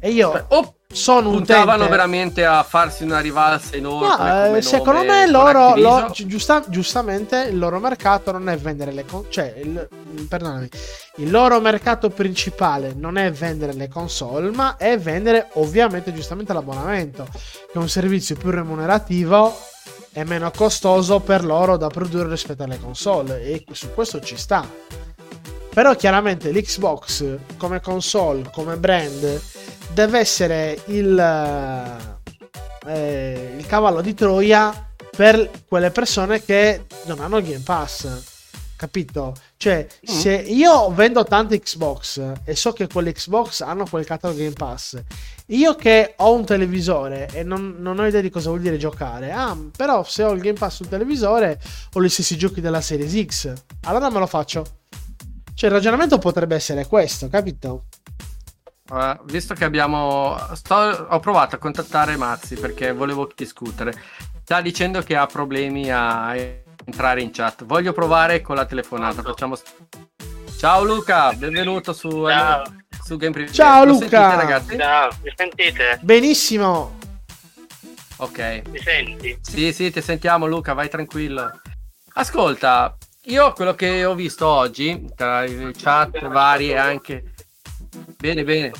E 0.01 0.11
io 0.11 0.31
Beh, 0.31 0.45
o 0.49 0.75
sono 0.93 1.29
un 1.31 1.37
puntavano 1.37 1.73
utente... 1.83 1.91
veramente 1.91 2.45
a 2.47 2.63
farsi 2.63 3.03
una 3.03 3.19
rivalsa 3.19 3.77
inoltre. 3.77 4.49
No, 4.51 4.55
eh, 4.57 4.63
secondo 4.63 5.01
nome 5.01 5.25
me 5.25 5.31
loro, 5.31 5.69
Activision. 5.71 6.01
lo- 6.03 6.11
gi- 6.11 6.27
giusta- 6.29 6.65
giustamente 6.69 7.49
il 7.51 7.59
loro 7.59 7.81
mercato 7.81 8.31
non 8.31 8.49
è 8.49 8.57
vendere 8.57 8.93
le 8.93 9.05
console, 9.05 9.33
cioè 9.33 9.55
il, 9.61 9.89
perdonami, 10.29 10.69
il 11.17 11.31
loro 11.31 11.61
mercato 11.61 12.11
principale 12.11 12.95
non 12.97 13.17
è 13.17 13.33
vendere 13.33 13.73
le 13.73 13.89
console, 13.89 14.51
ma 14.53 14.77
è 14.77 14.97
vendere 14.99 15.49
ovviamente 15.55 16.13
giustamente 16.15 16.53
l'abbonamento, 16.53 17.27
che 17.33 17.73
è 17.73 17.79
un 17.79 17.89
servizio 17.89 18.37
più 18.37 18.51
remunerativo 18.51 19.53
e 20.19 20.25
meno 20.25 20.51
costoso 20.51 21.21
per 21.21 21.45
loro 21.45 21.77
da 21.77 21.87
produrre 21.87 22.29
rispetto 22.31 22.65
alle 22.65 22.81
console 22.81 23.43
e 23.43 23.65
su 23.73 23.93
questo 23.95 24.21
ci 24.21 24.37
sta. 24.37 24.69
Però 25.73 25.95
chiaramente 25.95 26.51
l'Xbox 26.51 27.39
come 27.57 27.81
console, 27.81 28.51
come 28.53 28.77
brand, 28.77 29.41
deve 29.93 30.19
essere 30.19 30.81
il, 30.87 31.17
eh, 32.87 33.55
il 33.59 33.67
cavallo 33.67 34.01
di 34.01 34.15
Troia 34.15 34.91
per 35.17 35.51
quelle 35.69 35.91
persone 35.91 36.43
che 36.45 36.85
non 37.05 37.21
hanno 37.21 37.37
il 37.39 37.45
Game 37.45 37.63
Pass. 37.65 38.37
Capito? 38.77 39.35
Cioè, 39.57 39.87
Mm. 40.09 40.13
se 40.19 40.33
io 40.35 40.91
vendo 40.93 41.25
tante 41.25 41.59
Xbox 41.61 42.21
e 42.45 42.55
so 42.55 42.73
che 42.73 42.87
quelle 42.87 43.13
Xbox 43.13 43.61
hanno 43.61 43.85
quel 43.89 44.05
catalogo 44.05 44.39
Game 44.39 44.53
Pass, 44.53 45.01
io 45.51 45.75
che 45.77 46.15
ho 46.17 46.35
un 46.35 46.45
televisore 46.45 47.29
e 47.33 47.43
non, 47.43 47.77
non 47.79 47.99
ho 47.99 48.07
idea 48.07 48.21
di 48.21 48.29
cosa 48.29 48.51
vuol 48.51 48.61
dire 48.61 48.77
giocare, 48.77 49.33
ah, 49.33 49.57
però 49.77 50.05
se 50.05 50.23
ho 50.23 50.33
il 50.33 50.41
Game 50.41 50.59
Pass 50.59 50.77
sul 50.77 50.89
televisore 50.89 51.59
ho 51.93 52.03
gli 52.03 52.09
stessi 52.09 52.37
giochi 52.37 52.61
della 52.61 52.83
Series 52.83 53.27
X, 53.27 53.53
allora 53.85 54.11
me 54.11 54.19
lo 54.19 54.27
faccio. 54.27 54.65
Cioè, 55.55 55.71
il 55.71 55.75
ragionamento 55.75 56.19
potrebbe 56.19 56.55
essere 56.55 56.87
questo, 56.87 57.29
capito? 57.29 57.87
Eh, 58.93 59.19
visto 59.25 59.55
che 59.55 59.65
abbiamo. 59.65 60.37
sto- 60.55 60.75
ho 60.75 61.19
provato 61.21 61.57
a 61.57 61.59
contattare 61.59 62.17
Mazzi 62.17 62.55
perché 62.55 62.93
volevo 62.93 63.29
discutere. 63.35 63.93
Sta 64.43 64.61
dicendo 64.61 65.03
che 65.03 65.17
ha 65.17 65.27
problemi 65.27 65.91
a 65.91 66.35
entrare 66.85 67.23
in 67.23 67.31
chat. 67.33 67.65
Voglio 67.65 67.93
provare 67.93 68.41
con 68.41 68.55
la 68.55 68.67
telefonata. 68.67 69.23
Facciamo. 69.23 69.57
Ciao 70.57 70.85
Luca, 70.85 71.33
benvenuto 71.33 71.93
su, 71.93 72.27
Ciao. 72.27 72.78
Su 73.09 73.17
Game 73.17 73.33
Privé. 73.33 73.51
Ciao, 73.51 73.85
Lo 73.85 73.93
Luca. 73.93 74.07
sentite, 74.07 74.37
ragazzi? 74.37 74.77
Ciao, 74.77 75.11
mi 75.23 75.33
sentite? 75.35 75.99
Benissimo. 76.03 76.99
Ok. 78.19 78.63
Mi 78.69 78.79
senti? 78.81 79.39
Sì, 79.41 79.73
sì, 79.73 79.91
ti 79.91 80.03
sentiamo 80.03 80.47
Luca, 80.47 80.75
vai 80.75 80.91
tranquillo. 80.91 81.59
Ascolta, 82.13 82.99
io 83.23 83.53
quello 83.55 83.75
che 83.75 84.05
ho 84.05 84.15
visto 84.15 84.47
oggi, 84.47 85.07
tra 85.17 85.41
le 85.41 85.73
chat 85.75 86.29
varie 86.29 86.77
anche... 86.77 87.33
Bene, 88.19 88.45
bene. 88.45 88.73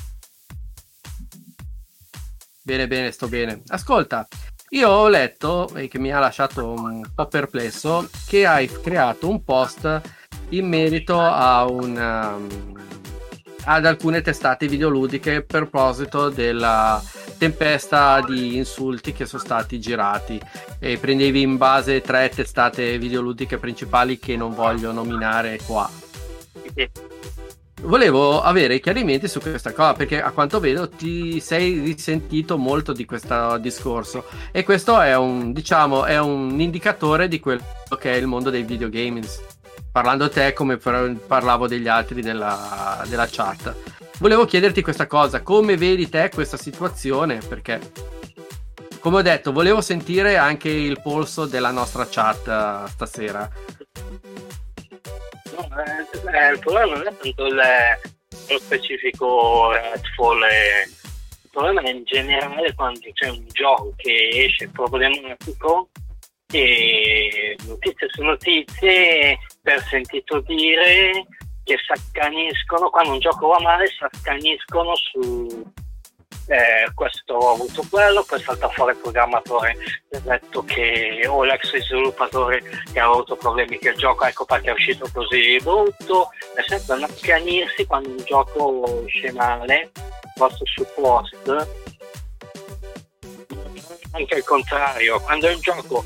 Bene, 2.61 2.87
bene, 2.87 3.11
sto 3.11 3.27
bene. 3.27 3.63
Ascolta, 3.69 4.27
io 4.69 4.89
ho 4.89 5.07
letto, 5.07 5.73
e 5.73 5.87
che 5.87 5.97
mi 5.97 6.13
ha 6.13 6.19
lasciato 6.19 6.71
un 6.71 7.03
po' 7.15 7.25
perplesso, 7.25 8.07
che 8.27 8.45
hai 8.45 8.67
creato 8.67 9.27
un 9.27 9.43
post 9.43 10.01
in 10.49 10.67
merito 10.67 11.19
a 11.19 11.65
un... 11.65 11.97
um, 11.97 12.88
ad 13.65 13.85
alcune 13.85 14.21
testate 14.21 14.67
videoludiche 14.67 15.41
per 15.41 15.67
proposito 15.69 16.29
della 16.29 17.01
tempesta 17.37 18.21
di 18.21 18.57
insulti 18.57 19.13
che 19.13 19.25
sono 19.25 19.41
stati 19.41 19.79
girati. 19.79 20.39
E 20.79 20.97
prendevi 20.97 21.41
in 21.41 21.57
base 21.57 22.01
tre 22.01 22.29
testate 22.29 22.97
videoludiche 22.97 23.57
principali 23.57 24.19
che 24.19 24.35
non 24.35 24.53
voglio 24.53 24.91
nominare 24.91 25.59
qua. 25.65 25.89
Volevo 27.81 28.41
avere 28.41 28.81
chiarimenti 28.81 29.29
su 29.29 29.39
questa 29.39 29.71
cosa 29.71 29.93
perché 29.93 30.21
a 30.21 30.31
quanto 30.31 30.59
vedo 30.59 30.89
ti 30.89 31.39
sei 31.39 31.79
risentito 31.79 32.57
molto 32.57 32.91
di 32.91 33.05
questo 33.05 33.57
discorso. 33.57 34.25
E 34.51 34.63
questo 34.63 34.99
è 34.99 35.15
un 35.15 35.53
diciamo 35.53 36.03
è 36.03 36.19
un 36.19 36.59
indicatore 36.59 37.29
di 37.29 37.39
quello 37.39 37.63
che 37.97 38.13
è 38.13 38.15
il 38.17 38.27
mondo 38.27 38.49
dei 38.49 38.63
videogames 38.63 39.58
parlando 39.91 40.25
a 40.25 40.29
te 40.29 40.53
come 40.53 40.77
par- 40.77 41.15
parlavo 41.25 41.67
degli 41.67 41.87
altri 41.87 42.21
della, 42.21 43.03
della 43.07 43.27
chat. 43.29 43.75
Volevo 44.19 44.45
chiederti 44.45 44.81
questa 44.81 45.07
cosa 45.07 45.41
come 45.41 45.77
vedi 45.77 46.09
te 46.09 46.29
questa 46.33 46.57
situazione? 46.57 47.39
Perché 47.47 47.79
come 48.99 49.17
ho 49.17 49.21
detto 49.21 49.51
volevo 49.51 49.81
sentire 49.81 50.37
anche 50.37 50.69
il 50.69 50.99
polso 51.01 51.45
della 51.45 51.71
nostra 51.71 52.07
chat 52.09 52.47
eh, 52.47 52.89
stasera. 52.89 53.49
No, 55.55 55.69
eh, 55.79 56.37
eh, 56.37 56.51
il 56.51 56.59
problema 56.59 56.95
non 56.95 57.07
è 57.07 57.15
tanto 57.17 57.45
il, 57.45 57.61
lo 58.49 58.59
specifico 58.59 59.71
Redfall, 59.71 60.43
eh, 60.43 60.83
il 60.83 61.49
problema 61.49 61.81
è 61.81 61.89
in 61.91 62.03
generale 62.03 62.73
quando 62.75 62.99
c'è 63.13 63.29
un 63.29 63.45
gioco 63.47 63.93
che 63.95 64.29
esce 64.33 64.69
problematico 64.69 65.89
e 66.51 67.55
notizie 67.65 68.07
su 68.09 68.23
notizie 68.23 69.37
per 69.69 69.83
sentito 69.83 70.39
dire 70.39 71.27
che 71.63 71.77
si 71.77 71.91
accaniscono, 71.91 72.89
quando 72.89 73.11
un 73.11 73.19
gioco 73.19 73.49
va 73.49 73.59
male 73.59 73.85
si 73.85 74.03
accaniscono 74.03 74.95
su 74.95 75.63
eh, 76.47 76.91
questo 76.95 77.37
ha 77.37 77.51
avuto 77.51 77.85
quello, 77.87 78.23
poi 78.27 78.39
salta 78.41 78.67
fuori 78.69 78.93
il 78.93 78.97
programmatore 78.97 79.77
detto 80.23 80.63
che 80.63 81.23
o 81.27 81.43
l'ex 81.43 81.77
sviluppatore 81.77 82.63
che 82.91 82.99
ha 82.99 83.05
avuto 83.05 83.35
problemi 83.35 83.77
che 83.77 83.89
il 83.89 83.97
gioco 83.97 84.25
ecco 84.25 84.45
perché 84.45 84.71
è 84.71 84.73
uscito 84.73 85.07
così 85.13 85.59
brutto 85.61 86.29
è 86.55 86.63
sempre 86.65 86.95
un 86.95 87.03
accanirsi 87.03 87.85
quando 87.85 88.09
un 88.09 88.23
gioco 88.25 89.05
esce 89.05 89.31
male 89.33 89.91
il 89.93 90.31
vostro 90.35 90.65
suppost 90.65 91.67
anche 94.13 94.35
il 94.35 94.43
contrario 94.43 95.19
quando 95.19 95.47
il 95.47 95.59
gioco 95.59 96.03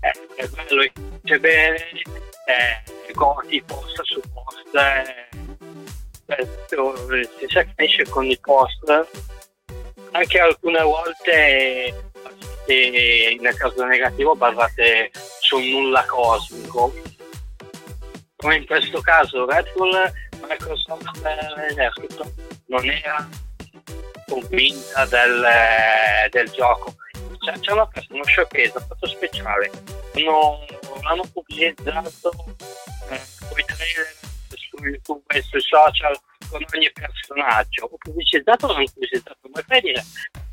è, 0.00 0.10
è 0.34 0.48
bello 0.48 0.82
e 0.82 1.38
bene 1.38 1.78
eh, 2.46 3.12
godi 3.12 3.62
post 3.62 4.00
su 4.02 4.20
post 4.32 4.74
eh, 4.74 5.28
eh, 6.26 7.28
si 7.38 7.46
sa 7.48 7.62
che 7.62 7.84
esce 7.84 8.04
con 8.08 8.24
i 8.24 8.38
post. 8.38 9.08
Anche 10.12 10.38
alcune 10.38 10.82
volte 10.82 11.94
basate, 12.66 13.36
nel 13.40 13.54
caso 13.54 13.84
negativo 13.84 14.34
basate 14.34 15.10
su 15.40 15.58
nulla 15.58 16.04
cosmico. 16.06 16.92
Come 18.36 18.56
in 18.56 18.66
questo 18.66 19.00
caso 19.00 19.46
Red 19.46 19.72
Bull 19.74 20.12
Microsoft 20.48 21.24
eh, 21.24 21.84
ha 21.84 21.90
scritto 21.92 22.32
non 22.66 22.84
era 22.84 23.28
convinta 24.28 25.06
del, 25.06 25.44
eh, 25.44 26.28
del 26.30 26.50
gioco 26.50 26.94
Cioè, 27.46 27.60
ci 27.60 27.70
hanno 27.70 27.86
preso 27.86 28.08
uno 28.10 28.24
showcase 28.24 28.72
fatto 28.72 29.06
speciale 29.06 29.70
hanno, 30.14 30.64
hanno 31.02 31.22
pubblicizzato 31.32 32.32
eh, 33.10 33.20
quei 33.52 33.64
trailer 33.64 34.14
su 34.48 34.76
YouTube 34.82 35.22
e 35.28 35.42
sui 35.42 35.60
social 35.60 36.18
con 36.50 36.64
ogni 36.74 36.90
personaggio 36.92 37.84
ho 37.84 37.96
pubblicizzato 37.96 38.66
o 38.66 38.72
non 38.72 38.84
pubblicizzato 38.84 39.36
come 39.42 39.64
fai 39.64 39.78
a 39.78 39.80
dire 39.80 40.04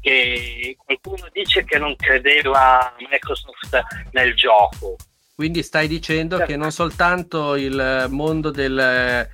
che 0.01 0.77
qualcuno 0.85 1.27
dice 1.31 1.63
che 1.63 1.79
non 1.79 1.95
credeva 1.95 2.93
Microsoft 3.09 3.81
nel 4.11 4.35
gioco 4.35 4.95
Quindi 5.33 5.63
stai 5.63 5.87
dicendo 5.87 6.37
Certo. 6.37 6.51
che 6.51 6.57
non 6.57 6.71
soltanto 6.71 7.55
il 7.55 8.05
mondo 8.09 8.51
del, 8.51 9.27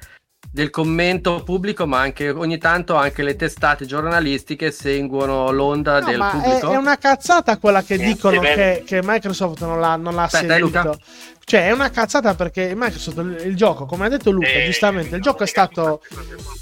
del 0.52 0.70
commento 0.72 1.44
pubblico, 1.44 1.86
ma 1.86 2.00
anche 2.00 2.30
ogni 2.30 2.58
tanto 2.58 2.96
anche 2.96 3.22
le 3.24 3.36
testate 3.36 3.86
giornalistiche 3.86 4.72
seguono 4.72 5.52
l'onda 5.52 6.00
No, 6.00 6.08
del 6.08 6.18
ma 6.18 6.30
è, 6.32 6.32
pubblico. 6.32 6.72
è 6.72 6.76
una 6.76 6.98
cazzata 6.98 7.58
quella 7.58 7.84
che 7.84 7.98
Sì, 7.98 8.04
dicono 8.04 8.40
che, 8.42 8.84
che 8.86 9.02
Microsoft 9.04 9.62
non 9.62 9.80
l'ha, 9.80 9.96
non 9.96 10.16
l'ha 10.16 10.24
Aspetta, 10.24 10.56
eh, 10.56 10.60
Luca. 10.60 10.82
seguito. 10.82 11.04
Cioè, 11.44 11.68
è 11.68 11.72
una 11.72 11.90
cazzata 11.90 12.36
perché 12.36 12.74
Microsoft, 12.76 13.18
il, 13.18 13.42
il 13.48 13.56
gioco, 13.56 13.86
come 13.86 14.06
ha 14.06 14.10
detto 14.10 14.32
Luca, 14.32 14.48
Eh, 14.50 14.66
giustamente, 14.66 15.16
il 15.16 15.22
gioco 15.22 15.44
è 15.44 15.48
stato. 15.48 16.02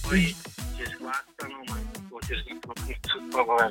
poi 0.01 0.35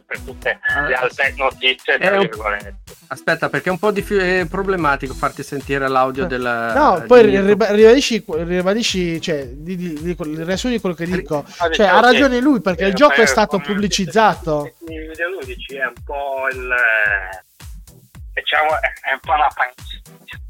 per 0.07 0.21
tutte 0.21 0.61
le 0.87 0.95
altre 0.95 1.35
notizie, 1.37 1.99
tra 1.99 2.19
virgolette. 2.19 2.77
Aspetta, 3.09 3.49
perché 3.49 3.69
è 3.69 3.73
un 3.73 3.79
po' 3.79 3.91
diffi- 3.91 4.17
è 4.17 4.47
problematico 4.49 5.15
farti 5.15 5.43
sentire 5.43 5.89
l'audio 5.89 6.27
del. 6.27 6.73
No, 6.75 7.01
di 7.01 7.07
poi 7.07 7.23
riba- 7.23 7.71
ribadisci, 7.71 8.25
ribadisci 8.27 9.21
cioè, 9.21 9.47
di, 9.47 9.77
di, 9.77 9.93
di, 9.95 10.11
il 10.19 10.45
riassunto 10.45 10.77
di 10.77 10.81
quello 10.81 10.95
che 10.95 11.07
dico. 11.07 11.45
Ah, 11.59 11.71
Cioè, 11.71 11.87
ha 11.87 12.01
ragione 12.01 12.41
lui 12.41 12.61
perché 12.61 12.85
il 12.85 12.91
eh, 12.91 12.95
gioco 12.95 13.21
è 13.21 13.27
stato 13.27 13.59
pubblicizzato. 13.59 14.75
Il 14.89 15.09
video 15.09 15.29
ludici 15.31 15.77
è 15.77 15.85
un 15.87 16.03
po' 16.05 16.49
il 16.53 16.71
eh, 16.73 17.45
diciamo 18.35 18.71
è 18.71 19.13
un 19.13 19.21
po' 19.21 19.33
una 19.33 19.49
panzina. 19.55 20.45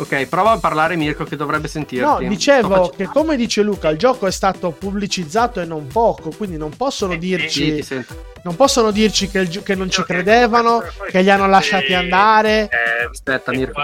Ok, 0.00 0.26
prova 0.28 0.52
a 0.52 0.58
parlare 0.58 0.96
Mirko 0.96 1.24
che 1.24 1.36
dovrebbe 1.36 1.68
sentirti. 1.68 2.04
No, 2.06 2.18
dicevo 2.26 2.68
facendo- 2.68 2.92
che 2.96 3.04
come 3.04 3.36
dice 3.36 3.60
Luca, 3.62 3.90
il 3.90 3.98
gioco 3.98 4.26
è 4.26 4.30
stato 4.32 4.70
pubblicizzato 4.70 5.60
e 5.60 5.66
non 5.66 5.86
poco, 5.88 6.30
quindi 6.34 6.56
non 6.56 6.74
possono 6.74 7.12
ti 7.12 7.18
dirci, 7.18 7.82
sento. 7.82 8.24
non 8.44 8.56
possono 8.56 8.90
dirci 8.92 9.28
che, 9.28 9.40
il 9.40 9.62
che 9.62 9.74
non 9.74 9.90
ci 9.90 10.02
credevano, 10.02 10.82
che 11.10 11.20
li 11.20 11.30
hanno 11.30 11.46
lasciati 11.46 11.92
andare. 11.92 12.62
eh, 12.70 13.08
Aspetta, 13.10 13.50
Mirko. 13.52 13.82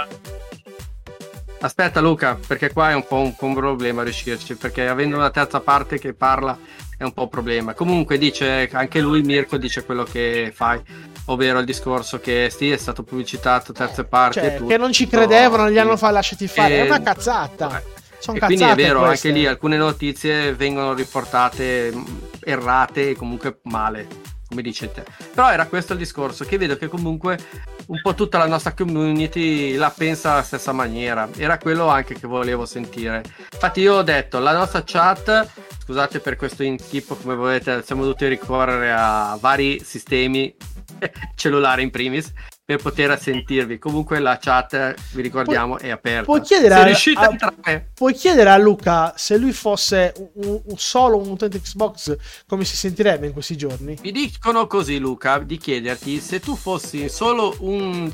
Aspetta 1.67 1.99
Luca, 2.01 2.39
perché 2.47 2.73
qua 2.73 2.91
è 2.91 2.95
un 2.95 3.05
po' 3.09 3.17
un, 3.21 3.35
un 3.37 3.55
problema 3.55 4.05
riuscirci, 4.05 4.55
perché 4.55 4.87
avendo 4.87 5.17
una 5.17 5.31
terza 5.31 5.59
parte 5.59 5.99
che 5.99 6.15
parla 6.15 6.57
è 6.97 7.03
un 7.03 7.13
po' 7.13 7.23
un 7.23 7.29
problema. 7.29 7.75
Comunque 7.75 8.19
dice, 8.19 8.69
anche 8.73 9.01
lui 9.01 9.23
Mirko 9.23 9.57
dice 9.57 9.85
quello 9.85 10.05
che 10.05 10.53
fai, 10.55 10.81
ovvero 11.25 11.59
il 11.59 11.65
discorso 11.65 12.21
che 12.21 12.53
sì, 12.57 12.71
è 12.71 12.77
stato 12.77 13.03
pubblicitato 13.03 13.73
terze 13.73 14.05
parti 14.05 14.39
e 14.39 14.43
Cioè, 14.43 14.57
tutto. 14.59 14.69
che 14.69 14.77
non 14.77 14.93
ci 14.93 15.09
credevano, 15.09 15.65
non 15.65 15.73
li 15.73 15.79
hanno 15.81 15.97
sì. 15.97 15.99
fa- 15.99 16.11
lasciati 16.11 16.47
fare. 16.47 16.77
È 16.77 16.83
E- 16.83 16.87
una 16.87 17.03
cazzata. 17.03 17.67
Vabbè. 17.67 17.83
Sono 18.19 18.37
E 18.39 18.41
quindi 18.41 18.65
è 18.65 18.75
vero, 18.77 19.01
queste. 19.03 19.29
anche 19.29 19.41
lì 19.41 19.47
alcune 19.47 19.77
notizie 19.77 20.55
vengono 20.55 20.95
riportate 20.95 21.91
mh, 21.93 22.05
errate 22.45 23.11
e 23.11 23.17
comunque 23.17 23.59
male, 23.65 24.07
come 24.49 24.63
dice 24.63 24.91
te. 24.93 25.05
Però 25.35 25.51
era 25.51 25.67
questo 25.67 25.93
il 25.93 25.99
discorso, 25.99 26.45
che 26.45 26.59
vedo 26.59 26.77
che 26.77 26.89
comunque 26.89 27.39
un 27.87 28.01
po' 28.01 28.15
tutta 28.15 28.39
la 28.39 28.47
nostra 28.47 28.73
community 28.73 29.75
la 29.75 29.93
pensa 29.97 30.33
alla 30.33 30.43
stessa 30.43 30.73
maniera. 30.73 31.29
Era 31.37 31.59
quello 31.59 31.89
anche 31.89 32.15
che 32.15 32.27
volevo 32.27 32.67
sentire. 32.67 33.23
Infatti 33.53 33.81
io 33.81 33.95
ho 33.95 34.03
detto, 34.03 34.39
la 34.39 34.53
nostra 34.53 34.83
chat, 34.85 35.49
scusate 35.85 36.21
per 36.21 36.37
questo 36.37 36.63
inchippo, 36.63 37.17
come 37.17 37.35
volete, 37.35 37.83
siamo 37.85 38.03
dovuti 38.03 38.27
ricorrere 38.27 38.93
a 38.93 39.37
vari 39.41 39.81
sistemi, 39.85 40.55
cellulare 41.35 41.83
in 41.83 41.91
primis, 41.91 42.33
per 42.67 42.83
poter 42.83 43.17
sentirvi. 43.19 43.79
Comunque 43.79 44.19
la 44.19 44.39
chat, 44.39 44.95
vi 45.13 45.23
ricordiamo, 45.23 45.79
è 45.79 45.89
aperta. 45.89 46.25
puoi 46.25 46.41
chiedere 46.41 46.75
a- 46.75 46.81
a- 47.15 47.55
a. 47.63 47.83
Puoi 47.95 48.13
chiedere 48.13 48.51
a 48.51 48.57
Luca 48.57 49.15
se 49.17 49.37
lui 49.37 49.53
fosse 49.53 50.13
un, 50.35 50.61
un- 50.65 50.77
solo 50.77 51.17
un 51.17 51.31
utente 51.31 51.61
Xbox 51.61 52.17
come 52.45 52.65
si 52.65 52.77
sentirebbe 52.77 53.27
in 53.29 53.33
questi 53.33 53.57
giorni? 53.57 53.97
Mi 54.03 54.11
dicono 54.11 54.67
così, 54.67 54.99
Luca, 54.99 55.39
di 55.39 55.59
chiederti 55.59 56.19
se 56.19 56.41
tu 56.41 56.57
fossi 56.57 57.09
solo 57.09 57.55
un, 57.61 58.13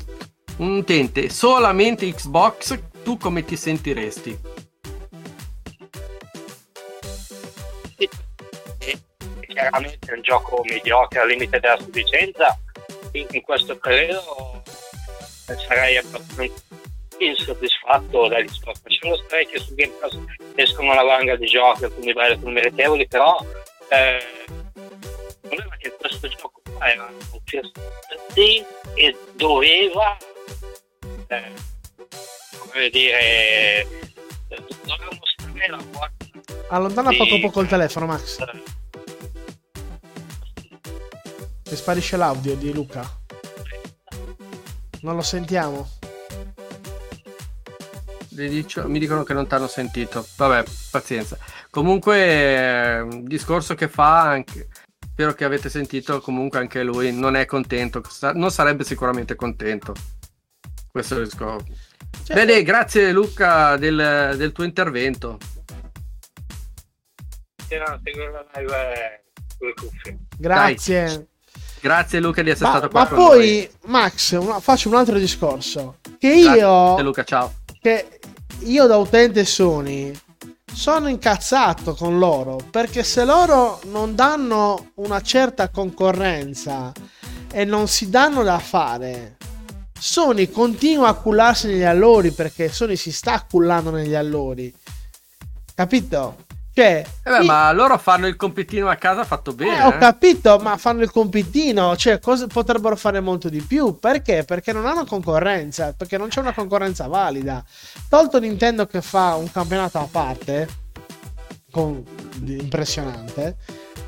un 0.57 0.75
utente 0.77 1.29
solamente 1.29 2.07
Xbox, 2.13 2.79
tu 3.03 3.17
come 3.17 3.43
ti 3.43 3.55
sentiresti? 3.57 4.39
e 7.97 8.99
chiaramente 9.47 10.11
è 10.11 10.13
un 10.15 10.21
gioco 10.21 10.61
mediocre 10.63 11.19
al 11.21 11.27
limite 11.27 11.59
della 11.59 11.77
sufficienza 11.79 12.55
in, 13.11 13.41
questo 13.41 13.77
periodo 13.77 14.63
eh, 15.47 15.55
sarei 15.67 15.97
abbastanza 15.97 16.61
insoddisfatto 17.19 18.27
dagli 18.27 18.47
sport 18.47 18.81
lasciamo 18.83 19.15
stare 19.17 19.45
che 19.47 19.59
su 19.59 19.75
Game 19.75 19.93
Pass 19.99 20.17
escono 20.55 20.91
una 20.91 21.03
vanga 21.03 21.35
di 21.35 21.45
giochi 21.45 21.85
alcuni 21.85 22.13
belli 22.13 22.33
alcuni 22.33 22.53
meritevoli 22.53 23.07
però 23.07 23.37
eh, 23.89 24.17
il 24.75 25.37
problema 25.41 25.75
è 25.75 25.77
che 25.77 25.95
questo 25.99 26.27
gioco 26.27 26.61
qua 26.75 26.91
era 26.91 27.05
un 27.05 27.39
first 27.45 27.79
e 28.95 29.17
doveva 29.35 30.17
eh, 31.27 31.51
come 32.57 32.89
dire 32.89 33.19
eh, 33.19 33.87
doveva 34.83 35.09
mostrare 35.19 35.69
la 35.69 35.79
forza 35.91 36.23
Allontana 36.69 37.11
poco 37.11 37.39
poco 37.39 37.61
il 37.61 37.67
telefono, 37.67 38.07
Max. 38.07 38.37
Che 41.73 41.79
sparisce 41.79 42.17
l'audio 42.17 42.55
di 42.55 42.71
Luca. 42.71 43.01
Non 45.01 45.15
lo 45.15 45.23
sentiamo. 45.23 45.89
Mi 48.29 48.47
dicio- 48.47 48.87
mi 48.87 48.99
dicono 48.99 49.23
che 49.23 49.33
non 49.33 49.47
ti 49.47 49.55
hanno 49.55 49.65
sentito. 49.65 50.23
Vabbè, 50.37 50.69
pazienza. 50.91 51.35
Comunque, 51.71 52.17
eh, 52.19 52.99
un 52.99 53.23
discorso 53.23 53.73
che 53.73 53.87
fa 53.87 54.21
anche. 54.21 54.67
Spero 55.03 55.33
che 55.33 55.45
avete 55.45 55.67
sentito. 55.67 56.21
Comunque, 56.21 56.59
anche 56.59 56.83
lui 56.83 57.11
non 57.11 57.35
è 57.35 57.47
contento. 57.47 58.03
Non 58.35 58.51
sarebbe 58.51 58.83
sicuramente 58.83 59.33
contento. 59.33 59.95
Questo 60.91 61.15
è 61.15 61.17
il 61.21 61.23
discorso. 61.23 61.65
Cioè, 62.23 62.35
Bene, 62.35 62.61
grazie 62.61 63.11
Luca 63.11 63.77
del, 63.77 64.35
del 64.37 64.51
tuo 64.51 64.63
intervento. 64.63 65.39
Era 67.67 67.99
seguire 68.03 68.31
la 68.31 68.45
live 68.53 68.93
eh, 68.93 69.23
con 69.57 69.67
le 69.67 69.73
cuffie. 69.73 70.19
Grazie. 70.37 71.29
Grazie 71.83 72.21
Luca 72.21 72.41
di 72.41 72.49
essere 72.49 72.69
Ma, 72.69 72.77
stato 72.77 72.89
qua 72.89 73.01
ma 73.01 73.07
poi, 73.07 73.69
Max, 73.87 74.31
una- 74.39 74.61
faccio 74.61 74.87
un 74.87 74.95
altro 74.95 75.19
discorso. 75.19 75.97
Che 76.17 76.33
io, 76.33 76.85
Grazie 76.85 77.03
Luca, 77.03 77.23
ciao. 77.25 77.53
che 77.81 78.19
io 78.59 78.87
da 78.87 78.95
utente 78.95 79.43
Sony 79.43 80.17
sono 80.73 81.09
incazzato 81.09 81.93
con 81.93 82.19
loro 82.19 82.57
perché 82.71 83.03
se 83.03 83.25
loro 83.25 83.81
non 83.87 84.15
danno 84.15 84.91
una 84.95 85.19
certa 85.19 85.67
concorrenza 85.67 86.93
e 87.51 87.65
non 87.65 87.89
si 87.89 88.09
danno 88.09 88.43
da 88.43 88.57
fare 88.59 89.35
Sony 89.99 90.49
continua 90.49 91.09
a 91.09 91.13
cullarsi 91.15 91.67
negli 91.67 91.83
allori 91.83 92.31
perché 92.31 92.69
Sony 92.69 92.95
si 92.95 93.11
sta 93.11 93.45
cullando 93.47 93.91
negli 93.91 94.15
allori 94.15 94.73
capito? 95.75 96.42
Cioè 96.73 97.05
Eh 97.23 97.29
beh, 97.29 97.43
ma 97.43 97.71
loro 97.71 97.97
fanno 97.97 98.25
il 98.25 98.35
compitino 98.35 98.89
a 98.89 98.95
casa 98.95 99.23
fatto 99.23 99.53
bene. 99.53 99.77
eh, 99.77 99.83
ho 99.83 99.89
eh. 99.89 99.97
capito, 99.97 100.57
ma 100.57 100.75
fanno 100.77 101.03
il 101.03 101.11
compitino, 101.11 101.95
cioè 101.95 102.19
cose 102.19 102.47
potrebbero 102.47 102.95
fare 102.95 103.19
molto 103.19 103.47
di 103.49 103.61
più. 103.61 103.99
Perché? 103.99 104.43
Perché 104.43 104.73
non 104.73 104.85
hanno 104.85 105.05
concorrenza, 105.05 105.93
perché 105.95 106.17
non 106.17 106.29
c'è 106.29 106.39
una 106.39 106.53
concorrenza 106.53 107.07
valida. 107.07 107.63
Tolto 108.09 108.39
Nintendo 108.39 108.87
che 108.87 109.01
fa 109.01 109.35
un 109.35 109.51
campionato 109.51 109.99
a 109.99 110.07
parte, 110.09 110.67
con- 111.71 112.03
impressionante, 112.45 113.57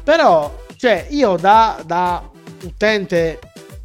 però, 0.04 0.64
cioè, 0.76 1.08
io 1.10 1.36
da, 1.36 1.82
da 1.86 2.28
utente, 2.64 3.40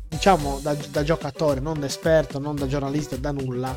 diciamo, 0.08 0.58
da, 0.62 0.74
da 0.90 1.02
giocatore, 1.02 1.60
non 1.60 1.80
da 1.80 1.86
esperto, 1.86 2.38
non 2.38 2.56
da 2.56 2.66
giornalista, 2.66 3.16
da 3.16 3.30
nulla, 3.30 3.76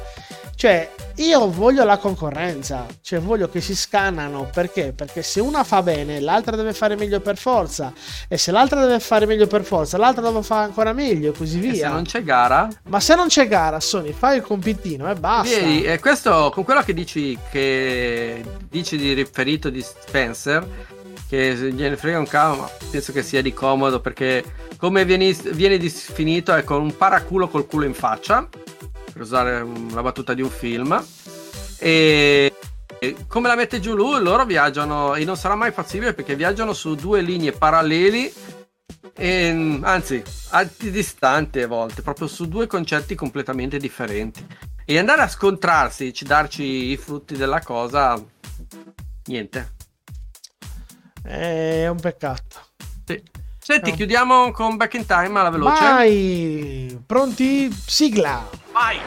cioè, 0.55 0.89
io 1.15 1.49
voglio 1.51 1.84
la 1.84 1.97
concorrenza, 1.97 2.85
cioè 3.01 3.19
voglio 3.19 3.49
che 3.49 3.59
si 3.61 3.75
scannano 3.75 4.49
perché? 4.53 4.93
Perché 4.95 5.21
se 5.21 5.39
una 5.39 5.63
fa 5.63 5.81
bene, 5.84 6.19
l'altra 6.19 6.55
deve 6.55 6.73
fare 6.73 6.95
meglio 6.95 7.19
per 7.19 7.38
forza, 7.38 7.91
e 8.27 8.38
se 8.38 8.51
l'altra 8.51 8.81
deve 8.81 8.99
fare 8.99 9.25
meglio 9.25 9.47
per 9.47 9.63
forza, 9.63 9.97
l'altra 9.97 10.21
deve 10.27 10.41
fare 10.43 10.65
ancora 10.65 10.93
meglio 10.93 11.31
e 11.31 11.38
così 11.38 11.57
E 11.57 11.61
via. 11.61 11.88
se 11.88 11.93
non 11.93 12.03
c'è 12.03 12.23
gara, 12.23 12.67
Ma 12.84 12.99
se 12.99 13.15
non 13.15 13.27
c'è 13.27 13.47
gara, 13.47 13.80
Sony, 13.80 14.11
fai 14.13 14.38
il 14.38 14.43
compitino 14.43 15.09
e 15.09 15.15
basta. 15.15 15.55
Vedi, 15.55 15.84
e 15.84 15.99
questo 15.99 16.51
con 16.53 16.63
quello 16.63 16.81
che 16.81 16.93
dici 16.93 17.38
che 17.51 18.43
dici 18.69 18.97
di 18.97 19.13
riferito 19.13 19.69
di 19.69 19.81
Spencer, 19.81 20.65
che 21.27 21.55
gliene 21.73 21.97
frega 21.97 22.19
un 22.19 22.27
cavolo, 22.27 22.61
ma 22.63 22.69
penso 22.91 23.11
che 23.11 23.23
sia 23.23 23.41
di 23.41 23.53
comodo 23.53 23.99
perché 23.99 24.43
come 24.77 25.03
viene, 25.05 25.34
viene 25.51 25.77
definito 25.77 26.53
è 26.53 26.63
con 26.63 26.81
un 26.81 26.95
paraculo 26.95 27.47
col 27.47 27.65
culo 27.65 27.85
in 27.85 27.93
faccia, 27.93 28.47
per 29.14 29.22
usare 29.22 29.61
un- 29.61 29.91
la 29.94 30.02
battuta 30.02 30.34
di 30.34 30.41
un 30.41 30.49
film, 30.49 31.02
e, 31.77 32.52
come 33.27 33.48
la 33.48 33.56
mette 33.56 33.80
giù 33.80 33.94
lui, 33.94 34.22
loro 34.22 34.45
viaggiano 34.45 35.14
e 35.15 35.23
non 35.23 35.38
sarà 35.38 35.56
mai 35.56 35.72
possibile 35.72 36.14
perché 36.14 36.35
viaggiano 36.35 36.73
su 36.73 36.95
due 36.95 37.22
linee 37.22 37.52
paralleli 37.52 38.34
e, 39.15 39.80
anzi 39.84 40.23
distanti 40.80 41.61
a 41.61 41.68
volte, 41.68 42.02
proprio 42.02 42.27
su 42.27 42.48
due 42.48 42.68
concetti 42.68 43.15
completamente 43.15 43.77
differenti. 43.77 44.45
E 44.85 44.98
andare 44.98 45.22
a 45.22 45.27
scontrarsi, 45.30 46.14
ci 46.14 46.26
darci 46.26 46.64
i 46.64 46.98
frutti 46.98 47.38
della 47.38 47.61
cosa, 47.61 48.22
niente. 49.26 49.76
È 51.22 51.88
un 51.88 51.99
peccato. 51.99 52.60
Sì. 53.06 53.22
Senti, 53.65 53.91
No. 53.91 53.95
chiudiamo 53.95 54.52
con 54.52 54.76
Back 54.76 54.94
in 54.95 55.06
Time 55.06 55.40
alla 55.40 55.49
veloce. 55.49 55.81
Vai! 55.81 56.99
Pronti? 57.06 57.72
Sigla! 57.72 58.45
Vai! 58.73 58.98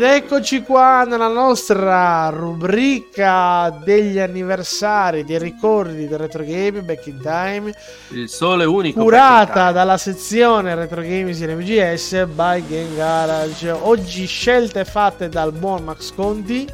Ed 0.00 0.06
eccoci 0.06 0.62
qua 0.62 1.04
nella 1.04 1.28
nostra 1.28 2.30
rubrica 2.30 3.68
degli 3.84 4.18
anniversari, 4.18 5.26
dei 5.26 5.38
ricordi 5.38 6.08
del 6.08 6.16
retro 6.16 6.42
game 6.42 6.80
back 6.80 7.06
in 7.08 7.20
time, 7.20 7.74
Il 8.08 8.30
sole 8.30 8.64
unico. 8.64 8.98
curata 9.02 9.72
dalla 9.72 9.98
sezione 9.98 10.74
retro 10.74 11.02
games 11.02 11.40
in 11.40 11.50
MGS 11.54 12.24
by 12.28 12.64
Game 12.66 12.94
Garage. 12.94 13.70
Oggi 13.70 14.24
scelte 14.24 14.86
fatte 14.86 15.28
dal 15.28 15.52
buon 15.52 15.84
Max 15.84 16.14
Conti. 16.14 16.66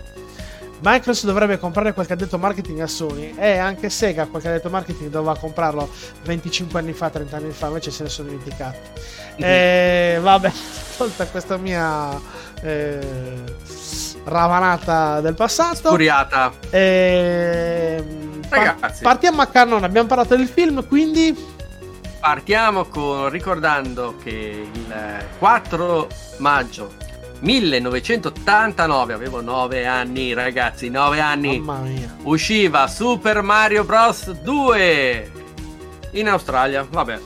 Microsoft 0.79 1.27
dovrebbe 1.27 1.59
comprare 1.59 1.95
qualche 1.95 2.13
addetto 2.13 2.39
marketing 2.39 2.79
a 2.81 2.87
Sony 2.87 3.35
e 3.37 3.57
anche 3.57 3.91
Sega 3.91 4.27
qualche 4.27 4.51
addetto 4.51 4.69
marketing 4.69 5.11
doveva 5.11 5.37
comprarlo 5.37 5.89
25 6.23 6.79
anni 6.79 6.93
fa, 6.93 7.11
30 7.11 7.37
anni 7.37 7.51
fa, 7.51 7.67
invece 7.67 7.91
se 7.91 8.05
ne 8.05 8.09
sono 8.09 8.29
dimenticati. 8.29 8.79
E 9.37 10.19
vabbè, 10.21 10.53
tolta 10.97 11.27
questa 11.27 11.57
mia 11.57 12.21
eh, 12.63 13.45
ravanata 14.25 15.21
del 15.21 15.35
passato. 15.35 15.91
Furiata. 15.91 16.53
Ehm, 16.71 18.41
par- 18.49 18.59
Ragazzi. 18.59 19.03
partiamo 19.03 19.43
a 19.43 19.47
cannone. 19.47 19.87
Abbiamo 19.87 20.09
parlato 20.09 20.37
del 20.37 20.49
film, 20.49 20.87
quindi 20.87 21.55
Partiamo 22.19 22.87
con 22.87 23.29
ricordando 23.29 24.17
che 24.21 24.69
il 24.73 24.95
4 25.39 26.09
maggio 26.39 26.93
1989, 27.41 29.13
avevo 29.13 29.41
9 29.41 29.87
anni 29.87 30.33
ragazzi, 30.33 30.89
9 30.89 31.21
anni, 31.21 31.61
mamma 31.61 31.87
mia. 31.87 32.17
usciva 32.23 32.89
Super 32.89 33.43
Mario 33.43 33.85
Bros 33.85 34.31
2 34.31 35.31
in 36.13 36.29
Australia, 36.29 36.85
vabbè. 36.89 37.21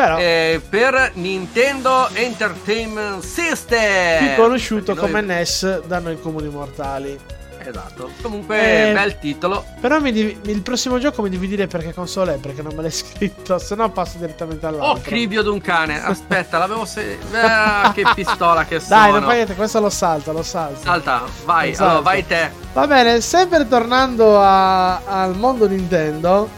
Però 0.00 0.18
Eh, 0.18 0.60
per 0.68 1.10
Nintendo 1.14 2.08
Entertainment 2.12 3.22
System. 3.22 4.18
più 4.18 4.42
conosciuto 4.42 4.94
noi- 4.94 5.00
come 5.04 5.20
NES 5.20 5.82
da 5.84 5.98
noi 5.98 6.18
comuni 6.20 6.48
mortali. 6.48 7.18
Esatto. 7.62 8.10
Comunque 8.22 8.88
Eh, 8.88 8.92
bel 8.94 9.18
titolo. 9.18 9.62
Però 9.82 10.00
mi 10.00 10.10
devi- 10.12 10.38
il 10.44 10.62
prossimo 10.62 10.98
gioco 10.98 11.20
mi 11.20 11.28
devi 11.28 11.46
dire 11.46 11.66
perché 11.66 11.92
console 11.92 12.36
è, 12.36 12.38
perché 12.38 12.62
non 12.62 12.74
me 12.74 12.80
l'hai 12.80 12.90
scritto, 12.90 13.58
se 13.58 13.74
no 13.74 13.90
passo 13.90 14.16
direttamente 14.16 14.64
all'altro. 14.64 14.92
Oh, 14.92 15.00
cribio 15.02 15.42
d'un 15.42 15.60
cane. 15.60 16.02
Aspetta, 16.02 16.56
l'avevo 16.56 16.86
se... 16.86 17.18
Ah, 17.34 17.92
che 17.94 18.02
pistola 18.14 18.64
che 18.64 18.80
sono. 18.80 19.00
Dai, 19.00 19.12
non 19.12 19.22
fai 19.24 19.34
niente, 19.34 19.54
questo 19.54 19.78
lo 19.80 19.90
salto, 19.90 20.32
lo 20.32 20.42
salto. 20.42 20.80
Salta, 20.82 21.22
vai, 21.44 21.70
Esatto. 21.72 21.84
allora, 21.90 22.02
vai 22.02 22.26
te. 22.26 22.50
Va 22.72 22.86
bene, 22.86 23.20
sempre 23.20 23.68
tornando 23.68 24.40
a- 24.40 25.02
al 25.04 25.36
mondo 25.36 25.68
Nintendo, 25.68 26.48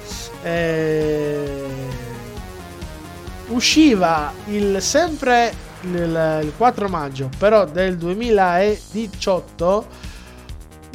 eh, 0.45 1.91
usciva 3.53 4.33
il 4.47 4.81
sempre 4.81 5.53
il, 5.83 6.41
il 6.45 6.53
4 6.57 6.89
maggio, 6.89 7.29
però 7.39 7.65
del 7.65 7.97
2018 7.97 9.87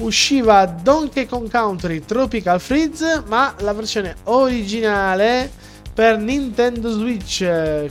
usciva 0.01 0.65
Donkey 0.65 1.25
Kong 1.25 1.49
Country 1.49 2.05
Tropical 2.05 2.59
Freeze, 2.61 3.23
ma 3.27 3.53
la 3.59 3.73
versione 3.73 4.15
originale 4.25 5.51
per 5.93 6.19
Nintendo 6.19 6.91
Switch, 6.91 7.43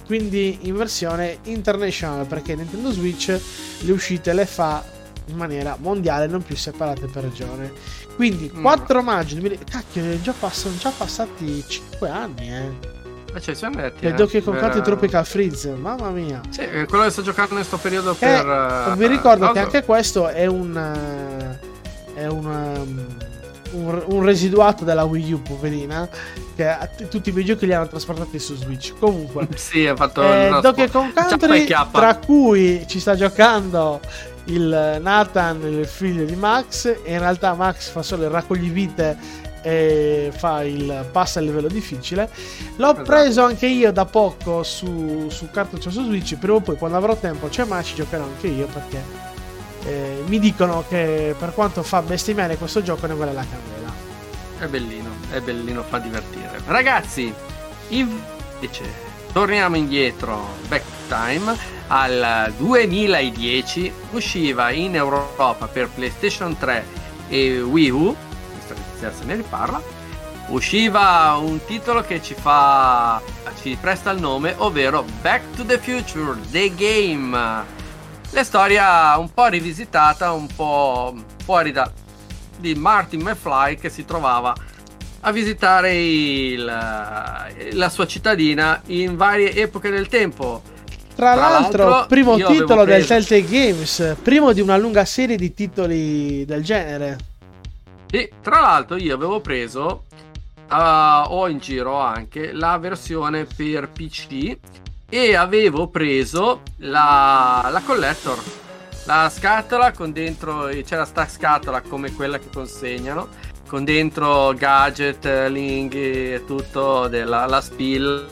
quindi 0.07 0.59
in 0.63 0.77
versione 0.77 1.39
international, 1.45 2.25
perché 2.27 2.55
Nintendo 2.55 2.93
Switch 2.93 3.37
le 3.81 3.93
uscite 3.93 4.33
le 4.33 4.47
fa 4.47 4.85
in 5.27 5.37
maniera 5.37 5.77
mondiale, 5.81 6.29
non 6.29 6.43
più 6.43 6.55
separate 6.55 7.07
per 7.09 7.25
regione. 7.25 7.73
Quindi 8.15 8.49
Mm. 8.55 8.63
4 8.63 9.03
maggio 9.03 9.35
2000... 9.35 9.59
Cacchio, 9.69 10.21
già 10.23 10.33
pass- 10.39 10.61
sono 10.61 10.77
già 10.77 10.93
passati 10.97 11.65
5 11.67 12.09
anni, 12.09 12.49
eh. 12.49 12.96
Eh, 13.37 13.41
Cioè, 13.41 13.55
siamo 13.55 13.77
andati, 13.77 14.05
E 14.05 14.09
eh, 14.09 14.13
Donkey 14.15 14.41
Kong 14.43 14.59
per- 14.59 14.81
Tropical 14.81 15.27
Freeze, 15.27 15.71
mamma 15.71 16.11
mia. 16.11 16.41
Sì, 16.51 16.61
è 16.63 16.87
quello 16.87 17.05
che 17.05 17.11
sto 17.11 17.23
giocando 17.23 17.51
in 17.51 17.57
questo 17.59 17.77
periodo 17.77 18.13
Eh, 18.13 18.17
per... 18.19 18.47
eh, 18.93 18.97
vi 18.97 19.07
ricordo 19.07 19.47
che 19.47 19.53
cosa? 19.53 19.61
anche 19.63 19.85
questo 19.85 20.29
è 20.29 20.47
un 20.47 20.77
eh, 20.77 21.75
è 22.15 22.27
un, 22.27 22.45
um, 22.47 23.07
un, 23.73 24.03
un 24.07 24.23
residuato 24.25 24.85
della 24.85 25.05
Wii 25.05 25.33
U, 25.35 25.43
poverina, 25.43 26.09
che 26.55 26.67
a- 26.67 26.89
tutti 27.11 27.29
i 27.29 27.33
videogiochi 27.33 27.67
li 27.67 27.75
hanno 27.75 27.89
trasportati 27.89 28.39
su 28.39 28.55
Switch. 28.57 28.95
Comunque, 28.99 29.47
Sì, 29.57 29.87
ha 29.87 29.95
fatto 29.95 30.23
eh, 30.23 30.59
Donkey 30.63 30.89
Kong 30.89 31.11
e 31.11 31.13
Country, 31.13 31.67
tra 31.93 32.17
cui 32.17 32.85
ci 32.89 32.99
sta 33.01 33.15
giocando 33.17 34.01
il 34.45 34.99
Nathan, 35.03 35.61
il 35.63 35.85
figlio 35.87 36.25
di 36.25 36.37
Max, 36.37 36.87
e 36.87 37.13
in 37.13 37.19
realtà 37.19 37.53
Max 37.55 37.91
fa 37.91 38.03
solo 38.03 38.25
il 38.25 38.31
raccoglivite 38.31 39.45
e 39.67 40.31
fa 40.33 40.63
il 40.63 41.09
passa 41.11 41.41
al 41.41 41.45
livello 41.47 41.67
difficile. 41.67 42.31
L'ho 42.77 42.91
Esatto. 42.93 43.03
preso 43.03 43.43
anche 43.43 43.67
io 43.67 43.91
da 43.91 44.05
poco 44.05 44.63
su, 44.63 45.27
su 45.29 45.51
cartuccio 45.51 45.91
su 45.91 46.05
Switch, 46.05 46.37
prima 46.37 46.55
o 46.59 46.61
poi 46.61 46.77
quando 46.77 46.97
avrò 46.97 47.17
tempo, 47.17 47.51
cioè 47.51 47.67
ma 47.67 47.83
ci 47.83 47.97
giocherò 47.97 48.23
anche 48.23 48.47
io 48.47 48.67
perché 48.67 49.03
eh, 49.87 50.23
mi 50.27 50.39
dicono 50.39 50.85
che 50.89 51.35
per 51.37 51.53
quanto 51.53 51.83
fa 51.83 52.01
bestemmiare 52.01 52.57
questo 52.57 52.81
gioco 52.81 53.07
ne 53.09 53.15
vale 53.15 53.33
la 53.33 53.45
candela. 53.45 53.93
È 54.61 54.67
bellino, 54.67 55.11
è 55.33 55.41
bellino, 55.41 55.83
fa 55.83 55.99
divertire. 55.99 56.61
Ragazzi, 56.67 57.35
invece, 57.89 58.85
torniamo 59.33 59.75
indietro, 59.77 60.47
back 60.69 60.85
time, 61.09 61.57
al 61.89 62.53
2010 62.57 63.93
usciva 64.13 64.71
in 64.71 64.95
Europa 64.95 65.67
per 65.67 65.89
PlayStation 65.89 66.57
3 66.57 66.85
e 67.29 67.61
Wii 67.61 67.91
U, 67.91 68.17
se 68.99 69.25
ne 69.25 69.37
riparla, 69.37 69.81
usciva 70.49 71.37
un 71.41 71.59
titolo 71.65 72.03
che 72.03 72.23
ci 72.23 72.35
fa, 72.35 73.21
ci 73.61 73.77
presta 73.81 74.11
il 74.11 74.21
nome, 74.21 74.55
ovvero 74.59 75.05
Back 75.21 75.57
to 75.57 75.65
the 75.65 75.79
Future, 75.79 76.39
The 76.51 76.73
Game. 76.75 77.37
La 78.31 78.45
storia 78.45 79.17
un 79.19 79.33
po' 79.33 79.47
rivisitata, 79.47 80.33
un 80.33 80.47
po' 80.55 81.15
fuori 81.45 81.73
da, 81.73 81.91
di 82.59 82.75
Martin 82.75 83.23
McFly 83.23 83.77
che 83.77 83.89
si 83.89 84.05
trovava 84.05 84.55
a 85.21 85.33
visitare 85.33 85.95
il- 85.95 86.65
la 86.65 87.89
sua 87.89 88.07
cittadina 88.07 88.81
in 88.87 89.17
varie 89.17 89.53
epoche 89.55 89.91
del 89.91 90.09
tempo. 90.09 90.63
Tra, 91.15 91.33
Tra 91.33 91.49
l'altro, 91.49 91.89
l'altro, 91.89 92.07
primo 92.09 92.37
titolo 92.37 92.85
del 92.85 93.07
Telltale 93.07 93.45
Games, 93.45 94.17
primo 94.23 94.53
di 94.53 94.61
una 94.61 94.77
lunga 94.77 95.05
serie 95.07 95.37
di 95.37 95.55
titoli 95.55 96.45
del 96.45 96.63
genere. 96.63 97.17
E 98.11 98.31
tra 98.41 98.61
l'altro 98.61 98.97
io 98.97 99.15
avevo 99.15 99.41
preso, 99.41 100.05
ah, 100.69 101.27
ho 101.29 101.49
in 101.49 101.59
giro 101.59 101.99
anche 101.99 102.53
la 102.53 102.79
versione 102.79 103.45
per 103.45 103.91
PC 103.91 104.57
e 105.09 105.35
avevo 105.35 105.89
preso 105.89 106.63
la, 106.79 107.69
la 107.71 107.83
collector. 107.83 108.43
La 109.05 109.31
scatola 109.33 109.93
con 109.93 110.13
dentro, 110.13 110.69
c'era 110.85 111.05
sta 111.05 111.29
scatola 111.29 111.81
come 111.81 112.13
quella 112.13 112.39
che 112.39 112.49
consegnano, 112.53 113.29
con 113.69 113.85
dentro 113.85 114.53
gadget, 114.55 115.25
link 115.49 115.95
e 115.95 116.43
tutto 116.45 117.07
della 117.07 117.47
la 117.47 117.61
spill 117.61 118.27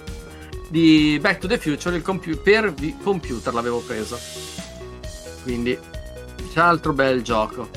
di 0.69 1.17
Back 1.21 1.39
to 1.39 1.47
the 1.47 1.59
Future 1.59 1.95
il 1.95 2.03
compu- 2.03 2.41
per 2.43 2.73
vi- 2.73 2.97
computer 3.01 3.55
l'avevo 3.55 3.79
preso. 3.81 4.19
Quindi, 5.45 5.79
c'è 6.53 6.61
altro 6.61 6.93
bel 6.93 7.23
gioco. 7.23 7.69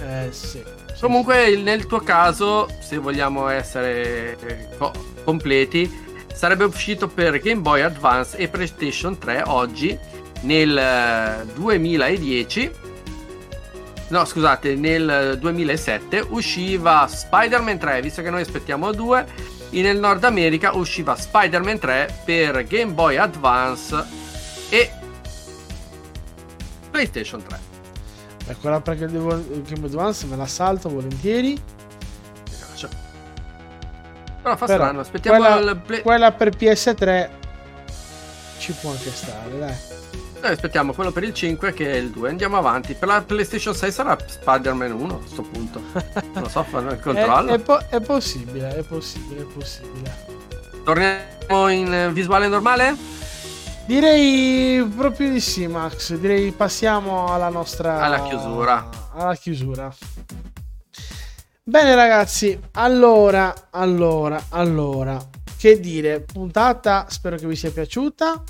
Eh 0.00 0.28
sì. 0.30 0.62
Comunque, 1.00 1.56
nel 1.56 1.86
tuo 1.86 2.00
caso, 2.00 2.68
se 2.80 2.98
vogliamo 2.98 3.48
essere 3.48 4.36
eh, 4.40 4.68
co- 4.76 4.92
completi, 5.22 5.88
sarebbe 6.34 6.64
uscito 6.64 7.06
per 7.06 7.38
Game 7.38 7.60
Boy 7.60 7.82
Advance 7.82 8.36
e 8.36 8.48
PlayStation 8.48 9.16
3 9.16 9.44
oggi 9.46 9.96
nel 10.42 10.76
eh, 10.76 11.46
2010. 11.54 12.70
No, 14.08 14.24
scusate, 14.24 14.74
nel 14.74 15.08
eh, 15.08 15.38
2007 15.38 16.26
usciva 16.30 17.06
Spider-Man 17.06 17.78
3, 17.78 18.02
visto 18.02 18.22
che 18.22 18.30
noi 18.30 18.40
aspettiamo 18.40 18.92
due. 18.92 19.24
Nel 19.70 19.98
Nord 19.98 20.24
America 20.24 20.74
usciva 20.74 21.14
Spider-Man 21.14 21.78
3 21.78 22.22
per 22.24 22.66
Game 22.66 22.92
Boy 22.92 23.16
Advance 23.16 24.04
e 24.70 24.90
PlayStation 26.90 27.42
3. 27.42 27.67
Beh, 28.48 28.56
quella 28.56 28.80
per 28.80 28.96
Game 28.96 29.18
Boy 29.18 29.62
Game 29.62 29.86
Advance 29.86 30.24
me 30.26 30.36
la 30.36 30.46
salto 30.46 30.88
volentieri. 30.88 31.60
Però 34.40 34.56
fa 34.56 34.66
Però, 34.66 34.78
strano, 34.84 35.00
aspettiamo 35.00 35.38
quella, 35.38 35.76
play- 35.76 36.00
quella 36.00 36.32
per 36.32 36.56
PS3 36.56 37.28
ci 38.58 38.72
può 38.72 38.90
anche 38.90 39.10
stare, 39.10 39.58
dai. 39.58 39.74
Noi 40.40 40.52
aspettiamo 40.52 40.92
quello 40.94 41.10
per 41.10 41.24
il 41.24 41.34
5 41.34 41.74
che 41.74 41.92
è 41.92 41.96
il 41.96 42.10
2. 42.10 42.30
Andiamo 42.30 42.56
avanti. 42.56 42.94
Per 42.94 43.08
la 43.08 43.20
PlayStation 43.20 43.74
6 43.74 43.92
sarà 43.92 44.16
Spider-Man 44.24 44.92
1 44.92 45.14
a 45.14 45.18
questo 45.18 45.42
punto. 45.42 45.82
Non 45.92 46.42
lo 46.42 46.48
so, 46.48 46.62
fanno 46.62 46.92
il 46.92 47.00
controllo. 47.02 47.50
È, 47.50 47.54
è 47.54 47.58
po- 47.58 47.82
è 47.90 48.00
possibile, 48.00 48.76
è 48.76 48.82
possibile, 48.82 49.40
è 49.42 49.44
possibile. 49.44 50.26
Torniamo 50.84 51.68
in 51.68 51.92
eh, 51.92 52.12
visuale 52.12 52.46
normale? 52.48 52.96
Direi 53.88 54.84
proprio 54.84 55.30
di 55.30 55.40
sì, 55.40 55.66
Max. 55.66 56.14
Direi 56.16 56.52
passiamo 56.52 57.32
alla 57.32 57.48
nostra. 57.48 58.02
Alla 58.02 58.22
chiusura. 58.22 58.86
Alla 59.14 59.34
chiusura. 59.34 59.90
Bene, 61.62 61.94
ragazzi. 61.94 62.60
Allora, 62.72 63.68
allora, 63.70 64.44
allora. 64.50 65.18
Che 65.56 65.80
dire? 65.80 66.20
Puntata, 66.20 67.06
spero 67.08 67.36
che 67.36 67.46
vi 67.46 67.56
sia 67.56 67.70
piaciuta. 67.70 68.44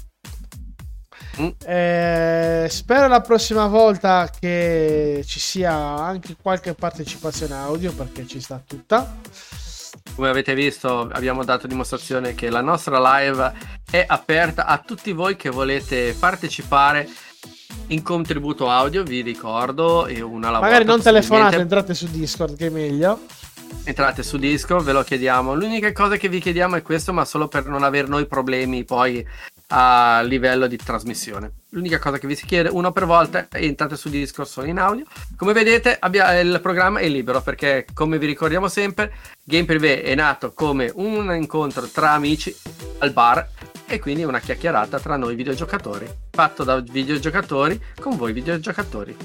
Mm. 1.40 1.48
Eh, 1.64 2.66
spero 2.68 3.06
la 3.06 3.20
prossima 3.20 3.68
volta 3.68 4.28
che 4.36 5.22
ci 5.24 5.38
sia 5.38 5.72
anche 5.72 6.34
qualche 6.42 6.74
partecipazione 6.74 7.54
audio 7.54 7.92
perché 7.92 8.26
ci 8.26 8.40
sta 8.40 8.60
tutta. 8.66 9.18
Come 10.16 10.30
avete 10.30 10.52
visto, 10.54 11.08
abbiamo 11.12 11.44
dato 11.44 11.68
dimostrazione 11.68 12.34
che 12.34 12.50
la 12.50 12.60
nostra 12.60 12.98
live 12.98 13.77
è 13.90 14.04
aperta 14.06 14.66
a 14.66 14.78
tutti 14.78 15.12
voi 15.12 15.36
che 15.36 15.50
volete 15.50 16.14
partecipare 16.18 17.08
in 17.88 18.02
contributo 18.02 18.68
audio. 18.70 19.02
Vi 19.02 19.22
ricordo, 19.22 20.06
e 20.06 20.20
una 20.20 20.48
alla 20.48 20.60
Magari 20.60 20.84
non 20.84 21.00
telefonate, 21.00 21.56
entrate 21.56 21.94
su 21.94 22.06
Discord 22.10 22.56
che 22.56 22.66
è 22.66 22.70
meglio. 22.70 23.20
Entrate 23.84 24.22
su 24.22 24.36
Discord, 24.36 24.84
ve 24.84 24.92
lo 24.92 25.02
chiediamo. 25.02 25.54
L'unica 25.54 25.92
cosa 25.92 26.16
che 26.16 26.28
vi 26.28 26.40
chiediamo 26.40 26.76
è 26.76 26.82
questo, 26.82 27.12
ma 27.12 27.24
solo 27.24 27.48
per 27.48 27.66
non 27.66 27.82
avere 27.82 28.08
noi 28.08 28.26
problemi 28.26 28.84
poi 28.84 29.26
a 29.68 30.22
livello 30.22 30.66
di 30.66 30.76
trasmissione. 30.76 31.52
L'unica 31.70 31.98
cosa 31.98 32.18
che 32.18 32.26
vi 32.26 32.34
si 32.34 32.46
chiede, 32.46 32.70
uno 32.70 32.92
per 32.92 33.04
volta, 33.04 33.48
è 33.50 33.62
entrate 33.62 33.96
su 33.96 34.08
Discord 34.08 34.48
solo 34.48 34.66
in 34.66 34.78
audio. 34.78 35.04
Come 35.36 35.52
vedete, 35.52 35.96
abbia- 35.98 36.38
il 36.38 36.60
programma 36.62 37.00
è 37.00 37.08
libero 37.08 37.42
perché, 37.42 37.86
come 37.92 38.18
vi 38.18 38.26
ricordiamo 38.26 38.68
sempre, 38.68 39.12
Game 39.44 39.66
Privé 39.66 40.02
è 40.02 40.14
nato 40.14 40.52
come 40.52 40.90
un 40.94 41.34
incontro 41.34 41.86
tra 41.88 42.12
amici 42.12 42.54
al 42.98 43.12
bar 43.12 43.46
e 43.88 43.98
quindi 43.98 44.22
una 44.24 44.38
chiacchierata 44.40 45.00
tra 45.00 45.16
noi 45.16 45.34
videogiocatori, 45.34 46.06
fatto 46.30 46.62
da 46.62 46.78
videogiocatori 46.80 47.80
con 48.00 48.16
voi 48.16 48.32
videogiocatori. 48.32 49.16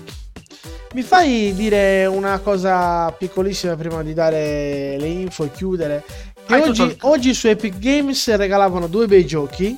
Mi 0.94 1.02
fai 1.02 1.54
dire 1.56 2.06
una 2.06 2.40
cosa 2.40 3.12
piccolissima 3.12 3.76
prima 3.76 4.02
di 4.04 4.14
dare 4.14 4.96
le 4.98 5.08
info 5.08 5.44
e 5.44 5.52
chiudere? 5.52 6.04
Che 6.46 6.56
oggi, 6.56 6.88
tutto- 6.90 7.08
oggi 7.10 7.34
su 7.34 7.48
Epic 7.48 7.78
Games 7.80 8.36
regalavano 8.36 8.88
due 8.88 9.08
bei 9.08 9.26
giochi. 9.26 9.76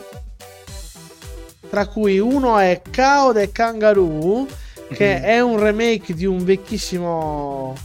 Tra 1.70 1.88
cui 1.88 2.20
uno 2.20 2.58
è 2.60 2.82
Kao 2.90 3.34
the 3.34 3.52
Kangaroo, 3.52 4.46
che 4.94 5.16
Mhm. 5.18 5.24
è 5.24 5.40
un 5.42 5.60
remake 5.60 6.14
di 6.14 6.26
un 6.26 6.44
vecchissimo 6.44 7.76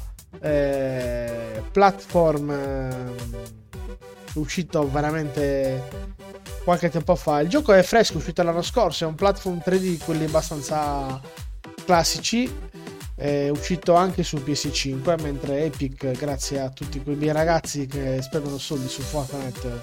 eh, 0.43 1.62
platform 1.72 2.51
ehm, 2.51 3.14
uscito 4.35 4.89
veramente 4.90 5.82
qualche 6.65 6.90
tempo 6.90 7.15
fa. 7.16 7.40
Il 7.40 7.48
gioco 7.48 7.73
è 7.73 7.82
fresco, 7.82 8.19
uscito 8.19 8.43
l'anno 8.43 8.62
scorso, 8.62 9.05
è 9.05 9.07
un 9.07 9.15
platform 9.15 9.61
3D 9.65 9.78
di 9.78 9.98
quelli 9.98 10.24
abbastanza 10.24 11.20
classici. 11.85 12.69
È 13.15 13.51
uscito 13.51 13.94
anche 13.94 14.23
su 14.23 14.36
PS5, 14.39 15.20
mentre 15.20 15.65
Epic, 15.65 16.12
grazie 16.12 16.61
a 16.61 16.70
tutti 16.70 17.02
quei 17.02 17.16
miei 17.16 17.32
ragazzi 17.32 17.86
che 17.86 18.23
spendono 18.23 18.57
soldi 18.57 18.89
su 18.89 19.02
Fortnite, 19.02 19.78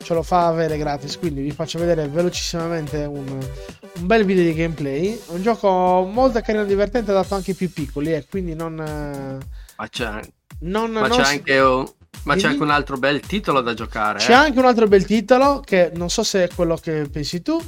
ce 0.00 0.14
lo 0.14 0.22
fa 0.22 0.46
avere 0.46 0.78
gratis. 0.78 1.18
Quindi 1.18 1.42
vi 1.42 1.50
faccio 1.50 1.80
vedere 1.80 2.06
velocissimamente 2.06 2.98
un, 3.04 3.26
un 3.26 4.06
bel 4.06 4.24
video 4.24 4.44
di 4.44 4.54
gameplay. 4.54 5.20
Un 5.28 5.42
gioco 5.42 6.08
molto 6.08 6.40
carino 6.42 6.62
e 6.62 6.66
divertente, 6.66 7.10
adatto 7.10 7.34
anche 7.34 7.50
ai 7.50 7.56
più 7.56 7.72
piccoli, 7.72 8.12
e 8.14 8.24
quindi 8.30 8.54
non. 8.54 8.78
eh, 8.78 9.38
Ma 9.76 9.88
c'è, 9.88 10.20
non, 10.60 10.92
ma 10.92 11.08
non 11.08 11.18
c'è 11.18 11.24
si- 11.24 11.32
anche 11.32 11.58
un, 11.58 11.90
ma 12.24 12.34
c'è 12.34 12.40
Dimmi. 12.40 12.52
anche 12.52 12.62
un 12.64 12.70
altro 12.70 12.96
bel 12.96 13.20
titolo 13.20 13.60
da 13.60 13.74
giocare. 13.74 14.18
C'è 14.18 14.30
eh. 14.32 14.34
anche 14.34 14.58
un 14.58 14.64
altro 14.66 14.86
bel 14.86 15.04
titolo 15.06 15.60
che 15.64 15.90
non 15.94 16.10
so 16.10 16.22
se 16.22 16.44
è 16.44 16.48
quello 16.54 16.76
che 16.76 17.08
pensi 17.10 17.42
tu, 17.42 17.60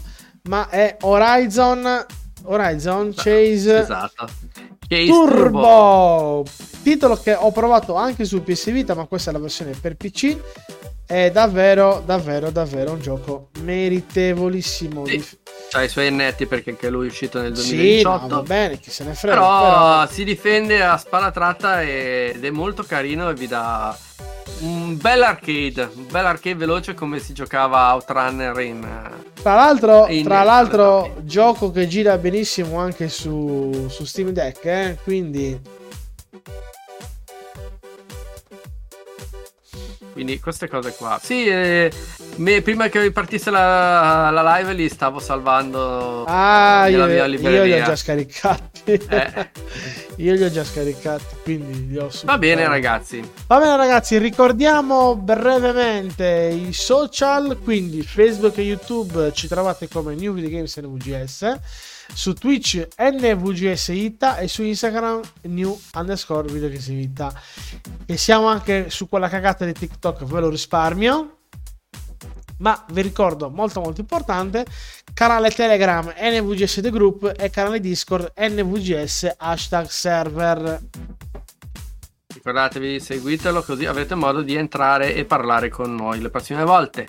ma 0.44 0.68
è 0.68 0.96
Horizon 1.00 2.04
Horizon 2.44 3.12
Chase 3.14 3.78
Esatto. 3.82 4.26
Chase 4.88 5.06
Turbo. 5.06 5.36
Turbo. 5.36 6.44
Titolo 6.82 7.16
che 7.16 7.34
ho 7.34 7.52
provato 7.52 7.94
anche 7.94 8.24
su 8.24 8.42
PS 8.42 8.72
Vita, 8.72 8.94
ma 8.94 9.06
questa 9.06 9.30
è 9.30 9.32
la 9.32 9.38
versione 9.38 9.72
per 9.80 9.96
PC. 9.96 10.36
È 11.06 11.30
davvero, 11.30 12.02
davvero, 12.04 12.50
davvero 12.50 12.92
un 12.92 13.00
gioco 13.00 13.50
meritevolissimo. 13.60 15.06
Sì, 15.06 15.16
di- 15.16 15.26
C'ha 15.70 15.82
i 15.82 15.88
suoi 15.88 16.10
netti 16.10 16.46
perché 16.46 16.70
anche 16.70 16.90
lui 16.90 17.06
è 17.06 17.10
uscito 17.10 17.40
nel 17.40 17.56
Sì, 17.56 17.76
2018. 17.76 18.26
no, 18.26 18.34
va 18.36 18.42
bene, 18.42 18.78
chi 18.78 18.90
se 18.90 19.04
ne 19.04 19.14
frega. 19.14 19.34
però, 19.34 19.60
però- 19.62 20.06
si 20.10 20.24
difende 20.24 20.82
a 20.82 20.96
spalla 20.98 21.30
tratta 21.30 21.82
ed 21.82 22.44
è 22.44 22.50
molto 22.50 22.82
carino 22.82 23.30
e 23.30 23.34
vi 23.34 23.46
dà 23.46 23.96
un 24.60 24.96
bel 24.96 25.22
arcade, 25.22 25.90
un 25.94 26.06
bel 26.10 26.26
arcade 26.26 26.54
veloce 26.56 26.94
come 26.94 27.18
si 27.18 27.32
giocava 27.32 27.92
Outrunner 27.94 28.58
in... 28.60 28.86
Tra 29.42 29.54
l'altro, 29.54 30.06
in- 30.08 30.24
tra 30.24 30.42
l'altro 30.44 31.16
gioco 31.22 31.70
che 31.72 31.88
gira 31.88 32.16
benissimo 32.18 32.78
anche 32.78 33.08
su, 33.08 33.86
su 33.88 34.04
Steam 34.04 34.30
Deck, 34.30 34.64
eh, 34.64 34.98
quindi 35.02 35.60
Quindi 40.12 40.38
queste 40.40 40.68
cose 40.68 40.94
qua. 40.94 41.18
Sì, 41.20 41.46
eh, 41.46 41.90
me- 42.36 42.60
prima 42.60 42.88
che 42.88 43.10
partisse 43.12 43.50
la, 43.50 44.28
la 44.30 44.56
live 44.56 44.74
li 44.74 44.88
stavo 44.88 45.18
salvando 45.18 46.24
Ah, 46.26 46.86
io, 46.86 47.06
io 47.06 47.24
li 47.26 47.72
ho 47.72 47.84
già 47.84 47.96
scaricati. 47.96 48.92
Eh. 48.92 49.50
io 50.22 50.34
li 50.34 50.44
ho 50.44 50.50
già 50.50 50.62
scaricati, 50.62 51.34
quindi 51.42 51.88
li 51.88 51.98
ho 51.98 52.08
Va 52.22 52.38
bene 52.38 52.68
ragazzi. 52.68 53.28
Va 53.48 53.58
bene 53.58 53.76
ragazzi, 53.76 54.18
ricordiamo 54.18 55.16
brevemente 55.16 56.48
i 56.48 56.72
social, 56.72 57.58
quindi 57.64 58.02
Facebook 58.02 58.56
e 58.58 58.62
YouTube 58.62 59.32
ci 59.32 59.48
trovate 59.48 59.88
come 59.88 60.14
New 60.14 60.32
Video 60.32 60.48
Games 60.48 60.76
NVGS, 60.76 61.58
su 62.14 62.34
Twitch 62.34 62.86
NVGS 62.96 63.88
Ita 63.88 64.36
e 64.36 64.46
su 64.46 64.62
Instagram 64.62 65.20
New 65.42 65.76
underscore 65.94 66.52
Video 66.52 66.68
Games 66.68 66.86
Ita. 66.86 67.42
E 68.06 68.16
siamo 68.16 68.46
anche 68.46 68.90
su 68.90 69.08
quella 69.08 69.28
cagata 69.28 69.64
di 69.64 69.72
TikTok, 69.72 70.22
ve 70.22 70.40
lo 70.40 70.50
risparmio. 70.50 71.38
Ma 72.58 72.84
vi 72.90 73.02
ricordo, 73.02 73.50
molto 73.50 73.80
molto 73.80 74.00
importante, 74.00 74.64
canale 75.14 75.50
Telegram 75.50 76.12
NVGS 76.16 76.80
The 76.80 76.90
Group 76.90 77.32
e 77.36 77.50
canale 77.50 77.80
Discord 77.80 78.32
NVGS 78.36 79.34
hashtag 79.38 79.86
server. 79.86 80.80
Ricordatevi, 82.34 82.98
seguitelo 82.98 83.62
così 83.62 83.84
avrete 83.84 84.14
modo 84.14 84.42
di 84.42 84.54
entrare 84.54 85.14
e 85.14 85.24
parlare 85.24 85.68
con 85.68 85.94
noi 85.94 86.20
le 86.20 86.30
prossime 86.30 86.64
volte. 86.64 87.06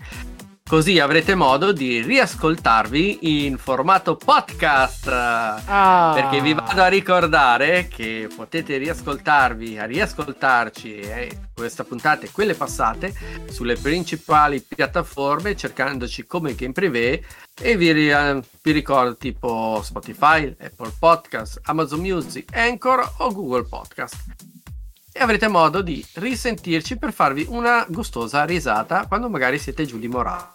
Così 0.73 0.97
avrete 0.97 1.35
modo 1.35 1.71
di 1.71 2.01
riascoltarvi 2.01 3.45
in 3.45 3.59
formato 3.59 4.15
podcast. 4.15 5.07
Ah. 5.07 6.13
Perché 6.15 6.41
vi 6.41 6.55
vado 6.55 6.81
a 6.81 6.87
ricordare 6.87 7.87
che 7.87 8.27
potete 8.35 8.77
riascoltarvi, 8.77 9.77
a 9.77 9.85
riascoltarci 9.85 10.95
eh, 10.95 11.39
questa 11.53 11.83
puntata 11.83 12.25
e 12.25 12.31
quelle 12.31 12.55
passate 12.55 13.13
sulle 13.51 13.75
principali 13.75 14.65
piattaforme 14.67 15.55
cercandoci 15.55 16.25
come 16.25 16.55
Game 16.55 16.73
Privé 16.73 17.23
e 17.61 17.77
vi, 17.77 18.09
eh, 18.09 18.41
vi 18.63 18.71
ricordo 18.71 19.15
tipo 19.15 19.79
Spotify, 19.83 20.55
Apple 20.59 20.93
Podcast, 20.97 21.59
Amazon 21.65 21.99
Music, 21.99 22.51
Anchor 22.51 23.13
o 23.19 23.31
Google 23.31 23.65
Podcast. 23.65 24.15
E 25.11 25.19
avrete 25.19 25.47
modo 25.47 25.83
di 25.83 26.03
risentirci 26.13 26.97
per 26.97 27.13
farvi 27.13 27.45
una 27.47 27.85
gustosa 27.87 28.43
risata 28.43 29.05
quando 29.05 29.29
magari 29.29 29.59
siete 29.59 29.85
giù 29.85 29.99
di 29.99 30.07
morale. 30.07 30.52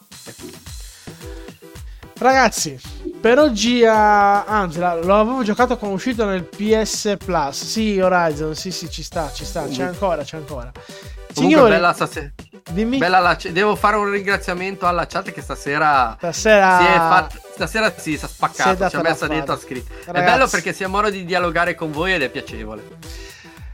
Ragazzi, 2.20 2.78
per 3.20 3.39
oggi, 3.39 3.85
ah, 3.85 4.44
anzi, 4.44 4.80
la- 4.80 4.97
lo 4.97 5.14
avevo 5.20 5.44
giocato 5.44 5.76
quando 5.76 5.97
è 5.97 5.98
uscito 6.01 6.24
nel 6.24 6.43
PS 6.44 7.16
Plus. 7.24 7.64
Sì, 7.64 8.01
Horizon, 8.01 8.56
sì, 8.56 8.72
sì, 8.72 8.90
ci 8.90 9.05
sta, 9.05 9.30
ci 9.32 9.44
sta, 9.44 9.66
c'è 9.68 9.85
ancora, 9.85 10.24
c'è 10.24 10.36
ancora. 10.36 10.72
Comunque 10.72 11.56
Signori, 11.60 11.70
bella 11.70 11.93
stasera. 11.93 12.30
dimmi 12.72 12.97
Bella 12.98 13.20
la 13.20 13.39
devo 13.52 13.76
fare 13.76 13.97
un 13.97 14.10
ringraziamento 14.10 14.86
alla 14.86 15.06
chat 15.06 15.30
che 15.30 15.40
stasera 15.43 16.16
stasera. 16.18 16.78
si 16.80 16.85
è 16.86 16.97
fatta 16.97 17.39
stasera 17.55 17.93
si 17.97 18.16
si 18.16 18.24
è 18.24 18.26
è 18.26 18.28
spaccato, 18.28 18.70
è 18.72 18.89
da 18.90 19.01
messa 19.02 19.16
fare. 19.26 19.35
dentro 19.35 19.55
a 19.55 19.59
scritto. 19.59 19.93
È 19.93 20.06
Ragazzi. 20.06 20.24
bello 20.32 20.48
perché 20.48 20.72
si 20.72 20.82
ha 20.82 20.89
modo 20.89 21.10
di 21.10 21.24
dialogare 21.24 21.76
con 21.76 21.93
voi 21.93 22.14
ed 22.14 22.22
è 22.22 22.30
piacevole. 22.30 22.82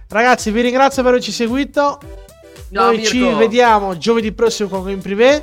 Ragazzi, 0.09 0.51
vi 0.51 0.61
ringrazio 0.61 1.03
per 1.03 1.13
averci 1.13 1.33
seguito. 1.33 1.99
Ciao, 2.71 2.85
Noi 2.87 2.97
Mirko. 2.97 3.11
ci 3.11 3.33
vediamo 3.33 3.97
giovedì 3.97 4.33
prossimo 4.33 4.69
con 4.69 4.85
Game 4.85 5.01
Privé. 5.01 5.43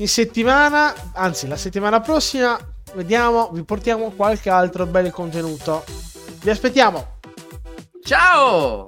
In 0.00 0.08
settimana, 0.08 0.94
anzi, 1.14 1.48
la 1.48 1.56
settimana 1.56 2.00
prossima, 2.00 2.56
vediamo, 2.94 3.50
vi 3.50 3.64
portiamo 3.64 4.10
qualche 4.12 4.48
altro 4.48 4.86
bel 4.86 5.10
contenuto. 5.10 5.84
Vi 6.40 6.50
aspettiamo. 6.50 7.18
Ciao! 8.04 8.84